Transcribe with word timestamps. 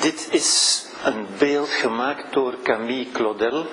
Dit 0.00 0.28
is 0.30 0.84
een 1.04 1.26
beeld 1.38 1.68
gemaakt 1.68 2.32
door 2.32 2.54
Camille 2.62 3.10
Claudel. 3.12 3.66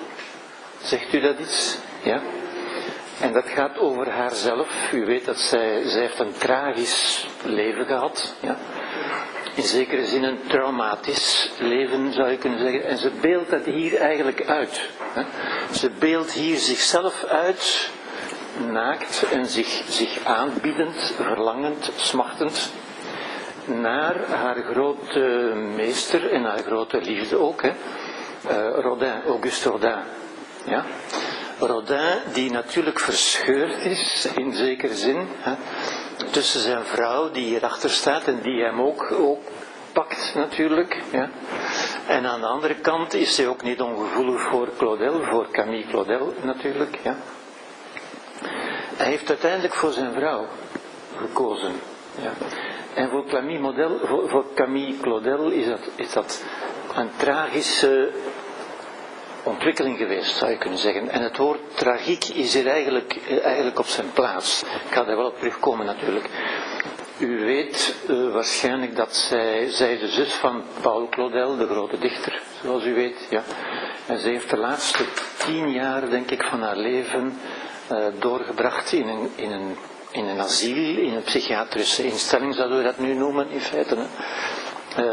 Zegt 0.82 1.12
u 1.12 1.20
dat 1.20 1.38
iets? 1.38 1.78
Ja? 2.02 2.20
En 3.20 3.32
dat 3.32 3.48
gaat 3.48 3.78
over 3.78 4.10
haarzelf. 4.10 4.92
U 4.92 5.04
weet 5.04 5.24
dat 5.24 5.38
zij, 5.38 5.88
zij 5.88 6.00
heeft 6.00 6.18
een 6.18 6.32
tragisch 6.38 7.26
leven 7.44 7.86
gehad. 7.86 8.34
Ja? 8.40 8.56
In 9.54 9.62
zekere 9.62 10.06
zin 10.06 10.22
een 10.22 10.40
traumatisch 10.46 11.50
leven 11.58 12.12
zou 12.12 12.30
je 12.30 12.38
kunnen 12.38 12.58
zeggen. 12.58 12.84
En 12.84 12.98
ze 12.98 13.10
beeldt 13.20 13.50
dat 13.50 13.64
hier 13.64 13.96
eigenlijk 13.96 14.46
uit. 14.46 14.90
Hè? 15.12 15.22
Ze 15.72 15.90
beeldt 15.90 16.32
hier 16.32 16.56
zichzelf 16.56 17.24
uit, 17.24 17.90
naakt 18.72 19.24
en 19.30 19.46
zich, 19.46 19.82
zich 19.88 20.24
aanbiedend, 20.24 21.12
verlangend, 21.16 21.90
smachtend 21.96 22.70
naar 23.66 24.16
haar 24.28 24.56
grote 24.70 25.52
meester 25.76 26.32
en 26.32 26.44
haar 26.44 26.58
grote 26.58 27.00
liefde 27.00 27.38
ook, 27.38 27.62
hè? 27.62 27.72
Uh, 28.50 28.78
Rodin, 28.80 29.22
Auguste 29.26 29.68
Rodin. 29.68 29.98
Ja? 30.64 30.84
Rodin, 31.58 32.18
die 32.32 32.50
natuurlijk 32.50 33.00
verscheurd 33.00 33.84
is, 33.84 34.28
in 34.34 34.54
zekere 34.54 34.94
zin, 34.94 35.28
hè? 35.38 35.54
tussen 36.30 36.60
zijn 36.60 36.84
vrouw 36.84 37.30
die 37.30 37.44
hierachter 37.44 37.90
staat 37.90 38.26
en 38.26 38.40
die 38.42 38.62
hem 38.62 38.80
ook, 38.80 39.12
ook 39.12 39.42
pakt 39.92 40.32
natuurlijk. 40.34 41.02
Ja? 41.10 41.30
En 42.06 42.26
aan 42.26 42.40
de 42.40 42.46
andere 42.46 42.74
kant 42.74 43.14
is 43.14 43.36
hij 43.36 43.46
ook 43.46 43.62
niet 43.62 43.80
ongevoelig 43.80 44.40
voor 44.40 44.68
Claudel, 44.78 45.22
voor 45.22 45.48
Camille 45.50 45.86
Claudel 45.86 46.34
natuurlijk. 46.42 46.98
Ja? 47.02 47.16
Hij 48.96 49.06
heeft 49.06 49.28
uiteindelijk 49.28 49.74
voor 49.74 49.92
zijn 49.92 50.12
vrouw 50.12 50.46
gekozen. 51.16 51.72
Ja? 52.22 52.32
En 52.96 53.08
voor 53.08 53.26
Camille, 53.26 53.98
voor, 54.26 54.44
Camille 54.54 54.96
Claudel 55.00 55.50
is 55.50 55.66
dat, 55.66 55.80
is 55.96 56.14
een 56.94 57.10
tragische 57.16 58.10
ontwikkeling 59.42 59.98
geweest, 59.98 60.36
zou 60.36 60.50
je 60.50 60.58
kunnen 60.58 60.78
zeggen. 60.78 61.08
En 61.08 61.22
het 61.22 61.36
woord 61.36 61.60
tragiek 61.74 62.24
is 62.24 62.54
hier 62.54 62.66
eigenlijk, 62.66 63.16
eigenlijk 63.42 63.78
op 63.78 63.86
zijn 63.86 64.12
plaats. 64.12 64.62
Ik 64.62 64.94
ga 64.94 65.04
daar 65.04 65.16
wel 65.16 65.26
op 65.26 65.38
terugkomen 65.38 65.86
natuurlijk. 65.86 66.28
U 67.18 67.44
weet 67.44 67.94
uh, 68.08 68.32
waarschijnlijk 68.32 68.96
dat 68.96 69.14
zij, 69.14 69.68
zij 69.68 69.98
de 69.98 70.08
zus 70.08 70.32
van 70.32 70.62
Paul 70.80 71.08
Claudel, 71.08 71.56
de 71.56 71.66
grote 71.66 71.98
dichter, 71.98 72.42
zoals 72.62 72.84
u 72.84 72.94
weet. 72.94 73.26
Ja. 73.30 73.42
En 74.06 74.18
zij 74.18 74.30
heeft 74.30 74.50
de 74.50 74.58
laatste 74.58 75.04
tien 75.36 75.70
jaar, 75.70 76.10
denk 76.10 76.30
ik, 76.30 76.42
van 76.42 76.62
haar 76.62 76.76
leven 76.76 77.38
uh, 77.92 77.98
doorgebracht 78.18 78.92
in 78.92 79.08
een, 79.08 79.30
in 79.34 79.52
een 79.52 79.76
in 80.16 80.26
een 80.26 80.40
asiel, 80.40 80.98
in 80.98 81.14
een 81.14 81.22
psychiatrische 81.22 82.04
instelling 82.04 82.54
zouden 82.54 82.78
we 82.78 82.84
dat 82.84 82.98
nu 82.98 83.14
noemen 83.14 83.50
in 83.50 83.60
feite. 83.60 83.96
Uh, 84.98 85.04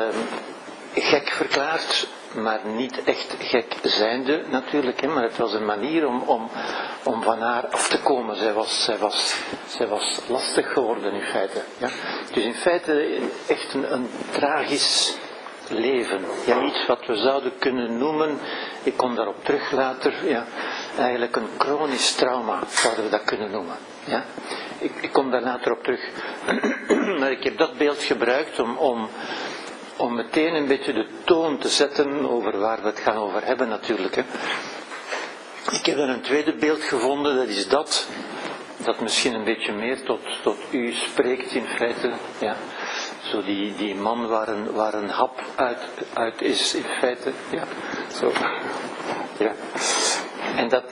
gek 0.93 1.29
verklaard, 1.29 2.07
maar 2.33 2.59
niet 2.65 3.03
echt 3.03 3.35
gek 3.39 3.75
zijnde 3.81 4.43
natuurlijk, 4.49 5.01
hè, 5.01 5.07
maar 5.07 5.23
het 5.23 5.37
was 5.37 5.53
een 5.53 5.65
manier 5.65 6.07
om, 6.07 6.21
om, 6.21 6.49
om 7.03 7.23
van 7.23 7.39
haar 7.39 7.67
af 7.67 7.87
te 7.87 7.99
komen. 7.99 8.35
Zij 8.35 8.53
was, 8.53 8.89
was, 8.99 9.35
zij 9.67 9.87
was 9.87 10.19
lastig 10.27 10.73
geworden 10.73 11.13
in 11.13 11.21
feite. 11.21 11.61
Ja. 11.77 11.89
Dus 12.33 12.43
in 12.43 12.55
feite 12.55 13.19
echt 13.47 13.73
een, 13.73 13.93
een 13.93 14.09
tragisch 14.31 15.17
leven. 15.67 16.25
Ja, 16.45 16.61
iets 16.61 16.85
wat 16.85 17.05
we 17.05 17.15
zouden 17.15 17.57
kunnen 17.59 17.97
noemen, 17.97 18.39
ik 18.83 18.97
kom 18.97 19.15
daarop 19.15 19.45
terug 19.45 19.71
later, 19.71 20.13
ja, 20.27 20.45
eigenlijk 20.97 21.35
een 21.35 21.47
chronisch 21.57 22.15
trauma 22.15 22.59
zouden 22.69 23.03
we 23.03 23.09
dat 23.09 23.23
kunnen 23.23 23.51
noemen. 23.51 23.75
Ja. 24.05 24.25
Ik, 24.79 24.91
ik 25.01 25.11
kom 25.11 25.31
daar 25.31 25.41
later 25.41 25.71
op 25.71 25.83
terug. 25.83 26.09
maar 27.19 27.31
ik 27.31 27.43
heb 27.43 27.57
dat 27.57 27.77
beeld 27.77 28.03
gebruikt 28.03 28.59
om, 28.59 28.77
om, 28.77 29.09
om 29.97 30.15
meteen 30.15 30.55
een 30.55 30.67
beetje 30.67 30.93
de 30.93 31.07
toon 31.23 31.57
te 31.57 31.69
zetten 31.69 32.29
over 32.29 32.59
waar 32.59 32.81
we 32.81 32.87
het 32.87 32.99
gaan 32.99 33.17
over 33.17 33.45
hebben 33.45 33.69
natuurlijk. 33.69 34.15
Hè. 34.15 34.23
Ik 35.71 35.85
heb 35.85 35.97
er 35.97 36.09
een 36.09 36.21
tweede 36.21 36.55
beeld 36.55 36.83
gevonden, 36.83 37.35
dat 37.35 37.47
is 37.47 37.67
dat, 37.67 38.07
dat 38.77 38.99
misschien 38.99 39.33
een 39.33 39.43
beetje 39.43 39.73
meer 39.73 40.03
tot, 40.03 40.19
tot 40.43 40.57
u 40.71 40.91
spreekt 40.91 41.53
in 41.53 41.65
feite. 41.65 42.11
Ja. 42.39 42.55
Zo 43.33 43.43
die, 43.43 43.75
die 43.75 43.95
man 43.95 44.27
waar 44.27 44.47
een, 44.47 44.71
waar 44.71 44.93
een 44.93 45.09
hap 45.09 45.41
uit, 45.55 45.77
uit 46.13 46.41
is 46.41 46.73
in 46.73 46.83
feite. 46.99 47.31
Ja. 47.49 47.63
Zo. 48.19 48.31
Ja. 49.37 49.51
En 50.55 50.69
dat, 50.69 50.83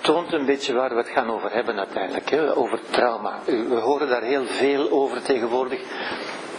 toont 0.00 0.32
een 0.32 0.44
beetje 0.46 0.72
waar 0.72 0.90
we 0.90 0.96
het 0.96 1.08
gaan 1.08 1.30
over 1.30 1.52
hebben 1.52 1.78
uiteindelijk, 1.78 2.30
hè? 2.30 2.56
over 2.56 2.80
trauma. 2.90 3.38
We 3.44 3.80
horen 3.80 4.08
daar 4.08 4.22
heel 4.22 4.46
veel 4.46 4.90
over 4.90 5.22
tegenwoordig. 5.22 5.80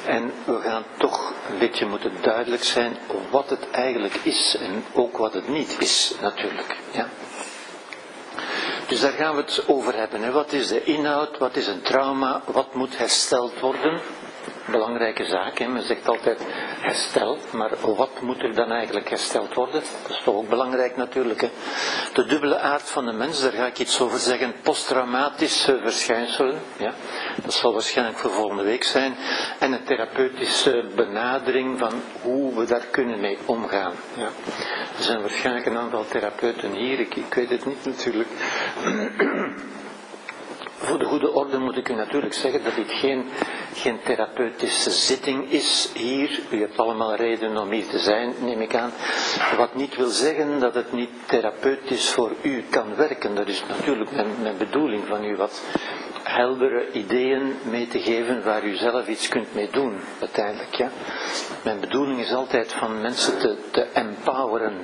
En 0.05 0.31
we 0.45 0.59
gaan 0.59 0.83
toch 0.97 1.33
een 1.51 1.57
beetje 1.57 1.85
moeten 1.85 2.11
duidelijk 2.21 2.63
zijn 2.63 2.97
wat 3.29 3.49
het 3.49 3.71
eigenlijk 3.71 4.19
is 4.23 4.57
en 4.59 4.83
ook 4.93 5.17
wat 5.17 5.33
het 5.33 5.47
niet 5.47 5.75
is 5.79 6.15
natuurlijk. 6.21 6.75
Ja. 6.91 7.07
Dus 8.87 8.99
daar 8.99 9.11
gaan 9.11 9.35
we 9.35 9.41
het 9.41 9.63
over 9.67 9.95
hebben. 9.95 10.21
Hè. 10.21 10.31
Wat 10.31 10.53
is 10.53 10.67
de 10.67 10.83
inhoud, 10.83 11.37
wat 11.37 11.55
is 11.55 11.67
een 11.67 11.81
trauma, 11.81 12.41
wat 12.45 12.73
moet 12.73 12.97
hersteld 12.97 13.59
worden? 13.59 14.01
Belangrijke 14.72 15.25
zaak. 15.25 15.57
Hè. 15.57 15.67
Men 15.67 15.83
zegt 15.83 16.07
altijd 16.07 16.45
herstel, 16.79 17.38
maar 17.51 17.72
wat 17.81 18.22
moet 18.22 18.44
er 18.44 18.55
dan 18.55 18.72
eigenlijk 18.72 19.09
hersteld 19.09 19.53
worden? 19.53 19.81
Dat 20.01 20.11
is 20.17 20.22
toch 20.23 20.35
ook 20.35 20.50
belangrijk 20.50 20.97
natuurlijk. 20.97 21.41
Hè. 21.41 21.50
De 22.13 22.25
dubbele 22.25 22.57
aard 22.57 22.89
van 22.89 23.06
de 23.06 23.11
mens, 23.11 23.41
daar 23.41 23.51
ga 23.51 23.66
ik 23.66 23.79
iets 23.79 24.00
over 24.00 24.19
zeggen. 24.19 24.53
Posttraumatische 24.63 25.79
verschijnselen, 25.81 26.59
ja. 26.77 26.94
dat 27.44 27.53
zal 27.53 27.73
waarschijnlijk 27.73 28.17
voor 28.17 28.31
volgende 28.31 28.63
week 28.63 28.83
zijn. 28.83 29.16
En 29.59 29.72
een 29.72 29.83
therapeutische 29.83 30.85
benadering 30.95 31.79
van 31.79 31.94
hoe 32.22 32.59
we 32.59 32.66
daar 32.66 32.85
kunnen 32.91 33.19
mee 33.19 33.38
omgaan. 33.45 33.94
Ja. 34.13 34.29
Er 34.97 35.03
zijn 35.03 35.22
waarschijnlijk 35.22 35.66
een 35.66 35.77
aantal 35.77 36.06
therapeuten 36.07 36.72
hier, 36.72 37.00
ik, 37.00 37.16
ik 37.16 37.33
weet 37.33 37.50
het 37.50 37.66
niet 37.66 37.85
natuurlijk. 37.85 38.29
Voor 40.77 40.99
de 40.99 41.05
goede 41.05 41.31
orde 41.33 41.57
moet 41.57 41.77
ik 41.77 41.89
u 41.89 41.93
natuurlijk 41.93 42.33
zeggen 42.33 42.63
dat 42.63 42.75
dit 42.75 42.91
geen, 42.91 43.25
geen 43.73 43.99
therapeutische 44.03 44.89
zitting 44.89 45.51
is 45.51 45.91
hier. 45.93 46.39
U 46.49 46.59
hebt 46.59 46.79
allemaal 46.79 47.15
reden 47.15 47.57
om 47.57 47.71
hier 47.71 47.88
te 47.88 47.99
zijn, 47.99 48.33
neem 48.39 48.61
ik 48.61 48.75
aan. 48.75 48.91
Wat 49.57 49.75
niet 49.75 49.95
wil 49.95 50.09
zeggen 50.09 50.59
dat 50.59 50.75
het 50.75 50.91
niet 50.91 51.09
therapeutisch 51.25 52.09
voor 52.09 52.31
u 52.41 52.63
kan 52.69 52.95
werken. 52.95 53.35
Dat 53.35 53.47
is 53.47 53.63
natuurlijk 53.67 54.11
mijn, 54.11 54.27
mijn 54.41 54.57
bedoeling 54.57 55.03
van 55.07 55.23
u 55.23 55.35
wat 55.35 55.61
heldere 56.23 56.91
ideeën 56.91 57.55
mee 57.69 57.88
te 57.88 57.99
geven 57.99 58.44
waar 58.44 58.63
u 58.63 58.75
zelf 58.75 59.07
iets 59.07 59.27
kunt 59.27 59.53
mee 59.53 59.69
doen, 59.71 59.99
uiteindelijk. 60.19 60.75
Ja. 60.75 60.89
Mijn 61.63 61.79
bedoeling 61.79 62.19
is 62.19 62.33
altijd 62.33 62.73
van 62.73 63.01
mensen 63.01 63.39
te, 63.39 63.57
te 63.71 63.81
empoweren. 63.81 64.81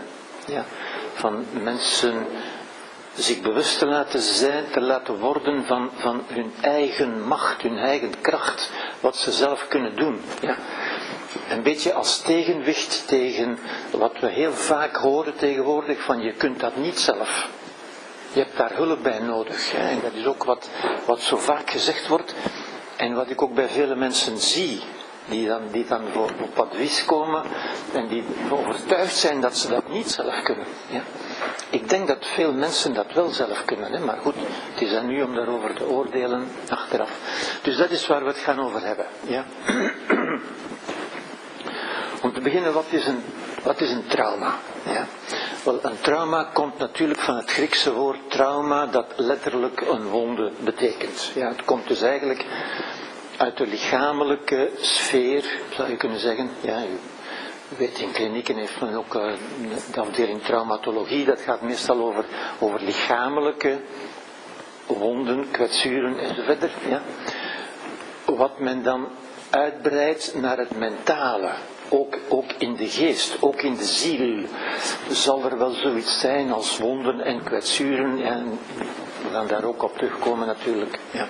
Ja. 0.48 0.66
Van 1.14 1.46
mensen 1.62 2.26
zich 3.16 3.42
bewust 3.42 3.80
te 3.80 3.86
laten 3.86 4.22
zijn, 4.22 4.64
te 4.72 4.82
laten 4.82 5.20
worden 5.20 5.66
van, 5.66 5.90
van 5.96 6.24
hun 6.28 6.54
eigen 6.62 7.28
macht, 7.28 7.62
hun 7.62 7.78
eigen 7.78 8.22
kracht, 8.22 8.72
wat 9.00 9.18
ze 9.18 9.32
zelf 9.32 9.68
kunnen 9.68 9.96
doen. 9.96 10.22
Ja. 10.42 10.58
Een 11.50 11.64
beetje 11.64 11.94
als 11.94 12.22
tegenwicht 12.22 13.08
tegen 13.08 13.60
wat 13.92 14.20
we 14.20 14.28
heel 14.28 14.54
vaak 14.54 14.96
horen 14.96 15.36
tegenwoordig 15.36 16.02
van 16.02 16.22
je 16.22 16.34
kunt 16.34 16.60
dat 16.60 16.76
niet 16.76 17.00
zelf. 17.00 17.50
Je 18.34 18.40
hebt 18.40 18.58
daar 18.58 18.76
hulp 18.76 19.04
bij 19.04 19.20
nodig. 19.20 19.74
En 19.74 20.00
dat 20.02 20.14
is 20.14 20.26
ook 20.26 20.44
wat, 20.44 20.70
wat 21.06 21.22
zo 21.22 21.38
vaak 21.38 21.70
gezegd 21.70 22.08
wordt 22.08 22.36
en 22.96 23.14
wat 23.14 23.30
ik 23.30 23.42
ook 23.42 23.54
bij 23.54 23.68
vele 23.68 23.96
mensen 23.96 24.38
zie 24.38 24.82
die 25.26 25.48
dan, 25.48 25.62
die 25.72 25.86
dan 25.86 26.02
voor, 26.12 26.32
op 26.42 26.60
advies 26.60 27.06
komen 27.06 27.44
en 27.94 28.08
die 28.08 28.24
overtuigd 28.50 29.16
zijn 29.16 29.42
dat 29.42 29.58
ze 29.58 29.68
dat 29.70 29.90
niet 29.90 30.12
zelf 30.12 30.42
kunnen. 30.42 30.66
Ja. 30.90 31.02
Ik 31.70 31.90
denk 31.90 32.08
dat 32.08 32.18
veel 32.22 32.52
mensen 32.52 32.94
dat 32.94 33.14
wel 33.14 33.30
zelf 33.30 33.66
kunnen, 33.66 33.92
hè? 33.92 34.00
maar 34.00 34.18
goed, 34.22 34.36
het 34.74 34.82
is 34.82 34.94
aan 34.94 35.10
u 35.10 35.22
om 35.22 35.36
daarover 35.36 35.74
te 35.74 35.88
oordelen 35.88 36.48
achteraf. 36.70 37.10
Dus 37.62 37.78
dat 37.78 37.90
is 37.90 38.08
waar 38.08 38.22
we 38.22 38.28
het 38.28 38.38
gaan 38.38 38.60
over 38.60 38.86
hebben. 38.86 39.06
Ja. 39.28 39.46
Om 42.22 42.34
te 42.34 42.42
beginnen, 42.42 42.74
wat 42.74 42.86
is 42.90 43.06
een, 43.06 43.24
wat 43.64 43.82
is 43.82 43.92
een 43.92 44.08
trauma? 44.08 44.56
Ja. 44.86 45.06
Wel, 45.64 45.80
een 45.82 46.00
trauma 46.02 46.44
komt 46.44 46.78
natuurlijk 46.78 47.20
van 47.20 47.36
het 47.36 47.52
Griekse 47.52 47.94
woord 47.94 48.32
trauma, 48.32 48.86
dat 48.86 49.14
letterlijk 49.16 49.82
een 49.82 50.08
wonde 50.08 50.52
betekent. 50.60 51.32
Ja, 51.36 51.48
het 51.48 51.66
komt 51.66 51.88
dus 51.88 52.02
eigenlijk 52.02 52.46
uit 53.38 53.58
de 53.58 53.68
lichamelijke 53.68 54.72
sfeer, 54.82 55.46
zou 55.76 55.90
je 55.90 55.98
kunnen 55.98 56.20
zeggen. 56.20 56.50
Ja, 56.62 56.82
weet, 57.78 58.00
in 58.00 58.12
klinieken 58.12 58.56
heeft 58.56 58.82
men 58.82 58.96
ook 58.96 59.16
uh, 59.16 59.34
de 59.94 60.00
afdeling 60.00 60.44
traumatologie, 60.44 61.26
dat 61.26 61.42
gaat 61.42 61.62
meestal 61.62 62.00
over, 62.00 62.26
over 62.60 62.82
lichamelijke 62.84 63.80
wonden, 64.88 65.52
kwetsuren 65.52 66.20
enzovoort. 66.20 66.72
Ja. 66.90 67.02
Wat 68.26 68.60
men 68.60 68.84
dan 68.84 69.08
uitbreidt 69.50 70.36
naar 70.36 70.58
het 70.58 70.78
mentale, 70.78 71.52
ook, 71.90 72.18
ook 72.30 72.52
in 72.58 72.76
de 72.76 72.88
geest, 72.88 73.38
ook 73.40 73.62
in 73.62 73.76
de 73.76 73.86
ziel, 73.86 74.46
zal 75.10 75.44
er 75.44 75.58
wel 75.58 75.72
zoiets 75.72 76.20
zijn 76.20 76.52
als 76.52 76.78
wonden 76.78 77.22
en 77.22 77.44
kwetsuren. 77.44 78.24
En 78.24 78.60
we 79.22 79.30
gaan 79.32 79.48
daar 79.48 79.64
ook 79.64 79.84
op 79.84 79.98
terugkomen 79.98 80.48
natuurlijk. 80.48 81.00
Ja. 81.12 81.28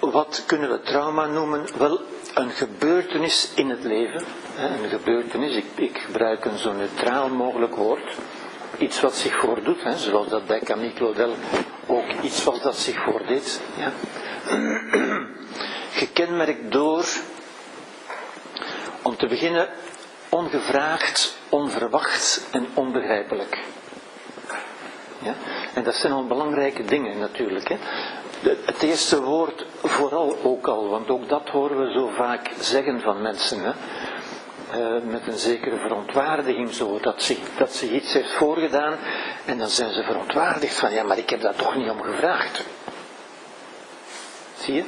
Wat 0.00 0.42
kunnen 0.46 0.70
we 0.70 0.80
trauma 0.80 1.26
noemen? 1.26 1.66
Wel, 1.78 2.00
een 2.34 2.50
gebeurtenis 2.50 3.52
in 3.54 3.70
het 3.70 3.84
leven. 3.84 4.24
Een 4.56 4.88
gebeurtenis, 4.88 5.56
ik, 5.56 5.64
ik 5.74 5.98
gebruik 5.98 6.44
een 6.44 6.58
zo 6.58 6.72
neutraal 6.72 7.28
mogelijk 7.28 7.74
woord. 7.74 8.14
Iets 8.78 9.00
wat 9.00 9.14
zich 9.16 9.36
voordoet, 9.36 9.82
hè, 9.82 9.98
zoals 9.98 10.28
dat 10.28 10.46
bij 10.46 10.60
Camille 10.60 10.92
Claudel 10.92 11.34
ook 11.86 12.12
iets 12.22 12.44
was 12.44 12.62
dat 12.62 12.76
zich 12.76 13.02
voordeed. 13.02 13.60
Ja. 13.78 13.92
Gekenmerkt 16.02 16.72
door, 16.72 17.04
om 19.02 19.16
te 19.16 19.26
beginnen, 19.26 19.68
ongevraagd, 20.28 21.36
onverwacht 21.48 22.46
en 22.50 22.66
onbegrijpelijk. 22.74 23.58
Ja? 25.22 25.34
En 25.74 25.82
dat 25.82 25.94
zijn 25.94 26.12
al 26.12 26.26
belangrijke 26.26 26.84
dingen 26.84 27.18
natuurlijk. 27.18 27.68
Hè? 27.68 27.76
Het 28.42 28.82
eerste 28.82 29.22
woord 29.22 29.64
vooral 29.82 30.36
ook 30.42 30.66
al, 30.66 30.88
want 30.88 31.08
ook 31.08 31.28
dat 31.28 31.48
horen 31.48 31.78
we 31.78 31.92
zo 31.92 32.08
vaak 32.08 32.50
zeggen 32.60 33.00
van 33.00 33.22
mensen. 33.22 33.60
Hè? 33.62 33.72
Uh, 34.74 35.02
met 35.02 35.26
een 35.26 35.38
zekere 35.38 35.76
verontwaardiging 35.76 36.72
zo, 36.74 36.98
dat 37.00 37.22
zich, 37.22 37.38
dat 37.56 37.72
zich 37.72 37.90
iets 37.90 38.12
heeft 38.12 38.32
voorgedaan 38.32 38.96
en 39.44 39.58
dan 39.58 39.68
zijn 39.68 39.92
ze 39.92 40.02
verontwaardigd 40.02 40.74
van 40.74 40.92
ja, 40.92 41.02
maar 41.02 41.18
ik 41.18 41.30
heb 41.30 41.40
daar 41.40 41.54
toch 41.54 41.76
niet 41.76 41.90
om 41.90 42.02
gevraagd. 42.02 42.64
Zie 44.58 44.74
je? 44.74 44.84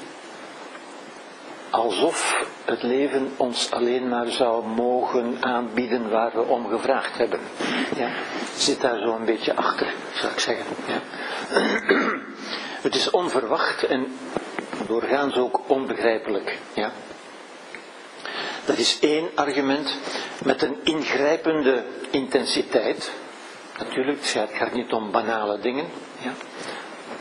Alsof 1.71 2.47
het 2.65 2.83
leven 2.83 3.33
ons 3.37 3.71
alleen 3.71 4.09
maar 4.09 4.29
zou 4.29 4.67
mogen 4.67 5.37
aanbieden 5.41 6.11
waar 6.11 6.33
we 6.35 6.43
om 6.43 6.69
gevraagd 6.69 7.19
hebben. 7.19 7.41
Ja? 7.97 8.09
Zit 8.57 8.81
daar 8.81 8.99
zo 8.99 9.15
een 9.15 9.25
beetje 9.25 9.55
achter, 9.55 9.95
zou 10.15 10.33
ik 10.33 10.39
zeggen. 10.39 10.67
Ja? 10.87 11.01
Het 12.83 12.95
is 12.95 13.11
onverwacht 13.11 13.83
en 13.83 14.19
doorgaans 14.87 15.37
ook 15.37 15.61
onbegrijpelijk. 15.67 16.59
Ja? 16.75 16.93
Dat 18.65 18.79
is 18.79 18.99
één 19.01 19.31
argument 19.35 19.97
met 20.45 20.63
een 20.63 20.77
ingrijpende 20.83 21.85
intensiteit. 22.11 23.13
Natuurlijk, 23.79 24.19
het 24.33 24.51
gaat 24.53 24.73
niet 24.73 24.93
om 24.93 25.11
banale 25.11 25.59
dingen. 25.59 25.85
Ja? 26.19 26.33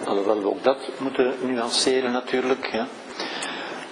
Alhoewel 0.05 0.41
we 0.41 0.47
ook 0.47 0.63
dat 0.63 0.77
moeten 0.97 1.35
nuanceren 1.41 2.11
natuurlijk. 2.11 2.69
Ja? 2.71 2.87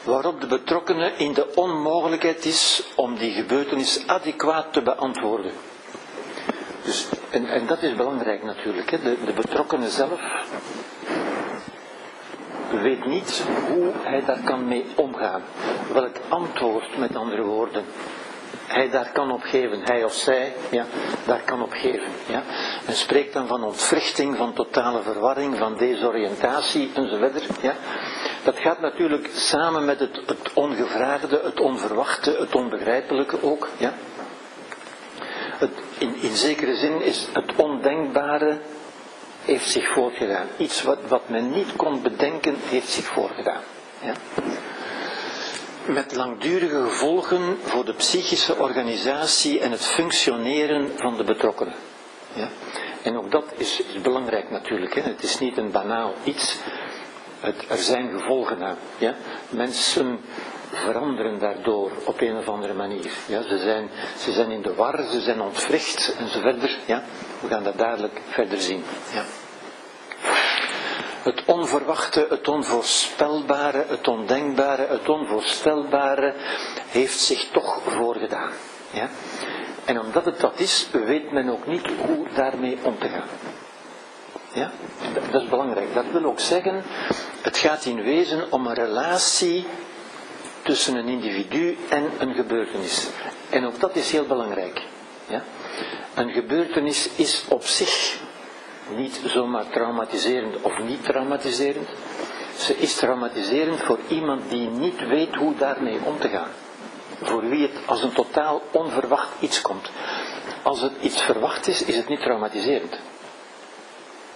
Waarop 0.03 0.41
de 0.41 0.47
betrokkenen 0.47 1.17
in 1.17 1.33
de 1.33 1.55
onmogelijkheid 1.55 2.45
is 2.45 2.83
om 2.95 3.17
die 3.17 3.31
gebeurtenis 3.31 4.07
adequaat 4.07 4.73
te 4.73 4.81
beantwoorden. 4.81 5.51
Dus, 6.83 7.07
en, 7.29 7.49
en 7.49 7.67
dat 7.67 7.83
is 7.83 7.95
belangrijk 7.95 8.43
natuurlijk. 8.43 8.91
Hè? 8.91 9.01
De, 9.01 9.17
de 9.25 9.33
betrokkenen 9.33 9.89
zelf 9.89 10.21
weet 12.71 13.05
niet 13.05 13.43
hoe 13.67 13.91
hij 14.01 14.25
daar 14.25 14.41
kan 14.43 14.67
mee 14.67 14.85
omgaan. 14.95 15.41
Welk 15.93 16.15
antwoord, 16.29 16.97
met 16.97 17.15
andere 17.15 17.43
woorden, 17.43 17.83
hij 18.67 18.89
daar 18.89 19.09
kan 19.13 19.31
op 19.31 19.41
geven, 19.41 19.79
hij 19.83 20.03
of 20.03 20.13
zij, 20.13 20.53
ja, 20.69 20.85
daar 21.25 21.41
kan 21.45 21.61
op 21.61 21.71
geven. 21.71 22.07
Ja. 22.27 22.43
Men 22.85 22.95
spreekt 22.95 23.33
dan 23.33 23.47
van 23.47 23.63
ontwrichting, 23.63 24.37
van 24.37 24.53
totale 24.53 25.01
verwarring, 25.01 25.57
van 25.57 25.77
desoriëntatie 25.77 26.91
enzovoort. 26.93 27.47
Ja. 27.61 27.73
Dat 28.43 28.57
gaat 28.57 28.81
natuurlijk 28.81 29.29
samen 29.33 29.85
met 29.85 29.99
het, 29.99 30.21
het 30.25 30.53
ongevraagde, 30.53 31.41
het 31.43 31.59
onverwachte, 31.59 32.35
het 32.39 32.55
onbegrijpelijke 32.55 33.43
ook. 33.43 33.67
Ja. 33.77 33.93
Het, 35.57 35.71
in, 35.97 36.15
in 36.21 36.35
zekere 36.35 36.75
zin 36.75 37.01
is 37.01 37.27
het 37.33 37.55
ondenkbare 37.55 38.57
heeft 39.49 39.69
zich 39.69 39.87
voorgedaan. 39.87 40.47
Iets 40.57 40.81
wat, 40.81 40.97
wat 41.07 41.29
men 41.29 41.51
niet 41.51 41.75
kon 41.75 42.01
bedenken, 42.01 42.55
heeft 42.69 42.89
zich 42.89 43.05
voorgedaan. 43.05 43.61
Ja? 44.01 44.13
Met 45.85 46.15
langdurige 46.15 46.83
gevolgen 46.83 47.57
voor 47.63 47.85
de 47.85 47.93
psychische 47.93 48.55
organisatie 48.57 49.59
en 49.59 49.71
het 49.71 49.85
functioneren 49.85 50.91
van 50.95 51.17
de 51.17 51.23
betrokkenen. 51.23 51.73
Ja? 52.33 52.49
En 53.01 53.17
ook 53.17 53.31
dat 53.31 53.45
is, 53.57 53.81
is 53.93 54.01
belangrijk 54.01 54.49
natuurlijk. 54.49 54.95
Hè? 54.95 55.01
Het 55.01 55.23
is 55.23 55.39
niet 55.39 55.57
een 55.57 55.71
banaal 55.71 56.13
iets. 56.23 56.57
Het, 57.39 57.65
er 57.69 57.77
zijn 57.77 58.11
gevolgen 58.11 58.63
aan. 58.63 58.77
Ja? 58.97 59.15
Mensen 59.49 60.19
veranderen 60.71 61.39
daardoor 61.39 61.91
op 62.03 62.21
een 62.21 62.37
of 62.37 62.49
andere 62.49 62.73
manier. 62.73 63.11
Ja? 63.25 63.41
Ze, 63.41 63.57
zijn, 63.57 63.89
ze 64.17 64.31
zijn 64.31 64.51
in 64.51 64.61
de 64.61 64.73
war, 64.73 65.03
ze 65.11 65.21
zijn 65.21 65.41
ontwricht 65.41 66.15
verder. 66.27 66.77
Ja? 66.85 67.03
We 67.39 67.47
gaan 67.47 67.63
dat 67.63 67.77
dadelijk 67.77 68.21
verder 68.29 68.61
zien. 68.61 68.83
Ja. 69.13 69.23
Het 71.23 71.43
onverwachte, 71.45 72.25
het 72.29 72.47
onvoorspelbare, 72.47 73.85
het 73.87 74.07
ondenkbare, 74.07 74.87
het 74.89 75.09
onvoorstelbare 75.09 76.33
heeft 76.89 77.19
zich 77.19 77.47
toch 77.51 77.81
voorgedaan. 77.85 78.51
Ja? 78.91 79.09
En 79.85 79.99
omdat 79.99 80.25
het 80.25 80.39
dat 80.39 80.59
is, 80.59 80.87
weet 80.91 81.31
men 81.31 81.49
ook 81.49 81.67
niet 81.67 81.87
hoe 82.05 82.27
daarmee 82.35 82.77
om 82.81 82.97
te 82.99 83.07
gaan. 83.07 83.27
Ja? 84.53 84.71
Dat 85.31 85.41
is 85.41 85.49
belangrijk. 85.49 85.93
Dat 85.93 86.05
wil 86.11 86.25
ook 86.25 86.39
zeggen, 86.39 86.83
het 87.41 87.57
gaat 87.57 87.85
in 87.85 88.03
wezen 88.03 88.51
om 88.51 88.67
een 88.67 88.73
relatie 88.73 89.65
tussen 90.69 90.95
een 90.95 91.07
individu 91.07 91.77
en 91.89 92.11
een 92.17 92.33
gebeurtenis. 92.33 93.07
En 93.49 93.65
ook 93.65 93.79
dat 93.79 93.95
is 93.95 94.11
heel 94.11 94.25
belangrijk. 94.25 94.81
Ja? 95.27 95.43
Een 96.15 96.31
gebeurtenis 96.31 97.09
is 97.15 97.43
op 97.47 97.63
zich 97.63 98.19
niet 98.95 99.21
zomaar 99.25 99.69
traumatiserend 99.69 100.61
of 100.61 100.79
niet 100.79 101.03
traumatiserend. 101.03 101.87
Ze 102.57 102.77
is 102.77 102.95
traumatiserend 102.95 103.81
voor 103.81 103.99
iemand 104.07 104.49
die 104.49 104.67
niet 104.69 105.07
weet 105.07 105.35
hoe 105.35 105.55
daarmee 105.55 105.99
om 106.03 106.19
te 106.19 106.29
gaan. 106.29 106.49
Voor 107.21 107.49
wie 107.49 107.61
het 107.61 107.77
als 107.85 108.03
een 108.03 108.13
totaal 108.13 108.61
onverwacht 108.71 109.29
iets 109.39 109.61
komt. 109.61 109.89
Als 110.63 110.81
het 110.81 110.93
iets 111.01 111.21
verwacht 111.21 111.67
is, 111.67 111.83
is 111.83 111.95
het 111.95 112.07
niet 112.07 112.21
traumatiserend. 112.21 112.99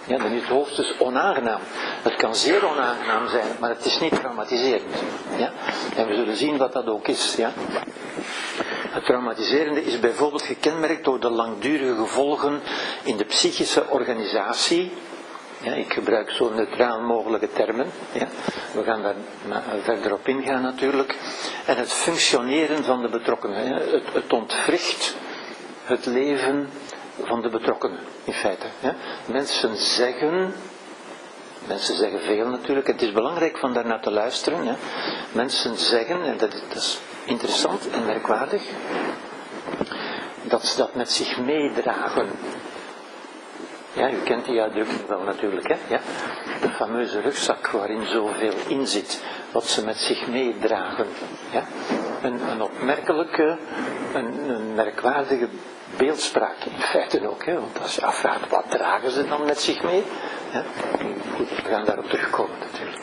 Ja, 0.06 0.18
dan 0.18 0.32
is 0.32 0.40
het 0.40 0.50
hoogstens 0.50 0.98
onaangenaam. 0.98 1.60
Het 2.02 2.16
kan 2.16 2.34
zeer 2.34 2.68
onaangenaam 2.68 3.28
zijn, 3.28 3.46
maar 3.60 3.68
het 3.68 3.84
is 3.84 4.00
niet 4.00 4.14
traumatiserend. 4.14 5.02
Ja? 5.36 5.52
En 5.96 6.06
we 6.06 6.14
zullen 6.14 6.36
zien 6.36 6.56
wat 6.56 6.72
dat 6.72 6.86
ook 6.86 7.08
is. 7.08 7.34
Ja? 7.36 7.52
Het 8.88 9.04
traumatiserende 9.04 9.84
is 9.84 10.00
bijvoorbeeld 10.00 10.42
gekenmerkt 10.42 11.04
door 11.04 11.20
de 11.20 11.30
langdurige 11.30 11.94
gevolgen 11.94 12.60
in 13.02 13.16
de 13.16 13.24
psychische 13.24 13.88
organisatie. 13.88 14.92
Ja, 15.60 15.72
ik 15.72 15.92
gebruik 15.92 16.30
zo 16.30 16.50
neutraal 16.54 17.00
mogelijke 17.00 17.52
termen. 17.52 17.86
Ja. 18.12 18.28
We 18.72 18.82
gaan 18.82 19.02
daar 19.02 19.14
verder 19.82 20.12
op 20.12 20.28
ingaan 20.28 20.62
natuurlijk. 20.62 21.16
En 21.66 21.76
het 21.76 21.92
functioneren 21.92 22.84
van 22.84 23.02
de 23.02 23.08
betrokkenen. 23.08 23.66
Het, 23.66 24.02
het 24.12 24.32
ontwricht 24.32 25.16
het 25.84 26.06
leven 26.06 26.68
van 27.22 27.42
de 27.42 27.48
betrokkenen, 27.48 27.98
in 28.24 28.32
feite. 28.32 28.66
Ja. 28.80 28.94
Mensen 29.26 29.76
zeggen, 29.76 30.54
mensen 31.66 31.96
zeggen 31.96 32.20
veel 32.20 32.46
natuurlijk, 32.46 32.86
het 32.86 33.02
is 33.02 33.12
belangrijk 33.12 33.58
van 33.58 33.72
daarnaar 33.72 34.00
te 34.00 34.10
luisteren. 34.10 34.76
Mensen 35.32 35.76
zeggen, 35.76 36.22
en 36.22 36.36
dat, 36.36 36.54
is 36.74 37.00
interessant 37.24 37.90
en 37.90 38.04
merkwaardig, 38.04 38.62
dat 40.42 40.66
ze 40.66 40.76
dat 40.76 40.94
met 40.94 41.10
zich 41.10 41.38
meedragen. 41.38 42.28
Ja, 43.92 44.10
u 44.10 44.16
kent 44.24 44.44
die 44.44 44.60
uitdrukking 44.60 45.06
wel 45.06 45.22
natuurlijk, 45.22 45.68
hè? 45.68 45.98
De 46.60 46.68
fameuze 46.68 47.20
rugzak 47.20 47.66
waarin 47.68 48.06
zoveel 48.06 48.52
in 48.68 48.86
zit, 48.86 49.22
wat 49.52 49.64
ze 49.64 49.84
met 49.84 49.96
zich 49.96 50.26
meedragen. 50.26 51.06
Ja? 51.52 51.64
Een, 52.22 52.48
een 52.50 52.62
opmerkelijke, 52.62 53.58
een 54.14 54.74
merkwaardige 54.74 55.48
beeldspraak 55.96 56.64
in 56.64 56.80
feite 56.80 57.28
ook. 57.28 57.44
Hè? 57.44 57.54
Want 57.54 57.80
als 57.80 57.94
je 57.94 58.04
afvraagt, 58.04 58.48
wat 58.48 58.64
dragen 58.70 59.10
ze 59.10 59.26
dan 59.28 59.44
met 59.44 59.60
zich 59.60 59.82
mee? 59.82 60.02
Ja? 60.52 60.62
Goed, 61.36 61.48
we 61.48 61.68
gaan 61.68 61.84
daarop 61.84 62.08
terugkomen 62.08 62.58
natuurlijk. 62.58 63.02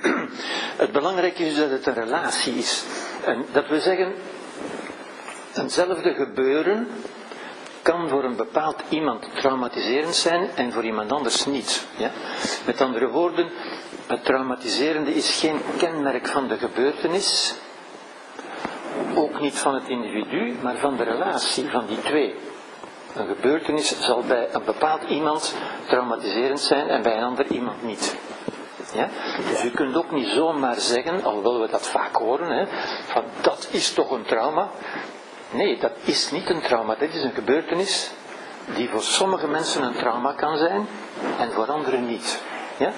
Het 0.76 0.92
belangrijke 0.92 1.46
is 1.46 1.56
dat 1.56 1.70
het 1.70 1.86
een 1.86 1.94
relatie 1.94 2.54
is. 2.54 2.84
En 3.24 3.44
dat 3.52 3.68
we 3.68 3.80
zeggen, 3.80 4.14
eenzelfde 5.54 6.14
gebeuren 6.14 6.88
kan 7.82 8.08
voor 8.08 8.24
een 8.24 8.36
bepaald 8.36 8.82
iemand 8.88 9.26
traumatiserend 9.34 10.14
zijn 10.14 10.50
en 10.54 10.72
voor 10.72 10.84
iemand 10.84 11.12
anders 11.12 11.46
niet. 11.46 11.86
Ja? 11.96 12.10
Met 12.66 12.80
andere 12.80 13.08
woorden, 13.08 13.50
het 14.06 14.24
traumatiserende 14.24 15.14
is 15.14 15.38
geen 15.40 15.60
kenmerk 15.78 16.26
van 16.26 16.48
de 16.48 16.58
gebeurtenis, 16.58 17.54
ook 19.14 19.40
niet 19.40 19.58
van 19.58 19.74
het 19.74 19.88
individu, 19.88 20.56
maar 20.62 20.76
van 20.76 20.96
de 20.96 21.02
relatie 21.02 21.70
van 21.70 21.86
die 21.86 22.00
twee. 22.00 22.34
Een 23.14 23.26
gebeurtenis 23.26 24.00
zal 24.00 24.22
bij 24.22 24.48
een 24.52 24.64
bepaald 24.64 25.02
iemand 25.02 25.54
traumatiserend 25.86 26.60
zijn 26.60 26.88
en 26.88 27.02
bij 27.02 27.16
een 27.16 27.24
ander 27.24 27.46
iemand 27.46 27.82
niet. 27.82 28.16
Ja? 28.94 29.08
Dus 29.50 29.64
u 29.64 29.70
kunt 29.70 29.96
ook 29.96 30.10
niet 30.10 30.28
zomaar 30.28 30.80
zeggen, 30.80 31.24
alhoewel 31.24 31.60
we 31.60 31.68
dat 31.68 31.86
vaak 31.86 32.16
horen, 32.16 32.48
hè, 32.48 32.66
van 33.06 33.24
dat 33.40 33.68
is 33.70 33.92
toch 33.92 34.10
een 34.10 34.24
trauma. 34.24 34.70
Nee, 35.50 35.78
dat 35.78 35.92
is 36.04 36.30
niet 36.30 36.50
een 36.50 36.60
trauma, 36.60 36.94
dat 36.94 37.08
is 37.14 37.22
een 37.22 37.34
gebeurtenis 37.34 38.10
die 38.74 38.88
voor 38.88 39.02
sommige 39.02 39.48
mensen 39.48 39.82
een 39.82 39.94
trauma 39.94 40.32
kan 40.32 40.56
zijn 40.56 40.86
en 41.38 41.52
voor 41.52 41.70
anderen 41.70 42.06
niet. 42.06 42.42
Ja? 42.76 42.92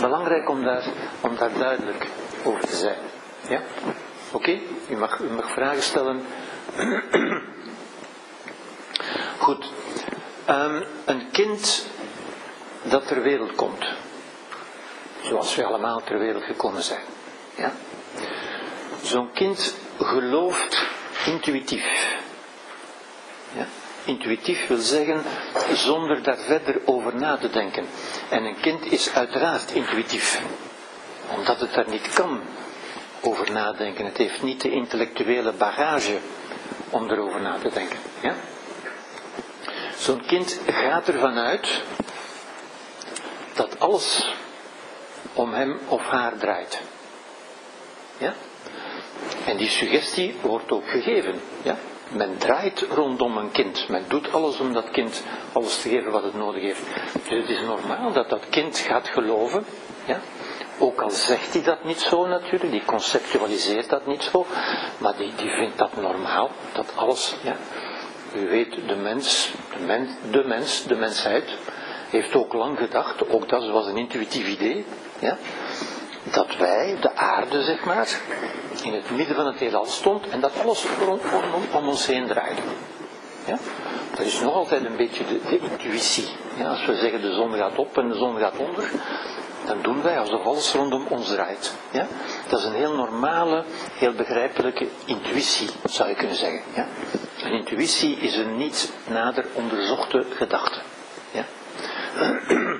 Belangrijk 0.00 0.48
om 0.48 0.64
daar, 0.64 0.84
om 1.20 1.36
daar 1.36 1.52
duidelijk 1.58 2.06
over 2.44 2.66
te 2.66 2.76
zijn. 2.76 2.96
Ja? 3.48 3.60
Oké? 4.32 4.58
U, 4.88 4.96
mag, 4.96 5.20
vragen 5.42 5.82
stellen. 5.82 6.22
Goed. 9.38 9.70
Ehm, 10.44 10.82
een 11.04 11.30
kind 11.30 11.86
dat 12.82 13.06
ter 13.06 13.22
wereld 13.22 13.54
komt. 13.54 13.86
Zoals 15.22 15.54
we 15.54 15.64
allemaal 15.64 16.02
ter 16.04 16.18
wereld 16.18 16.44
gekomen 16.44 16.82
zijn. 16.82 17.00
Ja? 17.54 17.72
Zo'n 19.02 19.32
kind 19.32 19.74
gelooft 19.98 20.86
intuïtief. 21.26 22.16
Ja? 23.52 23.66
Intuïtief 24.04 24.66
wil 24.66 24.78
zeggen 24.78 25.22
zonder 25.74 26.22
daar 26.22 26.38
verder 26.38 26.80
over 26.84 27.14
na 27.16 27.36
te 27.36 27.50
denken. 27.50 27.86
En 28.30 28.44
een 28.44 28.60
kind 28.60 28.92
is 28.92 29.12
uiteraard 29.14 29.70
intuïtief. 29.70 30.42
Omdat 31.36 31.60
het 31.60 31.74
daar 31.74 31.88
niet 31.88 32.12
kan 32.14 32.40
over 33.20 33.52
nadenken. 33.52 34.04
Het 34.04 34.16
heeft 34.16 34.42
niet 34.42 34.60
de 34.60 34.70
intellectuele 34.70 35.52
bagage 35.52 36.18
om 36.90 37.10
erover 37.10 37.40
na 37.40 37.58
te 37.58 37.70
denken. 37.70 37.98
Ja? 38.20 38.34
Zo'n 39.96 40.26
kind 40.26 40.60
gaat 40.66 41.08
ervan 41.08 41.38
uit 41.38 41.82
dat 43.54 43.80
alles 43.80 44.34
om 45.32 45.52
hem 45.52 45.78
of 45.88 46.06
haar 46.06 46.36
draait. 46.36 46.80
Ja? 48.18 48.34
En 49.44 49.56
die 49.56 49.68
suggestie 49.68 50.34
wordt 50.42 50.72
ook 50.72 50.88
gegeven. 50.88 51.40
Ja? 51.62 51.76
Men 52.08 52.38
draait 52.38 52.80
rondom 52.90 53.36
een 53.36 53.50
kind. 53.50 53.88
Men 53.88 54.04
doet 54.08 54.32
alles 54.32 54.58
om 54.58 54.72
dat 54.72 54.90
kind 54.90 55.22
alles 55.52 55.80
te 55.80 55.88
geven 55.88 56.12
wat 56.12 56.22
het 56.22 56.34
nodig 56.34 56.62
heeft. 56.62 56.82
Dus 57.28 57.40
het 57.40 57.48
is 57.48 57.60
normaal 57.60 58.12
dat 58.12 58.28
dat 58.28 58.48
kind 58.50 58.78
gaat 58.78 59.08
geloven. 59.08 59.64
Ja? 60.04 60.20
Ook 60.78 61.00
al 61.00 61.10
zegt 61.10 61.52
hij 61.52 61.62
dat 61.62 61.84
niet 61.84 62.00
zo 62.00 62.26
natuurlijk, 62.26 62.70
die 62.70 62.84
conceptualiseert 62.84 63.88
dat 63.88 64.06
niet 64.06 64.22
zo, 64.22 64.46
maar 64.98 65.16
die, 65.16 65.32
die 65.36 65.50
vindt 65.50 65.78
dat 65.78 65.96
normaal, 65.96 66.50
dat 66.72 66.86
alles, 66.94 67.36
ja. 67.42 67.56
U 68.34 68.48
weet, 68.48 68.78
de 68.86 68.94
mens, 68.94 69.50
de, 69.78 69.84
men, 69.84 70.08
de 70.30 70.44
mens, 70.44 70.84
de 70.84 70.94
mensheid, 70.94 71.44
heeft 72.10 72.34
ook 72.34 72.52
lang 72.52 72.78
gedacht, 72.78 73.28
ook 73.28 73.48
dat 73.48 73.70
was 73.70 73.86
een 73.86 73.96
intuïtief 73.96 74.48
idee, 74.48 74.84
ja, 75.18 75.36
dat 76.32 76.56
wij, 76.56 76.96
de 77.00 77.16
aarde 77.16 77.62
zeg 77.62 77.84
maar, 77.84 78.08
in 78.82 78.92
het 78.92 79.10
midden 79.10 79.36
van 79.36 79.46
het 79.46 79.58
heelal 79.58 79.86
stond 79.86 80.28
en 80.28 80.40
dat 80.40 80.52
alles 80.62 80.84
rondom 80.98 81.52
om 81.72 81.88
ons 81.88 82.06
heen 82.06 82.26
draaide. 82.26 82.60
Ja? 83.46 83.58
Dat 84.10 84.26
is 84.26 84.40
nog 84.40 84.54
altijd 84.54 84.84
een 84.84 84.96
beetje 84.96 85.24
de, 85.26 85.40
de 85.48 85.58
intuïtie. 85.58 86.28
Ja, 86.56 86.68
als 86.68 86.86
we 86.86 86.96
zeggen 86.96 87.20
de 87.20 87.32
zon 87.32 87.52
gaat 87.54 87.78
op 87.78 87.98
en 87.98 88.08
de 88.08 88.14
zon 88.14 88.38
gaat 88.38 88.56
onder, 88.56 88.90
dan 89.68 89.82
doen 89.82 90.02
wij 90.02 90.18
alsof 90.18 90.44
alles 90.44 90.72
rondom 90.72 91.06
ons 91.08 91.28
draait. 91.28 91.74
Ja? 91.90 92.06
Dat 92.48 92.58
is 92.58 92.64
een 92.64 92.74
heel 92.74 92.94
normale, 92.94 93.64
heel 93.92 94.12
begrijpelijke 94.12 94.88
intuïtie, 95.04 95.68
zou 95.84 96.08
je 96.08 96.14
kunnen 96.14 96.36
zeggen. 96.36 96.62
Ja? 96.74 96.86
Een 97.42 97.52
intuïtie 97.52 98.16
is 98.16 98.36
een 98.36 98.56
niet 98.56 98.92
nader 99.06 99.46
onderzochte 99.52 100.24
gedachte. 100.30 100.80
Ja? 101.30 101.44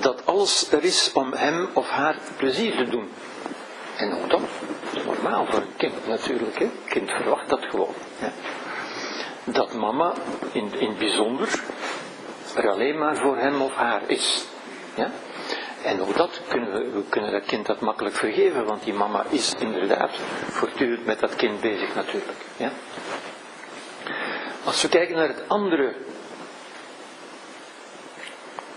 Dat 0.00 0.26
alles 0.26 0.72
er 0.72 0.84
is 0.84 1.10
om 1.12 1.32
hem 1.32 1.68
of 1.72 1.88
haar 1.88 2.16
plezier 2.36 2.76
te 2.76 2.88
doen. 2.88 3.10
En 3.96 4.12
ook 4.12 4.30
dat 4.30 4.40
is 4.92 5.04
normaal 5.04 5.46
voor 5.46 5.60
een 5.60 5.76
kind 5.76 6.06
natuurlijk. 6.06 6.58
Hè? 6.58 6.64
Een 6.64 6.72
kind 6.88 7.10
verwacht 7.10 7.48
dat 7.48 7.64
gewoon. 7.70 7.94
Ja? 8.20 8.32
Dat 9.44 9.74
mama 9.74 10.12
in, 10.52 10.72
in 10.78 10.88
het 10.88 10.98
bijzonder 10.98 11.48
er 12.56 12.70
alleen 12.70 12.98
maar 12.98 13.16
voor 13.16 13.36
hem 13.36 13.60
of 13.62 13.74
haar 13.74 14.02
is. 14.06 14.44
Ja? 14.94 15.10
En 15.84 16.00
ook 16.00 16.16
dat 16.16 16.40
kunnen 16.48 16.72
we, 16.72 16.90
we 16.90 17.02
kunnen 17.08 17.32
dat 17.32 17.44
kind 17.44 17.66
dat 17.66 17.80
makkelijk 17.80 18.14
vergeven, 18.14 18.64
want 18.64 18.84
die 18.84 18.94
mama 18.94 19.24
is 19.28 19.54
inderdaad 19.58 20.10
voortdurend 20.50 21.06
met 21.06 21.20
dat 21.20 21.36
kind 21.36 21.60
bezig 21.60 21.94
natuurlijk. 21.94 22.38
Ja? 22.56 22.70
Als 24.64 24.82
we 24.82 24.88
kijken 24.88 25.16
naar 25.16 25.28
het 25.28 25.42
andere, 25.48 25.94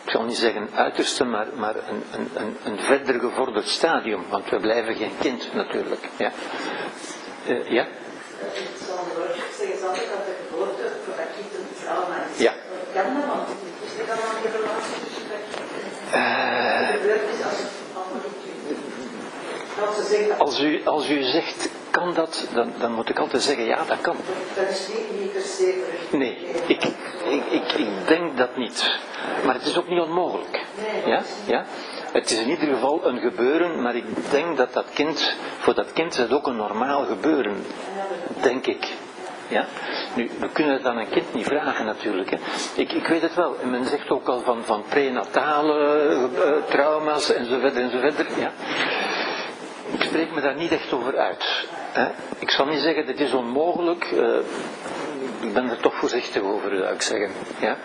ik 0.03 0.12
zal 0.12 0.24
niet 0.24 0.38
zeggen 0.38 0.69
uiterste, 0.74 1.24
maar, 1.24 1.48
maar 1.55 1.75
een, 1.75 2.03
een, 2.12 2.29
een, 2.34 2.57
een 2.63 2.79
verder 2.79 3.19
gevorderd 3.19 3.67
stadium, 3.67 4.24
want 4.29 4.50
we 4.50 4.60
blijven 4.60 4.95
geen 4.95 5.17
kind 5.19 5.53
natuurlijk. 5.53 6.10
Ja? 6.17 6.31
Uh, 7.48 7.72
ja? 7.72 7.88
Ja. 12.38 12.53
Kan 12.93 13.13
dat, 13.13 13.25
want 13.25 13.50
is 13.84 14.07
dan 14.07 14.17
een 14.17 14.51
relatie 14.51 14.95
als 20.38 20.62
u, 20.62 20.81
als 20.86 21.10
u 21.10 21.24
zegt, 21.24 21.69
kan 21.89 22.13
dat, 22.13 22.48
dan, 22.53 22.74
dan 22.79 22.91
moet 22.91 23.10
ik 23.10 23.19
altijd 23.19 23.43
zeggen, 23.43 23.65
ja, 23.65 23.84
dat 23.88 24.01
kan. 24.01 24.15
Dat 24.55 24.69
is 24.69 24.88
niet, 25.19 25.31
per 26.10 26.17
Nee, 26.17 26.38
ik, 26.67 26.84
ik, 27.29 27.45
ik, 27.51 27.72
ik 27.72 28.07
denk 28.07 28.38
dat 28.38 28.57
niet. 28.57 29.00
Maar 29.45 29.53
het 29.53 29.65
is 29.65 29.77
ook 29.77 29.88
niet 29.88 30.01
onmogelijk. 30.01 30.65
Ja? 31.05 31.22
Ja? 31.45 31.65
Het 32.12 32.31
is 32.31 32.39
in 32.39 32.50
ieder 32.50 32.67
geval 32.67 33.07
een 33.07 33.19
gebeuren, 33.19 33.81
maar 33.81 33.95
ik 33.95 34.31
denk 34.31 34.57
dat 34.57 34.74
dat 34.74 34.86
kind, 34.93 35.34
voor 35.60 35.74
dat 35.74 35.93
kind 35.93 36.12
is 36.12 36.17
het 36.17 36.34
ook 36.34 36.48
een 36.48 36.55
normaal 36.55 37.05
gebeuren. 37.05 37.65
Denk 38.41 38.65
ik. 38.65 38.88
Ja? 39.48 39.66
Nu, 40.16 40.30
we 40.40 40.50
kunnen 40.50 40.74
het 40.74 40.86
aan 40.86 40.98
een 40.98 41.10
kind 41.10 41.34
niet 41.34 41.46
vragen 41.46 41.86
natuurlijk. 41.86 42.30
Hè. 42.30 42.38
Ik, 42.75 42.92
ik 42.92 43.08
weet 43.08 43.22
het 43.22 43.36
wel. 43.36 43.56
En 43.62 43.70
men 43.70 43.86
zegt 43.86 44.10
ook 44.10 44.28
al 44.28 44.40
van, 44.40 44.64
van 44.64 44.84
prenatale 44.90 46.10
uh, 46.36 46.70
trauma's 46.70 47.34
enzovoort 47.34 47.75
enzovoort. 47.75 48.16
Ja. 48.40 48.52
Ik 49.92 50.02
spreek 50.02 50.34
me 50.34 50.42
daar 50.42 50.56
niet 50.56 50.72
echt 50.72 50.94
over 50.94 51.18
uit. 51.18 51.68
Hè. 51.92 52.08
Ik 52.40 52.52
zal 52.52 52.66
niet 52.66 52.82
zeggen, 52.82 53.06
dit 53.06 53.20
is 53.20 53.34
onmogelijk. 53.34 54.12
Uh, 54.12 54.36
ik 55.42 55.54
ben 55.54 55.70
er 55.70 55.80
toch 55.80 55.96
voorzichtig 55.96 56.42
over, 56.42 56.78
zou 56.78 56.94
ik 56.94 57.02
zeggen. 57.02 57.32
Ja? 57.60 57.78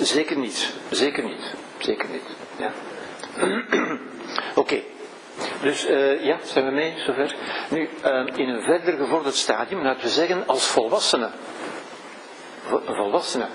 Zeker 0.00 0.36
niet. 0.36 0.72
Zeker 0.90 1.24
niet. 1.24 1.54
Zeker 1.78 2.08
niet. 2.08 2.22
Ja. 2.56 2.70
Oké. 4.62 4.80
Dus 5.62 5.88
uh, 5.88 6.24
ja, 6.24 6.36
zijn 6.42 6.64
we 6.64 6.70
mee 6.70 6.94
zover? 6.96 7.34
Nu, 7.70 7.88
uh, 8.04 8.26
in 8.34 8.48
een 8.48 8.62
verder 8.62 8.96
gevorderd 8.96 9.34
stadium, 9.34 9.82
laten 9.82 10.02
we 10.02 10.08
zeggen 10.08 10.46
als 10.46 10.66
volwassene. 10.66 11.30
Een 12.86 12.94
volwassene. 12.94 13.46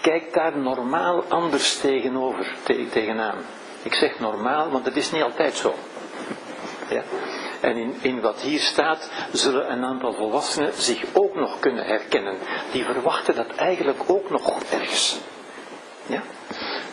Kijk 0.00 0.32
daar 0.32 0.58
normaal 0.58 1.24
anders 1.28 1.80
tegenover, 1.80 2.54
te, 2.62 2.86
tegenaan. 2.90 3.38
Ik 3.82 3.94
zeg 3.94 4.18
normaal, 4.18 4.70
want 4.70 4.84
het 4.84 4.96
is 4.96 5.10
niet 5.10 5.22
altijd 5.22 5.54
zo. 5.54 5.74
Ja? 6.88 7.02
En 7.60 7.76
in, 7.76 7.94
in 8.00 8.20
wat 8.20 8.40
hier 8.40 8.60
staat, 8.60 9.10
zullen 9.32 9.72
een 9.72 9.84
aantal 9.84 10.12
volwassenen 10.12 10.72
zich 10.72 11.04
ook 11.12 11.34
nog 11.34 11.58
kunnen 11.60 11.84
herkennen. 11.84 12.36
Die 12.72 12.84
verwachten 12.84 13.34
dat 13.34 13.54
eigenlijk 13.56 13.98
ook 14.06 14.30
nog 14.30 14.62
ergens. 14.70 15.18
Ja? 16.06 16.22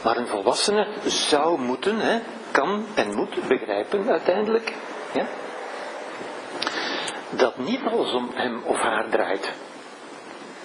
Maar 0.03 0.17
een 0.17 0.27
volwassene 0.27 0.87
zou 1.05 1.59
moeten, 1.59 1.99
hè, 1.99 2.19
kan 2.55 2.85
en 2.93 3.15
moet 3.15 3.47
begrijpen 3.47 4.09
uiteindelijk, 4.09 4.73
ja, 5.13 5.25
dat 7.29 7.57
niet 7.57 7.81
alles 7.91 8.13
om 8.13 8.29
hem 8.33 8.61
of 8.63 8.77
haar 8.77 9.09
draait. 9.09 9.51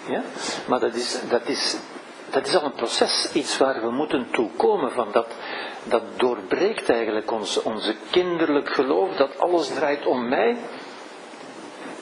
Ja? 0.09 0.23
Maar 0.67 0.81
dat 0.81 0.95
is, 0.95 1.21
dat, 1.29 1.49
is, 1.49 1.77
dat 2.31 2.47
is 2.47 2.57
al 2.57 2.65
een 2.65 2.73
proces, 2.73 3.33
iets 3.33 3.59
waar 3.59 3.81
we 3.81 3.91
moeten 3.91 4.31
toekomen 4.31 4.93
van 4.93 5.09
dat, 5.13 5.27
dat 5.85 6.03
doorbreekt 6.17 6.91
eigenlijk 6.91 7.31
ons, 7.31 7.63
onze 7.63 7.95
kinderlijk 8.11 8.69
geloof 8.69 9.17
dat 9.17 9.39
alles 9.39 9.69
draait 9.69 10.07
om 10.07 10.29
mij. 10.29 10.57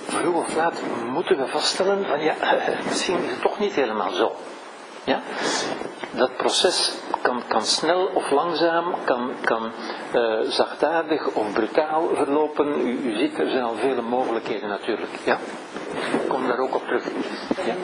Vroeg 0.07 0.35
of 0.35 0.54
laat 0.54 0.83
moeten 1.07 1.38
we 1.38 1.47
vaststellen 1.47 2.07
van 2.07 2.21
ja, 2.21 2.35
misschien 2.88 3.25
is 3.25 3.30
het 3.30 3.40
toch 3.40 3.59
niet 3.59 3.75
helemaal 3.75 4.11
zo. 4.11 4.37
Ja? 5.09 5.23
Dat 6.11 6.37
proces 6.37 6.93
kan, 7.23 7.43
kan 7.49 7.62
snel 7.65 8.07
of 8.07 8.31
langzaam, 8.31 8.95
kan, 9.05 9.31
kan 9.45 9.73
uh, 10.15 10.41
zachtaardig 10.41 11.27
of 11.27 11.53
brutaal 11.53 12.09
verlopen. 12.15 12.81
U, 12.87 12.99
u 13.05 13.19
ziet, 13.19 13.38
er 13.38 13.50
zijn 13.50 13.62
al 13.62 13.75
vele 13.75 14.03
mogelijkheden 14.03 14.69
natuurlijk. 14.69 15.12
Ja? 15.25 15.38
Ik 16.12 16.29
kom 16.29 16.47
daar 16.47 16.59
ook 16.59 16.75
op 16.75 16.87
terug. 16.87 17.05
Ja? 17.67 17.75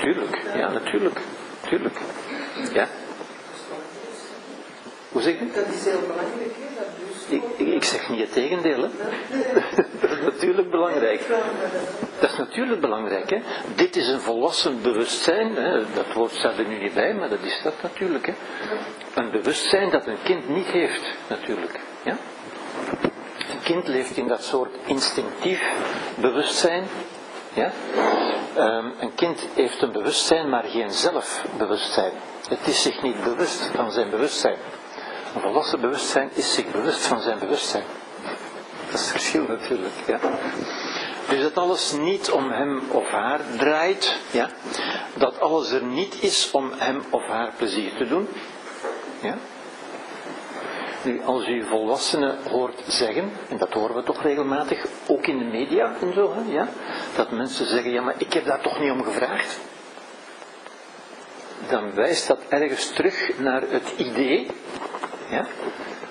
Tuurlijk, 0.00 0.42
ja, 0.54 0.72
natuurlijk. 0.72 1.20
Tuurlijk. 1.68 2.00
Ja? 2.72 2.86
Hoe 5.12 5.22
zeg 5.22 5.38
je? 5.38 5.50
Dat 5.54 5.66
is 5.66 5.84
heel 5.84 6.00
belangrijk, 6.00 6.54
ik, 7.28 7.66
ik, 7.74 7.84
zeg 7.84 8.08
niet 8.08 8.20
het 8.20 8.32
tegendeel. 8.32 8.82
Hè. 8.82 8.88
Natuurlijk 10.36 10.70
belangrijk. 10.70 11.20
Dat 12.20 12.30
is 12.30 12.36
natuurlijk 12.36 12.80
belangrijk. 12.80 13.30
Hè. 13.30 13.40
Dit 13.74 13.96
is 13.96 14.08
een 14.08 14.20
volwassen 14.20 14.82
bewustzijn. 14.82 15.54
Hè. 15.54 15.92
Dat 15.94 16.12
woord 16.14 16.32
staat 16.32 16.58
er 16.58 16.66
nu 16.66 16.78
niet 16.82 16.94
bij, 16.94 17.14
maar 17.14 17.28
dat 17.28 17.42
is 17.42 17.60
dat 17.62 17.74
natuurlijk. 17.82 18.26
Hè. 18.26 18.34
Een 19.14 19.30
bewustzijn 19.30 19.90
dat 19.90 20.06
een 20.06 20.22
kind 20.22 20.48
niet 20.48 20.66
heeft, 20.66 21.02
natuurlijk. 21.28 21.80
Ja? 22.02 22.16
Een 23.50 23.62
kind 23.62 23.88
leeft 23.88 24.16
in 24.16 24.28
dat 24.28 24.42
soort 24.42 24.74
instinctief 24.84 25.62
bewustzijn. 26.14 26.84
Ja? 27.52 27.72
Um, 28.56 28.92
een 28.98 29.14
kind 29.14 29.40
heeft 29.54 29.82
een 29.82 29.92
bewustzijn, 29.92 30.48
maar 30.48 30.64
geen 30.64 30.90
zelfbewustzijn. 30.90 32.12
Het 32.48 32.66
is 32.66 32.82
zich 32.82 33.02
niet 33.02 33.24
bewust 33.24 33.70
van 33.74 33.92
zijn 33.92 34.10
bewustzijn. 34.10 34.56
Een 35.34 35.40
volwassen 35.40 35.80
bewustzijn 35.80 36.30
is 36.34 36.54
zich 36.54 36.70
bewust 36.70 37.06
van 37.06 37.20
zijn 37.20 37.38
bewustzijn. 37.38 37.84
Dat 38.96 39.04
is 39.04 39.10
verschil 39.10 39.44
natuurlijk. 39.48 39.94
Ja. 40.06 40.18
Dus 41.28 41.42
dat 41.42 41.56
alles 41.56 41.92
niet 41.92 42.30
om 42.30 42.50
hem 42.50 42.82
of 42.90 43.08
haar 43.08 43.40
draait. 43.58 44.16
Ja. 44.30 44.50
Dat 45.14 45.40
alles 45.40 45.70
er 45.70 45.84
niet 45.84 46.22
is 46.22 46.50
om 46.50 46.70
hem 46.76 47.02
of 47.10 47.26
haar 47.26 47.52
plezier 47.56 47.96
te 47.96 48.08
doen. 48.08 48.28
Ja. 49.20 49.34
Nu, 51.02 51.22
als 51.24 51.48
u 51.48 51.64
volwassenen 51.64 52.38
hoort 52.50 52.80
zeggen, 52.86 53.32
en 53.48 53.58
dat 53.58 53.72
horen 53.72 53.96
we 53.96 54.02
toch 54.02 54.22
regelmatig, 54.22 54.86
ook 55.06 55.26
in 55.26 55.38
de 55.38 55.44
media 55.44 55.94
en 56.00 56.12
zo, 56.12 56.34
hè, 56.34 56.52
ja, 56.52 56.68
dat 57.16 57.30
mensen 57.30 57.66
zeggen, 57.66 57.90
ja 57.90 58.02
maar 58.02 58.14
ik 58.18 58.32
heb 58.32 58.44
daar 58.44 58.60
toch 58.60 58.80
niet 58.80 58.90
om 58.90 59.04
gevraagd. 59.04 59.58
Dan 61.68 61.94
wijst 61.94 62.26
dat 62.26 62.38
ergens 62.48 62.90
terug 62.90 63.38
naar 63.38 63.62
het 63.68 63.92
idee, 63.96 64.46
ja, 65.30 65.46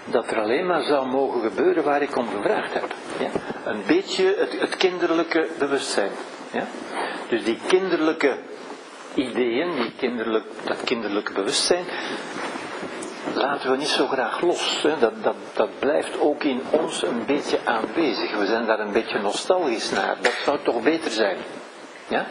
dat 0.06 0.32
er 0.32 0.40
alleen 0.40 0.66
maar 0.66 0.82
zou 0.82 1.08
mogen 1.08 1.42
gebeuren 1.42 1.84
waar 1.84 2.02
ik 2.02 2.18
om 2.18 2.28
gevraagd 2.30 2.74
heb. 2.74 2.94
Ja. 3.20 3.30
Een 3.72 3.84
beetje 3.88 4.36
het, 4.38 4.60
het 4.60 4.76
kinderlijke 4.76 5.48
bewustzijn. 5.60 6.12
Ja. 6.52 6.68
Dus 7.30 7.44
die 7.44 7.58
kinderlijke 7.68 8.38
ideeën, 9.14 9.76
die 9.76 9.94
kinderlijk, 9.98 10.46
dat 10.64 10.84
kinderlijke 10.84 11.34
bewustzijn, 11.34 11.86
laten 13.34 13.72
we 13.72 13.78
niet 13.78 13.88
zo 13.88 14.08
graag 14.08 14.42
los. 14.42 14.82
Hè. 14.82 15.00
Dat, 15.00 15.24
dat, 15.24 15.36
dat 15.54 15.70
blijft 15.80 16.20
ook 16.20 16.44
in 16.44 16.62
ons 16.72 17.04
een 17.04 17.26
beetje 17.26 17.60
aanwezig. 17.64 18.38
We 18.38 18.46
zijn 18.46 18.66
daar 18.66 18.80
een 18.80 18.92
beetje 18.92 19.20
nostalgisch 19.20 19.92
naar. 19.92 20.16
Dat 20.22 20.36
zou 20.44 20.60
toch 20.64 20.82
beter 20.82 21.12
zijn. 21.12 21.38
Ja? 22.08 22.26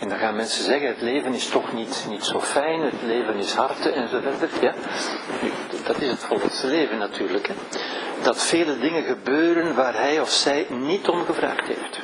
En 0.00 0.08
dan 0.08 0.18
gaan 0.18 0.36
mensen 0.36 0.64
zeggen, 0.64 0.88
het 0.88 1.00
leven 1.00 1.34
is 1.34 1.48
toch 1.48 1.72
niet, 1.72 2.06
niet 2.08 2.24
zo 2.24 2.40
fijn, 2.40 2.80
het 2.80 3.02
leven 3.02 3.34
is 3.34 3.52
harte 3.52 3.90
en 3.90 4.08
zo 4.08 4.20
verder. 4.20 4.48
Ja? 4.60 4.74
Dat 5.86 6.00
is 6.00 6.08
het 6.08 6.18
volwassen 6.18 6.68
leven 6.68 6.98
natuurlijk. 6.98 7.46
Hè? 7.46 7.54
Dat 8.22 8.42
vele 8.42 8.78
dingen 8.78 9.02
gebeuren 9.02 9.74
waar 9.74 9.94
hij 9.94 10.20
of 10.20 10.30
zij 10.30 10.66
niet 10.68 11.08
om 11.08 11.24
gevraagd 11.24 11.66
heeft. 11.66 12.00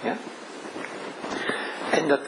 Ja? 0.00 0.16
En 1.90 2.08
dat 2.08 2.20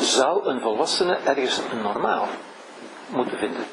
zou 0.00 0.48
een 0.48 0.60
volwassene 0.60 1.18
ergens 1.24 1.60
normaal 1.82 2.28
moeten 3.08 3.38
vinden. 3.38 3.64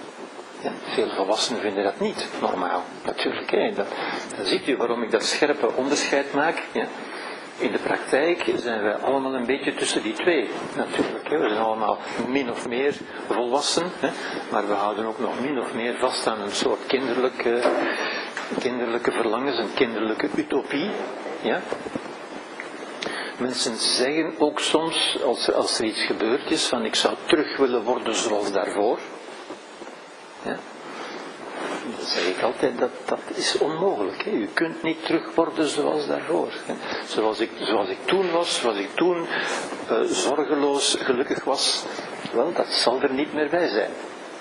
Ja, 0.61 0.71
veel 0.93 1.09
volwassenen 1.09 1.61
vinden 1.61 1.83
dat 1.83 1.99
niet 1.99 2.27
normaal, 2.41 2.83
natuurlijk. 3.05 3.51
Hè. 3.51 3.73
Dat, 3.73 3.87
dan 4.37 4.45
ziet 4.45 4.67
u 4.67 4.77
waarom 4.77 5.03
ik 5.03 5.11
dat 5.11 5.23
scherpe 5.23 5.73
onderscheid 5.75 6.33
maak. 6.33 6.63
Ja. 6.71 6.85
In 7.59 7.71
de 7.71 7.79
praktijk 7.79 8.51
zijn 8.55 8.81
wij 8.81 8.95
allemaal 8.95 9.33
een 9.33 9.45
beetje 9.45 9.73
tussen 9.73 10.03
die 10.03 10.13
twee, 10.13 10.49
natuurlijk. 10.75 11.29
Hè. 11.29 11.37
We 11.37 11.49
zijn 11.49 11.61
allemaal 11.61 11.97
min 12.27 12.51
of 12.51 12.67
meer 12.67 12.95
volwassen, 13.27 13.91
hè. 13.99 14.09
maar 14.51 14.67
we 14.67 14.73
houden 14.73 15.05
ook 15.05 15.19
nog 15.19 15.41
min 15.41 15.59
of 15.59 15.73
meer 15.73 15.97
vast 15.97 16.27
aan 16.27 16.41
een 16.41 16.51
soort 16.51 16.85
kinderlijke, 16.87 17.61
kinderlijke 18.59 19.11
verlangens, 19.11 19.57
een 19.57 19.73
kinderlijke 19.73 20.29
utopie. 20.35 20.91
Ja. 21.41 21.61
Mensen 23.37 23.75
zeggen 23.75 24.33
ook 24.37 24.59
soms, 24.59 25.17
als 25.23 25.51
als 25.51 25.79
er 25.79 25.85
iets 25.85 26.01
gebeurd 26.01 26.51
is, 26.51 26.67
van 26.67 26.85
ik 26.85 26.95
zou 26.95 27.15
terug 27.25 27.57
willen 27.57 27.83
worden 27.83 28.15
zoals 28.15 28.51
daarvoor. 28.51 28.99
Ja? 30.43 30.57
Dan 31.97 32.07
zeg 32.07 32.27
ik 32.27 32.41
altijd, 32.41 32.79
dat, 32.79 32.89
dat 33.05 33.19
is 33.35 33.57
onmogelijk. 33.57 34.23
Hè? 34.23 34.47
Kunt 34.53 34.83
niet 34.83 35.05
terug 35.05 35.35
worden 35.35 35.67
zoals 35.67 36.07
daarvoor. 36.07 36.51
Hè? 36.65 36.73
Zoals, 37.07 37.39
ik, 37.39 37.51
zoals 37.59 37.89
ik 37.89 37.97
toen 38.05 38.31
was, 38.31 38.59
zoals 38.59 38.77
ik 38.77 38.95
toen 38.95 39.25
uh, 39.91 40.01
zorgeloos 40.01 40.97
gelukkig 40.99 41.43
was, 41.43 41.85
wel, 42.31 42.53
dat 42.53 42.67
zal 42.67 43.01
er 43.01 43.13
niet 43.13 43.33
meer 43.33 43.49
bij 43.49 43.67
zijn. 43.67 43.91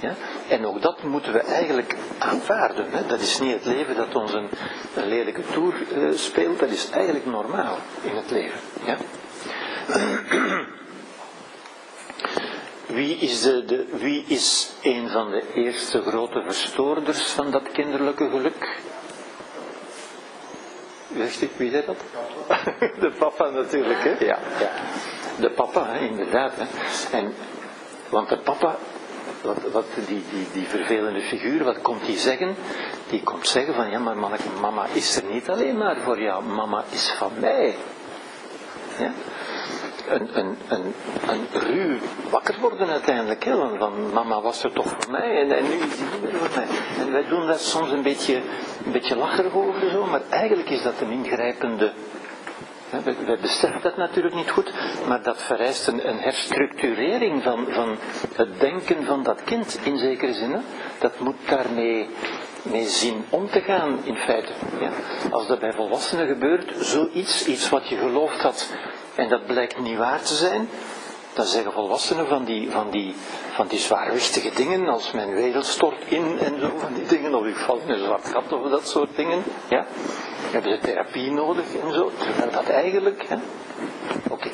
Ja? 0.00 0.14
En 0.48 0.66
ook 0.66 0.82
dat 0.82 1.02
moeten 1.02 1.32
we 1.32 1.40
eigenlijk 1.40 1.96
aanvaarden. 2.18 2.86
Hè? 2.90 3.06
Dat 3.06 3.20
is 3.20 3.38
niet 3.38 3.54
het 3.54 3.64
leven 3.64 3.96
dat 3.96 4.14
ons 4.14 4.32
een, 4.32 4.48
lelijke 4.94 5.42
toer 5.52 5.74
uh, 5.96 6.12
speelt, 6.14 6.58
dat 6.58 6.70
is 6.70 6.90
eigenlijk 6.90 7.26
normaal 7.26 7.78
in 8.02 8.16
het 8.16 8.30
leven. 8.30 8.60
Ja? 8.84 8.96
Wie 12.88 13.16
is, 13.16 13.42
de, 13.42 13.64
de, 13.64 13.86
wie 13.98 14.24
is 14.26 14.70
een 14.82 15.08
van 15.08 15.30
de 15.30 15.42
eerste 15.54 16.02
grote 16.02 16.42
verstoorders 16.42 17.22
van 17.22 17.50
dat 17.50 17.72
kinderlijke 17.72 18.28
geluk? 18.30 18.80
Wist 21.08 21.42
ik 21.42 21.50
wie 21.56 21.70
dat? 21.70 21.84
De 23.00 23.12
papa 23.18 23.48
natuurlijk, 23.48 23.98
hè? 24.02 24.24
Ja, 24.24 24.38
ja. 24.58 24.70
De 25.40 25.50
papa, 25.50 25.92
inderdaad. 25.92 26.52
Hè. 26.56 26.66
En, 27.16 27.34
want 28.08 28.28
de 28.28 28.38
papa, 28.38 28.76
wat, 29.42 29.58
wat 29.72 29.86
die, 29.94 30.22
die, 30.30 30.46
die 30.52 30.66
vervelende 30.66 31.20
figuur, 31.20 31.64
wat 31.64 31.82
komt 31.82 32.06
die 32.06 32.18
zeggen? 32.18 32.56
Die 33.08 33.22
komt 33.22 33.46
zeggen 33.46 33.74
van, 33.74 33.90
ja 33.90 33.98
maar 33.98 34.16
manneke, 34.16 34.48
mama 34.60 34.86
is 34.92 35.16
er 35.16 35.24
niet 35.24 35.48
alleen 35.48 35.76
maar 35.76 36.00
voor 36.00 36.20
jou, 36.20 36.44
mama 36.44 36.84
is 36.90 37.10
van 37.10 37.32
mij. 37.40 37.76
Ja? 38.98 39.12
Een, 40.14 40.56
een, 40.68 41.46
ruw 41.52 41.98
wakker 42.30 42.56
worden 42.60 42.88
uiteindelijk. 42.88 43.44
Hè, 43.44 43.78
van 43.78 44.12
mama 44.12 44.40
was 44.40 44.64
er 44.64 44.72
toch 44.72 44.88
voor 44.98 45.10
mij 45.10 45.40
en, 45.40 45.46
nu 45.48 45.74
is 45.74 45.96
die 45.96 46.06
niet 46.12 46.22
meer 46.22 46.34
voor 46.34 46.56
mij. 46.56 46.66
En 46.98 47.12
wij 47.12 47.24
doen 47.28 47.46
dat 47.46 47.60
soms 47.60 47.90
een 47.90 48.02
beetje, 48.02 48.34
een 48.84 48.92
beetje 48.92 49.16
lacherig 49.16 49.54
over 49.54 49.90
zo, 49.90 50.06
maar 50.06 50.22
eigenlijk 50.30 50.70
is 50.70 50.82
dat 50.82 51.00
een 51.00 51.10
ingrijpende 51.10 51.92
we, 53.04 53.38
beseffen 53.40 53.82
dat 53.82 53.96
natuurlijk 53.96 54.34
niet 54.34 54.50
goed, 54.50 54.72
maar 55.06 55.22
dat 55.22 55.42
vereist 55.42 55.86
een, 55.86 56.08
een 56.08 56.18
herstructurering 56.18 57.42
van, 57.42 57.66
van, 57.68 57.96
het 58.34 58.60
denken 58.60 59.04
van 59.04 59.22
dat 59.22 59.42
kind 59.44 59.78
in 59.82 59.98
zekere 59.98 60.32
zin. 60.32 60.52
Hè. 60.52 60.60
Dat 60.98 61.20
moet 61.20 61.36
daarmee 61.48 62.08
mee 62.62 62.88
zien 62.88 63.24
om 63.28 63.50
te 63.50 63.60
gaan 63.60 63.98
in 64.04 64.16
feite. 64.16 64.52
Ja. 64.80 64.90
Als 65.30 65.46
dat 65.46 65.58
bij 65.58 65.72
volwassenen 65.72 66.26
gebeurt, 66.26 66.72
zoiets, 66.76 67.46
iets 67.46 67.68
wat 67.68 67.88
je 67.88 67.96
geloofd 67.96 68.42
had 68.42 68.68
en 69.14 69.28
dat 69.28 69.46
blijkt 69.46 69.78
niet 69.80 69.96
waar 69.96 70.22
te 70.22 70.34
zijn, 70.34 70.68
dan 71.32 71.46
zeggen 71.46 71.72
volwassenen 71.72 72.26
van 72.26 72.44
die, 72.44 72.70
van 72.70 72.90
die, 72.90 73.14
van 73.52 73.66
die 73.66 73.78
zwaarwichtige 73.78 74.50
dingen, 74.54 74.88
als 74.88 75.12
mijn 75.12 75.34
wereld 75.34 75.64
stort 75.64 76.04
in 76.08 76.38
en 76.38 76.60
zo 76.60 76.70
van 76.78 76.94
die 76.94 77.06
dingen, 77.06 77.34
of 77.34 77.46
ik 77.46 77.56
val 77.56 77.78
in 77.78 77.90
een 77.90 78.04
zwart 78.04 78.28
gat 78.28 78.52
of 78.52 78.70
dat 78.70 78.88
soort 78.88 79.16
dingen, 79.16 79.42
ja, 79.68 79.86
hebben 80.50 80.72
ze 80.72 80.78
therapie 80.78 81.30
nodig 81.30 81.64
en 81.82 81.92
zo, 81.92 82.12
terwijl 82.18 82.50
dat 82.50 82.68
eigenlijk, 82.68 83.24
hè, 83.28 83.36
oké. 84.28 84.50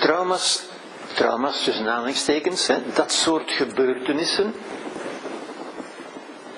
Trauma's, 0.00 0.64
trauma's 1.14 1.64
tussen 1.64 1.88
aanhalingstekens, 1.88 2.70
dat 2.94 3.12
soort 3.12 3.50
gebeurtenissen, 3.50 4.54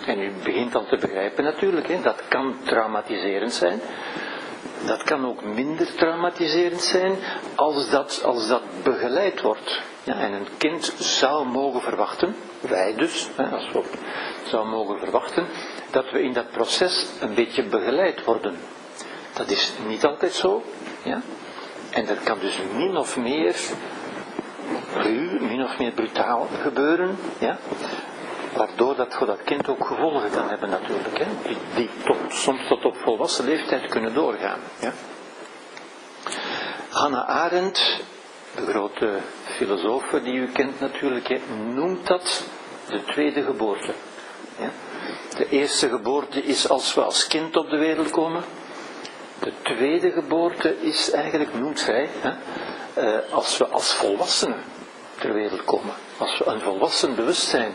en 0.06 0.20
u 0.20 0.32
begint 0.44 0.74
al 0.74 0.86
te 0.86 0.96
begrijpen 0.96 1.44
natuurlijk, 1.44 1.88
hè, 1.88 2.00
dat 2.00 2.22
kan 2.28 2.56
traumatiserend 2.64 3.52
zijn, 3.52 3.80
dat 4.86 5.02
kan 5.02 5.26
ook 5.26 5.44
minder 5.44 5.94
traumatiserend 5.94 6.82
zijn 6.82 7.16
als 7.54 7.90
dat, 7.90 8.22
als 8.24 8.48
dat 8.48 8.62
begeleid 8.82 9.40
wordt. 9.40 9.80
Ja, 10.02 10.20
en 10.20 10.32
een 10.32 10.48
kind 10.58 10.84
zou 10.98 11.46
mogen 11.46 11.80
verwachten, 11.80 12.36
wij 12.60 12.94
dus, 12.96 13.28
hè, 13.36 13.44
als 13.44 13.72
we 13.72 13.82
zou 14.48 14.68
mogen 14.68 14.98
verwachten, 14.98 15.46
dat 15.90 16.10
we 16.10 16.22
in 16.22 16.32
dat 16.32 16.50
proces 16.50 17.06
een 17.20 17.34
beetje 17.34 17.62
begeleid 17.62 18.24
worden. 18.24 18.56
Dat 19.32 19.50
is 19.50 19.72
niet 19.86 20.04
altijd 20.04 20.32
zo. 20.32 20.62
Ja? 21.02 21.20
En 21.90 22.06
dat 22.06 22.22
kan 22.22 22.38
dus 22.38 22.58
min 22.76 22.96
of 22.96 23.16
meer 23.16 23.54
ruw, 24.94 25.40
min 25.40 25.64
of 25.64 25.78
meer 25.78 25.92
brutaal 25.92 26.48
gebeuren. 26.62 27.16
Ja? 27.38 27.58
Waardoor 28.56 28.96
dat 28.96 29.14
voor 29.14 29.26
dat 29.26 29.42
kind 29.44 29.68
ook 29.68 29.86
gevolgen 29.86 30.30
kan 30.30 30.48
hebben 30.48 30.70
natuurlijk. 30.70 31.18
Hè? 31.18 31.26
Die, 31.74 31.90
tot, 32.04 32.16
soms 32.28 32.68
tot 32.68 32.84
op 32.84 32.96
volwassen 32.96 33.44
leeftijd 33.44 33.86
kunnen 33.86 34.14
doorgaan. 34.14 34.60
Ja? 34.80 34.92
Hannah 36.88 37.28
Arendt, 37.28 38.02
de 38.54 38.66
grote 38.66 39.18
filosoof 39.44 40.04
die 40.22 40.34
u 40.34 40.46
kent 40.52 40.80
natuurlijk, 40.80 41.40
noemt 41.72 42.06
dat 42.06 42.44
de 42.88 43.04
tweede 43.04 43.42
geboorte. 43.42 43.92
Ja? 44.58 44.70
De 45.36 45.48
eerste 45.48 45.88
geboorte 45.88 46.42
is 46.42 46.68
als 46.68 46.94
we 46.94 47.02
als 47.02 47.26
kind 47.26 47.56
op 47.56 47.70
de 47.70 47.78
wereld 47.78 48.10
komen. 48.10 48.44
De 49.38 49.52
tweede 49.62 50.10
geboorte 50.10 50.80
is 50.80 51.10
eigenlijk, 51.10 51.54
noemt 51.54 51.80
zij, 51.80 52.08
hè, 52.20 52.32
eh, 52.94 53.32
als 53.32 53.58
we 53.58 53.66
als 53.66 53.92
volwassenen 53.92 54.62
ter 55.18 55.32
wereld 55.32 55.64
komen. 55.64 55.94
Als 56.18 56.38
we 56.38 56.44
een 56.46 56.60
volwassen 56.60 57.14
bewustzijn 57.14 57.74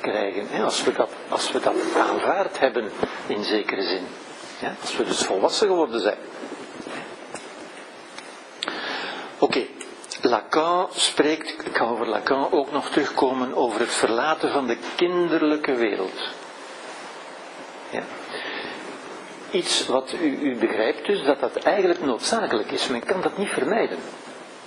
krijgen. 0.00 0.64
Als, 0.64 0.84
we 0.84 0.92
dat, 0.92 1.10
als 1.28 1.52
we 1.52 1.60
dat 1.60 1.74
aanvaard 1.96 2.58
hebben 2.58 2.90
in 3.26 3.44
zekere 3.44 3.82
zin. 3.82 4.06
Ja, 4.60 4.74
als 4.80 4.96
we 4.96 5.04
dus 5.04 5.18
volwassen 5.18 5.66
geworden 5.66 6.00
zijn. 6.00 6.18
Oké, 9.38 9.66
Lacan 10.20 10.88
spreekt, 10.90 11.66
ik 11.66 11.76
ga 11.76 11.84
over 11.84 12.06
Lacan 12.06 12.52
ook 12.52 12.72
nog 12.72 12.90
terugkomen 12.90 13.54
over 13.54 13.80
het 13.80 13.90
verlaten 13.90 14.52
van 14.52 14.66
de 14.66 14.76
kinderlijke 14.96 15.74
wereld. 15.74 16.28
Ja. 17.90 18.02
Iets 19.50 19.86
wat 19.86 20.12
u, 20.20 20.38
u 20.40 20.56
begrijpt 20.56 21.06
dus, 21.06 21.24
dat 21.24 21.40
dat 21.40 21.56
eigenlijk 21.56 22.04
noodzakelijk 22.04 22.70
is. 22.70 22.88
Men 22.88 23.04
kan 23.04 23.20
dat 23.20 23.38
niet 23.38 23.48
vermijden. 23.48 23.98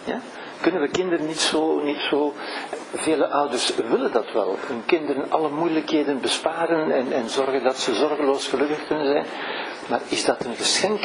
Ja? 0.04 0.22
Kunnen 0.62 0.82
we 0.82 0.88
kinderen 0.88 1.26
niet 1.26 1.40
zo, 1.40 1.80
niet 1.84 2.00
zo, 2.10 2.34
vele 2.94 3.28
ouders 3.28 3.76
willen 3.76 4.12
dat 4.12 4.32
wel, 4.32 4.58
hun 4.68 4.86
kinderen 4.86 5.32
alle 5.32 5.50
moeilijkheden 5.50 6.22
besparen 6.22 6.92
en, 6.92 7.12
en 7.12 7.30
zorgen 7.30 7.64
dat 7.64 7.78
ze 7.78 7.96
zorgeloos 7.96 8.48
gelukkig 8.48 8.88
kunnen 8.88 9.06
zijn. 9.06 9.26
Maar 9.88 10.02
is 10.08 10.26
dat 10.26 10.46
een 10.46 10.56
geschenk? 10.56 11.00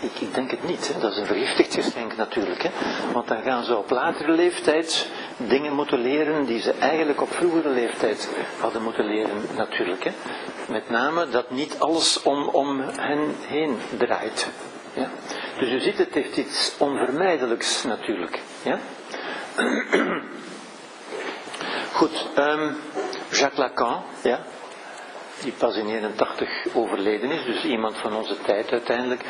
Ik, 0.00 0.20
ik 0.20 0.34
denk 0.34 0.50
het 0.50 0.68
niet. 0.68 0.92
Hè. 0.94 1.00
Dat 1.00 1.12
is 1.12 1.18
een 1.18 1.26
vergiftigd 1.26 1.74
geschenk 1.74 2.16
natuurlijk. 2.16 2.62
Hè. 2.62 2.70
Want 3.12 3.28
dan 3.28 3.42
gaan 3.42 3.64
ze 3.64 3.76
op 3.76 3.90
latere 3.90 4.32
leeftijd 4.32 5.08
dingen 5.36 5.72
moeten 5.72 5.98
leren 5.98 6.44
die 6.44 6.60
ze 6.60 6.72
eigenlijk 6.80 7.20
op 7.20 7.32
vroegere 7.32 7.68
leeftijd 7.68 8.28
hadden 8.60 8.82
moeten 8.82 9.04
leren 9.04 9.42
natuurlijk. 9.56 10.04
Hè. 10.04 10.10
Met 10.68 10.90
name 10.90 11.28
dat 11.28 11.50
niet 11.50 11.76
alles 11.78 12.22
om, 12.22 12.48
om 12.48 12.80
hen 12.80 13.34
heen 13.46 13.78
draait. 13.98 14.48
Ja. 14.92 15.10
Dus 15.58 15.70
u 15.70 15.80
ziet, 15.80 15.98
het 15.98 16.14
heeft 16.14 16.36
iets 16.36 16.74
onvermijdelijks 16.78 17.84
natuurlijk. 17.84 18.40
Ja? 18.62 18.78
Goed, 21.92 22.26
um, 22.38 22.76
Jacques 23.30 23.58
Lacan, 23.58 24.02
ja, 24.22 24.40
die 25.42 25.52
pas 25.52 25.76
in 25.76 25.88
81 25.88 26.66
overleden 26.74 27.30
is, 27.30 27.44
dus 27.44 27.64
iemand 27.64 27.96
van 27.96 28.14
onze 28.14 28.36
tijd 28.40 28.72
uiteindelijk. 28.72 29.24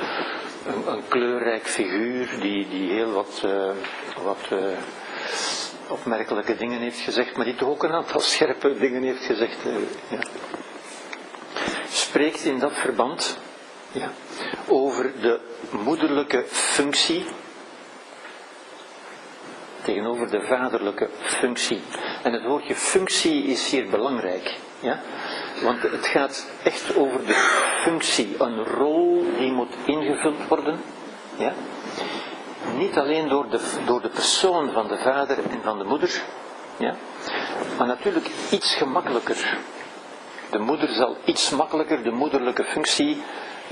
Een, 0.87 1.03
kleurrijk 1.09 1.66
figuur 1.66 2.40
die, 2.40 2.68
die 2.68 2.90
heel 2.92 3.11
wat, 3.12 3.42
uh, 3.44 3.70
wat 4.23 4.49
uh, 4.53 4.59
opmerkelijke 5.88 6.57
dingen 6.57 6.81
heeft 6.81 7.01
gezegd, 7.01 7.37
maar 7.37 7.44
die 7.44 7.55
toch 7.55 7.68
ook 7.68 7.83
een 7.83 7.92
aantal 7.92 8.20
scherpe 8.20 8.79
dingen 8.79 9.03
heeft 9.03 9.25
gezegd. 9.25 9.57
Uh, 9.66 9.75
ja. 10.09 10.20
Spreekt 11.88 12.44
in 12.44 12.59
dat 12.59 12.73
verband 12.73 13.38
ja, 13.92 14.11
over 14.68 15.12
de 15.20 15.40
moederlijke 15.70 16.44
functie 16.48 17.24
tegenover 19.85 20.31
de 20.31 20.40
vaderlijke 20.42 21.09
functie. 21.22 21.81
En 22.22 22.33
het 22.33 22.44
woordje 22.44 22.74
functie 22.74 23.44
is 23.44 23.70
hier 23.70 23.88
belangrijk. 23.88 24.59
Ja? 24.81 25.00
Want 25.62 25.83
het 25.83 26.07
gaat 26.07 26.46
echt 26.62 26.96
over 26.96 27.26
de 27.26 27.35
functie, 27.83 28.35
een 28.38 28.64
rol 28.64 29.26
die 29.38 29.53
moet 29.53 29.74
ingevuld 29.85 30.48
worden. 30.48 30.81
Ja? 31.37 31.53
Niet 32.76 32.98
alleen 32.98 33.29
door 33.29 33.50
de, 33.50 33.61
door 33.87 34.03
de 34.03 34.09
persoon 34.09 34.70
van 34.72 34.88
de 34.88 34.98
vader 34.98 35.38
en 35.50 35.61
van 35.62 35.79
de 35.79 35.85
moeder, 35.85 36.22
ja? 36.76 36.94
maar 37.79 37.87
natuurlijk 37.87 38.31
iets 38.50 38.74
gemakkelijker. 38.74 39.59
De 40.50 40.59
moeder 40.59 40.88
zal 40.88 41.16
iets 41.24 41.50
makkelijker 41.50 42.03
de 42.03 42.11
moederlijke 42.11 42.64
functie 42.64 43.22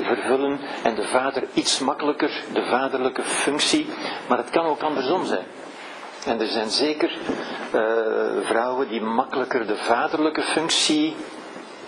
vervullen 0.02 0.61
en 0.82 0.94
de 0.94 1.04
vader 1.04 1.42
iets 1.54 1.78
makkelijker 1.78 2.30
de 2.52 2.66
vaderlijke 2.66 3.22
functie, 3.22 3.87
maar 4.28 4.38
het 4.38 4.50
kan 4.50 4.66
ook 4.66 4.82
andersom 4.82 5.24
zijn. 5.24 5.46
En 6.26 6.40
er 6.40 6.46
zijn 6.46 6.70
zeker 6.70 7.11
uh, 7.74 7.80
vrouwen 8.42 8.88
die 8.88 9.00
makkelijker 9.00 9.66
de 9.66 9.76
vaderlijke 9.76 10.42
functie 10.42 11.16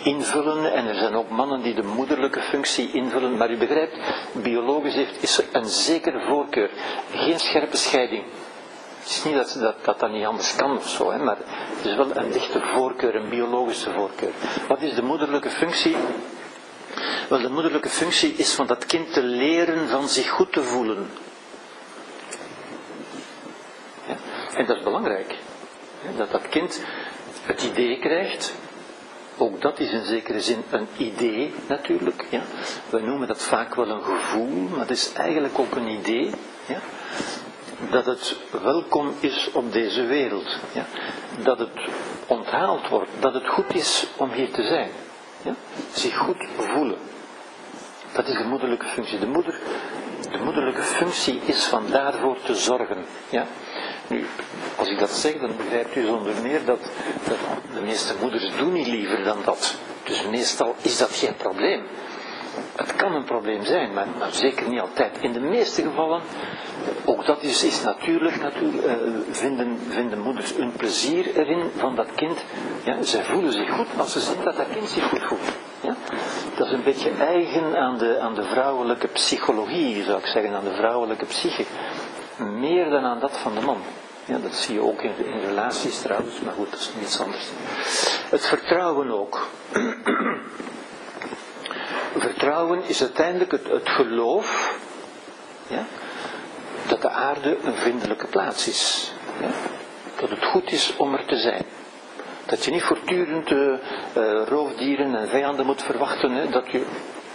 invullen 0.03 0.73
en 0.73 0.87
er 0.87 0.94
zijn 0.94 1.14
ook 1.14 1.29
mannen 1.31 1.62
die 1.62 1.75
de 1.75 1.83
moederlijke 1.83 2.40
functie 2.40 2.92
invullen, 2.92 3.37
maar 3.37 3.51
u 3.51 3.57
begrijpt, 3.57 3.96
biologisch 4.33 4.94
heeft, 4.94 5.23
is 5.23 5.38
er 5.38 5.44
een 5.53 5.68
zekere 5.68 6.20
voorkeur, 6.20 6.70
geen 7.14 7.38
scherpe 7.38 7.77
scheiding. 7.77 8.25
Het 8.99 9.09
is 9.09 9.25
niet 9.25 9.35
dat 9.35 9.57
dat, 9.61 9.85
dat, 9.85 10.01
dat 10.01 10.11
niet 10.11 10.27
anders 10.27 10.57
kan 10.57 10.77
of 10.77 10.88
zo, 10.88 11.11
hè, 11.11 11.18
maar 11.18 11.37
het 11.77 11.85
is 11.87 11.96
wel 11.96 12.16
een 12.16 12.31
dichte 12.31 12.61
voorkeur, 12.61 13.14
een 13.14 13.29
biologische 13.29 13.90
voorkeur. 13.90 14.33
Wat 14.68 14.83
is 14.83 14.94
de 14.94 15.03
moederlijke 15.03 15.51
functie? 15.51 15.96
Wel, 17.29 17.40
de 17.40 17.50
moederlijke 17.50 17.88
functie 17.88 18.35
is 18.37 18.53
van 18.53 18.66
dat 18.66 18.87
kind 18.87 19.12
te 19.12 19.22
leren 19.22 19.88
van 19.88 20.09
zich 20.09 20.29
goed 20.29 20.53
te 20.53 20.62
voelen. 20.62 21.11
Ja? 24.07 24.16
En 24.55 24.66
dat 24.66 24.76
is 24.76 24.83
belangrijk. 24.83 25.35
Dat 26.16 26.31
dat 26.31 26.48
kind 26.48 26.85
het 27.42 27.62
idee 27.62 27.98
krijgt. 27.98 28.55
Ook 29.37 29.61
dat 29.61 29.79
is 29.79 29.90
in 29.90 30.05
zekere 30.05 30.40
zin 30.40 30.64
een 30.70 30.88
idee 30.96 31.55
natuurlijk. 31.66 32.24
Ja? 32.31 32.42
We 32.90 33.00
noemen 33.00 33.29
dat 33.29 33.42
vaak 33.42 33.74
wel 33.74 33.88
een 33.88 34.05
gevoel, 34.05 34.68
maar 34.68 34.81
het 34.81 34.90
is 34.90 35.12
eigenlijk 35.12 35.59
ook 35.59 35.74
een 35.74 35.88
idee. 35.88 36.31
Ja? 36.66 36.81
Dat 37.90 38.07
het 38.07 38.37
welkom 38.62 39.14
is 39.20 39.50
op 39.53 39.72
deze 39.72 40.05
wereld. 40.07 40.59
Ja? 40.72 40.87
Dat 41.42 41.59
het 41.59 41.81
onthaald 42.26 42.88
wordt. 42.88 43.11
Dat 43.20 43.35
het 43.35 43.48
goed 43.48 43.74
is 43.74 44.07
om 44.16 44.31
hier 44.31 44.50
te 44.50 44.62
zijn. 44.62 44.90
Ja? 45.42 45.55
Zich 45.92 46.16
goed 46.16 46.46
voelen. 46.57 46.98
Dat 48.12 48.29
is 48.29 48.37
de 48.37 48.44
moederlijke 48.44 48.87
functie. 48.87 49.18
De, 49.18 49.26
moeder, 49.26 49.59
de 50.31 50.38
moederlijke 50.44 50.83
functie 50.83 51.40
is 51.44 51.64
van 51.64 51.90
daarvoor 51.90 52.37
te 52.42 52.55
zorgen. 52.55 53.05
Ja? 53.31 53.46
Nu, 54.07 54.26
als 54.76 54.88
ik 54.88 54.98
dat 54.98 55.11
zeg, 55.11 55.38
dan 55.38 55.57
begrijpt 55.57 55.96
u 55.96 56.05
zonder 56.05 56.33
meer 56.42 56.64
dat, 56.64 56.81
dat 57.29 57.38
de 57.74 57.81
meeste 57.81 58.14
moeders 58.20 58.57
doen 58.57 58.72
niet 58.72 58.87
liever 58.87 59.24
dan 59.24 59.38
dat. 59.44 59.74
Dus 60.05 60.26
meestal 60.26 60.74
is 60.83 60.98
dat 60.98 61.11
geen 61.11 61.35
probleem. 61.37 61.87
Het 62.77 62.96
kan 62.96 63.14
een 63.14 63.25
probleem 63.25 63.64
zijn, 63.64 63.92
maar, 63.92 64.07
zeker 64.31 64.68
niet 64.68 64.81
altijd. 64.81 65.18
In 65.20 65.33
de 65.33 65.40
meeste 65.40 65.83
gevallen, 65.83 66.23
ook 67.05 67.27
dat 67.27 67.42
is, 67.42 67.83
natuurlijk, 67.83 68.42
natuurlijk 68.42 68.85
uh, 68.87 68.92
vinden, 69.31 69.79
vinden 69.88 70.18
moeders 70.18 70.57
een 70.57 70.73
plezier 70.73 71.37
erin 71.37 71.70
van 71.77 71.96
dat 71.96 72.14
kind. 72.14 72.44
Ja, 72.85 73.03
zij 73.03 73.23
voelen 73.23 73.53
zich 73.53 73.70
goed 73.70 73.87
als 73.96 74.12
ze 74.12 74.20
zien 74.20 74.44
dat 74.44 74.57
dat 74.57 74.66
kind 74.73 74.88
zich 74.88 75.09
goed 75.09 75.23
voelt. 75.23 75.53
Ja? 75.81 75.96
Dat 76.57 76.66
is 76.66 76.73
een 76.73 76.83
beetje 76.83 77.11
eigen 77.11 77.77
aan 77.77 77.99
de, 77.99 78.18
aan 78.18 78.35
de 78.35 78.44
vrouwelijke 78.44 79.07
psychologie, 79.07 80.05
zou 80.05 80.18
ik 80.18 80.27
zeggen, 80.27 80.55
aan 80.55 80.64
de 80.64 80.75
vrouwelijke 80.75 81.25
psyche. 81.25 81.64
Meer 82.37 82.90
dan 82.90 83.05
aan 83.05 83.20
dat 83.20 83.37
van 83.37 83.55
de 83.55 83.61
man. 83.61 83.79
Ja, 84.25 84.38
dat 84.38 84.55
zie 84.55 84.75
je 84.75 84.83
ook 84.83 85.03
in, 85.03 85.12
in 85.25 85.40
relaties 85.40 85.99
trouwens, 86.01 86.40
maar 86.40 86.55
goed, 86.55 86.70
dat 86.70 86.81
is 86.81 86.90
niets 86.99 87.20
anders. 87.20 87.49
Het 88.31 88.46
vertrouwen 88.46 89.11
ook. 89.11 89.49
Vertrouwen 92.16 92.83
is 92.87 93.01
uiteindelijk 93.01 93.51
het, 93.51 93.68
het 93.68 93.88
geloof 93.88 94.79
ja, 95.68 95.85
dat 96.88 97.03
de 97.03 97.11
aarde 97.11 97.57
een 97.64 97.75
vriendelijke 97.75 98.27
plaats 98.27 98.68
is. 98.68 99.12
Ja, 99.40 99.51
dat 100.20 100.31
het 100.31 100.44
goed 100.44 100.73
is 100.73 100.96
om 100.96 101.14
er 101.14 101.25
te 101.27 101.37
zijn. 101.37 101.64
Dat 102.46 102.64
je 102.64 102.70
niet 102.70 102.83
voortdurend 102.83 103.51
uh, 103.51 103.79
roofdieren 104.46 105.14
en 105.14 105.29
vijanden 105.29 105.66
moet 105.66 105.83
verwachten. 105.83 106.33
Hè, 106.33 106.49
dat, 106.49 106.70
je, 106.70 106.85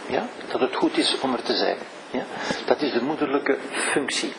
ja, 0.08 0.28
dat 0.52 0.60
het 0.60 0.76
goed 0.76 0.98
is 0.98 1.20
om 1.20 1.34
er 1.34 1.42
te 1.42 1.56
zijn. 1.56 1.78
Ja? 2.12 2.24
Dat 2.66 2.82
is 2.82 2.94
de 2.94 3.02
moederlijke 3.04 3.58
functie. 3.72 4.34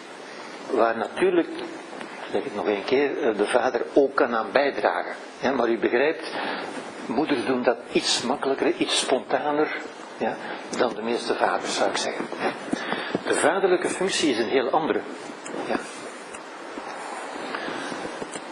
Waar 0.71 0.97
natuurlijk, 0.97 1.49
zeg 2.33 2.43
ik 2.43 2.55
nog 2.55 2.67
een 2.67 2.85
keer, 2.85 3.23
eh, 3.23 3.37
de 3.37 3.47
vader 3.47 3.83
ook 3.95 4.15
kan 4.15 4.37
aan 4.37 4.53
bijdragen. 4.53 5.15
Ja, 5.41 5.53
maar 5.53 5.69
u 5.69 5.79
begrijpt, 5.79 6.33
moeders 7.07 7.45
doen 7.45 7.63
dat 7.63 7.77
iets 7.93 8.23
makkelijker, 8.23 8.75
iets 8.75 8.99
spontaner 8.99 9.77
ja, 10.19 10.37
dan 10.79 10.95
de 10.95 11.03
meeste 11.03 11.35
vaders, 11.35 11.77
zou 11.77 11.91
ik 11.91 11.97
zeggen. 11.97 12.25
De 13.27 13.35
vaderlijke 13.35 13.89
functie 13.89 14.31
is 14.31 14.39
een 14.39 14.49
heel 14.49 14.71
andere. 14.71 15.01
Ja. 15.67 15.77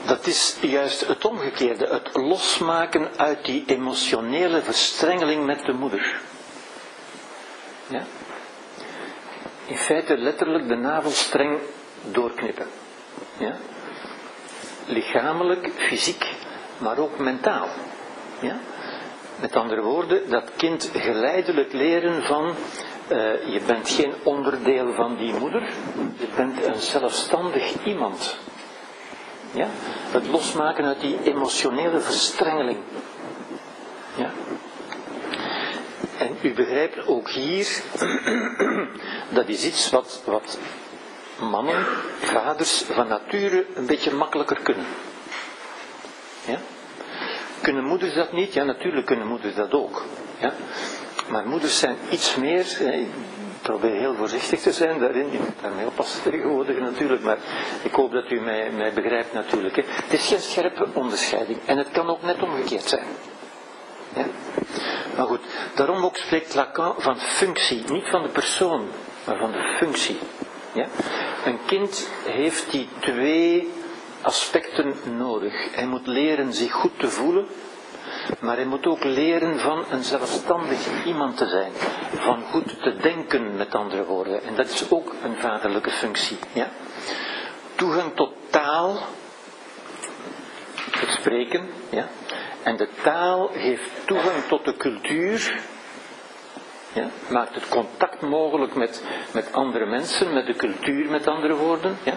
Dat 0.06 0.26
is 0.26 0.56
juist 0.60 1.06
het 1.06 1.24
omgekeerde, 1.24 1.86
het 1.86 2.16
losmaken 2.16 3.08
uit 3.16 3.44
die 3.44 3.64
emotionele 3.66 4.62
verstrengeling 4.62 5.44
met 5.46 5.64
de 5.64 5.72
moeder. 5.72 6.20
Ja? 7.86 8.02
In 9.66 9.76
feite 9.76 10.16
letterlijk 10.16 10.68
de 10.68 10.74
navelstreng 10.74 11.58
doorknippen. 12.02 12.66
Ja? 13.36 13.56
Lichamelijk, 14.86 15.70
fysiek, 15.76 16.26
maar 16.78 16.98
ook 16.98 17.18
mentaal. 17.18 17.68
Ja? 18.40 18.58
Met 19.44 19.56
andere 19.56 19.82
woorden, 19.82 20.30
dat 20.30 20.50
kind 20.56 20.90
geleidelijk 20.94 21.72
leren 21.72 22.22
van 22.22 22.44
uh, 22.44 23.52
je 23.52 23.60
bent 23.66 23.88
geen 23.88 24.14
onderdeel 24.22 24.92
van 24.94 25.16
die 25.16 25.34
moeder, 25.34 25.62
je 26.18 26.26
bent 26.36 26.64
een 26.64 26.80
zelfstandig 26.80 27.84
iemand. 27.84 28.36
Ja? 29.52 29.66
Het 30.10 30.26
losmaken 30.26 30.84
uit 30.84 31.00
die 31.00 31.18
emotionele 31.22 32.00
verstrengeling. 32.00 32.78
Ja? 34.16 34.30
En 36.18 36.36
u 36.42 36.52
begrijpt 36.52 37.06
ook 37.06 37.30
hier, 37.30 37.82
dat 39.38 39.48
is 39.48 39.64
iets 39.64 39.90
wat, 39.90 40.22
wat 40.24 40.58
mannen, 41.40 41.84
vaders 42.20 42.82
van 42.82 43.08
nature 43.08 43.66
een 43.74 43.86
beetje 43.86 44.14
makkelijker 44.14 44.60
kunnen. 44.62 44.86
Ja? 46.46 46.58
Kunnen 47.64 47.84
moeders 47.84 48.14
dat 48.14 48.32
niet? 48.32 48.52
Ja, 48.52 48.64
natuurlijk 48.64 49.06
kunnen 49.06 49.26
moeders 49.26 49.54
dat 49.54 49.72
ook. 49.72 50.02
Ja? 50.38 50.52
Maar 51.28 51.46
moeders 51.46 51.78
zijn 51.78 51.96
iets 52.10 52.36
meer, 52.36 52.66
ik 52.80 53.08
probeer 53.62 53.94
heel 53.94 54.14
voorzichtig 54.14 54.60
te 54.60 54.72
zijn 54.72 54.98
daarin, 54.98 55.32
je 55.32 55.38
moet 55.38 55.60
daarmee 55.62 55.86
oppassen 55.86 56.22
tegenwoordig 56.30 56.78
natuurlijk, 56.78 57.22
maar 57.22 57.38
ik 57.82 57.92
hoop 57.92 58.12
dat 58.12 58.30
u 58.30 58.40
mij, 58.40 58.70
mij 58.70 58.92
begrijpt 58.92 59.32
natuurlijk. 59.32 59.76
Hè. 59.76 59.82
Het 59.86 60.12
is 60.12 60.26
geen 60.26 60.40
scherpe 60.40 60.86
onderscheiding 60.92 61.58
en 61.66 61.78
het 61.78 61.90
kan 61.90 62.08
ook 62.08 62.22
net 62.22 62.42
omgekeerd 62.42 62.88
zijn. 62.88 63.06
Ja? 64.14 64.24
Maar 65.16 65.26
goed, 65.26 65.40
daarom 65.74 66.04
ook 66.04 66.16
spreekt 66.16 66.54
Lacan 66.54 66.94
van 66.98 67.18
functie, 67.18 67.84
niet 67.88 68.08
van 68.08 68.22
de 68.22 68.28
persoon, 68.28 68.88
maar 69.26 69.36
van 69.36 69.52
de 69.52 69.76
functie. 69.78 70.18
Ja? 70.72 70.86
Een 71.44 71.58
kind 71.66 72.08
heeft 72.24 72.70
die 72.70 72.88
twee 73.00 73.72
aspecten 74.24 74.94
nodig. 75.16 75.74
Hij 75.74 75.86
moet 75.86 76.06
leren 76.06 76.52
zich 76.52 76.72
goed 76.72 76.98
te 76.98 77.08
voelen, 77.08 77.46
maar 78.40 78.56
hij 78.56 78.64
moet 78.64 78.86
ook 78.86 79.04
leren 79.04 79.58
van 79.58 79.84
een 79.90 80.04
zelfstandig 80.04 81.04
iemand 81.04 81.36
te 81.36 81.46
zijn. 81.46 81.72
Van 82.14 82.42
goed 82.50 82.82
te 82.82 82.96
denken, 82.96 83.56
met 83.56 83.74
andere 83.74 84.04
woorden. 84.04 84.42
En 84.42 84.54
dat 84.54 84.68
is 84.68 84.90
ook 84.90 85.12
een 85.24 85.36
vaderlijke 85.36 85.90
functie. 85.90 86.38
Ja? 86.52 86.68
Toegang 87.74 88.14
tot 88.14 88.32
taal, 88.50 88.98
het 90.90 91.10
spreken, 91.10 91.68
ja? 91.90 92.08
En 92.62 92.76
de 92.76 92.88
taal 93.02 93.50
geeft 93.54 93.90
toegang 94.06 94.44
tot 94.48 94.64
de 94.64 94.76
cultuur, 94.76 95.60
ja? 96.94 97.08
maakt 97.28 97.54
het 97.54 97.68
contact 97.68 98.20
mogelijk 98.20 98.74
met, 98.74 99.02
met 99.32 99.52
andere 99.52 99.86
mensen, 99.86 100.32
met 100.32 100.46
de 100.46 100.54
cultuur 100.54 101.10
met 101.10 101.26
andere 101.26 101.54
woorden. 101.54 101.98
Ja? 102.02 102.14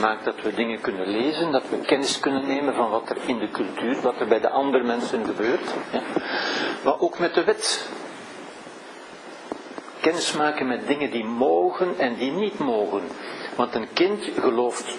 Maakt 0.00 0.24
dat 0.24 0.42
we 0.42 0.54
dingen 0.54 0.80
kunnen 0.80 1.08
lezen, 1.08 1.52
dat 1.52 1.68
we 1.70 1.78
kennis 1.78 2.20
kunnen 2.20 2.46
nemen 2.46 2.74
van 2.74 2.90
wat 2.90 3.10
er 3.10 3.16
in 3.26 3.38
de 3.38 3.50
cultuur, 3.50 4.00
wat 4.00 4.20
er 4.20 4.26
bij 4.26 4.40
de 4.40 4.50
andere 4.50 4.84
mensen 4.84 5.24
gebeurt. 5.24 5.74
Ja? 5.92 6.00
Maar 6.84 7.00
ook 7.00 7.18
met 7.18 7.34
de 7.34 7.44
wet. 7.44 7.88
Kennis 10.00 10.32
maken 10.32 10.66
met 10.66 10.86
dingen 10.86 11.10
die 11.10 11.24
mogen 11.24 11.98
en 11.98 12.14
die 12.14 12.30
niet 12.30 12.58
mogen. 12.58 13.02
Want 13.56 13.74
een 13.74 13.88
kind 13.92 14.24
gelooft 14.40 14.96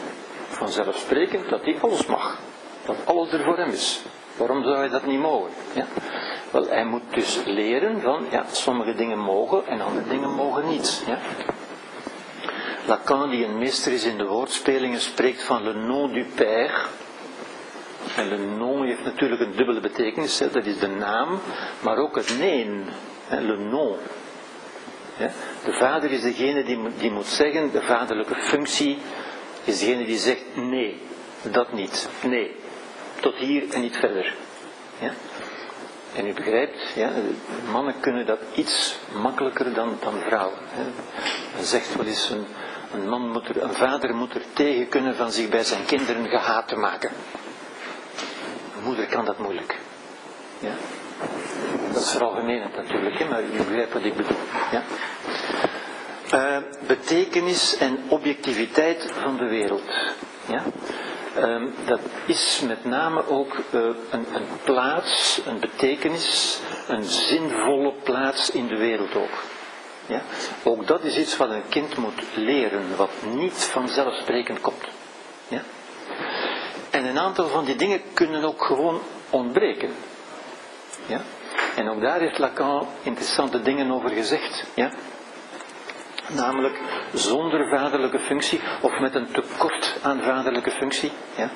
vanzelfsprekend 0.48 1.50
dat 1.50 1.64
hij 1.64 1.78
alles 1.82 2.06
mag. 2.06 2.38
Dat 2.86 2.96
alles 3.06 3.32
er 3.32 3.44
voor 3.44 3.58
hem 3.58 3.70
is. 3.72 4.02
Waarom 4.38 4.64
zou 4.64 4.76
hij 4.76 4.90
dat 4.90 5.06
niet 5.06 5.20
mogen? 5.20 5.50
Ja? 5.74 5.86
Wel, 6.52 6.68
hij 6.68 6.86
moet 6.86 7.14
dus 7.14 7.40
leren 7.46 8.02
van, 8.02 8.26
ja, 8.32 8.46
sommige 8.52 8.96
dingen 8.96 9.20
mogen 9.20 9.68
en 9.68 9.82
andere 9.82 10.08
dingen 10.08 10.30
mogen 10.30 10.68
niet. 10.68 11.04
Ja? 11.08 11.18
Lacan, 12.86 13.30
die 13.30 13.46
een 13.46 13.58
meester 13.58 13.92
is 13.92 14.04
in 14.04 14.18
de 14.18 14.26
woordspelingen, 14.26 15.00
spreekt 15.00 15.44
van 15.44 15.64
le 15.64 15.74
nom 15.74 16.14
du 16.14 16.26
père. 16.36 16.74
En 18.16 18.28
le 18.28 18.38
nom 18.38 18.84
heeft 18.84 19.04
natuurlijk 19.04 19.42
een 19.42 19.56
dubbele 19.56 19.80
betekenis, 19.80 20.40
hè, 20.40 20.52
dat 20.52 20.66
is 20.66 20.80
de 20.80 20.88
naam, 20.88 21.40
maar 21.80 21.98
ook 21.98 22.16
het 22.16 22.38
neen, 22.40 22.86
hè, 23.28 23.40
le 23.40 23.58
nom. 23.58 23.96
Ja? 25.18 25.30
De 25.66 25.74
vader 25.74 26.12
is 26.12 26.22
degene 26.22 26.64
die, 26.64 26.80
die 26.98 27.12
moet 27.12 27.26
zeggen, 27.26 27.72
de 27.72 27.82
vaderlijke 27.82 28.36
functie 28.36 29.00
is 29.64 29.80
degene 29.80 30.06
die 30.06 30.18
zegt 30.18 30.44
nee, 30.56 31.02
dat 31.42 31.74
niet, 31.74 32.10
nee, 32.22 32.56
tot 33.20 33.36
hier 33.36 33.64
en 33.70 33.82
niet 33.82 33.96
verder. 33.96 34.36
Ja? 35.00 35.14
En 36.16 36.28
u 36.28 36.34
begrijpt, 36.34 36.92
ja, 36.96 37.12
mannen 37.72 38.00
kunnen 38.00 38.26
dat 38.26 38.40
iets 38.56 38.98
makkelijker 39.22 39.74
dan, 39.74 39.98
dan 40.02 40.14
vrouwen. 40.28 40.58
Hè. 40.70 40.84
Men 41.56 41.66
zegt 41.66 41.96
wel 41.96 42.06
eens, 42.06 42.30
een, 42.30 42.46
een, 42.94 43.10
man 43.10 43.30
moet 43.32 43.50
er, 43.50 43.64
een 43.64 43.74
vader 43.74 44.16
moet 44.16 44.34
er 44.34 44.44
tegen 44.54 44.90
kunnen 44.90 45.16
van 45.16 45.32
zich 45.32 45.50
bij 45.50 45.64
zijn 45.64 45.86
kinderen 45.86 46.28
gehaat 46.28 46.68
te 46.68 46.76
maken. 46.76 47.10
Een 48.78 48.84
moeder 48.84 49.06
kan 49.06 49.26
dat 49.26 49.38
moeilijk. 49.38 49.80
Ja. 50.60 50.74
Dat 51.94 52.02
is 52.02 52.12
veralgemenend 52.12 52.76
natuurlijk, 52.76 53.20
hè, 53.20 53.26
maar 53.26 53.44
u 53.44 53.58
begrijpt 53.58 53.94
wat 53.94 54.04
ik 54.04 54.16
bedoel. 54.16 54.38
Ja. 54.72 54.84
Uh, 56.34 56.58
betekenis 56.88 57.78
en 57.78 58.00
objectiviteit 58.08 59.12
van 59.22 59.38
de 59.38 59.48
wereld. 59.48 59.84
Ja. 60.46 60.64
Um, 61.38 61.74
dat 61.86 62.00
is 62.26 62.62
met 62.68 62.86
name 62.86 63.28
ook 63.28 63.58
uh, 63.72 63.82
een, 64.10 64.26
een, 64.34 64.48
plaats, 64.64 65.42
een 65.46 65.60
betekenis, 65.60 66.60
een 66.88 67.04
zinvolle 67.04 67.94
plaats 68.04 68.50
in 68.50 68.68
de 68.68 68.78
wereld 68.78 69.16
ook. 69.16 69.44
Ja? 70.06 70.22
Ook 70.64 70.88
dat 70.88 71.04
is 71.04 71.18
iets 71.18 71.38
wat 71.38 71.50
een 71.50 71.70
kind 71.70 71.98
moet 71.98 72.24
leren, 72.36 72.96
wat 72.96 73.12
niet 73.34 73.54
vanzelfsprekend 73.54 74.62
komt. 74.62 74.84
Ja? 75.48 75.62
En 76.90 77.06
een 77.06 77.20
aantal 77.20 77.48
van 77.48 77.66
die 77.66 77.76
dingen 77.76 78.02
kunnen 78.14 78.44
ook 78.44 78.64
gewoon 78.64 79.02
ontbreken. 79.30 79.90
Ja? 81.06 81.22
En 81.76 81.90
ook 81.90 82.02
daar 82.02 82.20
heeft 82.20 82.38
Lacan 82.38 82.88
interessante 83.04 83.62
dingen 83.62 83.92
over 83.92 84.10
gezegd. 84.10 84.64
Ja? 84.74 84.92
Namelijk 86.36 86.80
zonder 87.14 87.70
vaderlijke 87.70 88.20
functie 88.20 88.62
of 88.82 89.00
met 89.00 89.16
een 89.16 89.32
tekort 89.32 89.98
aan 90.02 90.22
vaderlijke 90.22 90.72
functie. 90.72 91.12
Ja. 91.36 91.50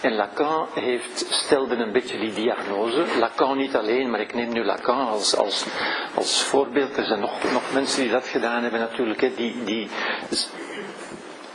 En 0.00 0.14
Lacan 0.14 0.66
heeft, 0.74 1.26
stelde 1.30 1.76
een 1.76 1.92
beetje 1.92 2.18
die 2.18 2.32
diagnose. 2.32 3.04
Lacan 3.18 3.56
niet 3.56 3.76
alleen, 3.76 4.10
maar 4.10 4.20
ik 4.20 4.34
neem 4.34 4.52
nu 4.52 4.64
Lacan 4.64 5.08
als, 5.08 5.36
als, 5.36 5.66
als 6.14 6.42
voorbeeld. 6.42 6.96
Er 6.96 7.04
zijn 7.04 7.20
nog, 7.20 7.52
nog 7.52 7.62
mensen 7.72 8.02
die 8.02 8.10
dat 8.10 8.26
gedaan 8.26 8.62
hebben 8.62 8.80
natuurlijk. 8.80 9.20
Hè, 9.20 9.32
die, 9.36 9.64
die 9.64 9.88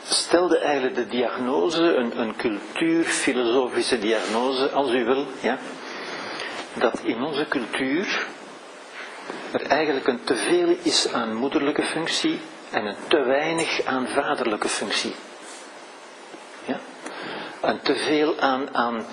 stelde 0.04 0.58
eigenlijk 0.58 0.96
de 0.96 1.08
diagnose, 1.08 1.96
een, 1.96 2.20
een 2.20 2.36
cultuurfilosofische 2.36 4.00
diagnose, 4.00 4.70
als 4.70 4.92
u 4.92 5.06
wil. 5.06 5.26
Ja, 5.42 5.58
dat 6.74 7.00
in 7.04 7.24
onze 7.24 7.46
cultuur 7.48 8.28
er 9.52 9.66
eigenlijk 9.66 10.08
een 10.08 10.24
teveel 10.24 10.76
is 10.82 11.14
aan 11.14 11.36
moederlijke 11.36 11.84
functie 11.84 12.40
en 12.72 12.86
een 12.86 12.96
te 13.08 13.24
weinig 13.24 13.86
aan 13.86 14.08
vaderlijke 14.08 14.70
functie. 14.70 15.16
Ja? 16.66 16.80
Een 17.62 17.82
teveel 17.82 18.40
aan, 18.40 18.76
aan 18.76 19.06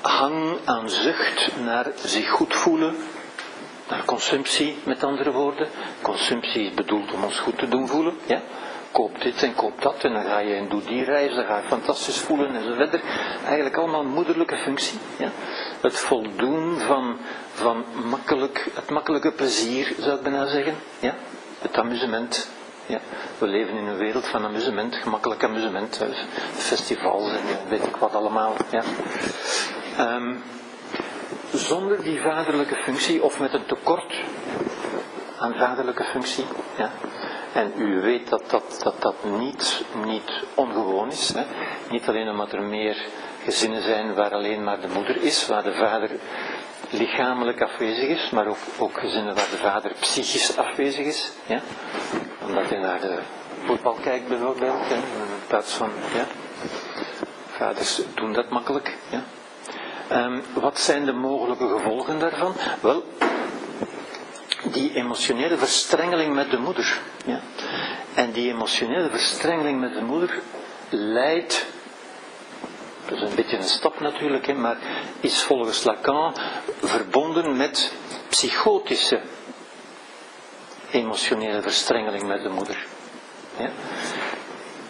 hang, 0.00 0.56
aan 0.64 0.90
zucht 0.90 1.50
naar 1.64 1.86
zich 2.04 2.28
goed 2.28 2.54
voelen, 2.54 2.96
naar 3.88 4.04
consumptie, 4.04 4.76
met 4.84 5.04
andere 5.04 5.32
woorden. 5.32 5.68
Consumptie 6.02 6.66
is 6.66 6.74
bedoeld 6.74 7.12
om 7.12 7.24
ons 7.24 7.38
goed 7.38 7.58
te 7.58 7.68
doen 7.68 7.88
voelen. 7.88 8.18
Ja? 8.26 8.42
koop 8.96 9.22
dit 9.22 9.42
en 9.42 9.54
koop 9.54 9.82
dat 9.82 10.04
en 10.04 10.12
dan 10.12 10.24
ga 10.24 10.38
je 10.38 10.54
en 10.54 10.68
doe 10.68 10.82
die 10.82 11.04
reis, 11.04 11.34
dan 11.34 11.44
ga 11.44 11.56
je 11.56 11.66
fantastisch 11.66 12.18
voelen 12.18 12.54
en 12.54 12.62
zo 12.62 12.74
verder. 12.74 13.00
Eigenlijk 13.44 13.76
allemaal 13.76 14.04
moederlijke 14.04 14.56
functie. 14.56 14.98
Ja? 15.18 15.30
Het 15.86 15.98
voldoen 15.98 16.78
van, 16.78 17.16
van 17.52 17.84
makkelijk, 18.04 18.66
het 18.74 18.90
makkelijke 18.90 19.32
plezier, 19.32 19.92
zou 19.98 20.16
ik 20.16 20.22
bijna 20.22 20.46
zeggen. 20.46 20.74
Ja? 20.98 21.14
Het 21.58 21.76
amusement. 21.76 22.48
Ja? 22.86 23.00
We 23.38 23.46
leven 23.46 23.76
in 23.76 23.86
een 23.86 23.96
wereld 23.96 24.26
van 24.26 24.44
amusement, 24.44 24.94
gemakkelijk 24.94 25.44
amusement. 25.44 26.00
Festivals 26.52 27.30
en 27.30 27.40
weet 27.68 27.86
ik 27.86 27.96
wat 27.96 28.14
allemaal. 28.14 28.54
Ja? 28.70 28.82
Um, 30.14 30.42
zonder 31.52 32.02
die 32.02 32.20
vaderlijke 32.20 32.76
functie 32.76 33.22
of 33.22 33.40
met 33.40 33.52
een 33.54 33.66
tekort 33.66 34.14
aan 35.38 35.54
vaderlijke 35.54 36.04
functie. 36.04 36.44
Ja. 36.76 36.90
En 37.52 37.72
u 37.76 38.00
weet 38.00 38.28
dat 38.28 38.42
dat, 38.50 38.80
dat, 38.82 39.02
dat 39.02 39.24
niet, 39.24 39.84
niet 40.04 40.42
ongewoon 40.54 41.10
is. 41.10 41.32
Hè. 41.34 41.44
Niet 41.90 42.08
alleen 42.08 42.28
omdat 42.28 42.52
er 42.52 42.62
meer 42.62 43.06
gezinnen 43.46 43.82
zijn 43.82 44.14
waar 44.14 44.32
alleen 44.32 44.64
maar 44.64 44.80
de 44.80 44.88
moeder 44.94 45.22
is, 45.22 45.46
waar 45.46 45.62
de 45.62 45.74
vader 45.74 46.10
lichamelijk 46.90 47.62
afwezig 47.62 48.08
is, 48.08 48.30
maar 48.30 48.46
ook, 48.46 48.58
ook 48.78 49.00
gezinnen 49.00 49.34
waar 49.34 49.50
de 49.50 49.56
vader 49.56 49.92
psychisch 50.00 50.56
afwezig 50.56 51.06
is. 51.06 51.32
Ja. 51.46 51.60
Omdat 52.46 52.68
hij 52.68 52.78
naar 52.78 53.00
de 53.00 53.18
voetbal 53.64 53.96
kijkt 54.02 54.28
bijvoorbeeld, 54.28 54.88
hè, 54.88 54.94
in 54.94 55.46
plaats 55.46 55.72
van, 55.72 55.90
ja. 56.14 56.26
Vaders 57.46 58.00
doen 58.14 58.32
dat 58.32 58.50
makkelijk. 58.50 58.96
Ja. 59.10 59.22
Um, 60.24 60.42
wat 60.54 60.78
zijn 60.78 61.04
de 61.04 61.12
mogelijke 61.12 61.68
gevolgen 61.68 62.18
daarvan? 62.18 62.54
Wel, 62.80 63.04
die 64.72 64.94
emotionele 64.94 65.56
verstrengeling 65.56 66.34
met 66.34 66.50
de 66.50 66.58
moeder. 66.58 67.00
Ja? 67.24 67.40
En 68.14 68.32
die 68.32 68.52
emotionele 68.52 69.10
verstrengeling 69.10 69.80
met 69.80 69.94
de 69.94 70.02
moeder 70.02 70.40
leidt, 70.90 71.66
dat 73.08 73.18
is 73.18 73.30
een 73.30 73.36
beetje 73.36 73.56
een 73.56 73.62
stap 73.62 74.00
natuurlijk, 74.00 74.46
hè, 74.46 74.54
maar 74.54 74.76
is 75.20 75.42
volgens 75.42 75.84
Lacan 75.84 76.34
verbonden 76.80 77.56
met 77.56 77.92
psychotische 78.28 79.20
emotionele 80.90 81.62
verstrengeling 81.62 82.26
met 82.26 82.42
de 82.42 82.48
moeder. 82.48 82.86
Ja? 83.58 83.70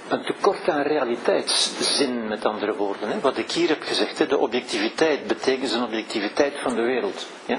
Een 0.09 0.25
tekort 0.25 0.69
aan 0.69 0.83
realiteitszin, 0.83 2.29
met 2.29 2.45
andere 2.45 2.75
woorden. 2.75 3.09
Hè? 3.09 3.21
Wat 3.21 3.39
ik 3.39 3.51
hier 3.51 3.69
heb 3.69 3.83
gezegd, 3.83 4.19
hè? 4.19 4.27
de 4.27 4.39
objectiviteit 4.39 5.27
betekent 5.27 5.73
een 5.73 5.83
objectiviteit 5.83 6.55
van 6.63 6.75
de 6.75 6.83
wereld. 6.83 7.27
Ja? 7.47 7.59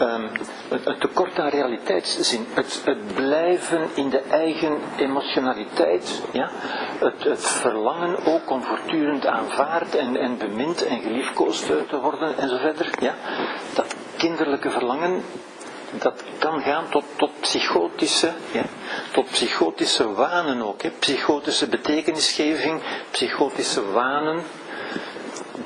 Um, 0.00 0.30
het, 0.68 1.00
tekort 1.00 1.38
aan 1.38 1.48
realiteitszin, 1.48 2.46
het, 2.54 2.80
het, 2.84 3.14
blijven 3.14 3.88
in 3.94 4.10
de 4.10 4.20
eigen 4.20 4.78
emotionaliteit, 4.96 6.22
ja? 6.32 6.50
het, 6.98 7.24
het 7.24 7.46
verlangen 7.46 8.24
ook 8.24 8.50
om 8.50 8.62
voortdurend 8.62 9.26
aanvaard 9.26 9.94
en, 9.94 10.16
en 10.16 10.38
bemind 10.38 10.86
en 10.86 11.00
geliefkoosd 11.00 11.66
te 11.66 12.00
worden 12.00 12.38
en 12.38 12.48
zo 12.48 12.56
verder. 12.56 12.90
Ja? 13.00 13.14
Dat 13.74 13.94
kinderlijke 14.16 14.70
verlangen, 14.70 15.22
dat 15.98 16.22
kan 16.38 16.60
gaan 16.60 16.84
tot, 16.90 17.04
tot 17.16 17.30
psychotische, 17.40 18.32
ja? 18.52 18.64
tot 19.12 19.30
psychotische 19.30 20.12
wanen 20.12 20.62
ook, 20.62 20.82
hè? 20.82 20.90
psychotische 20.90 21.68
betekenisgeving, 21.68 22.80
psychotische 23.10 23.90
wanen, 23.92 24.42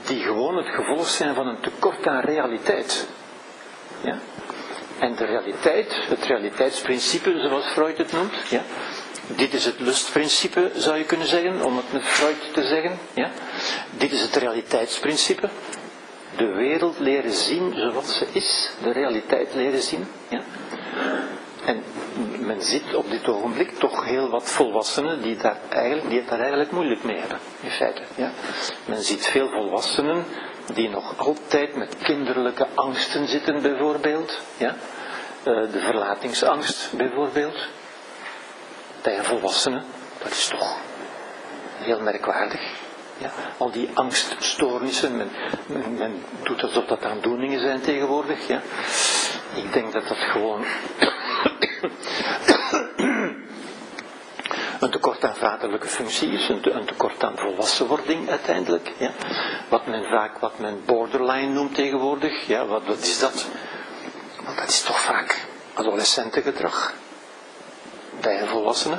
die 0.07 0.21
gewoon 0.21 0.57
het 0.57 0.69
gevolg 0.69 1.09
zijn 1.09 1.35
van 1.35 1.47
een 1.47 1.61
tekort 1.61 2.07
aan 2.07 2.21
realiteit. 2.21 3.09
Ja? 4.01 4.19
En 4.99 5.15
de 5.15 5.25
realiteit, 5.25 5.95
het 6.09 6.25
realiteitsprincipe 6.25 7.41
zoals 7.41 7.65
Freud 7.65 7.99
het 7.99 8.13
noemt, 8.13 8.35
ja, 8.49 8.63
dit 9.27 9.55
is 9.55 9.65
het 9.65 9.81
lustprincipe, 9.81 10.71
zou 10.75 10.99
je 10.99 11.05
kunnen 11.05 11.27
zeggen, 11.27 11.65
om 11.65 11.77
het 11.77 11.93
met 11.93 12.03
Freud 12.03 12.37
te 12.53 12.63
zeggen. 12.63 12.99
Ja? 13.15 13.31
Dit 13.91 14.13
is 14.13 14.21
het 14.21 14.37
realiteitsprincipe. 14.37 15.49
De 16.37 16.47
wereld 16.47 16.99
leren 16.99 17.33
zien 17.33 17.75
zoals 17.77 18.19
ze 18.19 18.27
is, 18.33 18.71
de 18.83 18.93
realiteit 18.93 19.55
leren 19.55 19.83
zien. 19.83 20.07
Ja? 20.29 20.43
En 21.65 21.83
men 22.39 22.63
ziet 22.63 22.95
op 22.95 23.11
dit 23.11 23.29
ogenblik 23.29 23.71
toch 23.79 24.05
heel 24.05 24.29
wat 24.29 24.51
volwassenen 24.51 25.23
die, 25.23 25.37
daar 25.37 25.59
eigenlijk, 25.69 26.09
die 26.09 26.19
het 26.19 26.29
daar 26.29 26.41
eigenlijk 26.41 26.71
moeilijk 26.71 27.05
mee 27.05 27.17
hebben, 27.17 27.39
in 27.61 27.71
feite. 27.71 28.03
Ja? 28.15 28.31
Men 28.85 29.03
ziet 29.03 29.27
veel 29.27 29.49
volwassenen 29.49 30.25
die 30.75 30.89
nog 30.89 31.19
altijd 31.19 31.77
met 31.77 31.97
kinderlijke 32.03 32.67
angsten 32.75 33.29
zitten, 33.29 33.63
bijvoorbeeld. 33.63 34.41
Ja? 34.57 34.75
Eh, 35.43 35.73
de 35.73 35.79
verlatingsangst, 35.79 36.93
bijvoorbeeld. 36.97 37.57
Bij 39.03 39.19
een 39.19 39.25
volwassene, 39.25 39.83
dat 40.23 40.31
is 40.31 40.47
toch 40.47 40.77
heel 41.77 42.01
merkwaardig. 42.01 42.61
Ja, 43.19 43.31
al 43.57 43.71
die 43.71 43.91
angststoornissen, 43.95 45.17
men, 45.17 45.31
men, 45.67 45.95
men, 45.95 46.25
doet 46.43 46.63
alsof 46.63 46.85
dat 46.85 47.05
aandoeningen 47.05 47.61
zijn 47.61 47.81
tegenwoordig. 47.81 48.47
Ja. 48.47 48.63
Ik 49.55 49.73
denk 49.73 49.93
dat 49.93 50.09
dat 50.09 50.17
gewoon 50.17 50.65
een 54.81 54.91
tekort 54.91 55.25
aan 55.25 55.37
vaderlijke 55.37 55.87
functie 55.87 56.33
is, 56.33 56.49
een, 56.49 56.85
tekort 56.87 57.25
aan 57.25 57.37
volwassenwording 57.37 58.29
uiteindelijk. 58.29 58.93
Ja. 58.99 59.11
Wat 59.69 59.87
men 59.87 60.05
vaak, 60.05 60.39
wat 60.39 60.59
men 60.59 60.83
borderline 60.85 61.53
noemt 61.53 61.75
tegenwoordig, 61.75 62.47
ja, 62.47 62.67
wat, 62.67 62.85
wat 62.87 62.99
is 62.99 63.19
dat? 63.19 63.47
Want 64.45 64.59
dat 64.59 64.69
is 64.69 64.83
toch 64.83 65.01
vaak 65.01 65.47
adolescentengedrag 65.75 66.95
bij 68.21 68.41
een 68.41 68.49
volwassene 68.49 68.99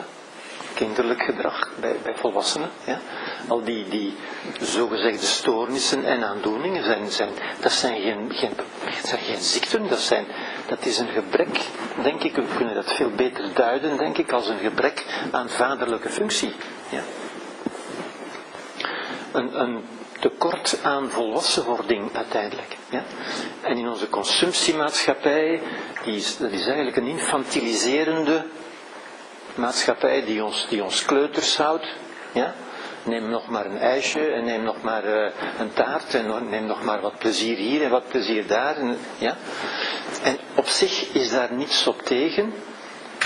kinderlijk 0.79 1.23
gedrag 1.23 1.69
bij, 1.79 1.95
bij 2.03 2.15
volwassenen. 2.15 2.69
Ja? 2.85 2.99
Al 3.47 3.63
die, 3.63 3.87
die 3.89 4.15
zogezegde 4.61 5.25
stoornissen 5.25 6.05
en 6.05 6.23
aandoeningen, 6.23 6.83
zijn, 6.83 7.11
zijn, 7.11 7.29
dat, 7.59 7.71
zijn 7.71 8.01
geen, 8.01 8.31
geen, 8.33 8.51
dat 8.55 9.07
zijn 9.07 9.21
geen 9.21 9.41
ziekten, 9.41 9.87
dat, 9.87 9.99
zijn, 9.99 10.25
dat 10.69 10.85
is 10.85 10.97
een 10.97 11.07
gebrek, 11.07 11.59
denk 12.03 12.23
ik, 12.23 12.35
we 12.35 12.43
kunnen 12.57 12.75
dat 12.75 12.93
veel 12.93 13.09
beter 13.09 13.53
duiden, 13.53 13.97
denk 13.97 14.17
ik, 14.17 14.31
als 14.31 14.47
een 14.47 14.59
gebrek 14.59 15.05
aan 15.31 15.49
vaderlijke 15.49 16.09
functie. 16.09 16.53
Ja? 16.89 17.01
Een, 19.31 19.83
tekort 20.19 20.79
aan 20.83 21.09
volwassenwording 21.09 22.15
uiteindelijk. 22.15 22.77
Ja? 22.89 23.03
En 23.61 23.77
in 23.77 23.89
onze 23.89 24.09
consumptiemaatschappij, 24.09 25.61
die 26.03 26.15
is, 26.15 26.37
dat 26.37 26.51
is 26.51 26.65
eigenlijk 26.65 26.97
een 26.97 27.07
infantiliserende 27.07 28.45
maatschappij 29.55 30.25
die 30.25 30.43
ons, 30.43 30.67
die 30.69 30.83
ons 30.83 31.05
kleuters 31.05 31.57
houdt. 31.57 31.87
Ja? 32.31 32.53
Neem 33.03 33.29
nog 33.29 33.49
maar 33.49 33.65
een 33.65 33.77
ijsje 33.77 34.31
en 34.31 34.45
neem 34.45 34.63
nog 34.63 34.81
maar 34.81 35.05
uh, 35.05 35.29
een 35.59 35.73
taart 35.73 36.13
en 36.13 36.49
neem 36.49 36.65
nog 36.65 36.83
maar 36.83 37.01
wat 37.01 37.17
plezier 37.17 37.57
hier 37.57 37.83
en 37.83 37.89
wat 37.89 38.07
plezier 38.07 38.47
daar. 38.47 38.77
En, 38.77 38.97
ja? 39.17 39.35
en 40.23 40.37
op 40.55 40.67
zich 40.67 41.13
is 41.13 41.29
daar 41.31 41.53
niets 41.53 41.87
op 41.87 42.01
tegen, 42.01 42.53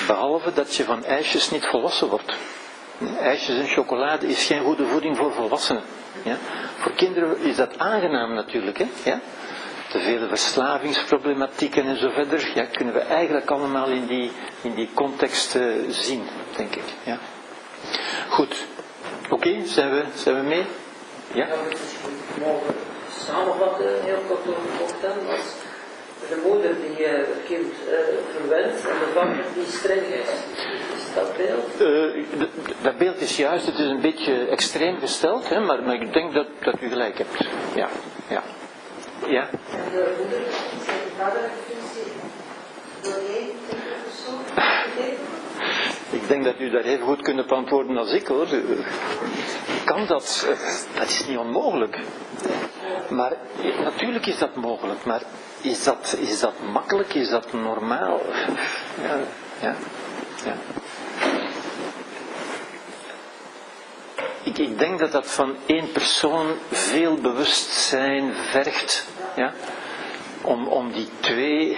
behalve 0.08 0.54
dat 0.54 0.76
je 0.76 0.84
van 0.84 1.06
ijsjes 1.06 1.52
niet 1.52 1.66
volwassen 1.66 2.08
wordt. 2.08 2.34
IJsjes 3.22 3.58
en 3.58 3.68
chocolade 3.68 4.28
is 4.28 4.46
geen 4.46 4.64
goede 4.64 4.86
voeding 4.86 5.18
voor 5.18 5.34
volwassenen. 5.34 5.84
Ja? 6.24 6.38
Voor 6.78 6.92
kinderen 6.92 7.38
is 7.40 7.56
dat 7.56 7.78
aangenaam 7.78 8.34
natuurlijk. 8.34 8.78
Hè? 8.78 8.86
Ja? 9.04 9.20
de 9.94 10.00
vele 10.00 10.28
verslavingsproblematieken 10.28 11.86
en 11.86 11.98
zo 11.98 12.10
verder, 12.10 12.52
ja, 12.56 12.66
kunnen 12.66 12.94
we 12.94 13.00
eigenlijk 13.00 13.50
allemaal 13.50 13.88
in 13.88 14.06
die, 14.06 14.32
in 14.62 14.74
die 14.74 14.90
context 14.94 15.56
uh, 15.56 15.64
zien, 15.90 16.24
denk 16.56 16.76
ik. 16.76 16.84
Ja. 17.04 17.18
Goed. 18.30 18.56
Oké, 19.30 19.34
okay, 19.34 19.66
zijn, 19.66 19.92
we, 19.92 20.04
zijn 20.16 20.36
we 20.36 20.42
mee? 20.42 20.66
Ja? 21.34 21.48
mogen 22.40 22.76
samenvatten, 23.26 24.04
heel 24.04 24.22
kort 24.28 24.48
over 24.48 25.02
dan 25.02 25.26
was 25.26 25.42
de 26.30 26.42
moeder 26.46 26.76
die 26.82 27.06
uh, 27.06 27.12
het 27.12 27.44
kind 27.46 27.74
uh, 27.88 27.94
verwendt 28.38 28.88
en 28.88 29.00
de 29.00 29.12
vader 29.14 29.46
die 29.54 29.66
streng 29.66 30.02
is. 30.02 30.30
Is 30.96 31.14
dat 31.16 31.38
beeld? 31.38 31.82
Uh, 31.82 32.26
dat 32.82 32.98
beeld 32.98 33.22
is 33.22 33.38
juist, 33.38 33.66
het 33.66 33.80
is 33.80 33.90
een 33.90 34.02
beetje 34.02 34.48
extreem 34.48 35.00
gesteld, 35.00 35.50
hè, 35.50 35.60
maar, 35.60 35.84
maar 35.84 36.02
ik 36.02 36.14
denk 36.14 36.34
dat, 36.34 36.48
dat 36.62 36.76
u 36.82 36.90
gelijk 36.90 37.18
hebt. 37.18 37.46
Ja, 37.76 37.90
ja. 38.30 38.44
Ja. 39.28 39.50
de 39.92 40.16
moeder, 40.18 40.42
Ik 46.14 46.28
denk 46.28 46.44
dat 46.44 46.60
u 46.60 46.70
daar 46.70 46.84
even 46.84 47.06
goed 47.06 47.22
kunt 47.22 47.52
antwoorden 47.52 47.98
als 47.98 48.12
ik 48.12 48.28
hoor. 48.28 48.48
Kan 49.86 50.06
dat? 50.06 50.48
Dat 50.94 51.08
is 51.08 51.26
niet 51.28 51.38
onmogelijk. 51.38 52.00
Maar 53.10 53.32
natuurlijk 53.84 54.26
is 54.26 54.38
dat 54.38 54.56
mogelijk, 54.56 55.06
maar 55.06 55.22
is 55.62 55.84
dat, 55.84 56.18
is 56.20 56.40
dat 56.40 56.54
makkelijk? 56.72 57.14
Is 57.14 57.30
dat 57.30 57.54
normaal? 57.54 58.22
Ja, 59.02 59.18
ja, 59.62 59.76
ja. 60.46 60.56
Ik, 64.44 64.58
ik 64.58 64.80
denk 64.80 65.00
dat 65.00 65.12
dat 65.12 65.32
van 65.32 65.56
één 65.66 65.92
persoon 65.92 66.48
veel 66.72 67.16
bewustzijn 67.16 68.34
vergt. 68.34 69.08
Ja? 69.36 69.54
Om, 70.42 70.68
om 70.68 70.92
die 70.92 71.10
twee, 71.20 71.78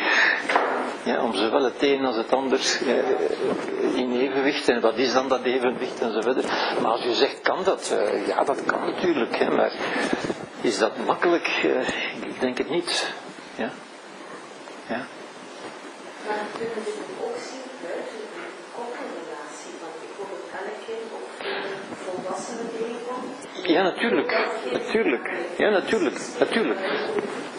ja, 1.05 1.23
om 1.23 1.33
zowel 1.33 1.63
het 1.63 1.83
een 1.83 2.05
als 2.05 2.15
het 2.15 2.33
ander 2.33 2.59
eh, 2.59 3.97
in 3.97 4.19
evenwicht. 4.19 4.69
En 4.69 4.81
wat 4.81 4.97
is 4.97 5.13
dan 5.13 5.27
dat 5.27 5.43
evenwicht 5.43 6.01
en 6.01 6.11
zo 6.11 6.21
verder. 6.21 6.43
Maar 6.81 6.91
als 6.91 7.05
u 7.05 7.11
zegt, 7.11 7.41
kan 7.41 7.63
dat? 7.63 7.93
Uh, 7.93 8.27
ja, 8.27 8.43
dat 8.43 8.65
kan 8.65 8.85
natuurlijk. 8.85 9.37
Hè, 9.37 9.49
maar 9.49 9.71
is 10.61 10.77
dat 10.77 10.91
makkelijk? 11.05 11.61
Uh, 11.65 11.87
ik 12.27 12.39
denk 12.39 12.57
het 12.57 12.69
niet. 12.69 13.13
Ja? 13.55 13.69
Ja? 14.87 15.05
Maar 16.27 16.37
kunnen 16.57 16.75
we 16.75 16.91
ook 17.23 17.37
zien 17.49 17.61
buiten 17.81 18.17
de 18.17 18.47
koppelrelatie? 18.75 19.73
Want 19.81 19.93
bijvoorbeeld 19.99 20.45
elk 20.51 20.77
kind 20.85 21.11
of 21.17 21.23
volwassenen? 22.05 22.65
Ja, 23.67 23.83
natuurlijk. 23.83 24.47
Natuurlijk. 24.71 25.31
Ja, 25.57 25.69
natuurlijk. 25.69 26.19
Natuurlijk. 26.39 26.79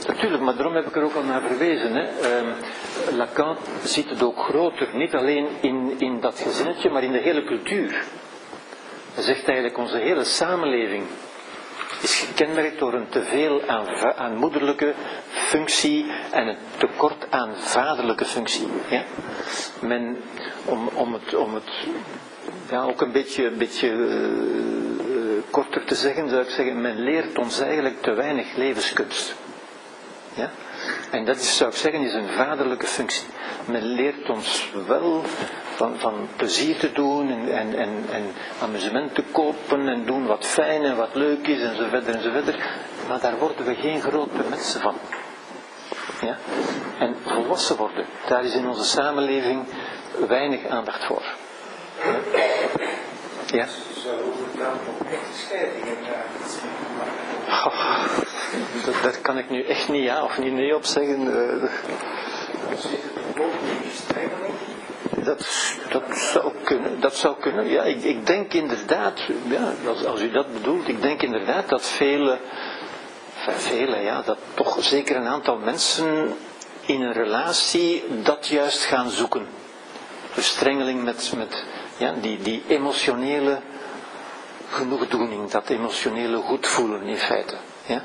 Natuurlijk, 0.06 0.42
maar 0.42 0.54
daarom 0.54 0.74
heb 0.74 0.86
ik 0.86 0.96
er 0.96 1.02
ook 1.02 1.14
al 1.14 1.22
naar 1.22 1.40
verwezen. 1.40 1.94
Hè. 1.94 2.38
Um, 2.38 2.54
Lacan 3.16 3.56
ziet 3.84 4.10
het 4.10 4.22
ook 4.22 4.38
groter, 4.38 4.88
niet 4.92 5.14
alleen 5.14 5.48
in, 5.60 5.94
in 5.98 6.20
dat 6.20 6.40
gezinnetje, 6.40 6.90
maar 6.90 7.02
in 7.02 7.12
de 7.12 7.18
hele 7.18 7.44
cultuur. 7.44 8.04
Hij 9.14 9.22
zegt 9.22 9.44
eigenlijk, 9.44 9.78
onze 9.78 9.96
hele 9.96 10.24
samenleving 10.24 11.04
is 12.00 12.14
gekenmerkt 12.14 12.78
door 12.78 12.94
een 12.94 13.08
teveel 13.08 13.62
aan, 13.66 13.86
aan 14.16 14.36
moederlijke 14.36 14.94
functie 15.30 16.06
en 16.30 16.46
een 16.46 16.56
tekort 16.76 17.26
aan 17.30 17.56
vaderlijke 17.56 18.24
functie. 18.24 18.68
Ja? 18.88 19.02
Men, 19.80 20.16
om, 20.64 20.88
om 20.94 21.12
het, 21.12 21.34
om 21.34 21.54
het 21.54 21.70
ja, 22.70 22.82
ook 22.82 23.00
een 23.00 23.12
beetje, 23.12 23.50
beetje 23.50 23.88
uh, 23.88 25.42
korter 25.50 25.84
te 25.84 25.94
zeggen, 25.94 26.28
zou 26.28 26.42
ik 26.42 26.48
zeggen, 26.50 26.80
men 26.80 27.00
leert 27.00 27.38
ons 27.38 27.60
eigenlijk 27.60 28.02
te 28.02 28.12
weinig 28.12 28.56
levenskunst. 28.56 29.34
Ja? 30.36 30.50
En 31.10 31.24
dat 31.24 31.42
zou 31.42 31.70
ik 31.70 31.76
zeggen, 31.76 32.00
is 32.00 32.12
een 32.14 32.28
vaderlijke 32.28 32.86
functie. 32.86 33.26
Men 33.64 33.82
leert 33.82 34.30
ons 34.30 34.70
wel 34.86 35.22
van, 35.74 35.98
van 35.98 36.28
plezier 36.36 36.78
te 36.78 36.92
doen 36.92 37.30
en, 37.30 37.52
en, 37.52 37.74
en, 37.74 38.04
en 38.12 38.32
amusement 38.62 39.14
te 39.14 39.22
kopen 39.22 39.88
en 39.88 40.04
doen 40.04 40.26
wat 40.26 40.46
fijn 40.46 40.82
en 40.82 40.96
wat 40.96 41.14
leuk 41.14 41.46
is 41.46 41.62
en 41.62 41.76
zo 41.76 41.88
verder 41.88 42.14
en 42.14 42.22
zo 42.22 42.30
verder. 42.30 42.64
Maar 43.08 43.20
daar 43.20 43.38
worden 43.38 43.64
we 43.64 43.74
geen 43.74 44.00
grote 44.00 44.42
mensen 44.48 44.80
van. 44.80 44.94
Ja? 46.20 46.36
En 46.98 47.16
volwassen 47.24 47.76
worden, 47.76 48.06
daar 48.28 48.44
is 48.44 48.54
in 48.54 48.68
onze 48.68 48.84
samenleving 48.84 49.64
weinig 50.28 50.66
aandacht 50.66 51.04
voor. 51.04 51.22
Ja? 53.46 53.66
Oh, 57.48 58.04
dat, 58.84 58.94
daar 59.02 59.18
kan 59.22 59.38
ik 59.38 59.50
nu 59.50 59.62
echt 59.62 59.88
niet 59.88 60.02
ja 60.02 60.22
of 60.24 60.38
niet 60.38 60.52
nee 60.52 60.74
op 60.74 60.84
zeggen. 60.84 61.20
Uh, 61.20 61.70
dat, 65.24 65.46
dat 65.90 66.02
zou 66.18 66.52
kunnen, 66.64 67.00
dat 67.00 67.16
zou 67.16 67.36
kunnen. 67.40 67.68
Ja, 67.68 67.82
ik, 67.82 68.02
ik 68.02 68.26
denk 68.26 68.52
inderdaad, 68.52 69.20
ja, 69.48 69.72
als, 69.88 70.04
als 70.04 70.20
u 70.20 70.30
dat 70.30 70.52
bedoelt, 70.52 70.88
ik 70.88 71.02
denk 71.02 71.22
inderdaad 71.22 71.68
dat 71.68 71.86
vele, 71.86 72.38
vele, 73.36 73.96
ja, 73.96 74.22
dat 74.22 74.38
toch 74.54 74.76
zeker 74.80 75.16
een 75.16 75.26
aantal 75.26 75.56
mensen 75.56 76.36
in 76.86 77.02
een 77.02 77.12
relatie 77.12 78.04
dat 78.22 78.46
juist 78.46 78.84
gaan 78.84 79.10
zoeken. 79.10 79.46
Verstrengeling 80.30 81.02
met, 81.02 81.32
met 81.36 81.64
ja, 81.96 82.14
die, 82.20 82.38
die 82.42 82.62
emotionele 82.66 83.58
genoegdoening, 84.70 85.50
dat 85.50 85.68
emotionele 85.68 86.36
goedvoelen 86.36 87.02
in 87.02 87.16
feite. 87.16 87.56
Ja? 87.86 88.02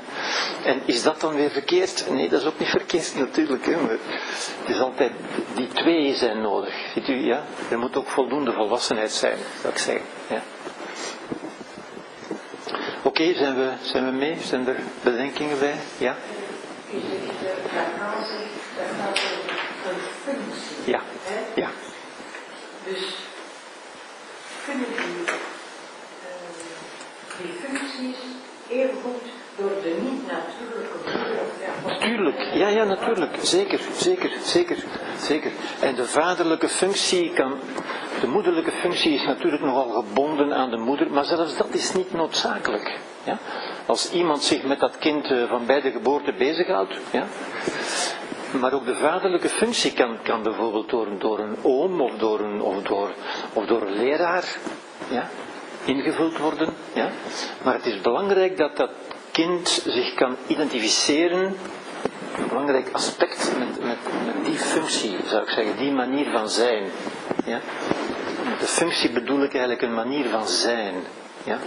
En 0.64 0.82
is 0.84 1.02
dat 1.02 1.20
dan 1.20 1.34
weer 1.34 1.50
verkeerd? 1.50 2.04
Nee, 2.10 2.28
dat 2.28 2.40
is 2.40 2.46
ook 2.46 2.58
niet 2.58 2.68
verkeerd 2.80 3.14
natuurlijk. 3.14 3.66
Hè? 3.66 3.76
Maar 3.76 3.90
het 4.60 4.68
is 4.68 4.80
altijd, 4.80 5.12
die 5.54 5.68
twee 5.68 6.14
zijn 6.14 6.40
nodig. 6.40 6.74
Ziet 6.94 7.08
u, 7.08 7.14
ja? 7.26 7.44
Er 7.70 7.78
moet 7.78 7.96
ook 7.96 8.08
voldoende 8.08 8.52
volwassenheid 8.52 9.12
zijn, 9.12 9.38
zou 9.60 9.72
ik 9.72 9.78
zeggen. 9.78 10.06
Ja? 10.28 10.42
Oké, 13.02 13.34
zijn, 13.34 13.54
we, 13.56 13.70
zijn 13.80 14.04
we 14.04 14.10
mee? 14.10 14.36
Zijn 14.44 14.68
er 14.68 14.76
bedenkingen 15.02 15.58
bij? 15.58 15.74
Ja? 15.98 16.16
Ja. 20.84 21.00
Ja. 21.54 21.68
Dus 22.84 23.14
kunnen 24.64 24.86
die 27.42 27.52
functies 27.52 28.16
evengoed 28.68 29.22
door 29.56 29.72
de 29.82 29.96
niet-natuurlijke 30.02 30.98
of 31.84 32.54
ja, 32.54 32.68
ja, 32.68 32.84
natuurlijk. 32.84 33.36
Zeker, 33.42 33.80
zeker, 33.96 34.30
zeker, 34.44 34.84
zeker. 35.18 35.50
En 35.80 35.94
de 35.94 36.04
vaderlijke 36.04 36.68
functie 36.68 37.32
kan. 37.32 37.58
De 38.20 38.26
moederlijke 38.26 38.70
functie 38.70 39.14
is 39.14 39.24
natuurlijk 39.24 39.62
nogal 39.62 39.88
gebonden 39.88 40.54
aan 40.54 40.70
de 40.70 40.76
moeder, 40.76 41.10
maar 41.10 41.24
zelfs 41.24 41.56
dat 41.56 41.74
is 41.74 41.92
niet 41.92 42.12
noodzakelijk. 42.12 42.98
Ja? 43.24 43.38
Als 43.86 44.12
iemand 44.12 44.42
zich 44.42 44.62
met 44.62 44.80
dat 44.80 44.98
kind 44.98 45.30
eh, 45.30 45.48
van 45.48 45.66
bij 45.66 45.80
de 45.80 45.90
geboorte 45.90 46.32
bezighoudt, 46.32 46.94
ja? 47.12 47.26
maar 48.60 48.72
ook 48.72 48.86
de 48.86 48.94
vaderlijke 48.94 49.48
functie 49.48 49.92
kan, 49.92 50.18
kan 50.22 50.42
bijvoorbeeld 50.42 50.90
door, 50.90 51.08
door 51.18 51.38
een 51.38 51.56
oom 51.62 52.00
of 52.00 52.12
door 52.18 52.40
een, 52.40 52.60
of 52.60 52.82
door, 52.82 53.14
of 53.52 53.66
door 53.66 53.82
een 53.82 53.96
leraar 53.96 54.56
ja? 55.10 55.28
Ingevuld 55.84 56.38
worden. 56.38 56.68
Ja? 56.92 57.10
Maar 57.62 57.74
het 57.74 57.86
is 57.86 58.00
belangrijk 58.00 58.56
dat 58.56 58.76
dat 58.76 58.90
kind 59.30 59.68
zich 59.86 60.14
kan 60.14 60.36
identificeren 60.46 61.56
een 62.36 62.48
belangrijk 62.48 62.88
aspect 62.92 63.52
met, 63.58 63.84
met, 63.84 63.96
met 64.26 64.44
die 64.44 64.58
functie, 64.58 65.16
zou 65.26 65.42
ik 65.42 65.48
zeggen, 65.48 65.76
die 65.76 65.92
manier 65.92 66.30
van 66.30 66.48
zijn. 66.48 66.84
Ja? 67.44 67.60
Met 68.48 68.60
de 68.60 68.66
functie 68.66 69.10
bedoel 69.10 69.42
ik 69.42 69.50
eigenlijk 69.50 69.82
een 69.82 69.94
manier 69.94 70.28
van 70.28 70.48
zijn. 70.48 70.94
Ja? 71.44 71.58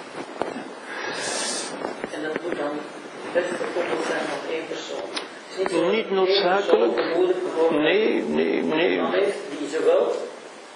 En 2.11 2.23
dat 2.23 2.41
moet 2.41 2.57
dan 2.57 2.71
best 3.33 3.49
gekoppeld 3.49 4.05
zijn 4.07 4.21
op 4.21 4.51
één 4.51 4.67
persoon. 4.67 5.23
Niet, 5.57 5.91
Niet 5.91 6.11
noodzakelijk. 6.11 6.95
Nee, 7.71 8.23
nee, 8.23 8.61
nee. 8.63 9.01
die 9.59 9.69
zowel 9.69 10.11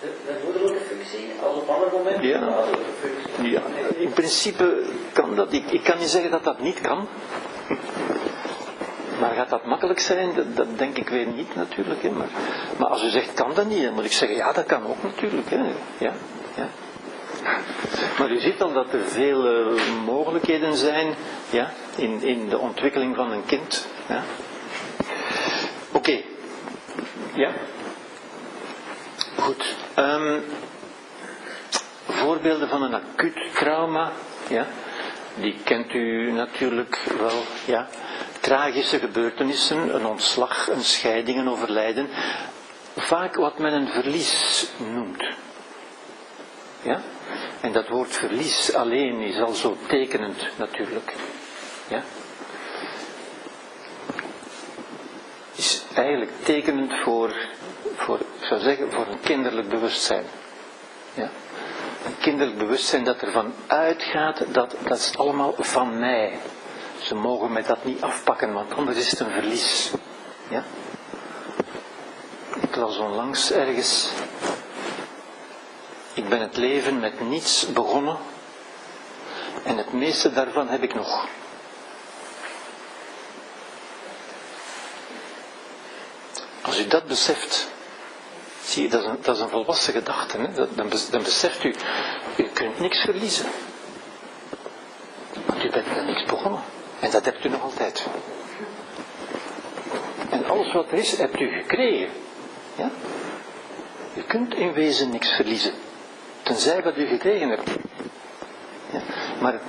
de, 0.02 0.12
de 0.26 0.40
moederlijke 0.44 0.80
functie 0.86 1.30
als 1.44 1.56
op 1.56 1.70
andere 1.70 1.92
momenten 1.98 2.28
Ja. 2.28 2.40
de 2.40 2.46
vaderlijke 2.46 2.92
functie. 3.02 3.52
Ja, 3.52 3.62
in 3.98 4.12
principe 4.14 4.84
kan 5.14 5.36
dat. 5.36 5.54
Ik, 5.54 5.72
ik 5.72 5.84
kan 5.84 5.98
niet 5.98 6.10
zeggen 6.10 6.32
dat 6.32 6.44
dat 6.44 6.60
niet 6.60 6.82
kan. 6.82 7.08
Maar 9.20 9.34
gaat 9.36 9.50
dat 9.50 9.66
makkelijk 9.66 10.00
zijn? 10.00 10.36
Dat, 10.36 10.56
dat 10.56 10.78
denk 10.78 10.98
ik 10.98 11.10
weer 11.10 11.26
niet 11.26 11.56
natuurlijk. 11.56 12.02
Hè. 12.04 12.10
Maar, 12.10 12.28
maar 12.78 12.88
als 12.88 13.04
u 13.04 13.10
zegt 13.10 13.34
kan 13.34 13.52
dat 13.54 13.66
niet, 13.66 13.84
dan 13.84 13.94
moet 13.94 14.06
ik 14.06 14.12
zeggen 14.12 14.38
ja, 14.38 14.52
dat 14.52 14.66
kan 14.66 14.88
ook 14.88 15.04
natuurlijk. 15.04 15.50
Hè. 15.50 15.58
Ja, 15.98 16.14
ja. 16.56 16.68
Maar 18.20 18.32
u 18.32 18.40
ziet 18.40 18.62
al 18.62 18.74
dat 18.74 18.94
er 18.94 19.04
veel 19.04 19.46
eh, 19.48 19.82
mogelijkheden 20.06 20.76
zijn 20.76 21.16
ja, 21.50 21.72
in, 21.96 22.22
in 22.22 22.50
de 22.50 22.58
ontwikkeling 22.58 23.16
van 23.16 23.32
een 23.32 23.46
kind. 23.46 23.88
Ja. 24.08 24.24
Oké. 25.92 26.22
Ja. 27.34 27.52
Goed. 29.38 29.76
Ehm, 30.00 30.40
voorbeelden 32.08 32.70
van 32.70 32.82
een 32.82 32.94
acuut 32.94 33.40
trauma, 33.54 34.12
ja, 34.50 34.68
die 35.36 35.56
kent 35.64 35.94
u 35.94 36.32
natuurlijk 36.32 37.00
wel, 37.18 37.44
ja. 37.66 37.88
Tragische 38.40 39.00
gebeurtenissen, 39.00 39.96
een 39.96 40.06
ontslag, 40.06 40.68
een 40.68 40.84
scheiding, 40.84 41.40
een 41.40 41.50
overlijden. 41.50 42.10
Vaak 42.96 43.36
wat 43.36 43.58
men 43.58 43.74
een 43.74 43.88
verlies 43.88 44.66
noemt. 44.94 45.24
Ja? 46.82 47.02
En 47.62 47.72
dat 47.72 47.88
woord 47.88 48.16
verlies 48.16 48.74
alleen 48.74 49.20
is 49.20 49.40
al 49.40 49.54
zo 49.54 49.78
tekenend 49.88 50.48
natuurlijk. 50.56 51.14
Ja? 51.88 52.04
Is 55.56 55.84
eigenlijk 55.94 56.32
tekenend 56.44 56.94
voor, 56.94 57.34
voor, 57.96 58.20
zou 58.50 58.62
zeggen, 58.62 58.92
voor 58.92 59.08
een 59.08 59.20
kinderlijk 59.20 59.70
bewustzijn. 59.70 60.24
Ja? 61.14 61.30
Een 62.06 62.18
kinderlijk 62.20 62.58
bewustzijn 62.58 63.04
dat 63.04 63.22
ervan 63.22 63.54
uitgaat 63.68 64.54
dat 64.54 64.76
dat 64.88 64.98
is 64.98 65.18
allemaal 65.18 65.56
van 65.58 66.00
mij. 66.00 66.40
Ze 67.02 67.16
mogen 67.16 67.52
mij 67.52 67.64
dat 67.64 67.84
niet 67.84 68.02
afpakken, 68.02 68.54
want 68.54 68.74
anders 68.74 68.98
is 68.98 69.12
het 69.12 69.20
een 69.20 69.32
verlies. 69.32 69.92
Ja? 70.48 70.64
Ik 72.62 72.76
las 72.76 72.98
onlangs 72.98 73.52
ergens. 73.52 74.10
Ik 76.14 76.30
ben 76.30 76.42
het 76.42 76.58
leven 76.58 77.00
met 77.00 77.20
niets 77.20 77.72
begonnen 77.72 78.18
en 79.64 79.78
het 79.78 79.94
meeste 79.94 80.32
daarvan 80.32 80.68
heb 80.68 80.84
ik 80.84 80.96
nog. 80.96 81.28
Als 86.62 86.80
u 86.80 86.88
dat 86.88 87.06
beseft, 87.06 87.70
zie 88.64 88.90
dat 88.90 89.28
is 89.28 89.40
een, 89.40 89.50
volwassen 89.50 89.94
gedachte. 89.94 90.38
Hè? 90.38 90.54
Dan, 90.76 90.90
dan 91.12 91.24
beseft 91.24 91.64
u, 91.64 91.76
u 92.38 92.50
kunt 92.54 92.80
niks 92.80 93.00
verliezen. 93.00 93.46
Want 95.46 95.64
u 95.64 95.70
bent 95.70 95.96
met 95.96 96.06
niks 96.06 96.24
begonnen. 96.24 96.62
En 97.00 97.12
dat 97.12 97.26
hebt 97.26 97.46
u 97.46 97.50
nog 97.50 97.62
altijd. 97.62 98.08
En 100.30 100.46
alles 100.46 100.74
wat 100.74 100.92
er 100.92 100.98
is, 100.98 101.18
hebt 101.18 101.40
u 101.40 101.48
gekregen. 101.48 102.10
Ja? 102.76 102.90
U 104.16 104.22
kunt 104.22 104.54
in 104.54 104.74
wezen 104.74 105.10
niks 105.10 105.30
verliezen. 105.30 105.74
Tenzij 106.44 106.84
wat 106.84 106.98
u 106.98 107.06
gekregen 107.06 107.50
hebt. 107.50 107.70
Ja? 108.92 109.02
Maar 109.42 109.60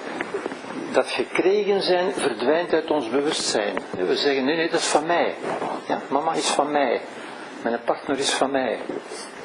dat 0.93 1.07
gekregen 1.07 1.83
zijn 1.83 2.13
verdwijnt 2.13 2.73
uit 2.73 2.91
ons 2.91 3.09
bewustzijn. 3.09 3.79
We 3.91 4.17
zeggen, 4.17 4.45
nee, 4.45 4.57
nee, 4.57 4.71
dat 4.71 4.81
is 4.81 4.87
van 4.87 5.07
mij. 5.07 5.35
Ja? 5.89 6.01
Mama 6.09 6.35
is 6.35 6.47
van 6.47 6.71
mij. 6.71 7.01
Mijn 7.63 7.81
partner 7.85 8.19
is 8.19 8.31
van 8.31 8.51
mij. 8.51 8.79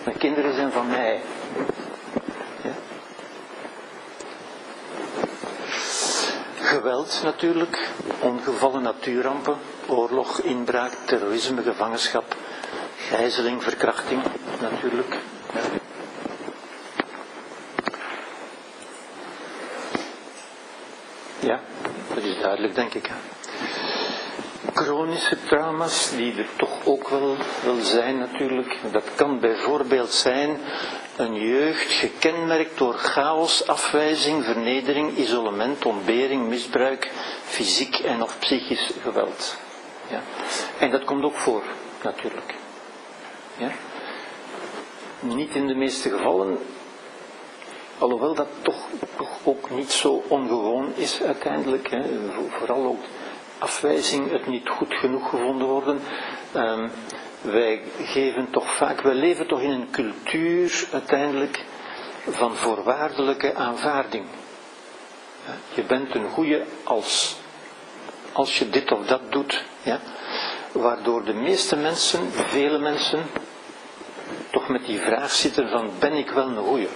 Mijn 0.04 0.18
kinderen 0.18 0.56
zijn 0.56 0.72
van 0.72 0.88
mij. 0.88 1.22
Geweld 6.62 7.22
natuurlijk, 7.24 7.90
ongevallen 8.20 8.82
natuurrampen, 8.82 9.58
oorlog, 9.88 10.40
inbraak, 10.42 10.92
terrorisme, 11.06 11.62
gevangenschap, 11.62 12.36
gijzeling, 12.98 13.64
verkrachting 13.64 14.22
natuurlijk. 14.62 15.18
Ja. 21.40 21.60
Dat 22.14 22.24
is 22.24 22.40
duidelijk, 22.42 22.76
denk 22.76 22.94
ik. 22.94 23.10
Chronische 24.76 25.38
trauma's, 25.44 26.12
die 26.16 26.36
er 26.38 26.48
toch 26.58 26.86
ook 26.86 27.10
wel, 27.10 27.36
wel 27.64 27.76
zijn 27.82 28.18
natuurlijk. 28.18 28.78
Dat 28.92 29.16
kan 29.16 29.40
bijvoorbeeld 29.40 30.12
zijn 30.14 30.58
een 31.16 31.36
jeugd 31.36 31.92
gekenmerkt 31.92 32.78
door 32.78 32.94
chaos, 32.94 33.68
afwijzing, 33.68 34.44
vernedering, 34.44 35.18
isolement, 35.18 35.86
ontbering, 35.86 36.48
misbruik, 36.48 37.12
fysiek 37.44 37.96
en 38.00 38.22
of 38.22 38.40
psychisch 38.40 38.92
geweld. 39.02 39.58
Ja. 40.10 40.22
En 40.80 40.92
dat 40.92 41.04
komt 41.04 41.24
ook 41.24 41.36
voor, 41.36 41.64
natuurlijk. 42.04 42.54
Ja. 43.58 43.72
Niet 45.20 45.56
in 45.56 45.68
de 45.68 45.76
meeste 45.76 46.10
gevallen, 46.10 46.58
Alhoewel 47.98 48.34
dat 48.34 48.48
toch, 48.62 48.88
toch 49.16 49.30
ook 49.44 49.70
niet 49.70 49.92
zo 49.92 50.24
ongewoon 50.28 50.94
is 50.96 51.22
uiteindelijk. 51.22 51.90
Hè. 51.90 52.02
Vo- 52.34 52.50
Vooral 52.60 52.86
ook 52.86 53.04
afwijzing, 53.58 54.32
het 54.32 54.48
niet 54.48 54.70
goed 54.70 54.94
genoeg 54.94 55.30
gevonden 55.30 55.68
worden. 55.68 56.02
Ehm, 56.52 56.88
wij 57.42 57.82
geven 58.02 58.50
toch 58.52 58.76
vaak, 58.76 59.02
wij 59.02 59.14
leven 59.14 59.48
toch 59.48 59.62
in 59.62 59.70
een 59.70 59.90
cultuur 59.92 60.88
uiteindelijk 60.92 61.64
van 62.30 62.56
voorwaardelijke 62.56 63.56
aanvaarding. 63.56 64.26
Je 65.74 65.84
bent 65.84 66.16
een 66.16 66.30
goede 66.30 66.66
als. 66.84 67.36
Als 68.32 68.60
je 68.60 68.70
dit 68.70 68.92
of 68.92 69.06
dat 69.06 69.22
doet. 69.32 69.64
Ja. 69.82 70.00
Waardoor 70.72 71.24
de 71.24 71.34
meeste 71.34 71.76
mensen, 71.76 72.32
vele 72.32 72.78
mensen, 72.78 73.24
toch 74.52 74.68
met 74.68 74.86
die 74.86 75.00
vraag 75.00 75.32
zitten 75.32 75.70
van 75.70 75.92
ben 76.00 76.14
ik 76.14 76.30
wel 76.30 76.48
een 76.48 76.64
goeie? 76.64 76.88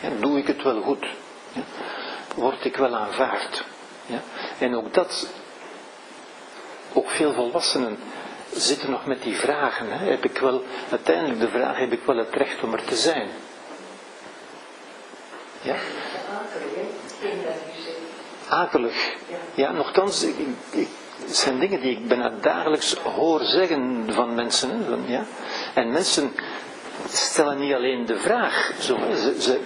Ja, 0.00 0.08
doe 0.20 0.38
ik 0.38 0.46
het 0.46 0.62
wel 0.62 0.82
goed? 0.82 1.06
Word 2.34 2.64
ik 2.64 2.76
wel 2.76 2.96
aanvaard? 2.96 3.64
Ja? 4.06 4.22
En 4.58 4.76
ook 4.76 4.94
dat, 4.94 5.32
ook 6.92 7.10
veel 7.10 7.32
volwassenen 7.32 7.98
zitten 8.54 8.90
nog 8.90 9.06
met 9.06 9.22
die 9.22 9.36
vragen. 9.36 9.90
Hè? 9.90 10.10
Heb 10.10 10.24
ik 10.24 10.38
wel, 10.38 10.62
uiteindelijk 10.90 11.40
de 11.40 11.48
vraag, 11.48 11.78
heb 11.78 11.92
ik 11.92 12.02
wel 12.04 12.16
het 12.16 12.34
recht 12.34 12.62
om 12.62 12.72
er 12.72 12.84
te 12.84 12.96
zijn? 12.96 13.28
Ja? 15.60 15.76
Akelig. 18.48 19.14
Ja, 19.54 19.72
nogthans, 19.72 20.26
het 21.26 21.36
zijn 21.36 21.58
dingen 21.58 21.80
die 21.80 21.90
ik 21.90 22.08
bijna 22.08 22.32
dagelijks 22.40 22.94
hoor 22.94 23.40
zeggen 23.40 24.04
van 24.08 24.34
mensen. 24.34 24.70
Hè, 24.70 25.12
ja. 25.12 25.24
En 25.74 25.92
mensen 25.92 26.32
stellen 27.08 27.58
niet 27.58 27.74
alleen 27.74 28.06
de 28.06 28.18
vraag, 28.18 28.72
zo, 28.80 28.98
ze, 29.14 29.40
ze, 29.40 29.60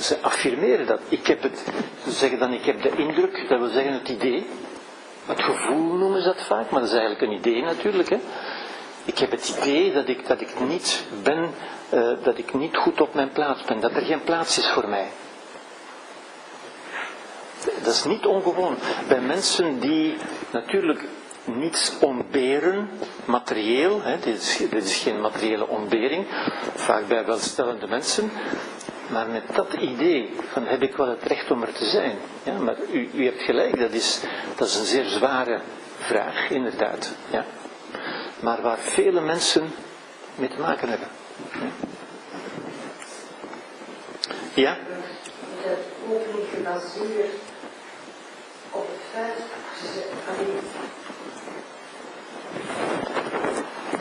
ze 0.00 0.20
affirmeren 0.20 0.86
dat. 0.86 1.00
Ik 1.08 1.26
heb 1.26 1.42
het, 1.42 1.64
ze 2.04 2.10
zeggen 2.10 2.38
dan 2.38 2.52
ik 2.52 2.64
heb 2.64 2.82
de 2.82 2.90
indruk, 2.96 3.48
dat 3.48 3.58
wil 3.58 3.68
zeggen 3.68 3.92
het 3.92 4.08
idee. 4.08 4.46
Het 5.26 5.42
gevoel 5.42 5.92
noemen 5.96 6.22
ze 6.22 6.28
dat 6.28 6.42
vaak, 6.42 6.70
maar 6.70 6.80
dat 6.80 6.90
is 6.90 6.96
eigenlijk 6.98 7.22
een 7.22 7.38
idee 7.38 7.62
natuurlijk. 7.62 8.08
Hè. 8.08 8.18
Ik 9.04 9.18
heb 9.18 9.30
het 9.30 9.56
idee 9.58 9.92
dat 9.92 10.08
ik, 10.08 10.26
dat 10.26 10.40
ik 10.40 10.60
niet 10.60 11.04
ben, 11.22 11.50
uh, 11.94 12.10
dat 12.22 12.38
ik 12.38 12.54
niet 12.54 12.76
goed 12.76 13.00
op 13.00 13.14
mijn 13.14 13.30
plaats 13.30 13.62
ben, 13.64 13.80
dat 13.80 13.92
er 13.92 14.02
geen 14.02 14.24
plaats 14.24 14.58
is 14.58 14.68
voor 14.68 14.88
mij. 14.88 15.08
Dat 17.82 17.94
is 17.94 18.04
niet 18.04 18.26
ongewoon. 18.26 18.76
Bij 19.08 19.20
mensen 19.20 19.80
die 19.80 20.16
natuurlijk 20.50 21.04
niets 21.44 21.92
ontberen, 22.00 22.90
materieel, 23.24 24.02
hè, 24.02 24.18
dit, 24.18 24.36
is, 24.36 24.56
dit 24.56 24.84
is 24.84 24.96
geen 24.96 25.20
materiële 25.20 25.68
ontbering, 25.68 26.26
vaak 26.74 27.06
bij 27.06 27.24
welstellende 27.24 27.86
mensen, 27.86 28.30
maar 29.08 29.26
met 29.26 29.42
dat 29.54 29.72
idee 29.72 30.34
van 30.52 30.66
heb 30.66 30.82
ik 30.82 30.96
wel 30.96 31.08
het 31.08 31.22
recht 31.22 31.50
om 31.50 31.62
er 31.62 31.72
te 31.72 31.84
zijn. 31.84 32.18
Ja, 32.42 32.58
maar 32.58 32.76
u, 32.92 33.10
u 33.14 33.24
hebt 33.24 33.42
gelijk, 33.42 33.78
dat 33.80 33.92
is, 33.92 34.20
dat 34.56 34.68
is 34.68 34.74
een 34.74 34.84
zeer 34.84 35.04
zware 35.04 35.60
vraag, 35.98 36.50
inderdaad. 36.50 37.14
Ja. 37.30 37.44
Maar 38.40 38.62
waar 38.62 38.78
vele 38.78 39.20
mensen 39.20 39.70
mee 40.34 40.48
te 40.48 40.60
maken 40.60 40.88
hebben. 40.88 41.08
Ja? 44.54 44.76
Gebaseerd 46.54 47.34
op 48.70 48.88
het 49.12 49.32
ze 49.80 50.02
alleen 50.28 50.62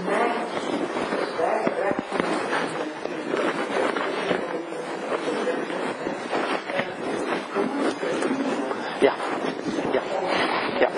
mij 0.05 0.31
dus 1.17 1.37
daar 1.37 1.71
raakt 1.79 2.03
Ja, 8.99 9.13
ja, 9.91 10.01
ja. 10.79 10.89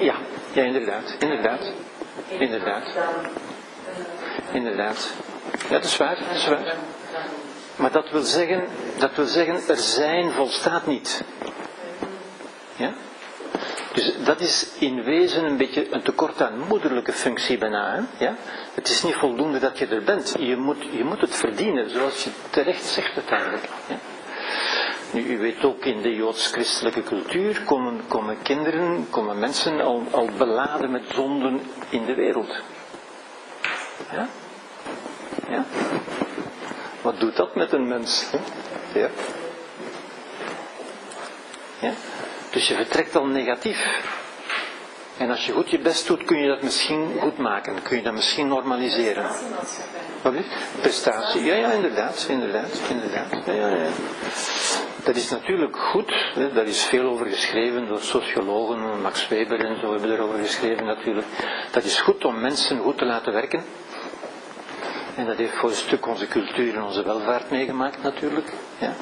Ja, 0.00 0.14
ja, 0.52 0.62
inderdaad, 0.62 1.16
inderdaad, 1.18 1.72
inderdaad, 2.28 2.84
inderdaad. 4.52 5.12
Ja, 5.68 5.74
dat 5.74 5.84
is 5.84 5.96
waar. 5.96 6.18
Maar 7.76 7.92
dat 7.92 8.10
wil 8.10 8.22
zeggen, 8.22 8.64
dat 8.98 9.14
wil 9.14 9.26
zeggen, 9.26 9.68
er 9.68 9.76
zijn 9.76 10.30
volstaat 10.30 10.86
niet. 10.86 11.24
Ja? 12.76 12.92
Dus 13.92 14.14
dat 14.24 14.40
is 14.40 14.68
in 14.78 15.02
wezen 15.02 15.44
een 15.44 15.56
beetje 15.56 15.86
een 15.90 16.02
tekort 16.02 16.42
aan 16.42 16.58
moederlijke 16.68 17.12
functie 17.12 17.58
bijna. 17.58 18.06
Ja? 18.18 18.36
Het 18.74 18.88
is 18.88 19.02
niet 19.02 19.14
voldoende 19.14 19.58
dat 19.58 19.78
je 19.78 19.86
er 19.86 20.02
bent. 20.02 20.34
Je 20.38 20.56
moet, 20.56 20.84
je 20.90 21.04
moet 21.04 21.20
het 21.20 21.36
verdienen, 21.36 21.90
zoals 21.90 22.24
je 22.24 22.30
terecht 22.50 22.84
zegt 22.84 23.16
uiteindelijk. 23.16 23.68
Ja? 23.88 23.96
Nu, 25.12 25.26
u 25.26 25.38
weet 25.38 25.64
ook, 25.64 25.84
in 25.84 26.02
de 26.02 26.14
joods-christelijke 26.14 27.02
cultuur 27.02 27.62
komen, 27.64 28.00
komen 28.08 28.42
kinderen, 28.42 29.06
komen 29.10 29.38
mensen 29.38 29.80
al, 29.80 30.02
al 30.10 30.28
beladen 30.38 30.90
met 30.90 31.02
zonden 31.14 31.60
in 31.88 32.04
de 32.04 32.14
wereld. 32.14 32.62
Ja? 34.12 34.28
Ja? 35.48 35.64
Wat 37.02 37.20
doet 37.20 37.36
dat 37.36 37.54
met 37.54 37.72
een 37.72 37.88
mens? 37.88 38.26
Ja? 38.94 39.10
Ja? 41.80 41.92
Dus 42.50 42.68
je 42.68 42.74
vertrekt 42.74 43.16
al 43.16 43.26
negatief. 43.26 44.08
En 45.16 45.30
als 45.30 45.46
je 45.46 45.52
goed 45.52 45.70
je 45.70 45.78
best 45.78 46.06
doet, 46.06 46.24
kun 46.24 46.38
je 46.38 46.48
dat 46.48 46.62
misschien 46.62 47.18
goed 47.20 47.38
maken. 47.38 47.82
Kun 47.82 47.96
je 47.96 48.02
dat 48.02 48.12
misschien 48.12 48.48
normaliseren. 48.48 49.30
Prestatie. 50.80 51.44
Ja, 51.44 51.54
ja, 51.54 51.72
inderdaad. 51.72 52.26
Inderdaad. 52.28 52.80
inderdaad. 52.88 53.46
Ja, 53.46 53.68
ja. 53.68 53.88
Dat 55.04 55.16
is 55.16 55.30
natuurlijk 55.30 55.76
goed. 55.78 56.12
Hè. 56.34 56.52
Daar 56.52 56.66
is 56.66 56.84
veel 56.84 57.08
over 57.08 57.26
geschreven 57.26 57.86
door 57.86 58.00
sociologen. 58.00 59.00
Max 59.00 59.28
Weber 59.28 59.64
en 59.64 59.80
zo 59.80 59.92
hebben 59.92 60.12
erover 60.12 60.38
geschreven 60.38 60.86
natuurlijk. 60.86 61.26
Dat 61.70 61.84
is 61.84 62.00
goed 62.00 62.24
om 62.24 62.40
mensen 62.40 62.78
goed 62.78 62.98
te 62.98 63.04
laten 63.04 63.32
werken. 63.32 63.64
En 65.16 65.26
dat 65.26 65.36
heeft 65.36 65.54
voor 65.56 65.68
een 65.68 65.74
stuk 65.74 66.06
onze 66.06 66.26
cultuur 66.26 66.74
en 66.74 66.82
onze 66.82 67.02
welvaart 67.02 67.50
meegemaakt 67.50 68.02
natuurlijk. 68.02 68.52
Ja. 68.78 68.94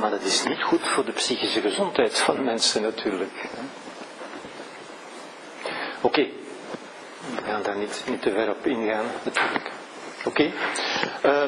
Maar 0.00 0.10
dat 0.10 0.22
is 0.22 0.44
niet 0.44 0.62
goed 0.62 0.80
voor 0.82 1.04
de 1.04 1.12
psychische 1.12 1.60
gezondheid 1.60 2.18
van 2.18 2.44
mensen 2.44 2.82
natuurlijk. 2.82 3.48
Oké. 6.00 6.26
We 7.34 7.42
gaan 7.50 7.62
daar 7.62 7.76
niet, 7.76 8.04
niet 8.08 8.22
te 8.22 8.30
ver 8.30 8.50
op 8.50 8.66
ingaan 8.66 9.04
natuurlijk. 9.22 9.70
Oké, 10.24 10.52
uh, 11.24 11.42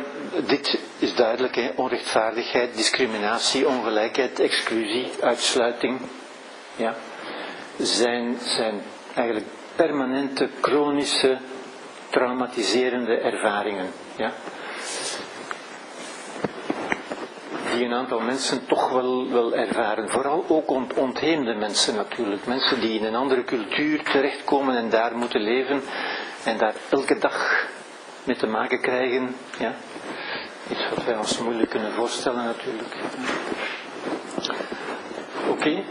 dit 0.47 0.79
is 0.99 1.15
duidelijk, 1.15 1.55
hè? 1.55 1.71
onrechtvaardigheid, 1.75 2.77
discriminatie, 2.77 3.69
ongelijkheid, 3.69 4.41
exclusie, 4.41 5.11
uitsluiting, 5.21 6.01
ja, 6.77 6.95
zijn, 7.79 8.37
zijn 8.41 8.83
eigenlijk 9.15 9.47
permanente, 9.77 10.49
chronische, 10.61 11.39
traumatiserende 12.11 13.19
ervaringen. 13.19 13.91
Ja? 14.17 14.33
Die 17.71 17.85
een 17.85 17.95
aantal 17.95 18.21
mensen 18.21 18.67
toch 18.67 18.91
wel, 18.91 19.31
wel 19.31 19.55
ervaren. 19.55 20.09
Vooral 20.09 20.45
ook 20.49 20.71
ont, 20.71 20.95
ontheemde 20.95 21.55
mensen 21.55 21.95
natuurlijk. 21.95 22.47
Mensen 22.47 22.81
die 22.81 22.99
in 22.99 23.05
een 23.05 23.15
andere 23.15 23.45
cultuur 23.45 24.03
terechtkomen 24.03 24.77
en 24.77 24.91
daar 24.91 25.17
moeten 25.17 25.41
leven 25.41 25.83
en 26.45 26.59
daar 26.59 26.75
elke 26.91 27.19
dag 27.19 27.67
mee 28.25 28.37
te 28.37 28.47
maken 28.47 28.81
krijgen. 28.81 29.35
Ja. 29.59 29.75
Iets 30.71 30.89
wat 30.95 31.05
wij 31.05 31.17
ons 31.17 31.39
moeilijk 31.39 31.71
kunnen 31.71 31.93
voorstellen 31.93 32.45
natuurlijk. 32.45 32.95
Oké. 35.49 35.85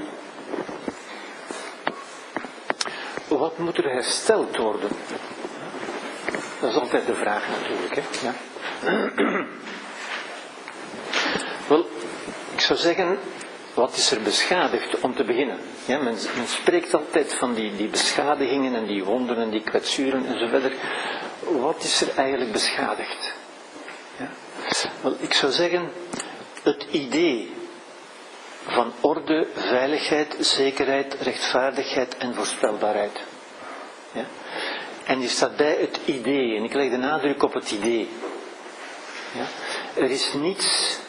Wat 3.27 3.57
moet 3.57 3.77
er 3.77 3.91
hersteld 3.91 4.57
worden? 4.57 4.89
Dat 6.59 6.69
is 6.69 6.75
altijd 6.75 7.05
de 7.05 7.15
vraag 7.15 7.43
natuurlijk. 7.49 7.95
Hè? 7.95 8.27
Ja. 8.27 8.33
Wel, 11.69 11.85
ik 12.53 12.61
zou 12.61 12.79
zeggen, 12.79 13.19
wat 13.73 13.95
is 13.95 14.11
er 14.11 14.21
beschadigd 14.21 14.99
om 14.99 15.15
te 15.15 15.23
beginnen? 15.23 15.57
Ja, 15.85 15.97
men, 15.97 16.17
men, 16.35 16.47
spreekt 16.47 16.93
altijd 16.93 17.33
van 17.33 17.53
die, 17.53 17.75
die 17.75 17.87
beschadigingen 17.87 18.75
en 18.75 18.85
die 18.85 19.03
wonden 19.03 19.37
en 19.37 19.49
die 19.49 19.63
kwetsuren 19.63 20.25
en 20.25 20.39
zo 20.39 20.47
verder. 20.47 20.71
Wat 21.39 21.83
is 21.83 22.01
er 22.01 22.09
eigenlijk 22.15 22.51
beschadigd? 22.51 23.33
Ja? 24.17 24.29
Wel, 25.01 25.15
ik 25.19 25.33
zou 25.33 25.51
zeggen, 25.51 25.91
het 26.63 26.85
idee 26.91 27.53
van 28.67 28.93
orde, 28.99 29.47
veiligheid, 29.55 30.35
zekerheid, 30.39 31.15
rechtvaardigheid 31.21 32.17
en 32.17 32.35
voorspelbaarheid. 32.35 33.19
Ja? 34.11 34.25
En 35.05 35.21
je 35.21 35.27
staat 35.27 35.55
bij 35.55 35.77
het 35.79 35.99
idee, 36.05 36.55
en 36.55 36.63
ik 36.63 36.73
leg 36.73 36.89
de 36.89 36.97
nadruk 36.97 37.43
op 37.43 37.53
het 37.53 37.71
idee. 37.71 38.09
Ja? 39.31 39.45
Er 40.01 40.09
is 40.09 40.33
niets 40.33 40.99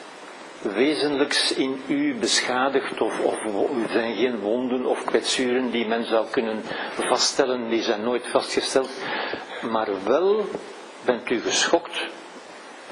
wezenlijks 0.63 1.53
in 1.53 1.83
u 1.87 2.15
beschadigd 2.15 3.01
of, 3.01 3.21
of 3.21 3.45
u 3.45 3.93
zijn 3.93 4.15
geen 4.17 4.39
wonden 4.41 4.87
of 4.87 5.05
kwetsuren 5.05 5.71
die 5.71 5.87
men 5.87 6.05
zou 6.05 6.27
kunnen 6.31 6.63
vaststellen, 6.99 7.69
die 7.69 7.83
zijn 7.83 8.03
nooit 8.03 8.27
vastgesteld, 8.27 8.91
maar 9.71 9.89
wel 10.05 10.45
bent 11.05 11.31
u 11.31 11.41
geschokt. 11.41 12.07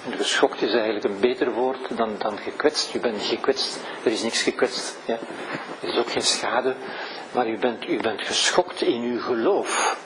En 0.04 0.12
geschokt 0.12 0.62
is 0.62 0.72
eigenlijk 0.72 1.04
een 1.04 1.20
beter 1.20 1.52
woord 1.52 1.96
dan, 1.96 2.14
dan 2.18 2.38
gekwetst. 2.38 2.94
U 2.94 3.00
bent 3.00 3.22
gekwetst, 3.22 3.80
er 4.04 4.12
is 4.12 4.22
niks 4.22 4.42
gekwetst. 4.42 4.98
Ja. 5.04 5.18
Er 5.82 5.88
is 5.88 5.96
ook 5.96 6.10
geen 6.10 6.22
schade, 6.22 6.74
maar 7.32 7.48
u 7.48 7.58
bent, 7.58 7.88
u 7.88 8.00
bent 8.00 8.26
geschokt 8.26 8.82
in 8.82 9.02
uw 9.02 9.20
geloof. 9.20 9.98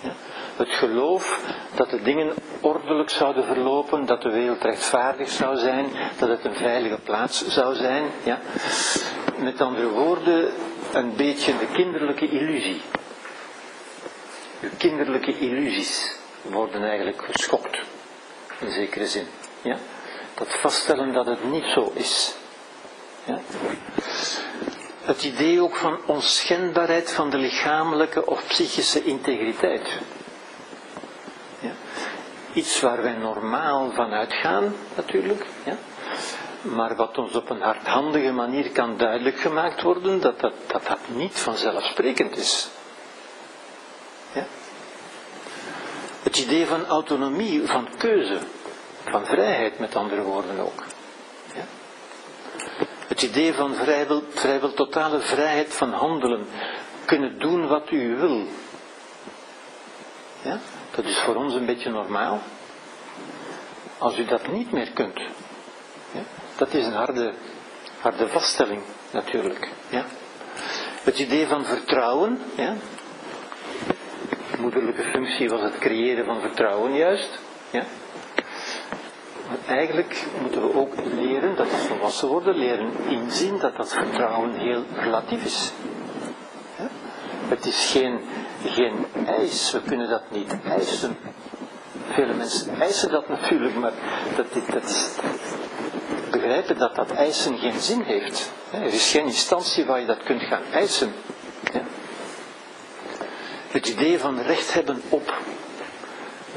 Ja. 0.00 0.12
Het 0.56 0.68
geloof 0.68 1.40
dat 1.74 1.90
de 1.90 2.02
dingen 2.02 2.34
ordelijk 2.60 3.10
zouden 3.10 3.44
verlopen, 3.44 4.06
dat 4.06 4.22
de 4.22 4.30
wereld 4.30 4.62
rechtvaardig 4.62 5.28
zou 5.28 5.56
zijn, 5.56 5.86
dat 6.18 6.28
het 6.28 6.44
een 6.44 6.54
veilige 6.54 6.98
plaats 6.98 7.46
zou 7.46 7.74
zijn. 7.74 8.04
Ja. 8.22 8.40
Met 9.36 9.60
andere 9.60 9.88
woorden, 9.88 10.52
een 10.92 11.16
beetje 11.16 11.58
de 11.58 11.66
kinderlijke 11.72 12.28
illusie. 12.28 12.80
Uw 14.60 14.70
kinderlijke 14.78 15.38
illusies 15.38 16.16
worden 16.42 16.82
eigenlijk 16.82 17.22
geschokt, 17.30 17.78
in 18.58 18.70
zekere 18.70 19.06
zin. 19.06 19.26
Ja. 19.62 19.76
Dat 20.34 20.54
vaststellen 20.60 21.12
dat 21.12 21.26
het 21.26 21.44
niet 21.44 21.64
zo 21.64 21.92
is. 21.94 22.34
Ja. 23.24 23.40
Het 25.02 25.24
idee 25.24 25.62
ook 25.62 25.76
van 25.76 25.98
onschendbaarheid 26.06 27.12
van 27.12 27.30
de 27.30 27.36
lichamelijke 27.36 28.26
of 28.26 28.46
psychische 28.46 29.04
integriteit. 29.04 29.98
Iets 32.52 32.80
waar 32.80 33.02
wij 33.02 33.12
normaal 33.12 33.90
van 33.90 34.12
uitgaan, 34.12 34.74
natuurlijk. 34.96 35.46
Ja. 35.64 35.76
maar 36.62 36.96
wat 36.96 37.18
ons 37.18 37.34
op 37.34 37.50
een 37.50 37.60
hardhandige 37.60 38.32
manier 38.32 38.70
kan 38.70 38.96
duidelijk 38.96 39.38
gemaakt 39.38 39.82
worden, 39.82 40.20
dat 40.20 40.40
dat, 40.40 40.52
dat, 40.66 40.86
dat 40.86 40.98
niet 41.14 41.38
vanzelfsprekend 41.38 42.36
is. 42.36 42.68
Ja? 44.32 44.46
Het 46.22 46.38
idee 46.38 46.66
van 46.66 46.86
autonomie, 46.86 47.66
van 47.66 47.88
keuze, 47.96 48.38
van 49.04 49.26
vrijheid 49.26 49.78
met 49.78 49.96
andere 49.96 50.22
woorden 50.22 50.58
ook. 50.58 50.84
Ja? 51.54 51.64
Het 53.06 53.22
idee 53.22 53.54
van 53.54 53.74
vrijwel 53.74 54.74
totale 54.74 55.20
vrijheid 55.20 55.74
van 55.74 55.92
handelen, 55.92 56.46
kunnen 57.04 57.38
doen 57.38 57.66
wat 57.66 57.90
u 57.90 58.16
wil. 58.16 58.46
Ja? 60.42 60.58
Dat 60.90 61.04
is 61.04 61.18
voor 61.18 61.34
ons 61.34 61.54
een 61.54 61.66
beetje 61.66 61.90
normaal. 61.90 62.40
Als 63.98 64.18
u 64.18 64.24
dat 64.24 64.48
niet 64.48 64.72
meer 64.72 64.90
kunt, 64.92 65.18
ja? 66.12 66.22
dat 66.56 66.74
is 66.74 66.86
een 66.86 66.92
harde, 66.92 67.32
harde 68.00 68.28
vaststelling 68.28 68.82
natuurlijk. 69.10 69.68
Ja? 69.88 70.04
Het 71.02 71.18
idee 71.18 71.46
van 71.46 71.64
vertrouwen, 71.64 72.42
ja? 72.54 72.74
moederlijke 74.60 75.02
functie 75.02 75.48
was 75.48 75.60
het 75.60 75.78
creëren 75.78 76.24
van 76.24 76.40
vertrouwen 76.40 76.94
juist. 76.94 77.38
Ja? 77.70 77.84
Maar 79.48 79.76
eigenlijk 79.76 80.26
moeten 80.40 80.62
we 80.62 80.74
ook 80.74 80.94
leren, 81.14 81.56
dat 81.56 81.66
is 81.66 81.86
volwassen 81.86 82.28
worden, 82.28 82.56
leren 82.56 82.92
inzien 83.08 83.58
dat 83.58 83.76
dat 83.76 83.92
vertrouwen 83.92 84.54
heel 84.54 84.84
relatief 84.94 85.44
is. 85.44 85.72
Het 87.48 87.66
is 87.66 87.90
geen, 87.90 88.20
geen 88.64 89.06
eis, 89.26 89.72
we 89.72 89.80
kunnen 89.82 90.08
dat 90.08 90.22
niet 90.30 90.56
eisen. 90.64 91.18
Vele 92.10 92.34
mensen 92.34 92.80
eisen 92.80 93.10
dat 93.10 93.28
natuurlijk, 93.28 93.74
maar 93.74 93.92
dat, 94.36 94.52
dat, 94.52 94.66
dat 94.72 95.20
begrijpen 96.30 96.78
dat 96.78 96.94
dat 96.94 97.10
eisen 97.10 97.58
geen 97.58 97.80
zin 97.80 98.02
heeft. 98.02 98.50
Er 98.72 98.82
is 98.82 99.10
geen 99.10 99.24
instantie 99.24 99.84
waar 99.84 100.00
je 100.00 100.06
dat 100.06 100.22
kunt 100.22 100.42
gaan 100.42 100.62
eisen. 100.72 101.12
Het 103.68 103.88
idee 103.88 104.18
van 104.18 104.40
recht 104.40 104.74
hebben 104.74 105.02
op. 105.08 105.34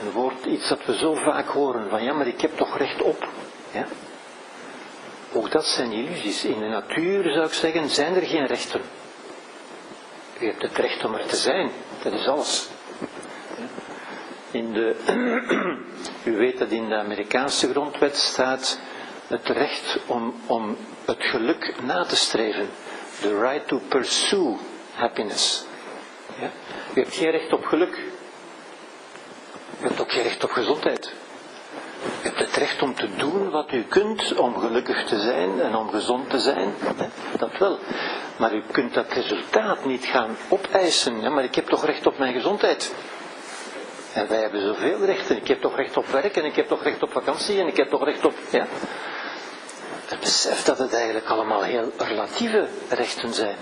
Een 0.04 0.12
woord, 0.12 0.45
iets 0.45 0.68
dat 0.68 0.86
we 0.86 0.97
zo 0.97 1.14
vaak 1.14 1.47
horen, 1.47 1.89
van 1.89 2.04
ja, 2.04 2.14
maar 2.14 2.28
ik 2.28 2.41
heb 2.41 2.58
toch 2.58 2.78
recht 2.78 3.01
op. 3.01 3.28
Ja? 3.72 3.86
Ook 5.34 5.51
dat 5.51 5.66
zijn 5.66 5.91
illusies. 5.91 6.43
In 6.45 6.60
de 6.60 6.68
natuur, 6.68 7.34
zou 7.34 7.45
ik 7.45 7.54
zeggen, 7.54 7.89
zijn 7.89 8.16
er 8.16 8.22
geen 8.22 8.45
rechten. 8.45 8.82
U 10.39 10.45
hebt 10.45 10.62
het 10.62 10.78
recht 10.78 11.06
om 11.06 11.14
er 11.14 11.26
te 11.26 11.36
zijn, 11.36 11.72
dat 12.04 12.14
is 12.14 12.28
alles. 12.28 12.68
In 14.51 14.74
de, 14.74 14.95
u 16.32 16.38
weet 16.38 16.58
dat 16.60 16.70
in 16.70 16.89
de 16.89 16.95
Amerikaanse 16.95 17.70
grondwet 17.70 18.18
staat 18.18 18.80
het 19.28 19.47
recht 19.47 19.97
om, 20.06 20.36
om 20.45 20.78
het 21.06 21.24
geluk 21.24 21.74
na 21.82 22.06
te 22.06 22.16
streven. 22.16 22.70
The 23.22 23.39
right 23.39 23.68
to 23.68 23.82
pursue 23.88 24.58
happiness. 24.93 25.64
Ja? 26.39 26.49
U 26.93 27.01
hebt 27.01 27.16
geen 27.16 27.32
recht 27.32 27.54
op 27.54 27.64
geluk. 27.66 27.97
U 29.82 29.88
hebt 29.88 30.01
ook 30.01 30.12
geen 30.12 30.24
recht 30.24 30.43
op 30.43 30.51
gezondheid. 30.51 31.14
U 32.04 32.26
hebt 32.26 32.39
het 32.39 32.56
recht 32.56 32.82
om 32.82 32.95
te 32.95 33.16
doen 33.16 33.49
wat 33.49 33.72
u 33.72 33.84
kunt 33.84 34.36
om 34.36 34.60
gelukkig 34.60 35.06
te 35.06 35.20
zijn 35.20 35.62
en 35.62 35.76
om 35.76 35.89
gezond 35.89 36.30
te 36.30 36.39
zijn. 36.39 36.74
Dat 37.38 37.58
wel. 37.58 37.80
Maar 38.38 38.54
u 38.54 38.64
kunt 38.72 38.93
dat 38.93 39.14
resultaat 39.14 39.86
niet 39.86 40.06
gaan 40.06 40.38
opeisen. 40.49 41.34
Maar 41.34 41.43
ik 41.43 41.56
heb 41.56 41.68
toch 41.68 41.86
recht 41.86 42.08
op 42.08 42.18
mijn 42.18 42.34
gezondheid. 42.34 42.93
En 44.14 44.28
wij 44.28 44.39
hebben 44.39 44.62
zoveel 44.62 45.06
rechten. 45.06 45.38
Ik 45.38 45.47
heb 45.47 45.62
toch 45.62 45.76
recht 45.76 45.97
op 45.97 46.08
werk 46.08 46.36
en 46.36 46.45
ik 46.45 46.56
heb 46.56 46.68
toch 46.68 46.84
recht 46.84 47.04
op 47.04 47.12
vakantie 47.12 47.60
en 47.60 47.68
ik 47.68 47.78
heb 47.78 47.89
toch 47.89 48.04
recht 48.04 48.26
op. 48.26 48.34
Ja? 48.49 48.68
Het 50.06 50.20
besef 50.20 50.64
dat 50.64 50.78
het 50.78 50.93
eigenlijk 50.93 51.28
allemaal 51.28 51.62
heel 51.64 51.91
relatieve 51.97 52.68
rechten 52.89 53.34
zijn. 53.34 53.56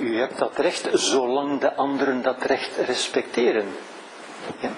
u 0.00 0.18
hebt 0.18 0.38
dat 0.38 0.58
recht 0.58 0.88
zolang 0.92 1.60
de 1.60 1.74
anderen 1.74 2.22
dat 2.22 2.42
recht 2.44 2.76
respecteren. 2.86 3.66
Ja? 4.60 4.70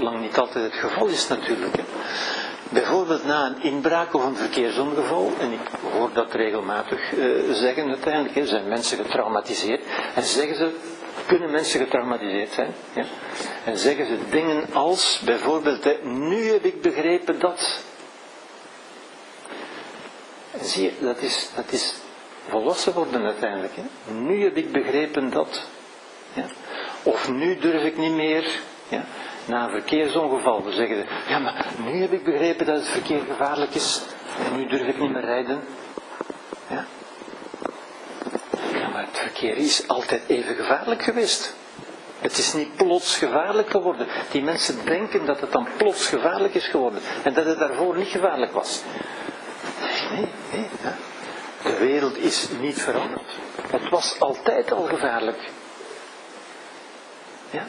Lang 0.00 0.20
niet 0.20 0.38
altijd 0.38 0.64
het 0.64 0.80
geval 0.80 1.06
is 1.06 1.28
natuurlijk. 1.28 1.76
Hè? 1.76 1.82
Bijvoorbeeld 2.68 3.24
na 3.24 3.46
een 3.46 3.62
inbraak 3.62 4.14
of 4.14 4.24
een 4.24 4.36
verkeersongeval, 4.36 5.32
en 5.40 5.52
ik 5.52 5.60
hoor 5.92 6.10
dat 6.12 6.32
regelmatig 6.32 7.12
uh, 7.12 7.52
zeggen 7.52 7.88
uiteindelijk, 7.88 8.34
hè, 8.34 8.46
zijn 8.46 8.68
mensen 8.68 8.96
getraumatiseerd, 8.96 9.82
en 10.14 10.22
zeggen 10.22 10.56
ze, 10.56 10.70
kunnen 11.26 11.50
mensen 11.50 11.80
getraumatiseerd 11.80 12.52
zijn, 12.52 12.74
ja? 12.92 13.04
en 13.64 13.78
zeggen 13.78 14.06
ze 14.06 14.18
dingen 14.30 14.66
als, 14.72 15.20
bijvoorbeeld, 15.24 15.84
hè, 15.84 15.98
nu 16.02 16.50
heb 16.50 16.64
ik 16.64 16.82
begrepen 16.82 17.38
dat. 17.38 17.82
En 20.50 20.64
zie 20.64 20.82
je, 20.82 20.92
dat 21.00 21.18
is, 21.20 21.50
dat 21.54 21.72
is 21.72 21.94
volwassen 22.48 22.92
worden 22.92 23.24
uiteindelijk. 23.24 23.72
Hè? 23.76 24.12
Nu 24.12 24.42
heb 24.42 24.56
ik 24.56 24.72
begrepen 24.72 25.30
dat. 25.30 25.62
Ja? 26.32 26.44
Of 27.02 27.30
nu 27.30 27.58
durf 27.58 27.82
ik 27.82 27.96
niet 27.96 28.12
meer. 28.12 28.60
Ja? 28.88 29.04
Na 29.50 29.64
een 29.64 29.70
verkeersongeval, 29.70 30.64
we 30.64 30.72
zeggen 30.72 31.06
ja 31.28 31.38
maar 31.38 31.66
nu 31.84 32.00
heb 32.00 32.12
ik 32.12 32.24
begrepen 32.24 32.66
dat 32.66 32.76
het 32.76 32.88
verkeer 32.88 33.20
gevaarlijk 33.28 33.74
is. 33.74 34.02
En 34.46 34.56
nu 34.56 34.66
durf 34.66 34.86
ik 34.86 34.98
niet 34.98 35.12
meer 35.12 35.24
rijden. 35.24 35.60
Ja? 36.68 36.84
ja, 38.72 38.88
maar 38.88 39.06
het 39.06 39.18
verkeer 39.18 39.56
is 39.56 39.88
altijd 39.88 40.22
even 40.26 40.54
gevaarlijk 40.54 41.02
geweest. 41.02 41.54
Het 42.18 42.38
is 42.38 42.52
niet 42.52 42.76
plots 42.76 43.16
gevaarlijk 43.18 43.70
geworden. 43.70 44.06
Die 44.30 44.42
mensen 44.42 44.84
denken 44.84 45.26
dat 45.26 45.40
het 45.40 45.52
dan 45.52 45.68
plots 45.76 46.06
gevaarlijk 46.06 46.54
is 46.54 46.66
geworden. 46.66 47.00
En 47.22 47.34
dat 47.34 47.44
het 47.44 47.58
daarvoor 47.58 47.96
niet 47.96 48.08
gevaarlijk 48.08 48.52
was. 48.52 48.82
Nee, 50.10 50.26
nee. 50.52 50.66
Ja. 50.82 50.94
De 51.62 51.76
wereld 51.78 52.16
is 52.16 52.48
niet 52.60 52.82
veranderd. 52.82 53.38
Het 53.70 53.88
was 53.88 54.20
altijd 54.20 54.72
al 54.72 54.82
gevaarlijk. 54.82 55.50
Ja? 57.50 57.66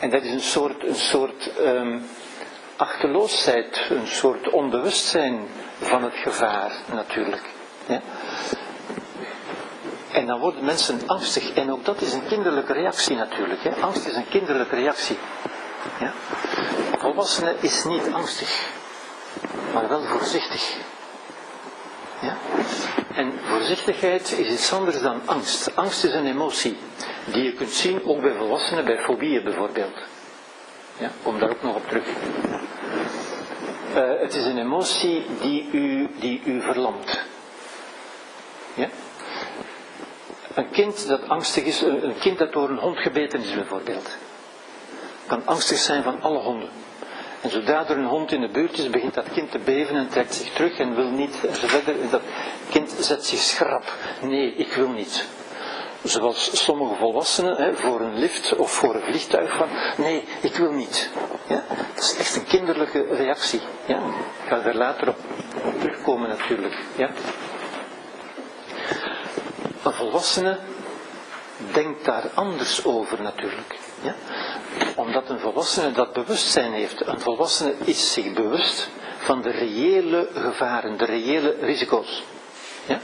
En 0.00 0.10
dat 0.10 0.22
is 0.22 0.32
een 0.32 0.40
soort, 0.40 0.82
een 0.82 0.94
soort 0.94 1.50
um, 1.60 2.06
achterloosheid, 2.76 3.86
een 3.88 4.06
soort 4.06 4.50
onbewustzijn 4.50 5.48
van 5.80 6.02
het 6.02 6.14
gevaar 6.14 6.72
natuurlijk. 6.92 7.42
Ja? 7.86 8.00
En 10.12 10.26
dan 10.26 10.40
worden 10.40 10.64
mensen 10.64 11.00
angstig. 11.06 11.52
En 11.52 11.72
ook 11.72 11.84
dat 11.84 12.00
is 12.00 12.12
een 12.12 12.26
kinderlijke 12.26 12.72
reactie 12.72 13.16
natuurlijk. 13.16 13.62
Hè? 13.62 13.70
Angst 13.80 14.06
is 14.06 14.14
een 14.14 14.28
kinderlijke 14.28 14.74
reactie. 14.76 15.18
Ja? 16.00 16.12
Volwassene 16.98 17.54
is 17.60 17.84
niet 17.84 18.12
angstig, 18.12 18.68
maar 19.74 19.88
wel 19.88 20.02
voorzichtig. 20.02 20.76
Ja? 22.20 22.36
En 23.14 23.32
voorzichtigheid 23.44 24.38
is 24.38 24.48
iets 24.48 24.72
anders 24.72 25.00
dan 25.00 25.20
angst. 25.24 25.76
Angst 25.76 26.04
is 26.04 26.12
een 26.12 26.26
emotie 26.26 26.78
die 27.32 27.44
je 27.44 27.52
kunt 27.52 27.70
zien 27.70 28.04
ook 28.04 28.20
bij 28.20 28.32
volwassenen, 28.32 28.84
bij 28.84 28.98
fobieën 28.98 29.44
bijvoorbeeld. 29.44 29.96
Ja, 30.98 31.10
kom 31.22 31.38
daar 31.38 31.50
ook 31.50 31.62
nog 31.62 31.74
op 31.74 31.88
terug. 31.88 32.06
Uh, 33.94 34.20
het 34.20 34.34
is 34.34 34.44
een 34.44 34.58
emotie 34.58 35.26
die 35.40 35.68
u, 35.72 36.08
die 36.18 36.42
u 36.44 36.60
verlamt. 36.60 37.20
Ja? 38.74 38.88
Een 40.54 40.70
kind 40.70 41.06
dat 41.08 41.28
angstig 41.28 41.64
is, 41.64 41.80
een 41.80 42.18
kind 42.18 42.38
dat 42.38 42.52
door 42.52 42.68
een 42.70 42.78
hond 42.78 42.98
gebeten 42.98 43.40
is 43.40 43.54
bijvoorbeeld, 43.54 44.16
kan 45.26 45.42
angstig 45.44 45.78
zijn 45.78 46.02
van 46.02 46.22
alle 46.22 46.38
honden. 46.38 46.68
En 47.40 47.50
zodra 47.50 47.88
er 47.88 47.98
een 47.98 48.04
hond 48.04 48.32
in 48.32 48.40
de 48.40 48.48
buurt 48.48 48.78
is, 48.78 48.90
begint 48.90 49.14
dat 49.14 49.32
kind 49.32 49.50
te 49.50 49.58
beven 49.58 49.96
en 49.96 50.08
trekt 50.08 50.34
zich 50.34 50.52
terug 50.52 50.78
en 50.78 50.94
wil 50.94 51.10
niet 51.10 51.36
verder. 51.50 51.94
Dat 52.10 52.22
kind 52.70 52.94
zet 53.00 53.24
zich 53.24 53.38
schrap. 53.38 53.92
Nee, 54.22 54.54
ik 54.54 54.72
wil 54.72 54.88
niet. 54.88 55.26
Zoals 56.06 56.64
sommige 56.64 56.94
volwassenen 56.94 57.56
hè, 57.56 57.74
voor 57.74 58.00
een 58.00 58.18
lift 58.18 58.56
of 58.56 58.70
voor 58.70 58.94
een 58.94 59.02
vliegtuig 59.02 59.56
van, 59.56 59.68
nee, 59.96 60.24
ik 60.40 60.56
wil 60.56 60.72
niet. 60.72 61.10
Ja? 61.46 61.64
Dat 61.94 62.04
is 62.04 62.16
echt 62.16 62.36
een 62.36 62.46
kinderlijke 62.46 63.06
reactie. 63.10 63.60
Ja? 63.86 63.96
Ik 64.42 64.48
ga 64.48 64.62
er 64.62 64.76
later 64.76 65.08
op 65.08 65.16
terugkomen 65.78 66.28
natuurlijk. 66.28 66.74
Ja? 66.96 67.10
Een 69.82 69.92
volwassene 69.92 70.58
denkt 71.72 72.04
daar 72.04 72.30
anders 72.34 72.84
over 72.84 73.22
natuurlijk. 73.22 73.78
Ja? 74.02 74.14
Omdat 74.96 75.28
een 75.28 75.40
volwassene 75.40 75.92
dat 75.92 76.12
bewustzijn 76.12 76.72
heeft. 76.72 77.06
Een 77.06 77.20
volwassene 77.20 77.74
is 77.84 78.12
zich 78.12 78.32
bewust 78.32 78.88
van 79.18 79.42
de 79.42 79.50
reële 79.50 80.28
gevaren, 80.34 80.98
de 80.98 81.04
reële 81.04 81.56
risico's. 81.60 82.24
Ja? 82.86 83.00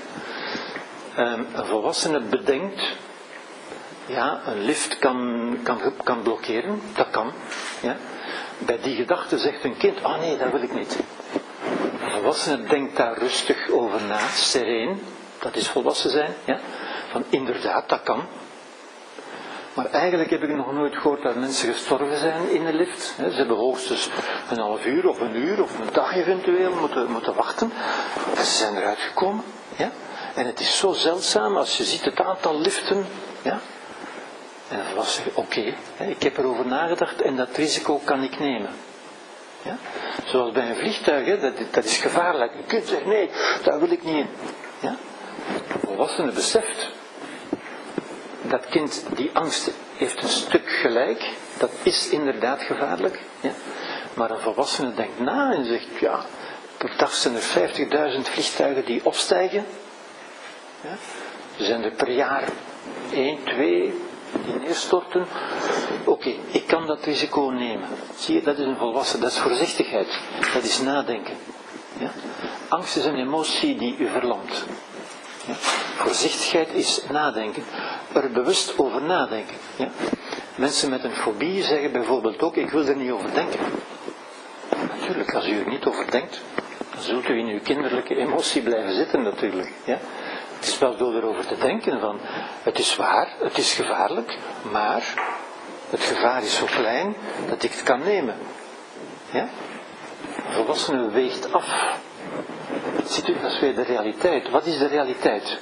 Um, 1.18 1.46
een 1.54 1.66
volwassene 1.66 2.20
bedenkt, 2.20 2.82
ja, 4.06 4.40
een 4.46 4.64
lift 4.64 4.98
kan, 4.98 5.58
kan, 5.62 5.80
kan 6.04 6.22
blokkeren, 6.22 6.82
dat 6.94 7.10
kan. 7.10 7.32
Ja? 7.82 7.96
Bij 8.58 8.78
die 8.82 8.96
gedachte 8.96 9.38
zegt 9.38 9.64
een 9.64 9.76
kind, 9.76 10.02
oh 10.02 10.18
nee, 10.18 10.38
dat 10.38 10.50
wil 10.50 10.62
ik 10.62 10.74
niet. 10.74 10.98
Een 12.02 12.10
volwassene 12.10 12.66
denkt 12.66 12.96
daar 12.96 13.18
rustig 13.18 13.70
over 13.70 14.02
na, 14.02 14.18
sereen, 14.28 15.02
dat 15.38 15.56
is 15.56 15.68
volwassen 15.68 16.10
zijn. 16.10 16.34
Ja? 16.44 16.60
Van 17.10 17.24
inderdaad, 17.28 17.88
dat 17.88 18.02
kan. 18.02 18.26
Maar 19.74 19.86
eigenlijk 19.86 20.30
heb 20.30 20.42
ik 20.42 20.56
nog 20.56 20.72
nooit 20.72 20.96
gehoord 20.96 21.22
dat 21.22 21.34
mensen 21.34 21.72
gestorven 21.72 22.16
zijn 22.16 22.50
in 22.50 22.64
de 22.64 22.72
lift. 22.72 23.14
Ze 23.16 23.22
hebben 23.22 23.56
hoogstens 23.56 24.10
een 24.50 24.58
half 24.58 24.86
uur 24.86 25.08
of 25.08 25.20
een 25.20 25.36
uur 25.36 25.62
of 25.62 25.78
een 25.78 25.92
dag 25.92 26.14
eventueel 26.14 26.74
moeten, 26.80 27.10
moeten 27.10 27.34
wachten. 27.34 27.72
En 28.36 28.44
ze 28.44 28.52
zijn 28.52 28.76
eruit 28.76 28.98
gekomen. 28.98 29.44
Ja? 29.76 29.90
En 30.34 30.46
het 30.46 30.60
is 30.60 30.78
zo 30.78 30.92
zeldzaam 30.92 31.56
als 31.56 31.76
je 31.76 31.84
ziet 31.84 32.04
het 32.04 32.20
aantal 32.20 32.60
liften. 32.60 33.06
Ja? 33.42 33.60
En 34.68 34.76
dan 34.76 34.94
was 34.94 35.20
oké, 35.34 35.74
ik 35.98 36.22
heb 36.22 36.38
erover 36.38 36.66
nagedacht 36.66 37.22
en 37.22 37.36
dat 37.36 37.56
risico 37.56 38.00
kan 38.04 38.22
ik 38.22 38.38
nemen. 38.38 38.70
Ja? 39.62 39.76
Zoals 40.24 40.52
bij 40.52 40.68
een 40.68 40.76
vliegtuig, 40.76 41.26
hè, 41.26 41.40
dat, 41.40 41.54
dat 41.70 41.84
is 41.84 41.96
gevaarlijk. 41.96 42.52
Je 42.56 42.64
kunt 42.66 42.86
zeggen, 42.86 43.08
nee, 43.08 43.30
daar 43.62 43.78
wil 43.78 43.90
ik 43.90 44.04
niet 44.04 44.16
in. 44.16 44.28
Ja? 44.80 44.96
Volwassene 45.84 46.32
beseft 46.32 46.90
dat 48.42 48.66
kind, 48.66 49.04
die 49.14 49.30
angst 49.32 49.70
heeft 49.96 50.22
een 50.22 50.28
stuk 50.28 50.68
gelijk. 50.68 51.30
Dat 51.58 51.70
is 51.82 52.08
inderdaad 52.08 52.62
gevaarlijk. 52.62 53.20
Ja? 53.40 53.52
Maar 54.14 54.30
een 54.30 54.40
volwassene 54.40 54.94
denkt 54.94 55.20
na 55.20 55.52
en 55.52 55.64
zegt, 55.64 55.86
ja, 56.00 56.24
per 56.76 56.94
dag 56.96 57.14
zijn 57.14 57.34
er 57.34 57.42
50.000 58.16 58.20
vliegtuigen 58.20 58.84
die 58.84 59.04
opstijgen. 59.04 59.66
Er 61.58 61.64
zijn 61.64 61.82
er 61.82 61.90
per 61.90 62.10
jaar 62.10 62.48
1, 63.12 63.38
2 63.44 63.94
die 64.44 64.54
neerstorten. 64.54 65.26
Oké, 66.04 66.34
ik 66.50 66.66
kan 66.66 66.86
dat 66.86 67.04
risico 67.04 67.40
nemen. 67.40 67.88
Zie 68.16 68.34
je, 68.34 68.42
dat 68.42 68.58
is 68.58 68.66
een 68.66 68.76
volwassen, 68.76 69.20
dat 69.20 69.30
is 69.30 69.38
voorzichtigheid. 69.38 70.18
Dat 70.54 70.62
is 70.62 70.80
nadenken. 70.80 71.34
Ja? 71.98 72.10
Angst 72.68 72.96
is 72.96 73.04
een 73.04 73.18
emotie 73.18 73.78
die 73.78 73.96
u 73.98 74.08
verlamt. 74.08 74.64
Ja? 75.46 75.54
Voorzichtigheid 75.96 76.74
is 76.74 77.02
nadenken. 77.10 77.62
Er 78.12 78.30
bewust 78.30 78.78
over 78.78 79.02
nadenken. 79.02 79.56
Ja? 79.76 79.88
Mensen 80.54 80.90
met 80.90 81.04
een 81.04 81.14
fobie 81.14 81.62
zeggen 81.62 81.92
bijvoorbeeld 81.92 82.42
ook, 82.42 82.56
ik 82.56 82.70
wil 82.70 82.86
er 82.86 82.96
niet 82.96 83.10
over 83.10 83.34
denken. 83.34 83.60
Natuurlijk, 84.98 85.34
als 85.34 85.46
u 85.46 85.58
er 85.58 85.68
niet 85.68 85.84
over 85.84 86.10
denkt, 86.10 86.40
dan 86.94 87.02
zult 87.02 87.28
u 87.28 87.38
in 87.38 87.46
uw 87.46 87.60
kinderlijke 87.60 88.16
emotie 88.16 88.62
blijven 88.62 88.94
zitten 88.94 89.22
natuurlijk. 89.22 89.72
Ja? 89.84 89.98
Het 90.62 90.70
is 90.70 90.78
wel 90.78 90.96
door 90.96 91.14
erover 91.14 91.46
te 91.46 91.56
denken 91.56 92.00
van, 92.00 92.18
het 92.62 92.78
is 92.78 92.96
waar, 92.96 93.28
het 93.38 93.58
is 93.58 93.74
gevaarlijk, 93.74 94.38
maar 94.70 95.14
het 95.90 96.00
gevaar 96.00 96.42
is 96.42 96.56
zo 96.56 96.64
klein 96.64 97.16
dat 97.48 97.62
ik 97.62 97.70
het 97.70 97.82
kan 97.82 98.02
nemen. 98.04 98.34
Ja? 99.30 99.48
Volwassene 100.48 101.10
weegt 101.10 101.52
af. 101.52 101.96
Ziet 103.04 103.28
u, 103.28 103.36
is 103.44 103.60
weer 103.60 103.74
de 103.74 103.82
realiteit. 103.82 104.50
Wat 104.50 104.66
is 104.66 104.78
de 104.78 104.86
realiteit? 104.86 105.58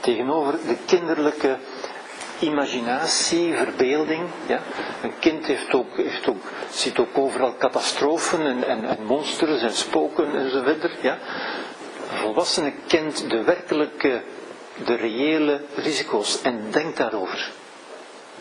Tegenover 0.00 0.52
de 0.52 0.76
kinderlijke 0.86 1.58
imaginatie, 2.38 3.54
verbeelding. 3.54 4.22
Ja? 4.46 4.60
Een 5.02 5.18
kind 5.18 5.46
heeft 5.46 5.74
ook, 5.74 5.96
heeft 5.96 6.28
ook, 6.28 6.42
ziet 6.70 6.98
ook 6.98 7.18
overal 7.18 7.54
catastrofen 7.58 8.46
en, 8.46 8.64
en, 8.68 8.84
en 8.84 9.04
monsters 9.04 9.62
en 9.62 9.72
spoken 9.72 10.36
enzovoort. 10.36 10.90
Ja? 11.00 11.18
Een 12.14 12.20
volwassene 12.20 12.72
kent 12.86 13.30
de 13.30 13.42
werkelijke, 13.42 14.22
de 14.84 14.94
reële 14.94 15.60
risico's 15.74 16.42
en 16.42 16.70
denkt 16.70 16.96
daarover. 16.96 17.50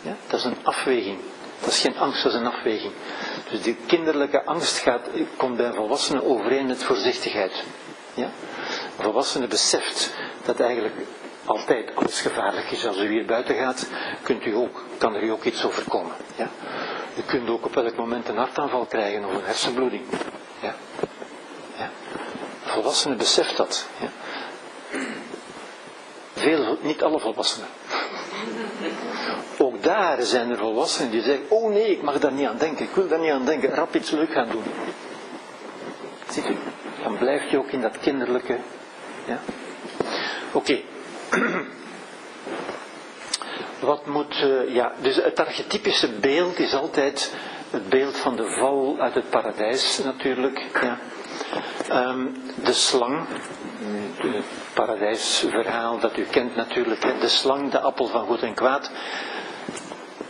Ja? 0.02 0.16
Dat 0.28 0.40
is 0.40 0.46
een 0.46 0.58
afweging. 0.64 1.18
Dat 1.60 1.70
is 1.70 1.80
geen 1.80 1.98
angst, 1.98 2.24
dat 2.24 2.34
is 2.34 2.40
een 2.40 2.48
afweging. 2.48 2.92
Dus 3.50 3.62
die 3.62 3.78
kinderlijke 3.86 4.46
angst 4.46 4.78
gaat, 4.78 5.08
komt 5.38 5.58
bij 5.58 5.66
een 5.66 5.74
volwassene 5.74 6.24
overeen 6.24 6.66
met 6.66 6.84
voorzichtigheid. 6.84 7.64
Ja? 8.14 8.30
Een 8.98 9.04
volwassene 9.04 9.48
beseft 9.48 10.14
dat 10.46 10.60
eigenlijk 10.60 10.96
altijd 11.46 11.96
alles 11.96 12.22
gevaarlijk 12.22 12.72
is. 12.72 12.86
Als 12.86 12.98
u 12.98 13.08
hier 13.08 13.26
buiten 13.26 13.56
gaat, 13.56 13.88
kunt 14.24 14.46
u 14.46 14.56
ook, 14.56 14.84
kan 14.98 15.16
er 15.16 15.24
u 15.24 15.30
ook 15.30 15.44
iets 15.44 15.66
overkomen. 15.66 16.16
Ja? 16.36 16.50
U 17.18 17.22
kunt 17.26 17.50
ook 17.50 17.66
op 17.66 17.76
elk 17.78 17.96
moment 17.96 18.28
een 18.28 18.38
hartaanval 18.38 18.86
krijgen 18.86 19.26
of 19.26 19.34
een 19.34 19.46
hersenbloeding. 19.46 20.04
Ja? 22.74 22.80
Ja? 22.80 22.82
Een 22.82 22.82
volwassene 22.82 23.16
beseft 23.16 23.58
dat. 23.58 23.88
Ja? 24.00 24.10
Veel, 26.34 26.78
niet 26.82 27.04
alle 27.04 27.20
volwassenen. 27.20 27.68
Ook 29.58 29.84
daar 29.84 30.22
zijn 30.22 30.50
er 30.50 30.58
volwassenen 30.58 31.12
die 31.12 31.22
zeggen, 31.22 31.46
oh 31.50 31.74
nee, 31.74 31.92
ik 31.92 32.02
mag 32.02 32.20
daar 32.20 32.32
niet 32.32 32.48
aan 32.48 32.58
denken, 32.58 32.86
ik 32.86 32.96
wil 32.96 33.08
daar 33.08 33.20
niet 33.20 33.32
aan 33.32 33.46
denken, 33.46 33.76
rap 33.76 33.96
iets 33.96 34.10
leuk 34.10 34.32
gaan 34.32 34.50
doen. 34.50 34.64
Dan 37.04 37.18
blijft 37.18 37.50
je 37.50 37.58
ook 37.58 37.72
in 37.72 37.82
dat 37.82 38.00
kinderlijke. 38.00 38.58
Ja? 39.26 39.40
Oké. 40.52 40.80
Wat 43.80 44.06
moet, 44.06 44.42
uh, 44.44 44.74
ja, 44.74 44.94
dus 45.02 45.16
het 45.16 45.40
archetypische 45.40 46.12
beeld 46.12 46.60
is 46.60 46.74
altijd 46.74 47.34
het 47.70 47.90
beeld 47.90 48.18
van 48.18 48.36
de 48.36 48.56
val 48.60 48.96
uit 49.00 49.14
het 49.14 49.30
paradijs 49.30 50.00
natuurlijk. 50.04 50.66
Ja. 50.82 51.00
Um, 51.92 52.42
de 52.64 52.74
slang, 52.74 53.28
het 54.18 54.46
paradijsverhaal 54.74 56.00
dat 56.00 56.18
u 56.18 56.24
kent 56.24 56.56
natuurlijk, 56.56 57.22
de 57.22 57.28
slang, 57.28 57.72
de 57.72 57.80
appel 57.80 58.08
van 58.08 58.26
goed 58.26 58.42
en 58.42 58.54
kwaad, 58.54 58.92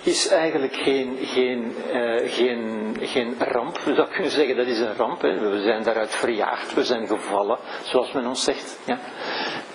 is 0.04 0.28
eigenlijk 0.28 0.76
geen, 0.76 1.18
geen, 1.22 1.76
uh, 1.94 2.32
geen, 2.32 2.98
geen 3.02 3.36
ramp. 3.40 3.78
We 3.78 3.94
zouden 3.94 4.14
kunnen 4.14 4.32
zeggen 4.32 4.56
dat 4.56 4.68
is 4.68 4.80
een 4.80 4.96
ramp. 4.96 5.22
Hè. 5.22 5.50
We 5.50 5.62
zijn 5.62 5.84
daaruit 5.84 6.16
verjaagd, 6.16 6.74
we 6.74 6.84
zijn 6.84 7.08
gevallen, 7.08 7.58
zoals 7.84 8.12
men 8.12 8.26
ons 8.26 8.44
zegt. 8.44 8.78
Ja. 8.84 9.00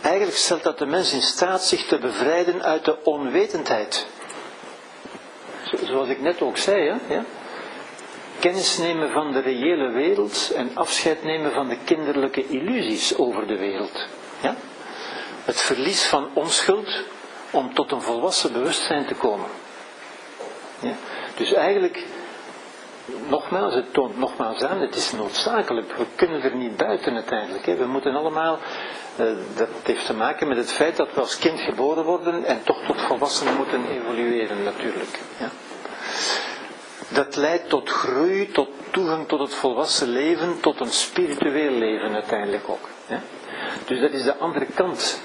Eigenlijk 0.02 0.36
stelt 0.36 0.62
dat 0.62 0.78
de 0.78 0.86
mens 0.86 1.12
in 1.12 1.22
staat 1.22 1.64
zich 1.64 1.86
te 1.86 1.98
bevrijden 1.98 2.62
uit 2.62 2.84
de 2.84 3.04
onwetendheid. 3.04 4.06
Zoals 5.84 6.08
ik 6.08 6.20
net 6.20 6.42
ook 6.42 6.56
zei, 6.56 6.88
hè? 6.88 7.14
Ja? 7.14 7.24
Kennis 8.40 8.78
nemen 8.78 9.10
van 9.10 9.32
de 9.32 9.40
reële 9.40 9.90
wereld 9.90 10.52
en 10.56 10.70
afscheid 10.74 11.22
nemen 11.22 11.52
van 11.52 11.68
de 11.68 11.78
kinderlijke 11.84 12.46
illusies 12.48 13.16
over 13.16 13.46
de 13.46 13.56
wereld. 13.56 14.06
Ja? 14.40 14.56
Het 15.44 15.60
verlies 15.60 16.06
van 16.06 16.28
onschuld 16.32 17.02
om 17.50 17.74
tot 17.74 17.92
een 17.92 18.02
volwassen 18.02 18.52
bewustzijn 18.52 19.06
te 19.06 19.14
komen. 19.14 19.46
Ja? 20.80 20.92
Dus 21.36 21.52
eigenlijk, 21.52 22.04
nogmaals, 23.28 23.74
het 23.74 23.92
toont 23.92 24.18
nogmaals 24.18 24.62
aan, 24.62 24.80
het 24.80 24.96
is 24.96 25.12
noodzakelijk. 25.12 25.96
We 25.96 26.06
kunnen 26.14 26.42
er 26.42 26.56
niet 26.56 26.76
buiten 26.76 27.14
uiteindelijk. 27.14 27.66
Hè? 27.66 27.76
We 27.76 27.86
moeten 27.86 28.14
allemaal, 28.14 28.58
uh, 29.20 29.26
dat 29.56 29.68
heeft 29.82 30.06
te 30.06 30.14
maken 30.14 30.48
met 30.48 30.56
het 30.56 30.72
feit 30.72 30.96
dat 30.96 31.08
we 31.14 31.20
als 31.20 31.38
kind 31.38 31.60
geboren 31.60 32.04
worden 32.04 32.44
en 32.44 32.62
toch 32.64 32.78
tot 32.86 33.00
volwassenen 33.00 33.56
moeten 33.56 33.84
evolueren 33.90 34.62
natuurlijk. 34.62 35.20
Ja? 35.38 35.48
Dat 37.08 37.36
leidt 37.36 37.68
tot 37.68 37.88
groei, 37.88 38.50
tot 38.50 38.68
toegang 38.90 39.28
tot 39.28 39.40
het 39.40 39.54
volwassen 39.54 40.08
leven, 40.08 40.60
tot 40.60 40.80
een 40.80 40.92
spiritueel 40.92 41.72
leven 41.72 42.14
uiteindelijk 42.14 42.68
ook. 42.68 42.88
Ja? 43.06 43.20
Dus 43.86 44.00
dat 44.00 44.10
is 44.10 44.22
de 44.22 44.36
andere 44.36 44.66
kant 44.74 45.20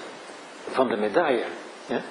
van 0.71 0.87
de 0.87 0.95
medaille. 0.95 1.45
Ja? 1.85 2.01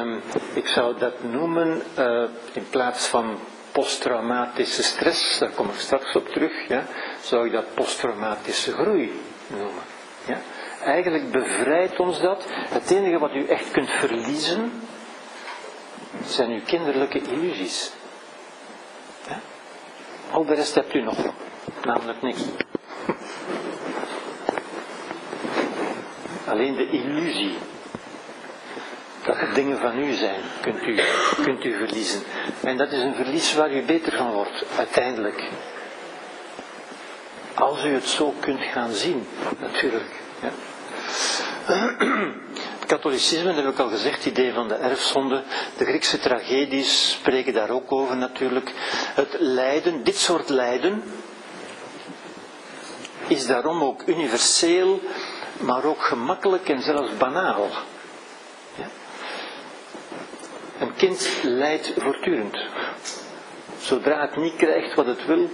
Um, 0.00 0.22
ik 0.52 0.66
zou 0.66 0.98
dat 0.98 1.22
noemen, 1.22 1.82
uh, 1.98 2.24
in 2.52 2.66
plaats 2.70 3.06
van 3.06 3.38
posttraumatische 3.72 4.82
stress, 4.82 5.38
daar 5.38 5.50
kom 5.50 5.68
ik 5.68 5.78
straks 5.78 6.16
op 6.16 6.28
terug, 6.28 6.68
ja, 6.68 6.86
zou 7.22 7.46
ik 7.46 7.52
dat 7.52 7.74
posttraumatische 7.74 8.72
groei 8.72 9.20
noemen. 9.46 9.82
Ja? 10.26 10.40
Eigenlijk 10.82 11.30
bevrijdt 11.30 11.98
ons 11.98 12.20
dat. 12.20 12.44
Het 12.48 12.90
enige 12.90 13.18
wat 13.18 13.34
u 13.34 13.46
echt 13.46 13.70
kunt 13.70 13.90
verliezen, 13.90 14.72
zijn 16.26 16.50
uw 16.50 16.60
kinderlijke 16.66 17.20
illusies. 17.20 17.92
Al 20.30 20.44
de 20.44 20.54
rest 20.54 20.74
hebt 20.74 20.94
u 20.94 21.02
nog, 21.02 21.16
namelijk 21.84 22.22
niks. 22.22 22.40
Alleen 26.46 26.76
de 26.76 26.90
illusie 26.90 27.58
dat 29.26 29.36
er 29.36 29.54
dingen 29.54 29.78
van 29.78 29.98
u 29.98 30.12
zijn, 30.12 30.40
kunt 30.60 30.82
u, 30.82 31.00
kunt 31.42 31.64
u 31.64 31.76
verliezen. 31.76 32.22
En 32.62 32.76
dat 32.76 32.92
is 32.92 33.02
een 33.02 33.14
verlies 33.14 33.54
waar 33.54 33.72
u 33.72 33.82
beter 33.82 34.12
van 34.12 34.30
wordt, 34.32 34.64
uiteindelijk. 34.76 35.48
Als 37.54 37.84
u 37.84 37.88
het 37.88 38.06
zo 38.08 38.34
kunt 38.40 38.60
gaan 38.60 38.92
zien, 38.92 39.26
natuurlijk. 39.60 40.10
Ja. 40.40 40.50
Katholicisme, 42.86 43.54
dat 43.54 43.64
heb 43.64 43.72
ik 43.72 43.78
al 43.78 43.88
gezegd, 43.88 44.16
het 44.16 44.26
idee 44.26 44.52
van 44.52 44.68
de 44.68 44.74
erfzonde. 44.74 45.42
De 45.76 45.84
Griekse 45.84 46.18
tragedies 46.18 47.10
spreken 47.10 47.54
daar 47.54 47.70
ook 47.70 47.92
over 47.92 48.16
natuurlijk. 48.16 48.72
Het 49.14 49.36
lijden, 49.38 50.04
dit 50.04 50.16
soort 50.16 50.48
lijden, 50.48 51.02
is 53.26 53.46
daarom 53.46 53.82
ook 53.82 54.02
universeel, 54.06 55.00
maar 55.60 55.84
ook 55.84 56.02
gemakkelijk 56.02 56.68
en 56.68 56.82
zelfs 56.82 57.16
banaal. 57.16 57.68
Een 60.78 60.94
kind 60.96 61.28
lijdt 61.42 61.92
voortdurend. 61.96 62.56
Zodra 63.78 64.20
het 64.20 64.36
niet 64.36 64.56
krijgt 64.56 64.94
wat 64.94 65.06
het 65.06 65.26
wil, 65.26 65.50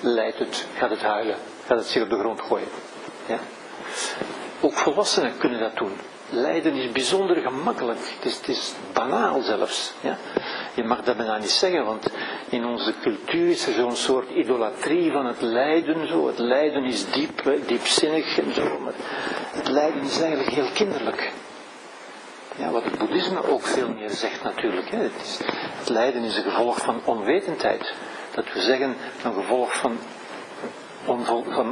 lijdt 0.00 0.38
het, 0.38 0.66
gaat 0.76 0.90
het 0.90 1.02
huilen, 1.02 1.36
gaat 1.66 1.78
het 1.78 1.86
zich 1.86 2.02
op 2.02 2.10
de 2.10 2.18
grond 2.18 2.40
gooien. 2.40 2.68
Ja? 3.26 3.38
Ook 4.60 4.74
volwassenen 4.74 5.38
kunnen 5.38 5.60
dat 5.60 5.76
doen. 5.76 5.96
Lijden 6.30 6.74
is 6.74 6.92
bijzonder 6.92 7.36
gemakkelijk. 7.36 7.98
Het 8.16 8.24
is, 8.24 8.36
het 8.36 8.48
is 8.48 8.74
banaal 8.92 9.40
zelfs. 9.40 9.92
Ja? 10.00 10.16
Je 10.74 10.84
mag 10.84 11.02
dat 11.02 11.16
bijna 11.16 11.38
niet 11.38 11.50
zeggen, 11.50 11.84
want 11.84 12.06
in 12.48 12.64
onze 12.64 12.94
cultuur 13.02 13.48
is 13.48 13.66
er 13.66 13.72
zo'n 13.72 13.96
soort 13.96 14.30
idolatrie 14.30 15.12
van 15.12 15.26
het 15.26 15.40
lijden. 15.40 16.08
Zo. 16.08 16.26
Het 16.26 16.38
lijden 16.38 16.84
is 16.84 17.10
diep, 17.10 17.58
diepzinnig 17.66 18.38
en 18.38 18.54
zo. 18.54 18.78
Maar 18.78 18.94
het 19.52 19.68
lijden 19.68 20.02
is 20.02 20.20
eigenlijk 20.20 20.50
heel 20.50 20.70
kinderlijk. 20.74 21.32
Ja, 22.56 22.70
wat 22.70 22.84
het 22.84 22.98
boeddhisme 22.98 23.48
ook 23.48 23.62
veel 23.62 23.88
meer 23.88 24.10
zegt 24.10 24.42
natuurlijk. 24.42 24.90
Hè. 24.90 24.98
Het, 24.98 25.12
is, 25.22 25.38
het 25.78 25.88
lijden 25.88 26.22
is 26.22 26.36
een 26.36 26.42
gevolg 26.42 26.78
van 26.78 27.00
onwetendheid. 27.04 27.92
Dat 28.34 28.52
we 28.52 28.60
zeggen 28.60 28.96
een 29.24 29.32
gevolg 29.32 29.76
van 29.76 29.98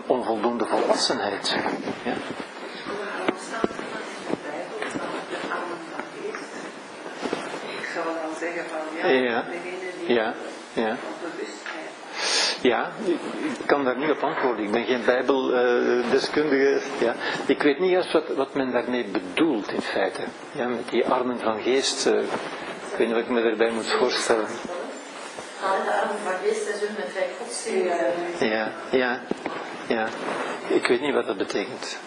onvoldoende 0.07 0.65
volwassenheid. 0.65 1.57
Ja. 2.05 2.13
Ik 7.79 7.91
zou 7.95 8.05
dan 8.05 8.34
zeggen 8.45 8.65
van 8.71 8.79
ja, 8.99 9.07
Ja. 9.23 9.43
degene 9.43 10.07
die 10.07 10.15
Ja, 10.15 10.35
ja. 12.63 12.91
ik 13.05 13.67
kan 13.67 13.85
daar 13.85 13.97
niet 13.99 14.11
op 14.11 14.23
antwoorden. 14.23 14.65
Ik 14.65 14.71
ben 14.71 14.85
geen 14.85 15.05
bijbeldeskundige. 15.05 16.81
Ja. 16.99 17.15
Ik 17.47 17.63
weet 17.63 17.79
niet 17.79 17.91
juist 17.91 18.13
wat, 18.13 18.29
wat 18.37 18.55
men 18.55 18.73
daarmee 18.73 19.05
bedoelt 19.05 19.73
in 19.73 19.81
feite. 19.83 20.21
Ja, 20.53 20.67
met 20.67 20.89
die 20.91 21.07
armen 21.07 21.39
van 21.41 21.61
geest. 21.63 22.07
eh, 22.07 22.13
ik 22.93 22.97
weet 22.99 23.07
niet 23.07 23.17
wat 23.17 23.25
ik 23.25 23.29
me 23.29 23.43
daarbij 23.43 23.71
moet 23.71 23.91
voorstellen. 23.91 24.47
Armen 25.63 26.19
van 26.25 26.33
geest 26.45 26.67
met 26.97 27.27
godsdiensten. 27.41 28.49
Ja, 28.49 28.73
ja, 28.91 29.21
ja. 29.87 30.07
Ik 30.69 30.87
weet 30.87 31.01
niet 31.01 31.15
wat 31.15 31.27
dat 31.27 31.37
betekent. 31.37 31.99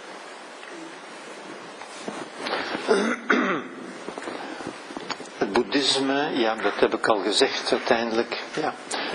Boeddhisme, 5.58 6.30
ja, 6.34 6.56
dat 6.56 6.80
heb 6.80 6.94
ik 6.94 7.08
al 7.08 7.20
gezegd 7.20 7.72
uiteindelijk. 7.72 8.44
Ja. 8.62 8.74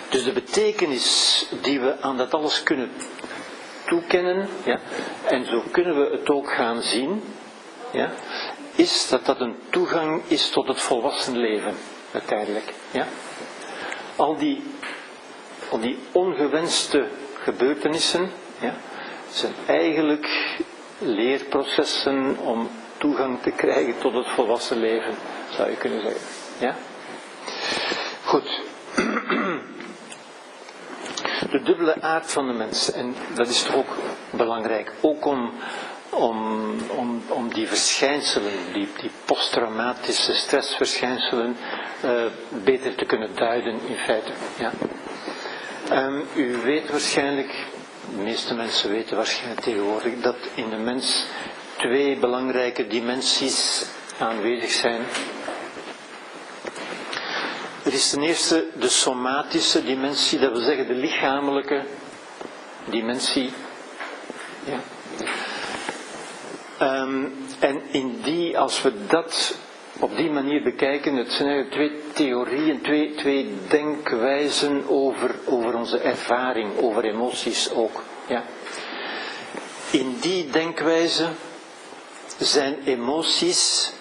Dus 0.08 0.24
de 0.24 0.32
betekenis 0.32 1.46
die 1.60 1.80
we 1.80 2.00
aan 2.00 2.16
dat 2.16 2.34
alles 2.34 2.62
kunnen 2.62 2.90
toekennen, 3.86 4.48
ja, 4.64 4.80
en 5.24 5.46
zo 5.46 5.62
kunnen 5.70 5.96
we 5.96 6.16
het 6.16 6.30
ook 6.30 6.52
gaan 6.52 6.82
zien, 6.82 7.22
ja, 7.90 8.12
is 8.74 9.08
dat 9.08 9.24
dat 9.24 9.40
een 9.40 9.56
toegang 9.70 10.22
is 10.26 10.50
tot 10.50 10.68
het 10.68 10.80
volwassen 10.80 11.36
leven, 11.38 11.74
uiteindelijk. 12.12 12.72
Ja. 12.90 13.06
Al 14.16 14.36
die 14.36 14.62
al 15.70 15.80
die 15.80 15.98
ongewenste 16.12 17.06
gebeurtenissen 17.42 18.30
ja, 18.60 18.74
zijn 19.30 19.52
eigenlijk 19.66 20.56
leerprocessen 20.98 22.36
om 22.38 22.70
toegang 22.98 23.42
te 23.42 23.50
krijgen 23.50 23.98
tot 23.98 24.14
het 24.14 24.28
volwassen 24.28 24.76
leven, 24.76 25.14
zou 25.56 25.70
je 25.70 25.76
kunnen 25.76 26.00
zeggen. 26.00 26.20
Ja? 26.58 26.74
Goed. 28.24 28.60
De 31.50 31.62
dubbele 31.62 32.02
aard 32.02 32.32
van 32.32 32.46
de 32.46 32.52
mens, 32.52 32.92
en 32.92 33.14
dat 33.34 33.48
is 33.48 33.62
toch 33.62 33.74
ook 33.74 33.96
belangrijk, 34.30 34.92
ook 35.00 35.24
om, 35.24 35.52
om, 36.10 36.76
om, 36.88 37.22
om 37.28 37.52
die 37.52 37.68
verschijnselen, 37.68 38.52
die, 38.72 38.88
posttraumatische 39.24 40.34
stressverschijnselen, 40.34 41.56
eh, 42.00 42.24
beter 42.48 42.94
te 42.94 43.04
kunnen 43.04 43.34
duiden 43.34 43.80
in 43.86 43.96
feite. 43.96 44.32
Ja? 44.58 44.70
Ehm, 45.90 46.20
u 46.34 46.56
weet 46.64 46.90
waarschijnlijk, 46.90 47.66
de 48.16 48.22
meeste 48.22 48.54
mensen 48.54 48.90
weten 48.90 49.16
waarschijnlijk 49.16 49.60
tegenwoordig, 49.60 50.20
dat 50.20 50.36
in 50.54 50.70
de 50.70 50.76
mens 50.76 51.24
twee 51.76 52.16
belangrijke 52.16 52.86
dimensies 52.86 53.84
aanwezig 54.18 54.70
zijn. 54.70 55.00
Er 57.84 57.92
is 57.92 58.10
ten 58.10 58.22
eerste 58.22 58.66
de 58.78 58.88
somatische 58.88 59.84
dimensie, 59.84 60.38
dat 60.38 60.52
wil 60.52 60.60
zeggen 60.60 60.86
de 60.86 60.94
lichamelijke 60.94 61.84
dimensie. 62.84 63.52
Ja. 64.64 64.80
Ehm, 66.78 67.24
en 67.58 67.82
in 67.90 68.20
die, 68.22 68.58
als 68.58 68.82
we 68.82 69.06
dat 69.06 69.58
op 69.98 70.16
die 70.16 70.30
manier 70.30 70.62
bekijken, 70.62 71.16
het 71.16 71.32
zijn 71.32 71.48
eigenlijk 71.48 71.74
twee 71.74 72.12
theorieën, 72.12 72.80
twee, 72.80 73.14
twee 73.14 73.54
denkwijzen 73.68 74.88
over, 74.88 75.34
over 75.44 75.74
onze 75.74 75.98
ervaring, 75.98 76.78
over 76.78 77.04
emoties 77.04 77.70
ook. 77.70 78.02
Ja. 78.26 78.44
In 79.90 80.16
die 80.20 80.50
denkwijze 80.50 81.28
zijn 82.38 82.76
emoties, 82.84 83.92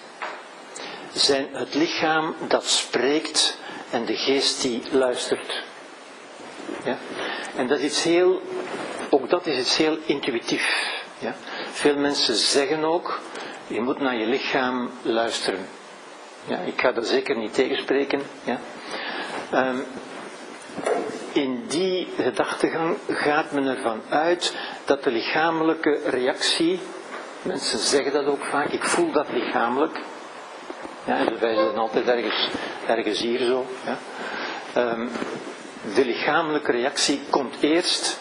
zijn 1.12 1.48
het 1.52 1.74
lichaam 1.74 2.34
dat 2.48 2.66
spreekt 2.66 3.60
en 3.92 4.04
de 4.04 4.16
geest 4.16 4.62
die 4.62 4.82
luistert. 4.90 5.62
Ja. 6.84 6.96
En 7.56 7.66
dat 7.66 7.78
is 7.78 8.04
heel, 8.04 8.40
ook 9.10 9.30
dat 9.30 9.46
is 9.46 9.58
iets 9.58 9.76
heel 9.76 9.98
intuïtief. 10.04 11.00
Ja. 11.18 11.34
Veel 11.72 11.96
mensen 11.96 12.34
zeggen 12.34 12.84
ook, 12.84 13.20
je 13.66 13.80
moet 13.80 14.00
naar 14.00 14.16
je 14.16 14.26
lichaam 14.26 14.90
luisteren. 15.02 15.66
Ja, 16.46 16.58
ik 16.58 16.80
ga 16.80 16.92
daar 16.92 17.04
zeker 17.04 17.36
niet 17.36 17.54
tegenspreken. 17.54 18.22
Ja. 18.44 18.60
Ehm, 19.50 19.78
in 21.32 21.64
die 21.68 22.08
gedachtegang 22.16 22.96
gaat 23.08 23.52
men 23.52 23.66
ervan 23.66 24.02
uit 24.08 24.56
dat 24.84 25.04
de 25.04 25.10
lichamelijke 25.10 26.00
reactie, 26.04 26.80
mensen 27.42 27.78
zeggen 27.78 28.12
dat 28.12 28.26
ook 28.26 28.44
vaak, 28.44 28.68
ik 28.68 28.84
voel 28.84 29.12
dat 29.12 29.26
lichamelijk. 29.32 30.00
Ja, 31.04 31.18
en 31.18 31.38
wij 31.40 31.54
zijn 31.54 31.76
altijd 31.76 32.08
ergens, 32.08 32.48
ergens 32.86 33.20
hier 33.20 33.38
zo. 33.38 33.66
Ja. 33.84 33.98
Ehm, 34.72 35.08
de 35.94 36.04
lichamelijke 36.04 36.72
reactie 36.72 37.20
komt 37.30 37.54
eerst 37.60 38.20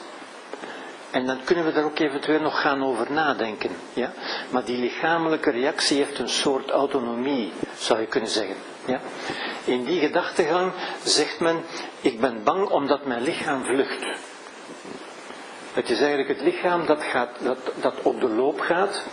en 1.11 1.25
dan 1.25 1.43
kunnen 1.43 1.65
we 1.65 1.71
daar 1.71 1.84
ook 1.84 1.99
eventueel 1.99 2.41
nog 2.41 2.61
gaan 2.61 2.84
over 2.84 3.11
nadenken. 3.11 3.71
Ja? 3.93 4.11
Maar 4.49 4.65
die 4.65 4.77
lichamelijke 4.77 5.51
reactie 5.51 5.97
heeft 5.97 6.19
een 6.19 6.29
soort 6.29 6.69
autonomie, 6.69 7.51
zou 7.77 7.99
je 7.99 8.05
kunnen 8.05 8.29
zeggen. 8.29 8.55
Ja? 8.86 8.99
In 9.65 9.84
die 9.84 9.99
gedachtegang 9.99 10.71
zegt 11.03 11.39
men, 11.39 11.63
ik 12.01 12.19
ben 12.19 12.43
bang 12.43 12.69
omdat 12.69 13.05
mijn 13.05 13.21
lichaam 13.21 13.63
vlucht. 13.63 14.05
Het 15.73 15.89
is 15.89 15.99
eigenlijk 15.99 16.29
het 16.29 16.41
lichaam 16.41 16.86
dat, 16.86 17.03
gaat, 17.03 17.29
dat, 17.39 17.57
dat 17.82 17.93
op 18.01 18.21
de 18.21 18.29
loop 18.29 18.59
gaat, 18.59 19.03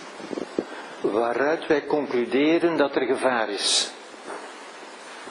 waaruit 1.00 1.66
wij 1.66 1.86
concluderen 1.86 2.76
dat 2.76 2.96
er 2.96 3.06
gevaar 3.06 3.48
is. 3.48 3.90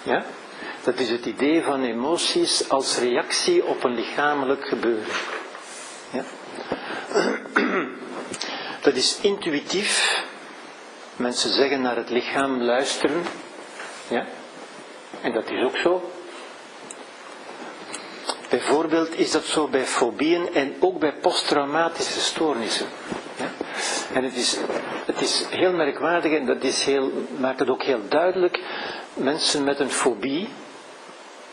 Ja? 0.03 0.23
Dat 0.83 0.99
is 0.99 1.09
het 1.09 1.25
idee 1.25 1.63
van 1.63 1.83
emoties 1.83 2.69
als 2.69 2.97
reactie 2.97 3.65
op 3.65 3.83
een 3.83 3.93
lichamelijk 3.95 4.67
gebeuren. 4.67 5.13
Ja? 6.11 6.23
Dat 8.81 8.95
is 8.95 9.19
intuïtief. 9.21 10.23
Mensen 11.15 11.49
zeggen 11.49 11.81
naar 11.81 11.95
het 11.95 12.09
lichaam 12.09 12.61
luisteren. 12.61 13.23
Ja? 14.07 14.25
En 15.21 15.33
dat 15.33 15.49
is 15.49 15.63
ook 15.63 15.77
zo. 15.77 16.11
Bijvoorbeeld 18.49 19.19
is 19.19 19.31
dat 19.31 19.45
zo 19.45 19.67
bij 19.67 19.85
fobieën 19.85 20.53
en 20.53 20.75
ook 20.79 20.99
bij 20.99 21.13
posttraumatische 21.13 22.19
stoornissen. 22.19 22.87
Ja? 23.37 23.51
En 24.13 24.23
het 24.23 24.35
is, 24.35 24.57
het 25.07 25.21
is 25.21 25.45
heel 25.49 25.71
merkwaardig 25.71 26.31
en 26.31 26.45
dat 26.45 26.63
is 26.63 26.83
heel, 26.83 27.11
maakt 27.39 27.59
het 27.59 27.69
ook 27.69 27.83
heel 27.83 28.01
duidelijk. 28.09 28.59
Mensen 29.13 29.63
met 29.63 29.79
een 29.79 29.89
fobie, 29.91 30.49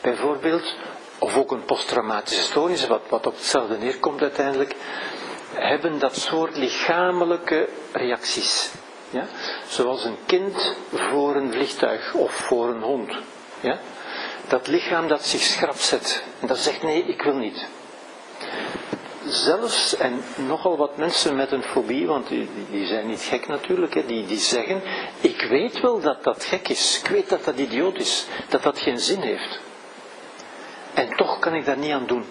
bijvoorbeeld, 0.00 0.76
of 1.18 1.36
ook 1.36 1.50
een 1.50 1.64
posttraumatische 1.64 2.42
stoornis, 2.42 2.86
wat, 2.86 3.02
wat 3.09 3.26
op 3.26 3.34
hetzelfde 3.34 3.78
neerkomt 3.78 4.20
uiteindelijk, 4.20 4.74
hebben 5.55 5.98
dat 5.98 6.16
soort 6.16 6.57
lichamelijke 6.57 7.68
reacties. 7.92 8.70
Ja? 9.11 9.26
Zoals 9.68 10.05
een 10.05 10.18
kind 10.26 10.76
voor 10.92 11.36
een 11.36 11.52
vliegtuig 11.52 12.14
of 12.14 12.32
voor 12.32 12.68
een 12.68 12.82
hond. 12.82 13.12
Ja? 13.61 13.78
Dat 14.48 14.66
lichaam 14.66 15.09
dat 15.09 15.26
zich 15.26 15.40
schrap 15.40 15.76
zet 15.76 16.24
en 16.40 16.46
dat 16.46 16.59
zegt 16.59 16.82
nee, 16.82 17.05
ik 17.05 17.22
wil 17.22 17.36
niet. 17.36 17.66
Zelfs, 19.27 19.97
en 19.97 20.22
nogal 20.47 20.77
wat 20.77 20.97
mensen 20.97 21.37
met 21.37 21.53
een 21.53 21.62
fobie, 21.62 22.07
want 22.07 22.29
die, 22.29 22.49
die 22.70 22.87
zijn 22.87 23.07
niet 23.07 23.20
gek 23.20 23.47
natuurlijk, 23.47 23.95
hè, 23.95 24.07
die, 24.07 24.27
die 24.27 24.39
zeggen, 24.39 24.83
ik 25.20 25.47
weet 25.49 25.81
wel 25.81 26.01
dat 26.01 26.25
dat 26.25 26.45
gek 26.45 26.68
is, 26.68 27.01
ik 27.03 27.09
weet 27.09 27.29
dat 27.29 27.45
dat 27.45 27.59
idioot 27.59 27.97
is, 27.97 28.27
dat 28.49 28.62
dat 28.62 28.79
geen 28.79 28.99
zin 28.99 29.20
heeft. 29.20 29.59
En 30.95 31.09
toch 31.16 31.39
kan 31.39 31.55
ik 31.55 31.64
daar 31.64 31.79
niet 31.79 31.93
aan 31.93 32.07
doen. 32.07 32.25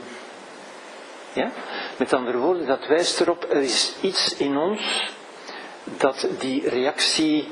Ja? 1.34 1.52
Met 1.98 2.14
andere 2.14 2.38
woorden, 2.38 2.68
dat 2.68 2.88
wijst 2.88 3.20
erop, 3.20 3.46
er 3.50 3.62
is 3.62 3.94
iets 4.02 4.36
in 4.38 4.58
ons 4.58 5.12
dat 5.84 6.28
die 6.40 6.70
reactie 6.70 7.48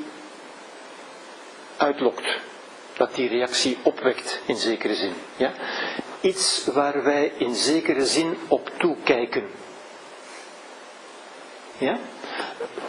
uitlokt. 1.78 2.38
Dat 2.98 3.16
die 3.16 3.30
reactie 3.30 3.78
opwekt 3.84 4.40
in 4.46 4.56
zekere 4.56 4.96
zin. 4.96 5.14
Ja? 5.36 5.52
Iets 6.22 6.66
waar 6.66 7.04
wij 7.04 7.32
in 7.38 7.56
zekere 7.56 8.06
zin 8.06 8.38
op 8.48 8.72
toekijken. 8.78 9.44
Ja? 11.78 12.00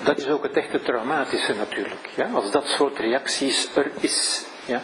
dat 0.05 0.19
is 0.19 0.29
ook 0.29 0.43
het 0.43 0.57
echte 0.57 0.83
traumatische 0.83 1.55
natuurlijk. 1.55 2.11
Ja? 2.17 2.31
Als 2.33 2.51
dat 2.51 2.67
soort 2.67 2.99
reacties 2.99 3.77
er 3.77 3.91
is. 4.01 4.45
Ja? 4.65 4.83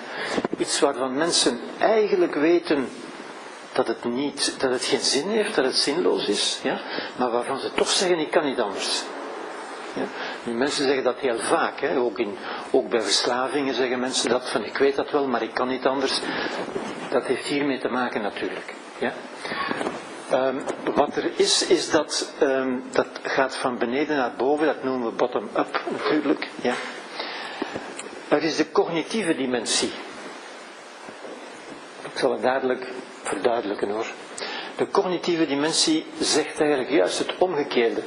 Iets 0.58 0.80
waarvan 0.80 1.14
mensen 1.14 1.60
eigenlijk 1.78 2.34
weten 2.34 2.88
dat 3.72 3.86
het, 3.86 4.04
niet, 4.04 4.54
dat 4.58 4.70
het 4.70 4.84
geen 4.84 5.00
zin 5.00 5.28
heeft, 5.28 5.54
dat 5.54 5.64
het 5.64 5.76
zinloos 5.76 6.26
is, 6.26 6.60
ja? 6.62 6.80
maar 7.16 7.30
waarvan 7.30 7.58
ze 7.58 7.72
toch 7.72 7.88
zeggen, 7.88 8.18
ik 8.18 8.30
kan 8.30 8.44
niet 8.44 8.60
anders. 8.60 9.02
Ja? 9.94 10.04
Mensen 10.56 10.84
zeggen 10.84 11.04
dat 11.04 11.18
heel 11.18 11.38
vaak, 11.38 11.80
hè? 11.80 11.98
Ook, 11.98 12.18
in, 12.18 12.36
ook 12.70 12.88
bij 12.88 13.02
verslavingen 13.02 13.74
zeggen 13.74 14.00
mensen 14.00 14.30
dat, 14.30 14.50
van 14.50 14.64
ik 14.64 14.78
weet 14.78 14.96
dat 14.96 15.10
wel, 15.10 15.28
maar 15.28 15.42
ik 15.42 15.54
kan 15.54 15.68
niet 15.68 15.86
anders. 15.86 16.20
Dat 17.10 17.24
heeft 17.24 17.46
hiermee 17.46 17.78
te 17.78 17.88
maken 17.88 18.22
natuurlijk. 18.22 18.74
Ja? 18.98 19.12
Um, 20.32 20.62
wat 20.94 21.16
er 21.16 21.30
is, 21.36 21.66
is 21.66 21.90
dat, 21.90 22.32
um, 22.42 22.82
dat 22.92 23.06
gaat 23.22 23.56
van 23.56 23.78
beneden 23.78 24.16
naar 24.16 24.32
boven, 24.36 24.66
dat 24.66 24.84
noemen 24.84 25.08
we 25.08 25.14
bottom-up 25.14 25.82
natuurlijk. 25.90 26.48
Ja. 26.62 26.74
Er 28.28 28.42
is 28.42 28.56
de 28.56 28.70
cognitieve 28.70 29.34
dimensie. 29.36 29.90
Ik 32.12 32.18
zal 32.18 32.32
het 32.32 32.42
dadelijk 32.42 32.86
verduidelijken 33.22 33.90
hoor. 33.90 34.06
De 34.76 34.90
cognitieve 34.90 35.46
dimensie 35.46 36.06
zegt 36.20 36.60
eigenlijk 36.60 36.90
juist 36.90 37.18
het 37.18 37.34
omgekeerde. 37.38 38.02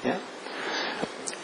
Ja? 0.00 0.16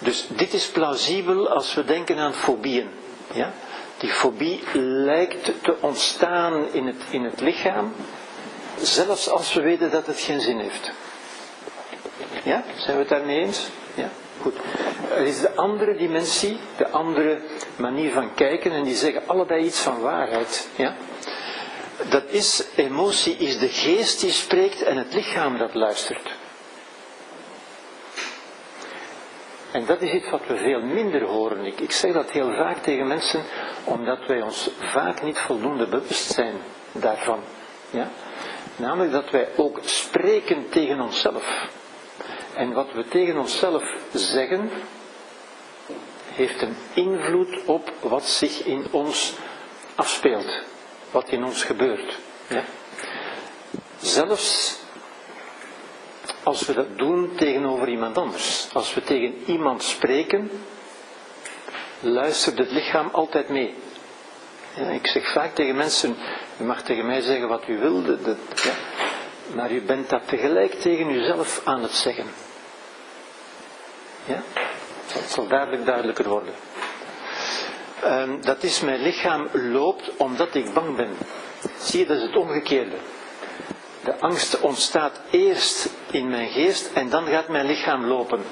Dus 0.03 0.27
dit 0.29 0.55
is 0.55 0.67
plausibel 0.67 1.49
als 1.49 1.75
we 1.75 1.85
denken 1.85 2.19
aan 2.19 2.35
fobieën. 2.35 2.89
Ja? 3.33 3.53
Die 3.99 4.11
fobie 4.11 4.61
lijkt 4.75 5.45
te 5.63 5.77
ontstaan 5.81 6.73
in 6.73 6.87
het, 6.87 7.03
in 7.11 7.25
het 7.25 7.41
lichaam, 7.41 7.93
zelfs 8.81 9.29
als 9.29 9.55
we 9.55 9.61
weten 9.61 9.91
dat 9.91 10.07
het 10.07 10.21
geen 10.21 10.41
zin 10.41 10.59
heeft. 10.59 10.93
Ja, 12.43 12.65
zijn 12.77 12.97
we 12.97 13.01
het 13.03 13.09
daarmee 13.09 13.41
eens? 13.41 13.67
Ja, 13.95 14.09
goed. 14.41 14.55
Er 15.17 15.25
is 15.27 15.41
de 15.41 15.55
andere 15.55 15.97
dimensie, 15.97 16.59
de 16.77 16.89
andere 16.89 17.41
manier 17.77 18.13
van 18.13 18.35
kijken, 18.35 18.73
en 18.73 18.83
die 18.85 18.95
zeggen 18.97 19.23
allebei 19.27 19.65
iets 19.65 19.81
van 19.81 20.01
waarheid. 20.01 20.69
Ja? 20.77 20.95
Dat 22.09 22.23
is, 22.27 22.65
emotie 22.77 23.37
is 23.37 23.59
de 23.59 23.69
geest 23.69 24.21
die 24.21 24.31
spreekt 24.31 24.83
en 24.83 24.97
het 24.97 25.15
lichaam 25.15 25.59
dat 25.59 25.75
luistert. 25.75 26.29
En 29.73 29.87
dat 29.87 30.01
is 30.01 30.13
iets 30.13 30.31
wat 30.31 30.47
we 30.47 30.57
veel 30.57 30.81
minder 30.81 31.23
horen. 31.23 31.65
Ik, 31.65 31.81
ik 31.81 31.93
zeg 31.93 32.13
dat 32.13 32.31
heel 32.31 32.55
vaak 32.55 32.83
tegen 32.83 33.07
mensen, 33.07 33.43
omdat 33.85 34.27
wij 34.27 34.43
ons 34.43 34.71
vaak 34.79 35.23
niet 35.23 35.39
voldoende 35.39 35.87
bewust 35.87 36.33
zijn 36.33 36.55
daarvan. 36.93 37.41
Ja? 37.91 38.11
Namelijk 38.77 39.13
dat 39.13 39.31
wij 39.31 39.49
ook 39.57 39.81
spreken 39.83 40.69
tegen 40.69 41.01
onszelf. 41.01 41.69
En 42.55 42.73
wat 42.73 42.93
we 42.93 43.09
tegen 43.09 43.39
onszelf 43.39 43.85
zeggen, 44.13 44.71
heeft 46.33 46.63
een 46.63 46.77
invloed 46.95 47.65
op 47.67 47.93
wat 48.01 48.25
zich 48.25 48.65
in 48.65 48.87
ons 48.91 49.35
afspeelt. 49.95 50.63
Wat 51.11 51.29
in 51.29 51.45
ons 51.45 51.65
gebeurt. 51.65 52.19
Ja? 52.47 52.63
Zelfs 54.01 54.81
als 56.43 56.67
we 56.67 56.73
dat 56.73 56.99
doen 56.99 57.35
tegenover 57.37 57.89
iemand 57.89 58.19
anders. 58.19 58.69
Als 58.73 58.95
we 58.95 59.03
tegen 59.03 59.43
iemand 59.47 59.83
spreken, 59.83 60.51
luistert 62.01 62.59
het 62.59 62.71
lichaam 62.71 63.09
altijd 63.13 63.49
mee. 63.49 63.75
Ik 64.93 65.07
zeg 65.07 65.33
vaak 65.33 65.55
tegen 65.55 65.77
mensen, 65.77 66.17
u 66.61 66.65
mag 66.65 66.83
tegen 66.83 67.07
mij 67.07 67.21
zeggen 67.21 67.49
wat 67.49 67.69
u 67.69 67.79
wil, 67.79 68.03
ja, 68.55 68.75
maar 69.55 69.73
u 69.73 69.83
bent 69.83 70.09
dat 70.11 70.29
tegelijk 70.29 70.73
tegen 70.75 71.11
uzelf 71.11 71.61
aan 71.65 71.83
het 71.83 71.93
zeggen. 71.93 72.27
Ja? 74.25 74.43
Dat 75.15 75.31
zal 75.31 75.47
dadelijk 75.47 75.87
duidelijker 75.87 76.29
worden. 76.29 76.55
Um, 78.05 78.45
dat 78.45 78.63
is 78.63 78.81
mijn 78.81 79.03
lichaam 79.03 79.49
loopt 79.53 80.17
omdat 80.17 80.55
ik 80.55 80.73
bang 80.75 80.97
ben. 80.97 81.17
Zie 81.79 82.01
je, 82.01 82.07
dat 82.07 82.17
is 82.17 82.23
het 82.23 82.37
omgekeerde. 82.37 82.97
De 84.05 84.19
angst 84.21 84.61
ontstaat 84.61 85.21
eerst 85.31 85.89
in 86.11 86.29
mijn 86.29 86.49
geest 86.49 86.91
en 86.93 87.09
dan 87.09 87.27
gaat 87.27 87.49
mijn 87.49 87.67
lichaam 87.67 88.07
lopen. 88.07 88.43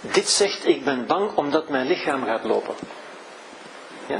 Dit 0.00 0.28
zegt 0.28 0.66
ik 0.66 0.84
ben 0.84 1.06
bang 1.06 1.30
omdat 1.34 1.68
mijn 1.68 1.86
lichaam 1.86 2.24
gaat 2.24 2.44
lopen. 2.44 2.74
Ja? 4.06 4.18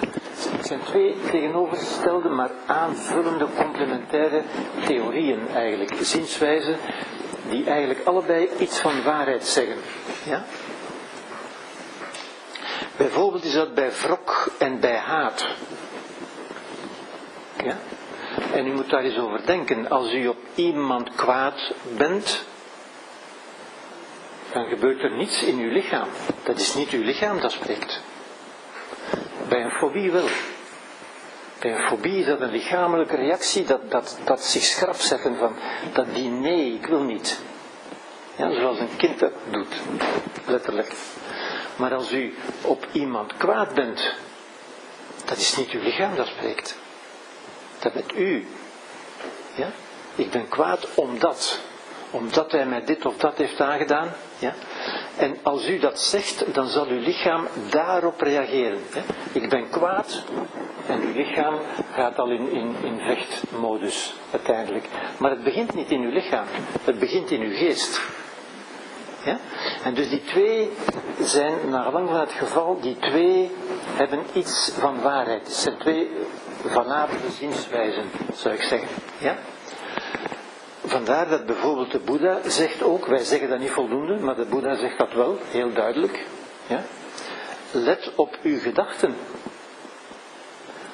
Het 0.56 0.66
zijn 0.66 0.80
twee 0.84 1.16
tegenovergestelde, 1.30 2.28
maar 2.28 2.50
aanvullende 2.66 3.46
complementaire 3.56 4.42
theorieën 4.86 5.48
eigenlijk, 5.54 5.94
zienswijzen, 6.00 6.78
die 7.48 7.66
eigenlijk 7.66 8.06
allebei 8.06 8.48
iets 8.58 8.78
van 8.78 9.02
waarheid 9.02 9.44
zeggen. 9.46 9.76
Ja? 10.24 10.44
Bijvoorbeeld 12.96 13.44
is 13.44 13.52
dat 13.52 13.74
bij 13.74 13.90
wrok 13.92 14.50
en 14.58 14.80
bij 14.80 14.96
haat. 14.96 15.46
Ja? 17.64 17.76
En 18.52 18.66
u 18.66 18.72
moet 18.72 18.90
daar 18.90 19.02
eens 19.02 19.18
over 19.18 19.46
denken. 19.46 19.88
Als 19.88 20.12
u 20.12 20.26
op 20.26 20.36
iemand 20.54 21.14
kwaad 21.14 21.72
bent, 21.96 22.44
dan 24.52 24.66
gebeurt 24.68 25.02
er 25.02 25.16
niets 25.16 25.42
in 25.42 25.58
uw 25.58 25.70
lichaam. 25.70 26.08
Dat 26.42 26.58
is 26.58 26.74
niet 26.74 26.90
uw 26.90 27.02
lichaam 27.02 27.40
dat 27.40 27.52
spreekt. 27.52 28.00
Bij 29.48 29.62
een 29.64 29.70
fobie 29.70 30.10
wel. 30.10 30.28
Bij 31.58 31.74
een 31.74 31.86
fobie 31.86 32.18
is 32.18 32.26
dat 32.26 32.40
een 32.40 32.50
lichamelijke 32.50 33.16
reactie 33.16 33.64
dat, 33.64 33.90
dat, 33.90 34.18
dat 34.24 34.44
zich 34.44 34.62
schrap 34.62 34.94
zetten 34.94 35.36
van 35.36 35.54
dat 35.92 36.14
die 36.14 36.28
nee, 36.28 36.74
ik 36.74 36.86
wil 36.86 37.02
niet. 37.02 37.40
Ja, 38.36 38.52
zoals 38.52 38.78
een 38.78 38.96
kind 38.96 39.18
dat 39.18 39.32
doet, 39.50 39.74
letterlijk. 40.46 40.92
Maar 41.76 41.94
als 41.94 42.12
u 42.12 42.34
op 42.62 42.86
iemand 42.92 43.36
kwaad 43.36 43.74
bent, 43.74 44.14
dat 45.24 45.36
is 45.36 45.56
niet 45.56 45.70
uw 45.70 45.82
lichaam 45.82 46.16
dat 46.16 46.26
spreekt. 46.26 46.78
Dat 47.78 47.92
bent 47.92 48.16
u. 48.16 48.46
Ja? 49.54 49.70
Ik 50.14 50.30
ben 50.30 50.48
kwaad 50.48 50.88
omdat. 50.94 51.60
Omdat 52.10 52.52
hij 52.52 52.66
mij 52.66 52.84
dit 52.84 53.06
of 53.06 53.16
dat 53.16 53.36
heeft 53.36 53.60
aangedaan. 53.60 54.12
Ja? 54.38 54.54
En 55.16 55.38
als 55.42 55.68
u 55.68 55.78
dat 55.78 56.00
zegt, 56.00 56.54
dan 56.54 56.68
zal 56.68 56.86
uw 56.86 57.00
lichaam 57.00 57.46
daarop 57.70 58.20
reageren. 58.20 58.80
Hè? 58.90 59.00
Ik 59.32 59.48
ben 59.48 59.68
kwaad 59.70 60.22
en 60.86 61.00
uw 61.00 61.12
lichaam 61.12 61.54
gaat 61.92 62.18
al 62.18 62.30
in, 62.30 62.50
in, 62.50 62.74
in 62.82 63.00
vechtmodus 63.00 64.14
uiteindelijk. 64.30 64.84
Maar 65.18 65.30
het 65.30 65.44
begint 65.44 65.74
niet 65.74 65.90
in 65.90 66.00
uw 66.00 66.10
lichaam, 66.10 66.44
het 66.84 66.98
begint 66.98 67.30
in 67.30 67.40
uw 67.40 67.56
geest. 67.56 68.00
Ja? 69.24 69.38
En 69.84 69.94
dus 69.94 70.08
die 70.08 70.22
twee 70.22 70.70
zijn, 71.20 71.54
naar 71.68 71.92
lang 71.92 72.08
van 72.08 72.20
het 72.20 72.32
geval, 72.32 72.80
die 72.80 72.96
twee 72.96 73.50
hebben 73.96 74.20
iets 74.32 74.72
van 74.78 75.00
waarheid. 75.02 75.46
Het 75.46 75.56
zijn 75.56 75.78
twee 75.78 76.10
valabele 76.64 77.30
zienswijzen, 77.38 78.04
zou 78.34 78.54
ik 78.54 78.62
zeggen. 78.62 78.88
Ja? 79.18 79.36
Vandaar 80.84 81.28
dat 81.28 81.46
bijvoorbeeld 81.46 81.90
de 81.92 81.98
Boeddha 81.98 82.38
zegt 82.46 82.82
ook, 82.82 83.06
wij 83.06 83.24
zeggen 83.24 83.48
dat 83.48 83.58
niet 83.58 83.70
voldoende, 83.70 84.18
maar 84.18 84.36
de 84.36 84.44
Boeddha 84.44 84.74
zegt 84.74 84.98
dat 84.98 85.12
wel, 85.12 85.38
heel 85.50 85.72
duidelijk. 85.72 86.26
Ja? 86.66 86.82
Let 87.70 88.12
op 88.14 88.38
uw 88.42 88.60
gedachten. 88.60 89.16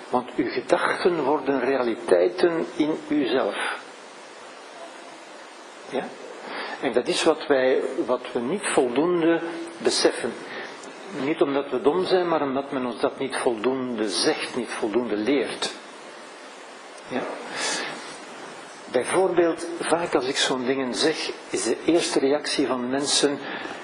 Want 0.09 0.31
uw 0.37 0.51
gedachten 0.51 1.23
worden 1.23 1.61
realiteiten 1.61 2.67
in 2.77 2.99
uzelf. 3.09 3.79
Ja? 5.89 6.05
En 6.81 6.93
dat 6.93 7.09
is 7.09 7.23
wat, 7.23 7.47
wij, 7.47 7.81
wat 8.07 8.21
we 8.33 8.41
niet 8.41 8.67
voldoende 8.67 9.41
beseffen. 9.79 10.33
Niet 11.23 11.43
omdat 11.43 11.71
we 11.71 11.81
dom 11.81 12.05
zijn, 12.05 12.29
maar 12.29 12.43
omdat 12.43 12.73
men 12.73 12.87
ons 12.87 13.01
dat 13.01 13.19
niet 13.19 13.37
voldoende 13.37 14.09
zegt, 14.09 14.57
niet 14.57 14.71
voldoende 14.71 15.17
leert. 15.17 15.75
Ja. 17.09 17.23
Bijvoorbeeld, 18.93 19.67
vaak 19.81 20.15
als 20.15 20.27
ik 20.27 20.37
zo'n 20.37 20.67
dingen 20.67 20.95
zeg, 20.95 21.31
is 21.51 21.63
de 21.63 21.77
eerste 21.85 22.19
reactie 22.19 22.67
van 22.67 22.91
mensen, 22.91 23.39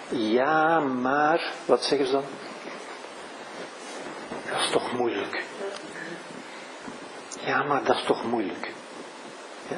ja, 0.09 0.81
maar, 0.81 1.53
wat 1.64 1.85
zeggen 1.85 2.07
ze 2.07 2.12
dan? 2.12 2.24
Dat 4.51 4.61
is 4.61 4.70
toch 4.70 4.93
moeilijk. 4.93 5.45
Ja, 7.41 7.62
maar 7.62 7.85
dat 7.85 7.97
is 7.97 8.05
toch 8.05 8.24
moeilijk. 8.24 8.72
Ja? 9.68 9.76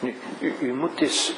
Nu, 0.00 0.16
u, 0.40 0.54
u 0.60 0.74
moet 0.74 0.98
dus 0.98 1.34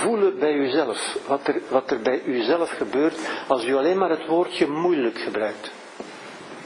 voelen 0.00 0.38
bij 0.38 0.52
uzelf, 0.52 1.16
wat 1.26 1.48
er, 1.48 1.60
wat 1.68 1.90
er 1.90 2.00
bij 2.00 2.22
uzelf 2.24 2.70
gebeurt, 2.70 3.18
als 3.46 3.64
u 3.64 3.74
alleen 3.76 3.98
maar 3.98 4.10
het 4.10 4.26
woordje 4.26 4.66
moeilijk 4.66 5.18
gebruikt. 5.18 5.70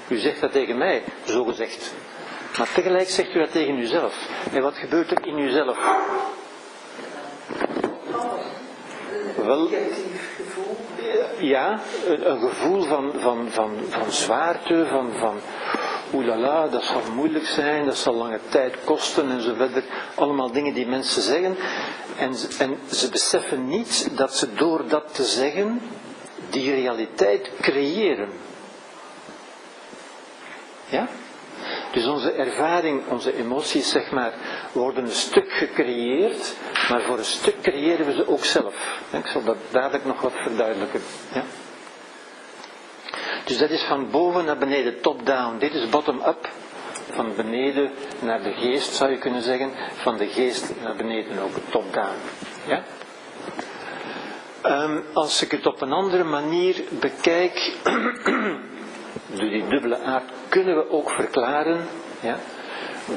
U 0.09 0.17
zegt 0.17 0.41
dat 0.41 0.53
tegen 0.53 0.79
mij, 0.79 1.03
zo 1.25 1.45
gezegd. 1.45 1.95
Maar 2.59 2.73
tegelijk 2.75 3.09
zegt 3.09 3.35
u 3.35 3.39
dat 3.39 3.53
tegen 3.53 3.79
uzelf. 3.79 4.29
En 4.53 4.63
wat 4.63 4.75
gebeurt 4.75 5.11
er 5.11 5.27
in 5.27 5.39
uzelf? 5.39 5.79
Wel, 9.37 9.69
ja, 11.39 11.81
een, 12.07 12.41
gevoel 12.41 12.83
van, 12.83 13.13
van, 13.19 13.47
van, 13.51 13.71
van 13.89 14.13
zwaarte, 14.13 14.87
van, 14.91 15.13
van 15.19 15.41
oelala, 16.15 16.69
dat 16.69 16.83
zal 16.83 17.01
moeilijk 17.15 17.47
zijn, 17.47 17.85
dat 17.85 17.97
zal 17.97 18.15
lange 18.15 18.41
tijd 18.49 18.77
kosten 18.85 19.31
en 19.31 19.43
zo 19.43 19.55
verder. 19.55 19.85
Allemaal 20.15 20.53
dingen 20.53 20.75
die 20.75 20.87
mensen 20.87 21.23
zeggen. 21.23 21.57
En, 22.19 22.35
en 22.59 22.79
ze 22.91 23.09
beseffen 23.09 23.69
niet 23.69 24.09
dat 24.17 24.37
ze 24.37 24.55
door 24.55 24.89
dat 24.89 25.15
te 25.15 25.25
zeggen 25.25 25.81
die 26.51 26.75
realiteit 26.75 27.51
creëren. 27.61 28.29
Ja? 30.89 31.09
Dus 31.93 32.07
onze 32.07 32.33
ervaring, 32.33 33.03
onze 33.09 33.37
emoties, 33.37 33.91
zeg 33.91 34.11
maar, 34.11 34.33
worden 34.73 35.05
een 35.05 35.11
stuk 35.11 35.53
gecreëerd, 35.53 36.57
maar 36.89 37.03
voor 37.03 37.19
een 37.19 37.25
stuk 37.25 37.61
creëren 37.63 38.07
we 38.07 38.13
ze 38.13 38.29
ook 38.29 38.45
zelf. 38.45 39.01
Ik 39.11 39.27
zal 39.27 39.45
dat 39.45 39.57
dadelijk 39.71 40.05
nog 40.05 40.21
wat 40.21 40.33
verduidelijken. 40.35 41.01
Ja? 41.35 41.43
Dus 43.45 43.59
dat 43.59 43.71
is 43.71 43.83
van 43.83 44.11
boven 44.11 44.45
naar 44.45 44.59
beneden, 44.59 45.01
top-down. 45.01 45.59
Dit 45.59 45.75
is 45.75 45.89
bottom-up. 45.89 46.49
Van 47.11 47.35
beneden 47.37 47.91
naar 48.21 48.43
de 48.43 48.53
geest 48.53 48.95
zou 48.95 49.11
je 49.11 49.19
kunnen 49.19 49.43
zeggen. 49.43 49.71
Van 49.95 50.17
de 50.17 50.27
geest 50.27 50.73
naar 50.83 50.97
beneden 50.97 51.39
ook, 51.39 51.53
top-down. 51.71 52.17
Ja? 52.67 52.83
Um, 54.65 55.05
als 55.13 55.43
ik 55.43 55.51
het 55.51 55.67
op 55.67 55.81
een 55.81 55.93
andere 55.93 56.25
manier 56.25 56.83
bekijk, 57.01 57.73
die 59.39 59.69
dubbele 59.69 59.99
aard 59.99 60.31
kunnen 60.53 60.77
we 60.77 60.91
ook 60.91 61.11
verklaren 61.11 61.89
ja, 62.21 62.39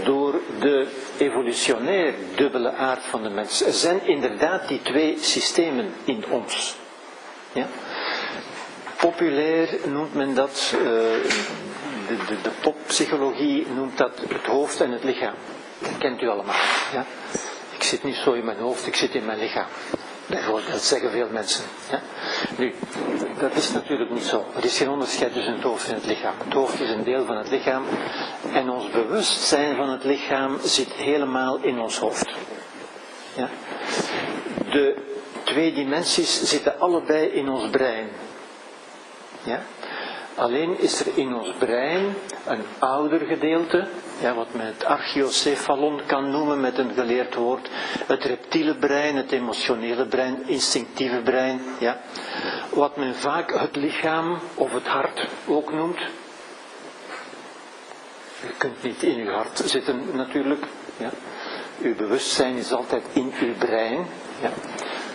door 0.04 0.42
de 0.60 0.88
evolutionair 1.18 2.14
dubbele 2.36 2.72
aard 2.72 3.04
van 3.04 3.24
de 3.24 3.30
mens. 3.30 3.62
Er 3.66 3.74
zijn 3.74 4.08
inderdaad 4.08 4.68
die 4.68 4.82
twee 4.82 5.18
systemen 5.20 5.94
in 6.04 6.26
ons. 6.30 6.76
Ja. 7.54 7.68
Populair 8.98 9.70
noemt 9.86 10.14
men 10.14 10.36
dat, 10.36 10.74
uh, 10.76 10.82
de, 10.82 12.18
de, 12.28 12.42
de 12.42 12.52
poppsychologie 12.62 13.68
noemt 13.76 13.98
dat 13.98 14.22
het 14.28 14.46
hoofd 14.46 14.82
en 14.82 14.92
het 14.92 15.04
lichaam. 15.04 15.36
Dat 15.80 15.98
kent 15.98 16.22
u 16.22 16.28
allemaal. 16.28 16.56
Ja? 16.94 17.06
Ik 17.76 17.84
zit 17.84 18.04
niet 18.04 18.16
zo 18.16 18.34
in 18.34 18.46
mijn 18.46 18.60
hoofd, 18.60 18.88
ik 18.88 18.96
zit 18.96 19.16
in 19.16 19.26
mijn 19.26 19.40
lichaam. 19.40 19.68
Bijvoorbeeld, 20.28 20.72
dat 20.72 20.82
zeggen 20.82 21.12
veel 21.12 21.28
mensen. 21.32 21.64
Ja? 21.90 22.02
Nu, 22.58 22.74
dat 23.40 23.56
is 23.56 23.72
natuurlijk 23.72 24.10
niet 24.10 24.24
zo. 24.24 24.46
Er 24.56 24.66
is 24.66 24.78
geen 24.78 24.90
onderscheid 24.90 25.34
tussen 25.34 25.54
het 25.54 25.64
hoofd 25.64 25.88
en 25.88 25.94
het 25.94 26.06
lichaam. 26.06 26.34
Het 26.44 26.54
hoofd 26.54 26.80
is 26.80 26.90
een 26.90 27.04
deel 27.04 27.26
van 27.26 27.38
het 27.38 27.50
lichaam 27.50 27.84
en 28.54 28.70
ons 28.70 28.90
bewustzijn 28.90 29.76
van 29.76 29.90
het 29.90 30.04
lichaam 30.04 30.58
zit 30.64 30.92
helemaal 30.94 31.58
in 31.62 31.80
ons 31.80 31.98
hoofd. 31.98 32.30
Ja? 33.36 33.50
De 34.72 34.96
twee 35.44 35.74
dimensies 35.74 36.44
zitten 36.44 36.80
allebei 36.80 37.26
in 37.28 37.50
ons 37.50 37.70
brein. 37.70 38.10
Ja? 39.44 39.62
Alleen 40.36 40.80
is 40.80 41.00
er 41.00 41.08
in 41.16 41.36
ons 41.36 41.54
brein 41.58 42.16
een 42.46 42.64
ouder 42.80 43.20
gedeelte, 43.20 43.88
ja, 44.20 44.34
wat 44.34 44.54
men 44.54 44.66
het 44.66 44.86
archeocephalon 44.86 46.02
kan 46.06 46.32
noemen 46.32 46.60
met 46.60 46.78
een 46.78 46.94
geleerd 46.94 47.36
woord, 47.36 47.70
het 48.06 48.24
reptiele 48.24 48.76
brein, 48.76 49.16
het 49.16 49.32
emotionele 49.32 50.06
brein, 50.06 50.48
instinctieve 50.48 51.22
brein, 51.22 51.62
ja, 51.80 51.98
wat 52.70 52.98
men 52.98 53.16
vaak 53.16 53.60
het 53.60 53.76
lichaam 53.76 54.38
of 54.56 54.74
het 54.74 54.88
hart 54.88 55.28
ook 55.48 55.74
noemt. 55.74 56.00
U 58.44 58.54
kunt 58.58 58.84
niet 58.84 59.04
in 59.04 59.20
uw 59.20 59.32
hart 59.32 59.62
zitten 59.66 60.04
natuurlijk. 60.14 60.66
Ja. 60.98 61.10
Uw 61.82 61.96
bewustzijn 61.96 62.56
is 62.56 62.72
altijd 62.72 63.04
in 63.14 63.34
uw 63.42 63.54
brein. 63.54 64.08
Ja. 64.42 64.52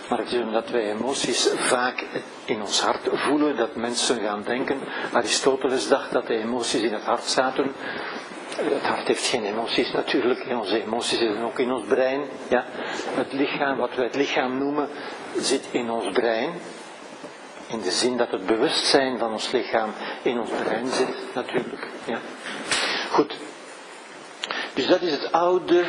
Maar 0.09 0.19
het 0.19 0.31
is 0.31 0.39
omdat 0.39 0.69
wij 0.69 0.91
emoties 0.91 1.49
vaak 1.55 2.05
in 2.45 2.61
ons 2.61 2.81
hart 2.81 3.09
voelen 3.11 3.55
dat 3.55 3.75
mensen 3.75 4.21
gaan 4.21 4.43
denken. 4.43 4.79
Aristoteles 5.11 5.87
dacht 5.87 6.11
dat 6.11 6.27
de 6.27 6.37
emoties 6.37 6.81
in 6.81 6.93
het 6.93 7.03
hart 7.03 7.23
zaten. 7.23 7.71
Het 8.63 8.83
hart 8.83 9.07
heeft 9.07 9.27
geen 9.27 9.45
emoties 9.45 9.91
natuurlijk. 9.91 10.45
Onze 10.49 10.83
emoties 10.83 11.19
zitten 11.19 11.43
ook 11.43 11.59
in 11.59 11.71
ons 11.71 11.85
brein. 11.87 12.21
Ja. 12.49 12.65
Het 13.13 13.33
lichaam, 13.33 13.77
wat 13.77 13.95
wij 13.95 14.05
het 14.05 14.15
lichaam 14.15 14.57
noemen, 14.57 14.89
zit 15.37 15.67
in 15.71 15.89
ons 15.89 16.09
brein. 16.11 16.49
In 17.67 17.81
de 17.81 17.91
zin 17.91 18.17
dat 18.17 18.31
het 18.31 18.45
bewustzijn 18.45 19.17
van 19.17 19.31
ons 19.31 19.51
lichaam 19.51 19.93
in 20.21 20.39
ons 20.39 20.49
brein 20.63 20.87
zit, 20.87 21.15
natuurlijk. 21.33 21.87
Ja. 22.05 22.19
Goed. 23.11 23.35
Dus 24.73 24.87
dat 24.87 25.01
is 25.01 25.11
het 25.11 25.31
oude 25.31 25.83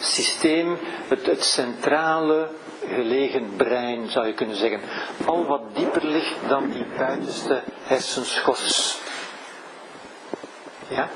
systeem, 0.00 0.78
het, 1.08 1.26
het 1.26 1.44
centrale 1.44 2.48
gelegen 2.94 3.56
brein, 3.56 4.10
zou 4.10 4.26
je 4.26 4.34
kunnen 4.34 4.56
zeggen. 4.56 4.80
Al 5.26 5.46
wat 5.46 5.62
dieper 5.74 6.06
ligt 6.06 6.36
dan 6.48 6.70
die 6.70 6.86
buitenste 6.96 7.62
hersenschors. 7.82 8.98
Ja? 10.90 11.08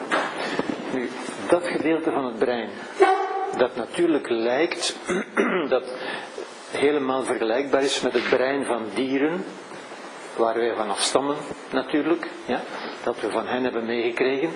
Nu, 0.92 1.10
dat 1.48 1.66
gedeelte 1.66 2.10
van 2.10 2.24
het 2.24 2.38
brein, 2.38 2.70
dat 3.56 3.76
natuurlijk 3.76 4.28
lijkt, 4.28 4.96
dat 5.68 5.84
helemaal 6.70 7.22
vergelijkbaar 7.22 7.82
is 7.82 8.00
met 8.00 8.12
het 8.12 8.28
brein 8.28 8.64
van 8.64 8.86
dieren, 8.94 9.44
waar 10.36 10.54
wij 10.54 10.74
van 10.76 10.90
afstammen 10.90 11.36
natuurlijk, 11.72 12.28
ja, 12.46 12.60
dat 13.02 13.20
we 13.20 13.30
van 13.30 13.46
hen 13.46 13.62
hebben 13.62 13.84
meegekregen, 13.86 14.50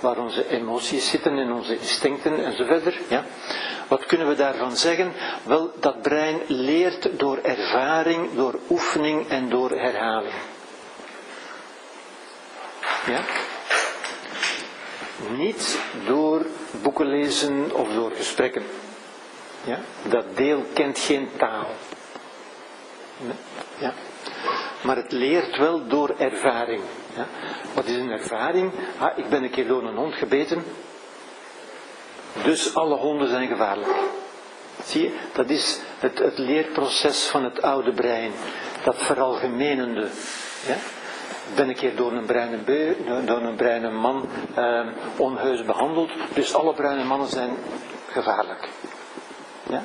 waar 0.00 0.18
onze 0.18 0.48
emoties 0.48 1.10
zitten 1.10 1.38
en 1.38 1.52
onze 1.52 1.78
instincten 1.78 2.44
enzovoort. 2.44 2.98
Ja. 3.08 3.24
Wat 3.88 4.06
kunnen 4.06 4.28
we 4.28 4.34
daarvan 4.34 4.76
zeggen? 4.76 5.12
Wel, 5.42 5.72
dat 5.80 6.02
brein 6.02 6.40
leert 6.46 7.18
door 7.18 7.38
ervaring, 7.42 8.34
door 8.34 8.58
oefening 8.68 9.28
en 9.28 9.48
door 9.48 9.70
herhaling. 9.70 10.34
Ja? 13.06 13.20
Niet 15.28 15.78
door 16.06 16.46
boeken 16.82 17.06
lezen 17.06 17.74
of 17.74 17.88
door 17.94 18.10
gesprekken. 18.10 18.62
Ja? 19.64 19.78
Dat 20.08 20.24
deel 20.34 20.64
kent 20.72 20.98
geen 20.98 21.28
taal. 21.36 21.66
Ja? 23.78 23.92
Maar 24.82 24.96
het 24.96 25.12
leert 25.12 25.56
wel 25.56 25.86
door 25.86 26.14
ervaring. 26.18 26.82
Ja? 27.16 27.26
Wat 27.74 27.84
is 27.84 27.96
een 27.96 28.10
ervaring? 28.10 28.72
Ah, 28.98 29.18
ik 29.18 29.28
ben 29.28 29.42
een 29.42 29.50
keer 29.50 29.66
door 29.66 29.82
een 29.82 29.96
hond 29.96 30.14
gebeten. 30.14 30.64
Dus 32.42 32.74
alle 32.74 32.96
honden 32.96 33.28
zijn 33.28 33.48
gevaarlijk. 33.48 33.88
Zie 34.84 35.02
je, 35.02 35.18
dat 35.32 35.50
is 35.50 35.80
het, 35.98 36.18
het 36.18 36.38
leerproces 36.38 37.26
van 37.26 37.44
het 37.44 37.62
oude 37.62 37.92
brein. 37.92 38.32
Dat 38.84 38.96
veralgemenende. 38.96 40.08
Ja? 40.66 40.76
Ik 41.50 41.56
ben 41.56 41.68
een 41.68 41.74
keer 41.74 41.96
door 41.96 42.12
een 42.12 42.24
bruine, 42.24 42.58
een 43.26 43.56
bruine 43.56 43.90
man 43.90 44.28
eh, 44.54 44.86
onheus 45.16 45.64
behandeld. 45.64 46.10
Dus 46.34 46.54
alle 46.54 46.74
bruine 46.74 47.04
mannen 47.04 47.28
zijn 47.28 47.50
gevaarlijk. 48.08 48.68
Ja? 49.70 49.82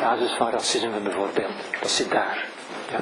Basis 0.00 0.32
van 0.32 0.50
racisme 0.50 1.00
bijvoorbeeld. 1.00 1.52
Dat 1.80 1.90
zit 1.90 2.10
daar. 2.10 2.46
Ja? 2.90 3.00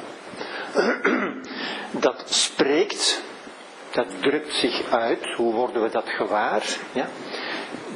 Dat 1.99 2.23
spreekt, 2.25 3.23
dat 3.91 4.07
drukt 4.21 4.53
zich 4.53 4.91
uit. 4.91 5.33
Hoe 5.35 5.53
worden 5.53 5.83
we 5.83 5.89
dat 5.89 6.09
gewaar? 6.09 6.63
Ja? 6.91 7.07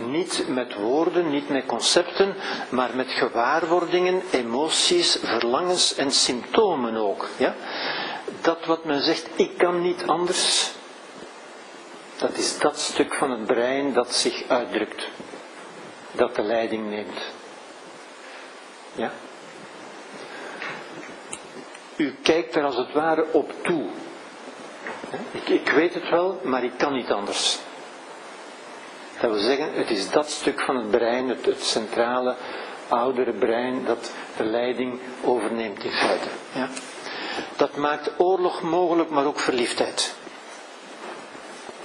Niet 0.07 0.45
met 0.47 0.73
woorden, 0.73 1.29
niet 1.29 1.49
met 1.49 1.65
concepten, 1.65 2.35
maar 2.69 2.89
met 2.93 3.11
gewaarwordingen, 3.11 4.21
emoties, 4.31 5.19
verlangens 5.23 5.95
en 5.95 6.11
symptomen 6.11 6.95
ook. 6.95 7.27
Ja? 7.37 7.55
Dat 8.45 8.65
wat 8.65 8.83
men 8.83 9.01
zegt, 9.01 9.27
ik 9.35 9.57
kan 9.57 9.81
niet 9.81 10.03
anders, 10.07 10.71
dat 12.17 12.37
is 12.37 12.59
dat 12.59 12.79
stuk 12.79 13.13
van 13.13 13.31
het 13.31 13.45
brein 13.45 13.93
dat 13.93 14.15
zich 14.15 14.43
uitdrukt, 14.47 15.07
dat 16.11 16.35
de 16.35 16.41
leiding 16.41 16.89
neemt. 16.89 17.19
Ja? 18.95 19.11
U 21.95 22.15
kijkt 22.21 22.55
er 22.55 22.63
als 22.63 22.75
het 22.75 22.91
ware 22.91 23.25
op 23.31 23.53
toe. 23.63 23.85
Ik, 25.31 25.47
ik 25.49 25.69
weet 25.69 25.93
het 25.93 26.09
wel, 26.09 26.39
maar 26.43 26.63
ik 26.63 26.77
kan 26.77 26.93
niet 26.93 27.11
anders. 27.11 27.59
Dat 29.19 29.31
wil 29.31 29.39
zeggen, 29.39 29.73
het 29.73 29.89
is 29.89 30.09
dat 30.09 30.29
stuk 30.29 30.61
van 30.61 30.75
het 30.75 30.91
brein, 30.91 31.29
het, 31.29 31.63
centrale, 31.63 32.35
oudere 32.87 33.33
brein, 33.33 33.85
dat 33.85 34.11
de 34.37 34.43
leiding 34.43 34.99
overneemt 35.23 35.83
in 35.83 35.91
feite. 35.91 36.27
Ja? 36.53 36.69
Dat 37.55 37.75
maakt 37.75 38.11
oorlog 38.17 38.61
mogelijk, 38.61 39.09
maar 39.09 39.25
ook 39.25 39.39
verliefdheid. 39.39 40.15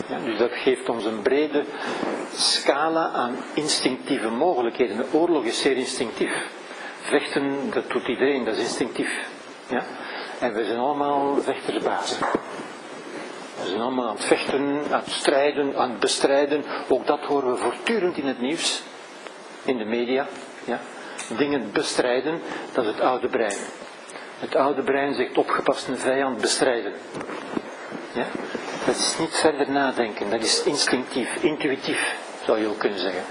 Ja, 0.08 0.18
dus 0.18 0.38
dat 0.38 0.50
geeft 0.52 0.88
ons 0.88 1.04
een 1.04 1.22
brede 1.22 1.64
scala 2.34 3.10
aan 3.10 3.36
instinctieve 3.54 4.28
mogelijkheden. 4.28 4.96
De 4.96 5.06
oorlog 5.12 5.44
is 5.44 5.60
zeer 5.60 5.76
instinctief. 5.76 6.48
Vechten, 7.00 7.70
dat 7.70 7.90
doet 7.90 8.08
iedereen, 8.08 8.44
dat 8.44 8.54
is 8.54 8.62
instinctief. 8.62 9.28
Ja? 9.68 9.84
En 10.40 10.52
we 10.52 10.64
zijn 10.64 10.78
allemaal 10.78 11.42
vechtersbazen. 11.42 12.26
We 13.60 13.66
zijn 13.66 13.80
allemaal 13.80 14.08
aan 14.08 14.16
het 14.16 14.24
vechten, 14.24 14.82
aan 14.90 15.00
het 15.00 15.10
strijden, 15.10 15.76
aan 15.76 15.90
het 15.90 16.00
bestrijden. 16.00 16.64
Ook 16.88 17.06
dat 17.06 17.24
horen 17.24 17.50
we 17.50 17.56
voortdurend 17.56 18.16
in 18.16 18.26
het 18.26 18.40
nieuws, 18.40 18.82
in 19.64 19.78
de 19.78 19.84
media. 19.84 20.26
Ja. 20.64 20.80
Dingen 21.36 21.72
bestrijden, 21.72 22.40
dat 22.72 22.84
is 22.84 22.90
het 22.90 23.00
oude 23.00 23.28
brein. 23.28 23.56
Het 24.40 24.56
oude 24.56 24.82
brein 24.82 25.14
zegt 25.14 25.38
opgepast 25.38 25.88
een 25.88 25.98
vijand 25.98 26.40
bestrijden. 26.40 26.92
Ja. 28.12 28.26
Dat 28.86 28.96
is 28.96 29.18
niet 29.18 29.36
verder 29.36 29.70
nadenken, 29.70 30.30
dat 30.30 30.42
is 30.42 30.62
instinctief, 30.62 31.42
intuïtief, 31.42 32.16
zou 32.44 32.60
je 32.60 32.66
ook 32.66 32.78
kunnen 32.78 32.98
zeggen. 32.98 33.22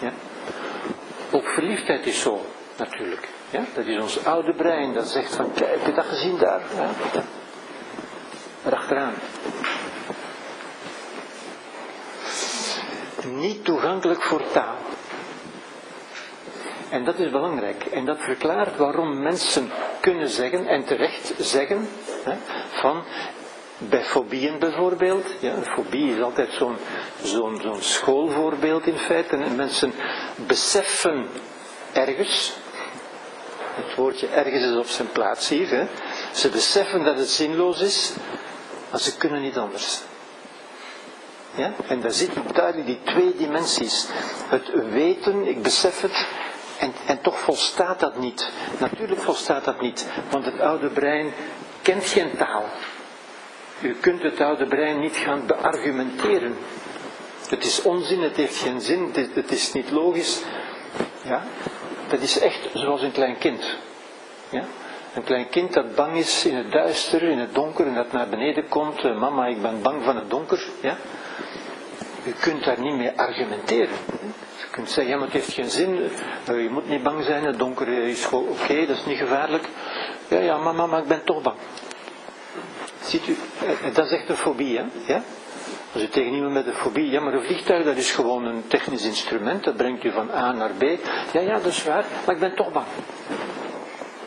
Ja. 0.00 0.12
Ook 1.30 1.48
verliefdheid 1.48 2.06
is 2.06 2.20
zo, 2.20 2.40
natuurlijk. 2.76 3.28
Ja. 3.50 3.64
Dat 3.74 3.86
is 3.86 4.00
ons 4.00 4.24
oude 4.24 4.54
brein, 4.54 4.92
dat 4.94 5.08
zegt 5.08 5.34
van, 5.34 5.52
kijk, 5.54 5.70
heb 5.70 5.86
je 5.86 5.92
dat 5.92 6.04
gezien 6.04 6.38
daar? 6.38 6.62
Ja. 6.76 7.22
Niet 13.26 13.64
toegankelijk 13.64 14.22
voor 14.22 14.42
taal. 14.52 14.76
En 16.94 17.04
dat 17.04 17.18
is 17.18 17.30
belangrijk. 17.30 17.84
En 17.84 18.04
dat 18.04 18.18
verklaart 18.18 18.76
waarom 18.76 19.22
mensen 19.22 19.70
kunnen 20.00 20.28
zeggen, 20.28 20.66
en 20.66 20.84
terecht 20.84 21.34
zeggen, 21.38 21.88
hè, 22.24 22.34
van 22.70 23.04
bij 23.78 24.04
fobieën 24.04 24.58
bijvoorbeeld. 24.58 25.26
Ja, 25.40 25.52
een 25.52 25.64
fobie 25.64 26.14
is 26.14 26.22
altijd 26.22 26.52
zo'n 26.52 26.76
zo'n 27.22 27.76
schoolvoorbeeld 27.80 28.86
in 28.86 28.98
feite. 28.98 29.36
En 29.36 29.56
mensen 29.56 29.92
beseffen 30.46 31.26
ergens, 31.92 32.52
het 33.74 33.94
woordje 33.94 34.26
ergens 34.26 34.64
is 34.64 34.76
op 34.76 34.86
zijn 34.86 35.12
plaats 35.12 35.48
hier, 35.48 35.68
hè, 35.68 35.86
ze 36.32 36.48
beseffen 36.48 37.04
dat 37.04 37.18
het 37.18 37.28
zinloos 37.28 37.80
is, 37.80 38.12
maar 38.90 39.00
ze 39.00 39.16
kunnen 39.16 39.42
niet 39.42 39.56
anders. 39.56 40.00
Ja? 41.54 41.72
En 41.88 42.00
daar 42.00 42.12
zitten 42.12 42.42
duidelijk 42.52 42.86
die 42.86 43.00
twee 43.04 43.34
dimensies. 43.36 44.06
Het 44.48 44.70
weten, 44.90 45.46
ik 45.46 45.62
besef 45.62 46.00
het, 46.00 46.26
en, 47.06 47.20
toch 47.22 47.38
volstaat 47.40 48.00
dat 48.00 48.18
niet. 48.18 48.50
Natuurlijk 48.78 49.20
volstaat 49.20 49.64
dat 49.64 49.80
niet, 49.80 50.06
want 50.30 50.44
het 50.44 50.60
oude 50.60 50.88
brein 50.88 51.32
kent 51.82 52.04
geen 52.06 52.36
taal. 52.36 52.64
U 53.80 53.94
kunt 54.00 54.22
het 54.22 54.40
oude 54.40 54.66
brein 54.66 55.00
niet 55.00 55.16
gaan 55.16 55.46
beargumenteren. 55.46 56.56
Het 57.48 57.64
is 57.64 57.82
onzin, 57.82 58.22
het 58.22 58.36
heeft 58.36 58.56
geen 58.56 58.80
zin, 58.80 59.02
het 59.06 59.16
is, 59.16 59.26
het 59.34 59.50
is 59.50 59.72
niet 59.72 59.90
logisch. 59.90 60.42
Ja? 61.22 61.42
Dat 62.08 62.20
is 62.20 62.38
echt 62.38 62.68
zoals 62.72 63.02
een 63.02 63.12
klein 63.12 63.38
kind. 63.38 63.64
Ja? 64.50 64.64
Een 65.14 65.24
klein 65.24 65.48
kind 65.48 65.72
dat 65.72 65.94
bang 65.94 66.16
is 66.16 66.44
in 66.44 66.54
het 66.56 66.72
duister, 66.72 67.22
in 67.22 67.38
het 67.38 67.54
donker 67.54 67.86
en 67.86 67.94
dat 67.94 68.12
naar 68.12 68.28
beneden 68.28 68.68
komt. 68.68 69.04
eh, 69.04 69.18
Mama, 69.18 69.46
ik 69.46 69.62
ben 69.62 69.82
bang 69.82 70.04
van 70.04 70.16
het 70.16 70.30
donker. 70.30 70.66
Ja? 70.80 70.96
U 72.26 72.30
kunt 72.40 72.64
daar 72.64 72.80
niet 72.80 72.94
mee 72.96 73.12
argumenteren. 73.16 73.94
Kunt 74.74 74.90
zeggen, 74.90 75.12
ja, 75.12 75.16
maar 75.16 75.24
het 75.26 75.34
heeft 75.34 75.52
geen 75.52 75.70
zin. 75.70 76.10
eh, 76.46 76.62
Je 76.62 76.68
moet 76.70 76.88
niet 76.88 77.02
bang 77.02 77.24
zijn, 77.24 77.44
het 77.44 77.58
donker 77.58 77.88
is 77.88 78.28
oké, 78.30 78.86
dat 78.86 78.96
is 78.96 79.04
niet 79.04 79.18
gevaarlijk. 79.18 79.68
Ja, 80.28 80.38
ja, 80.38 80.58
mama, 80.58 80.86
maar 80.86 81.00
ik 81.00 81.06
ben 81.08 81.24
toch 81.24 81.42
bang. 81.42 81.56
Ziet 83.00 83.26
u, 83.26 83.36
eh, 83.66 83.94
dat 83.94 84.06
is 84.06 84.12
echt 84.12 84.28
een 84.28 84.36
fobie, 84.36 84.78
hè? 84.78 84.84
Ja? 85.06 85.22
Als 85.92 86.02
u 86.02 86.08
tegen 86.08 86.32
iemand 86.32 86.52
met 86.52 86.66
een 86.66 86.72
fobie, 86.72 87.10
ja, 87.10 87.20
maar 87.20 87.34
een 87.34 87.44
vliegtuig 87.44 87.84
dat 87.84 87.96
is 87.96 88.10
gewoon 88.10 88.44
een 88.44 88.64
technisch 88.66 89.04
instrument, 89.04 89.64
dat 89.64 89.76
brengt 89.76 90.04
u 90.04 90.12
van 90.12 90.30
A 90.30 90.52
naar 90.52 90.70
B. 90.70 90.82
Ja, 91.32 91.40
ja, 91.40 91.52
dat 91.54 91.64
is 91.66 91.84
waar, 91.84 92.04
maar 92.26 92.34
ik 92.34 92.40
ben 92.40 92.54
toch 92.54 92.72
bang. 92.72 92.86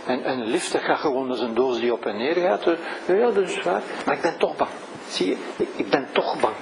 En, 0.06 0.24
en 0.24 0.40
een 0.40 0.48
lift, 0.48 0.72
dat 0.72 0.82
gaat 0.82 1.00
gewoon 1.00 1.30
als 1.30 1.40
een 1.42 1.54
doos 1.54 1.80
die 1.80 1.94
op 1.94 2.06
en 2.06 2.18
neer 2.18 2.36
gaat. 2.36 2.68
eh, 2.68 2.74
Ja, 3.08 3.14
ja, 3.16 3.32
dat 3.32 3.50
is 3.50 3.62
waar, 3.64 3.82
maar 4.06 4.16
ik 4.16 4.22
ben 4.22 4.38
toch 4.38 4.56
bang. 4.56 4.70
Zie 5.10 5.28
je, 5.28 5.66
ik 5.76 5.90
ben 5.90 6.08
toch 6.12 6.40
bang. 6.40 6.56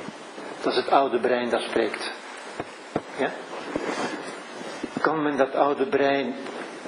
Dat 0.61 0.71
is 0.73 0.77
het 0.79 0.89
oude 0.91 1.19
brein 1.19 1.49
dat 1.49 1.61
spreekt. 1.61 2.11
Ja? 3.17 3.31
Kan 5.01 5.23
men 5.23 5.37
dat 5.37 5.55
oude 5.55 5.85
brein 5.85 6.35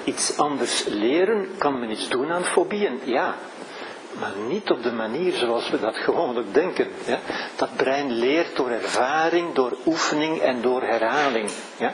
iets 0.03 0.37
anders 0.37 0.83
leren? 0.85 1.49
Kan 1.57 1.79
men 1.79 1.91
iets 1.91 2.09
doen 2.09 2.31
aan 2.31 2.43
fobieën? 2.43 2.99
Ja. 3.03 3.35
Maar 4.19 4.31
niet 4.47 4.69
op 4.71 4.83
de 4.83 4.91
manier 4.91 5.33
zoals 5.33 5.69
we 5.69 5.79
dat 5.79 5.97
gewoonlijk 5.97 6.53
denken. 6.53 6.87
Ja? 7.05 7.19
Dat 7.55 7.75
brein 7.75 8.11
leert 8.11 8.55
door 8.55 8.69
ervaring, 8.69 9.53
door 9.53 9.77
oefening 9.85 10.39
en 10.39 10.61
door 10.61 10.81
herhaling. 10.81 11.49
Ja? 11.77 11.93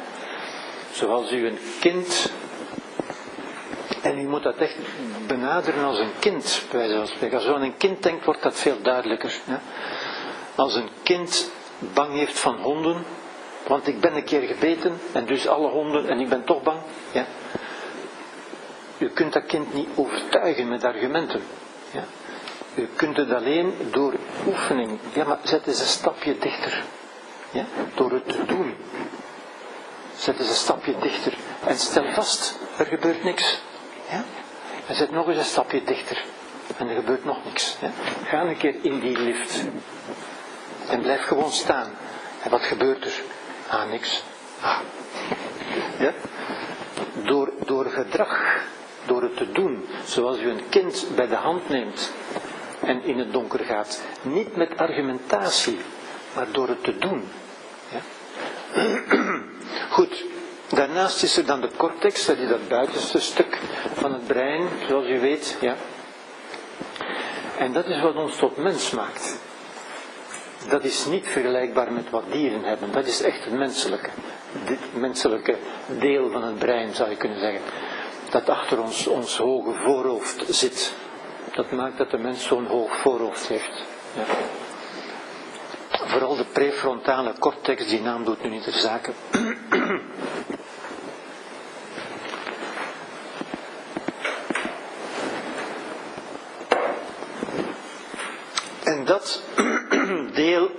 Zoals 0.92 1.32
u 1.32 1.48
een 1.48 1.60
kind. 1.80 2.32
En 4.02 4.20
u 4.20 4.28
moet 4.28 4.44
dat 4.44 4.58
echt 4.58 4.76
benaderen 5.28 5.84
als 5.84 6.00
een 6.00 6.14
kind, 6.20 6.62
bij. 6.72 7.00
Als 7.00 7.46
u 7.46 7.54
aan 7.54 7.62
een 7.62 7.78
kind 7.78 8.04
denkt, 8.04 8.26
wordt 8.26 8.44
dat 8.44 8.56
veel 8.56 8.78
duidelijker. 8.82 9.34
Ja? 9.46 9.62
Als 10.56 10.76
een 10.76 10.90
kind 11.04 11.52
bang 11.94 12.14
heeft 12.14 12.40
van 12.40 12.56
honden, 12.56 13.06
want 13.68 13.88
ik 13.88 14.00
ben 14.00 14.16
een 14.16 14.24
keer 14.24 14.42
gebeten 14.42 15.00
en 15.12 15.26
dus 15.26 15.48
alle 15.48 15.68
honden 15.70 16.08
en 16.10 16.20
ik 16.20 16.30
ben 16.30 16.44
toch 16.44 16.64
bang. 16.64 16.80
Ja? 17.12 17.26
U 18.98 19.10
kunt 19.10 19.34
dat 19.34 19.46
kind 19.46 19.74
niet 19.74 19.88
overtuigen 19.96 20.68
met 20.68 20.84
argumenten. 20.84 21.42
Ja? 21.92 22.04
U 22.76 22.90
kunt 22.96 23.18
het 23.18 23.32
alleen 23.32 23.74
door 23.92 24.14
oefening. 24.48 25.00
Ja, 25.14 25.24
maar 25.24 25.40
zet 25.44 25.68
eens 25.68 25.80
een 25.80 25.86
stapje 25.86 26.38
dichter. 26.38 26.84
Ja? 27.52 27.66
Door 27.96 28.12
het 28.12 28.28
te 28.30 28.46
doen. 28.46 28.76
Zet 30.18 30.40
eens 30.40 30.50
een 30.50 30.56
stapje 30.56 30.96
dichter. 31.00 31.34
En 31.66 31.78
stel 31.78 32.12
vast, 32.12 32.60
er 32.78 32.86
gebeurt 32.86 33.24
niks. 33.24 33.62
Ja? 34.10 34.24
En 34.88 34.96
zet 34.96 35.12
nog 35.12 35.28
eens 35.28 35.38
een 35.38 35.44
stapje 35.44 35.84
dichter. 35.84 36.24
En 36.78 36.90
er 36.90 36.96
gebeurt 36.96 37.26
nog 37.26 37.38
niks. 37.46 37.78
Ga 38.26 38.42
een 38.42 38.58
keer 38.58 38.76
in 38.82 39.00
die 39.00 39.18
lift. 39.20 39.64
En 40.88 41.02
blijf 41.02 41.22
gewoon 41.26 41.52
staan. 41.52 41.90
En 42.44 42.50
wat 42.50 42.62
gebeurt 42.62 43.06
er? 43.06 43.22
Ah, 43.74 43.90
niks. 43.90 44.24
Ah. 44.62 44.80
Ja? 46.00 46.14
Door, 47.26 47.52
door 47.66 47.86
gedrag, 47.86 48.62
door 49.06 49.22
het 49.22 49.38
te 49.38 49.52
doen, 49.52 49.86
zoals 50.06 50.40
u 50.40 50.50
een 50.50 50.70
kind 50.70 51.08
bij 51.16 51.28
de 51.28 51.36
hand 51.36 51.70
neemt 51.70 52.12
en 52.80 53.04
in 53.04 53.20
het 53.20 53.34
donker 53.34 53.60
gaat. 53.60 54.02
Niet 54.22 54.56
met 54.56 54.78
argumentatie, 54.78 55.80
maar 56.36 56.48
door 56.52 56.68
het 56.68 56.84
te 56.84 56.98
doen. 56.98 57.24
Ja? 57.90 58.02
Goed, 59.90 60.24
daarnaast 60.70 61.24
is 61.24 61.38
er 61.38 61.46
dan 61.46 61.62
de 61.62 61.70
cortex, 61.78 62.26
dat 62.26 62.38
is 62.38 62.50
dat 62.50 62.68
buitenste 62.68 63.20
stuk 63.20 63.60
van 63.94 64.14
het 64.14 64.28
brein, 64.28 64.68
zoals 64.88 65.08
u 65.08 65.20
weet. 65.20 65.58
Ja? 65.62 65.76
En 67.58 67.74
dat 67.74 67.86
is 67.86 68.02
wat 68.02 68.16
ons 68.16 68.38
tot 68.38 68.58
mens 68.58 68.92
maakt. 68.92 69.38
Dat 70.70 70.84
is 70.84 71.06
niet 71.06 71.28
vergelijkbaar 71.28 71.92
met 71.92 72.10
wat 72.10 72.32
dieren 72.32 72.64
hebben. 72.64 72.92
Dat 72.92 73.06
is 73.06 73.22
echt 73.22 73.46
het 73.46 73.54
menselijke. 73.54 74.10
Dit 74.66 74.80
menselijke 74.94 75.56
deel 76.00 76.30
van 76.32 76.44
het 76.44 76.60
brein 76.60 76.94
zou 76.94 77.10
je 77.10 77.18
kunnen 77.18 77.40
zeggen. 77.40 77.62
Dat 78.30 78.50
achter 78.50 78.82
ons, 78.82 79.08
ons 79.08 79.38
hoge 79.38 79.74
voorhoofd 79.74 80.44
zit. 80.56 80.94
Dat 81.54 81.72
maakt 81.72 81.98
dat 81.98 82.12
de 82.12 82.18
mens 82.18 82.46
zo'n 82.46 82.66
hoog 82.66 82.96
voorhoofd 82.96 83.48
heeft. 83.48 83.84
Ja. 84.16 84.24
Vooral 86.06 86.36
de 86.36 86.46
prefrontale 86.46 87.34
cortex, 87.40 87.88
die 87.88 88.02
naam 88.02 88.24
doet 88.24 88.44
nu 88.44 88.50
niet 88.50 88.64
ter 88.64 88.74
zake. 88.74 89.12
En 98.84 99.06
dat 99.06 99.42
deel 100.34 100.72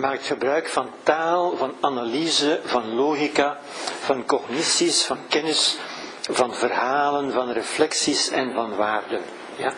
maakt 0.00 0.26
gebruik 0.26 0.68
van 0.68 0.90
taal, 1.02 1.56
van 1.56 1.74
analyse, 1.80 2.60
van 2.64 2.94
logica, 2.94 3.58
van 4.00 4.24
cognities, 4.26 5.04
van 5.04 5.18
kennis, 5.28 5.78
van 6.20 6.54
verhalen, 6.54 7.32
van 7.32 7.50
reflecties 7.50 8.30
en 8.30 8.52
van 8.52 8.76
waarden. 8.76 9.20
Ja? 9.56 9.72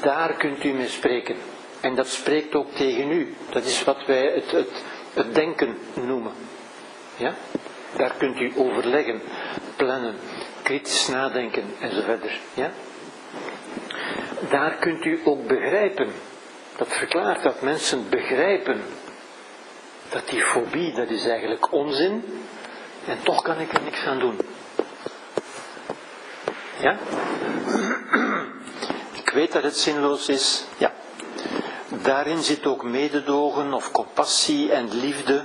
Daar 0.00 0.34
kunt 0.34 0.64
u 0.64 0.72
mee 0.72 0.88
spreken. 0.88 1.36
En 1.80 1.94
dat 1.94 2.08
spreekt 2.08 2.54
ook 2.54 2.70
tegen 2.74 3.10
u. 3.10 3.34
Dat 3.50 3.64
is 3.64 3.84
wat 3.84 4.06
wij 4.06 4.32
het, 4.34 4.50
het, 4.50 4.70
het 5.14 5.34
denken 5.34 5.78
noemen. 5.94 6.32
Ja? 7.16 7.34
Daar 7.96 8.14
kunt 8.18 8.40
u 8.40 8.52
overleggen, 8.56 9.22
plannen, 9.76 10.14
kritisch 10.62 11.08
nadenken 11.08 11.64
enzovoort. 11.80 12.40
Ja? 12.54 12.70
Daar 14.50 14.76
kunt 14.76 15.04
u 15.04 15.20
ook 15.24 15.46
begrijpen. 15.46 16.12
Dat 16.82 16.96
verklaart 16.96 17.42
dat 17.42 17.60
mensen 17.60 18.08
begrijpen 18.08 18.82
dat 20.08 20.28
die 20.28 20.42
fobie, 20.42 20.94
dat 20.94 21.10
is 21.10 21.26
eigenlijk 21.26 21.72
onzin. 21.72 22.24
En 23.06 23.18
toch 23.22 23.42
kan 23.42 23.60
ik 23.60 23.72
er 23.72 23.82
niks 23.82 24.04
aan 24.04 24.18
doen. 24.18 24.38
Ja? 26.80 26.98
Ik 29.12 29.30
weet 29.30 29.52
dat 29.52 29.62
het 29.62 29.76
zinloos 29.76 30.28
is. 30.28 30.64
Ja. 30.78 30.92
Daarin 31.88 32.42
zit 32.42 32.66
ook 32.66 32.82
mededogen 32.82 33.72
of 33.72 33.90
compassie 33.90 34.72
en 34.72 34.94
liefde. 34.94 35.44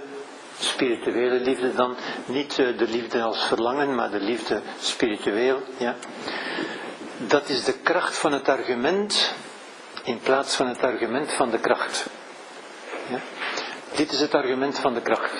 Spirituele 0.59 1.39
liefde 1.39 1.73
dan. 1.73 1.95
Niet 2.25 2.55
de 2.55 2.87
liefde 2.89 3.21
als 3.21 3.45
verlangen, 3.45 3.95
maar 3.95 4.11
de 4.11 4.19
liefde 4.19 4.61
spiritueel. 4.79 5.61
Ja. 5.77 5.95
Dat 7.17 7.49
is 7.49 7.63
de 7.63 7.73
kracht 7.73 8.17
van 8.17 8.31
het 8.31 8.49
argument 8.49 9.35
in 10.07 10.19
plaats 10.19 10.55
van 10.55 10.67
het 10.67 10.83
argument 10.83 11.31
van 11.31 11.49
de 11.49 11.59
kracht. 11.59 12.09
Ja? 13.09 13.19
Dit 13.95 14.11
is 14.11 14.19
het 14.19 14.33
argument 14.33 14.79
van 14.79 14.93
de 14.93 15.01
kracht. 15.01 15.33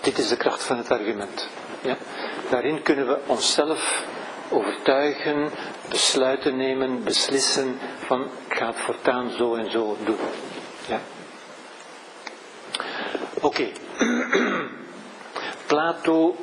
Dit 0.00 0.18
is 0.18 0.28
de 0.28 0.36
kracht 0.36 0.62
van 0.62 0.76
het 0.76 0.90
argument. 0.90 1.48
Ja? 1.80 1.96
Daarin 2.50 2.82
kunnen 2.82 3.06
we 3.06 3.18
onszelf 3.26 4.04
overtuigen, 4.48 5.50
besluiten 5.88 6.56
nemen, 6.56 7.04
beslissen 7.04 7.78
van 8.06 8.22
ik 8.48 8.56
ga 8.56 8.66
het 8.66 8.76
voortaan 8.76 9.30
zo 9.30 9.54
en 9.54 9.70
zo 9.70 9.96
doen. 10.04 10.18
Ja? 10.88 11.00
Oké. 13.40 13.68
Plato, 15.66 16.36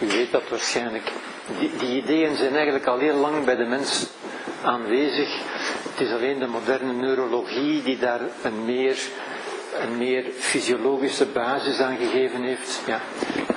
u 0.00 0.06
weet 0.06 0.32
dat 0.32 0.48
waarschijnlijk, 0.48 1.12
die, 1.58 1.76
die 1.76 2.02
ideeën 2.02 2.36
zijn 2.36 2.54
eigenlijk 2.54 2.86
al 2.86 2.98
heel 2.98 3.16
lang 3.16 3.44
bij 3.44 3.56
de 3.56 3.64
mens 3.64 4.06
aanwezig. 4.62 5.40
Het 5.92 6.00
is 6.00 6.12
alleen 6.12 6.38
de 6.38 6.46
moderne 6.46 6.92
neurologie 6.92 7.82
die 7.82 7.98
daar 7.98 8.20
een 8.42 8.64
meer, 8.64 8.96
een 9.80 9.98
meer 9.98 10.24
fysiologische 10.38 11.26
basis 11.26 11.80
aan 11.80 11.96
gegeven 11.96 12.42
heeft. 12.42 12.82
Ja. 12.86 13.00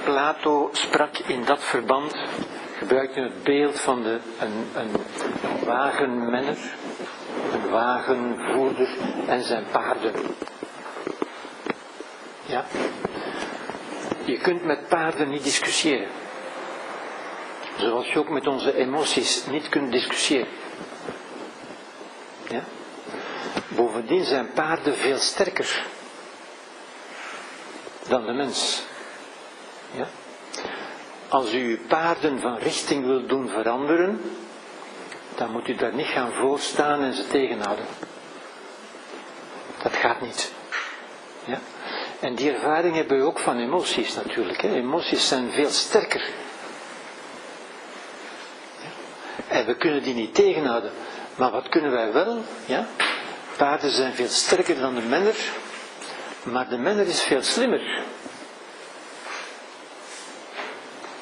Plato 0.03 0.69
sprak 0.71 1.17
in 1.17 1.43
dat 1.45 1.63
verband, 1.63 2.15
gebruikte 2.77 3.19
het 3.19 3.43
beeld 3.43 3.79
van 3.79 4.03
de, 4.03 4.19
een, 4.39 4.67
een 4.75 4.89
wagenmenner, 5.65 6.57
een 7.53 7.69
wagenvoerder 7.69 8.89
en 9.27 9.43
zijn 9.43 9.65
paarden. 9.71 10.13
Ja. 12.45 12.65
Je 14.25 14.37
kunt 14.37 14.63
met 14.65 14.87
paarden 14.87 15.29
niet 15.29 15.43
discussiëren. 15.43 16.09
Zoals 17.77 18.11
je 18.11 18.19
ook 18.19 18.29
met 18.29 18.47
onze 18.47 18.77
emoties 18.77 19.45
niet 19.45 19.69
kunt 19.69 19.91
discussiëren. 19.91 20.47
Ja? 22.49 22.63
Bovendien 23.67 24.25
zijn 24.25 24.51
paarden 24.53 24.95
veel 24.95 25.17
sterker 25.17 25.85
dan 28.07 28.25
de 28.25 28.33
mens. 28.33 28.83
Ja? 29.91 30.07
Als 31.27 31.53
u 31.53 31.69
uw 31.69 31.87
paarden 31.87 32.39
van 32.39 32.57
richting 32.57 33.05
wil 33.05 33.25
doen 33.25 33.49
veranderen, 33.49 34.21
dan 35.35 35.51
moet 35.51 35.67
u 35.67 35.75
daar 35.75 35.93
niet 35.93 36.05
gaan 36.05 36.31
voorstaan 36.31 37.01
en 37.01 37.13
ze 37.13 37.27
tegenhouden. 37.27 37.85
Dat 39.83 39.93
gaat 39.95 40.21
niet. 40.21 40.51
Ja? 41.45 41.59
En 42.19 42.35
die 42.35 42.51
ervaring 42.51 42.95
hebben 42.95 43.17
we 43.17 43.23
ook 43.23 43.39
van 43.39 43.59
emoties 43.59 44.15
natuurlijk. 44.15 44.61
Hè? 44.61 44.75
Emoties 44.75 45.27
zijn 45.27 45.51
veel 45.51 45.69
sterker. 45.69 46.29
Ja? 48.81 48.89
En 49.47 49.65
we 49.65 49.75
kunnen 49.75 50.03
die 50.03 50.13
niet 50.13 50.33
tegenhouden. 50.33 50.91
Maar 51.35 51.51
wat 51.51 51.69
kunnen 51.69 51.91
wij 51.91 52.13
wel? 52.13 52.41
Ja? 52.65 52.85
Paarden 53.57 53.91
zijn 53.91 54.13
veel 54.13 54.27
sterker 54.27 54.79
dan 54.79 54.95
de 54.95 55.01
menner, 55.01 55.35
maar 56.43 56.69
de 56.69 56.77
menner 56.77 57.07
is 57.07 57.23
veel 57.23 57.41
slimmer. 57.41 58.03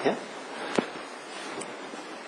Ja? 0.03 0.15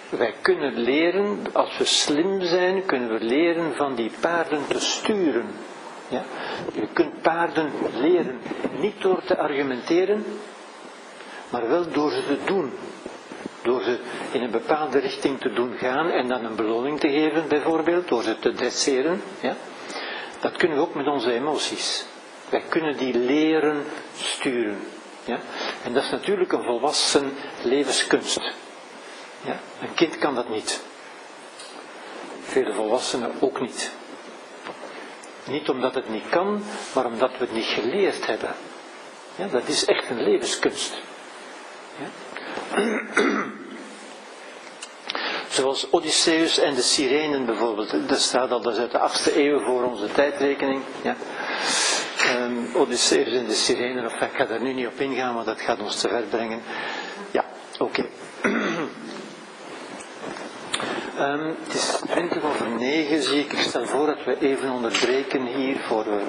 Wij 0.10 0.34
kunnen 0.42 0.74
leren, 0.74 1.40
als 1.54 1.78
we 1.78 1.86
slim 1.86 2.42
zijn, 2.42 2.86
kunnen 2.86 3.10
we 3.10 3.26
leren 3.26 3.76
van 3.76 3.96
die 3.96 4.12
paarden 4.20 4.68
te 4.68 4.80
sturen. 4.80 5.46
Ja? 6.08 6.24
Je 6.74 6.88
kunt 6.94 7.22
paarden 7.22 7.72
leren, 7.94 8.40
niet 8.80 9.02
door 9.02 9.24
te 9.24 9.38
argumenteren, 9.38 10.26
maar 11.50 11.68
wel 11.68 11.92
door 11.92 12.12
ze 12.12 12.26
te 12.26 12.38
doen. 12.46 12.74
Door 13.66 13.84
ze 13.84 14.00
in 14.32 14.42
een 14.42 14.52
bepaalde 14.52 15.00
richting 15.00 15.40
te 15.40 15.54
doen 15.54 15.78
gaan 15.78 16.10
en 16.10 16.28
dan 16.28 16.46
een 16.46 16.56
beloning 16.56 17.00
te 17.00 17.10
geven, 17.10 17.48
bijvoorbeeld, 17.48 18.08
door 18.08 18.24
ze 18.24 18.40
te 18.40 18.54
dresseren. 18.54 19.22
Ja? 19.40 19.56
Dat 20.40 20.58
kunnen 20.58 20.78
we 20.78 20.84
ook 20.84 20.94
met 20.96 21.08
onze 21.08 21.34
emoties. 21.34 22.06
Wij 22.50 22.64
kunnen 22.70 22.98
die 22.98 23.18
leren 23.18 23.86
sturen. 24.18 24.80
Ja? 25.24 25.40
En 25.84 25.94
dat 25.94 26.04
is 26.04 26.10
natuurlijk 26.10 26.52
een 26.52 26.64
volwassen 26.64 27.34
levenskunst. 27.64 28.54
Ja? 29.42 29.60
Een 29.82 29.94
kind 29.94 30.18
kan 30.18 30.36
dat 30.36 30.50
niet. 30.50 30.82
Vele 32.42 32.74
volwassenen 32.74 33.32
ook 33.40 33.62
niet. 33.62 33.92
Niet 35.48 35.70
omdat 35.70 35.96
het 35.96 36.10
niet 36.10 36.30
kan, 36.30 36.64
maar 36.94 37.06
omdat 37.06 37.32
we 37.32 37.38
het 37.38 37.54
niet 37.54 37.66
geleerd 37.66 38.26
hebben. 38.26 38.56
Ja, 39.36 39.48
dat 39.48 39.68
is 39.68 39.86
echt 39.86 40.10
een 40.10 40.24
levenskunst. 40.24 40.94
Ja? 42.00 42.08
Zoals 45.50 45.92
Odysseus 45.92 46.58
en 46.58 46.76
de 46.76 46.82
Sirenen 46.82 47.46
bijvoorbeeld. 47.46 48.10
Dat 48.10 48.20
staat 48.20 48.52
al, 48.52 48.62
dat 48.62 48.78
uit 48.78 48.92
de 48.92 49.00
8e 49.00 49.36
eeuw 49.36 49.60
voor 49.60 49.84
onze 49.84 50.08
tijdrekening. 50.12 50.82
Ja. 51.02 51.16
Um, 52.36 52.70
Odysseus 52.76 53.34
en 53.34 53.46
de 53.46 53.54
Sirenen, 53.54 54.06
of 54.06 54.22
ik 54.22 54.30
ga 54.34 54.46
daar 54.46 54.62
nu 54.62 54.74
niet 54.74 54.88
op 54.88 55.00
ingaan, 55.00 55.34
want 55.34 55.46
dat 55.46 55.62
gaat 55.62 55.80
ons 55.80 56.02
te 56.02 56.10
ver 56.10 56.24
brengen. 56.24 56.62
Ja, 57.32 57.46
oké. 57.78 58.06
Um, 61.20 61.56
het 61.66 61.74
is 61.74 62.00
20 62.10 62.44
over 62.44 62.68
9, 62.70 63.24
zie 63.24 63.40
ik. 63.40 63.52
Ik 63.52 63.60
stel 63.60 63.86
voor 63.86 64.06
dat 64.06 64.24
we 64.26 64.40
even 64.40 64.72
onderbreken 64.72 65.46
hier 65.46 65.80
voor 65.80 66.04
we. 66.04 66.24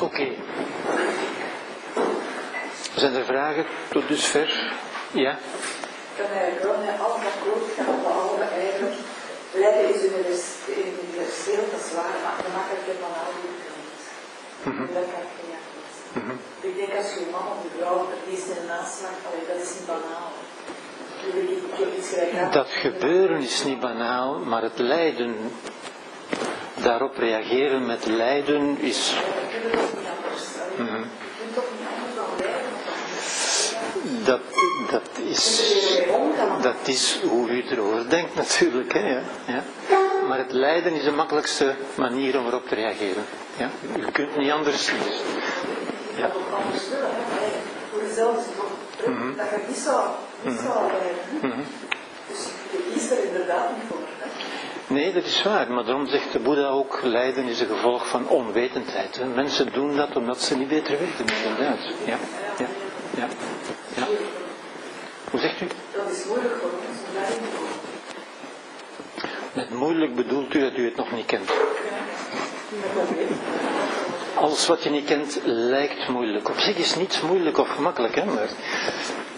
Oké. 0.00 0.28
Zijn 2.94 3.14
er 3.14 3.24
vragen 3.24 3.66
tot 3.90 4.08
dusver? 4.08 4.72
Ja? 5.12 5.38
Kan 6.16 6.26
eigenlijk 6.26 6.62
wel 6.62 6.78
met 6.86 7.00
alles 7.04 7.22
akkoord 7.32 7.66
gaan, 7.76 8.02
behalve 8.02 8.44
eigenlijk, 8.64 8.94
lijden 9.52 9.88
is 9.94 10.02
universeel, 10.68 11.64
dat 11.72 11.80
is 11.86 11.92
waar, 11.98 12.16
maar 12.24 12.36
de 12.44 12.50
makkelijke 12.58 12.94
van 13.02 13.12
al 13.22 13.32
die 13.36 13.50
niet. 13.80 14.04
Dat 14.96 15.06
kan 15.12 15.22
ik 15.28 15.34
niet 15.42 15.56
akkoord 15.60 16.68
Ik 16.68 16.74
denk 16.76 16.92
als 17.00 17.08
je 17.14 17.20
een 17.24 17.30
man 17.30 17.46
of 17.52 17.58
een 17.64 17.70
vrouw 17.78 18.06
verliest 18.10 18.48
in 18.48 18.56
een 18.62 18.70
allee, 18.70 19.44
dat 19.48 19.60
is 19.66 19.72
niet 19.78 19.86
banaal. 19.86 20.30
Dat 22.50 22.68
gebeuren 22.68 23.40
is 23.40 23.64
niet 23.64 23.80
banaal, 23.80 24.38
maar 24.38 24.62
het 24.62 24.78
lijden, 24.78 25.36
daarop 26.74 27.16
reageren 27.16 27.86
met 27.86 28.06
lijden 28.06 28.78
is. 28.78 29.14
Dat 30.76 30.84
dan 32.14 32.24
lijden. 32.38 32.70
Dat, 34.24 34.40
dat, 34.90 35.10
is, 35.24 35.74
dat 36.62 36.74
is 36.84 37.20
hoe 37.28 37.48
u 37.50 37.64
erover 37.70 38.08
denkt 38.08 38.34
natuurlijk. 38.34 38.92
Hè, 38.92 39.08
ja. 39.08 39.22
Ja. 39.46 39.62
Maar 40.28 40.38
het 40.38 40.52
lijden 40.52 40.92
is 40.92 41.04
de 41.04 41.10
makkelijkste 41.10 41.74
manier 41.94 42.38
om 42.38 42.46
erop 42.46 42.68
te 42.68 42.74
reageren. 42.74 43.24
Ja. 43.56 43.70
U 43.96 44.10
kunt 44.10 44.36
niet 44.36 44.50
anders. 44.50 44.90
Ja. 46.16 46.30
is 48.04 48.16
het 48.16 48.56
toch 48.56 48.70
druk, 48.96 49.36
dat 49.36 49.46
je 49.50 49.64
niet 49.68 49.76
zou, 49.76 50.08
niet. 50.42 50.60
Dus 52.92 53.08
je 53.08 53.16
er 53.16 53.24
inderdaad 53.24 53.70
niet 53.76 53.84
voor. 53.88 53.98
Nee, 54.86 55.12
dat 55.12 55.24
is 55.24 55.42
waar, 55.42 55.70
maar 55.70 55.84
daarom 55.84 56.06
zegt 56.06 56.32
de 56.32 56.38
Boeddha 56.38 56.68
ook, 56.68 57.00
lijden 57.02 57.44
is 57.44 57.60
een 57.60 57.66
gevolg 57.66 58.08
van 58.08 58.28
onwetendheid. 58.28 59.20
Mensen 59.34 59.72
doen 59.72 59.96
dat 59.96 60.16
omdat 60.16 60.40
ze 60.42 60.56
niet 60.56 60.68
beter 60.68 60.98
weten, 60.98 61.26
inderdaad. 61.44 61.78
Ja, 62.04 62.16
ja, 62.58 62.66
ja, 63.16 63.26
ja. 63.94 64.06
Hoe 65.32 65.40
zegt 65.40 65.60
u? 65.60 65.66
Dat 65.94 66.10
is 66.10 66.24
moeilijk 66.24 66.54
voor 66.60 66.70
ons. 66.70 66.98
Met 69.52 69.70
moeilijk 69.70 70.14
bedoelt 70.14 70.54
u 70.54 70.60
dat 70.60 70.76
u 70.76 70.84
het 70.84 70.96
nog 70.96 71.12
niet 71.12 71.26
kent. 71.26 71.50
Alles 74.34 74.66
wat 74.66 74.82
je 74.82 74.90
niet 74.90 75.04
kent 75.04 75.38
lijkt 75.44 76.08
moeilijk. 76.08 76.48
Op 76.48 76.58
zich 76.58 76.76
is 76.76 76.94
niets 76.94 77.20
moeilijk 77.20 77.58
of 77.58 77.68
gemakkelijk, 77.68 78.14
hè, 78.14 78.24
maar 78.24 78.50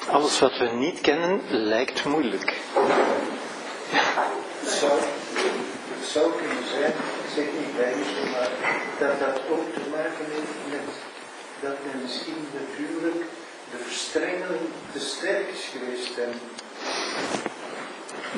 alles 0.09 0.41
wat 0.41 0.59
we 0.59 0.65
niet 0.65 1.01
kennen 1.01 1.41
lijkt 1.49 2.05
moeilijk. 2.05 2.61
Het 4.61 4.73
zou, 4.73 4.93
het 5.99 6.09
zou 6.09 6.31
kunnen 6.37 6.65
zijn, 6.71 6.93
ik 7.25 7.31
zeg 7.35 7.45
niet 7.45 7.77
bij 7.77 7.93
u, 7.93 8.31
maar 8.31 8.51
dat 8.99 9.21
dat 9.21 9.41
ook 9.51 9.73
te 9.75 9.81
maken 9.91 10.25
heeft 10.31 10.57
met 10.71 10.95
dat 11.61 11.77
men 11.85 12.03
misschien 12.03 12.49
natuurlijk 12.53 13.25
de 13.79 13.85
verstrengeling 13.85 14.61
te 14.93 15.01
sterk 15.01 15.47
geweest 15.73 16.19
en 16.19 16.33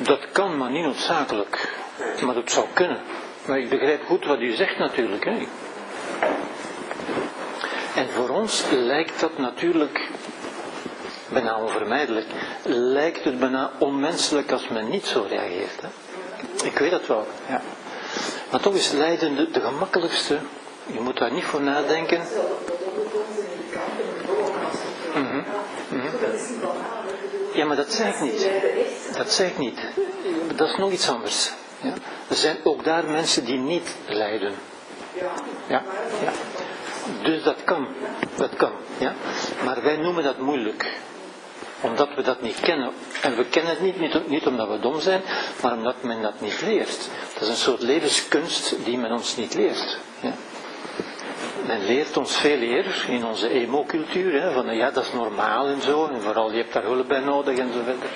Dat 0.03 0.31
kan, 0.31 0.57
maar 0.57 0.71
niet 0.71 0.83
noodzakelijk. 0.83 1.75
Maar 2.25 2.35
dat 2.35 2.51
zou 2.51 2.65
kunnen. 2.73 3.01
Maar 3.45 3.59
ik 3.59 3.69
begrijp 3.69 4.05
goed 4.05 4.25
wat 4.25 4.39
u 4.39 4.55
zegt 4.55 4.77
natuurlijk. 4.77 5.25
Hè. 5.25 5.47
En 7.95 8.09
voor 8.09 8.29
ons 8.29 8.63
lijkt 8.71 9.19
dat 9.19 9.37
natuurlijk 9.37 10.09
bijna 11.29 11.57
onvermijdelijk. 11.59 12.25
Lijkt 12.63 13.23
het 13.23 13.39
bijna 13.39 13.71
onmenselijk 13.79 14.51
als 14.51 14.67
men 14.67 14.89
niet 14.89 15.05
zo 15.05 15.25
reageert. 15.29 15.81
Hè. 15.81 15.87
Ik 16.65 16.77
weet 16.77 16.91
dat 16.91 17.07
wel. 17.07 17.27
Ja. 17.47 17.61
Maar 18.51 18.59
toch 18.59 18.75
is 18.75 18.91
lijden 18.91 19.35
de, 19.35 19.51
de 19.51 19.61
gemakkelijkste. 19.61 20.39
Je 20.85 20.99
moet 20.99 21.17
daar 21.17 21.31
niet 21.31 21.43
voor 21.43 21.61
nadenken. 21.61 22.21
Niet 25.17 26.19
banaal. 26.21 26.75
Ja, 27.53 27.65
maar 27.65 27.75
dat 27.75 27.93
zeg 27.93 28.13
ik 28.15 28.21
niet. 28.21 28.49
Dat 29.17 29.31
zeg 29.31 29.49
ik 29.49 29.57
niet. 29.57 29.79
Dat 30.55 30.67
is 30.69 30.75
nog 30.75 30.91
iets 30.91 31.09
anders. 31.09 31.51
Ja. 31.81 31.93
Er 32.27 32.35
zijn 32.35 32.57
ook 32.63 32.83
daar 32.83 33.05
mensen 33.05 33.45
die 33.45 33.57
niet 33.57 33.95
lijden. 34.07 34.53
Ja, 35.67 35.83
ja. 36.23 36.31
Dus 37.23 37.43
dat 37.43 37.63
kan. 37.63 37.87
Dat 38.35 38.55
kan. 38.55 38.71
Ja. 38.97 39.13
Maar 39.63 39.83
wij 39.83 39.97
noemen 39.97 40.23
dat 40.23 40.37
moeilijk. 40.37 40.97
Omdat 41.81 42.09
we 42.15 42.21
dat 42.21 42.41
niet 42.41 42.59
kennen. 42.59 42.91
En 43.21 43.35
we 43.35 43.45
kennen 43.45 43.71
het 43.71 43.81
niet, 43.81 43.99
niet, 43.99 44.27
niet 44.27 44.47
omdat 44.47 44.67
we 44.69 44.79
dom 44.79 44.99
zijn, 44.99 45.21
maar 45.61 45.73
omdat 45.73 46.03
men 46.03 46.21
dat 46.21 46.41
niet 46.41 46.61
leert. 46.61 47.09
Dat 47.33 47.41
is 47.41 47.49
een 47.49 47.55
soort 47.55 47.81
levenskunst 47.81 48.75
die 48.83 48.97
men 48.97 49.11
ons 49.11 49.35
niet 49.35 49.53
leert. 49.53 49.97
Ja. 50.19 50.33
Men 51.65 51.85
leert 51.85 52.17
ons 52.17 52.35
veel 52.35 52.59
eerder 52.59 53.05
in 53.09 53.25
onze 53.25 53.49
emo-cultuur, 53.49 54.41
hè, 54.41 54.51
van 54.51 54.75
ja, 54.75 54.91
dat 54.91 55.03
is 55.03 55.13
normaal 55.13 55.67
en 55.67 55.81
zo, 55.81 56.07
en 56.07 56.21
vooral 56.21 56.51
je 56.51 56.57
hebt 56.57 56.73
daar 56.73 56.83
hulp 56.83 57.07
bij 57.07 57.19
nodig 57.19 57.57
en 57.57 57.73
zo 57.73 57.79
verder. 57.83 58.09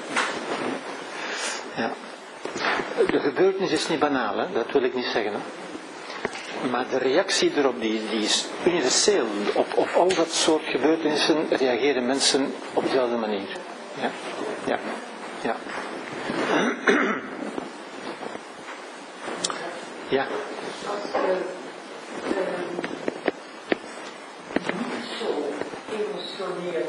Ja. 1.76 1.92
De 3.12 3.20
gebeurtenis 3.20 3.72
is 3.72 3.88
niet 3.88 4.00
banaal, 4.00 4.38
hè? 4.38 4.46
dat 4.54 4.72
wil 4.72 4.84
ik 4.84 4.96
niet 4.96 5.06
zeggen. 5.14 5.34
Maar 6.72 6.86
de 6.90 6.98
reactie 6.98 7.52
erop 7.56 7.82
die, 7.82 8.02
die 8.10 8.24
is 8.24 8.46
universeel. 8.66 9.26
Op, 9.54 9.68
op 9.76 9.88
al 9.96 10.08
dat 10.16 10.32
soort 10.32 10.64
gebeurtenissen 10.66 11.48
reageren 11.50 12.06
mensen 12.06 12.54
op 12.74 12.84
dezelfde 12.84 13.16
manier. 13.16 13.48
Ja, 14.02 14.12
ja, 14.66 14.80
ja. 15.42 15.56
Ja. 20.12 20.26
Als 20.88 21.12
je 21.14 21.20
ehm, 24.66 24.78
niet 24.88 25.06
zo 25.20 25.28
hè, 26.46 26.80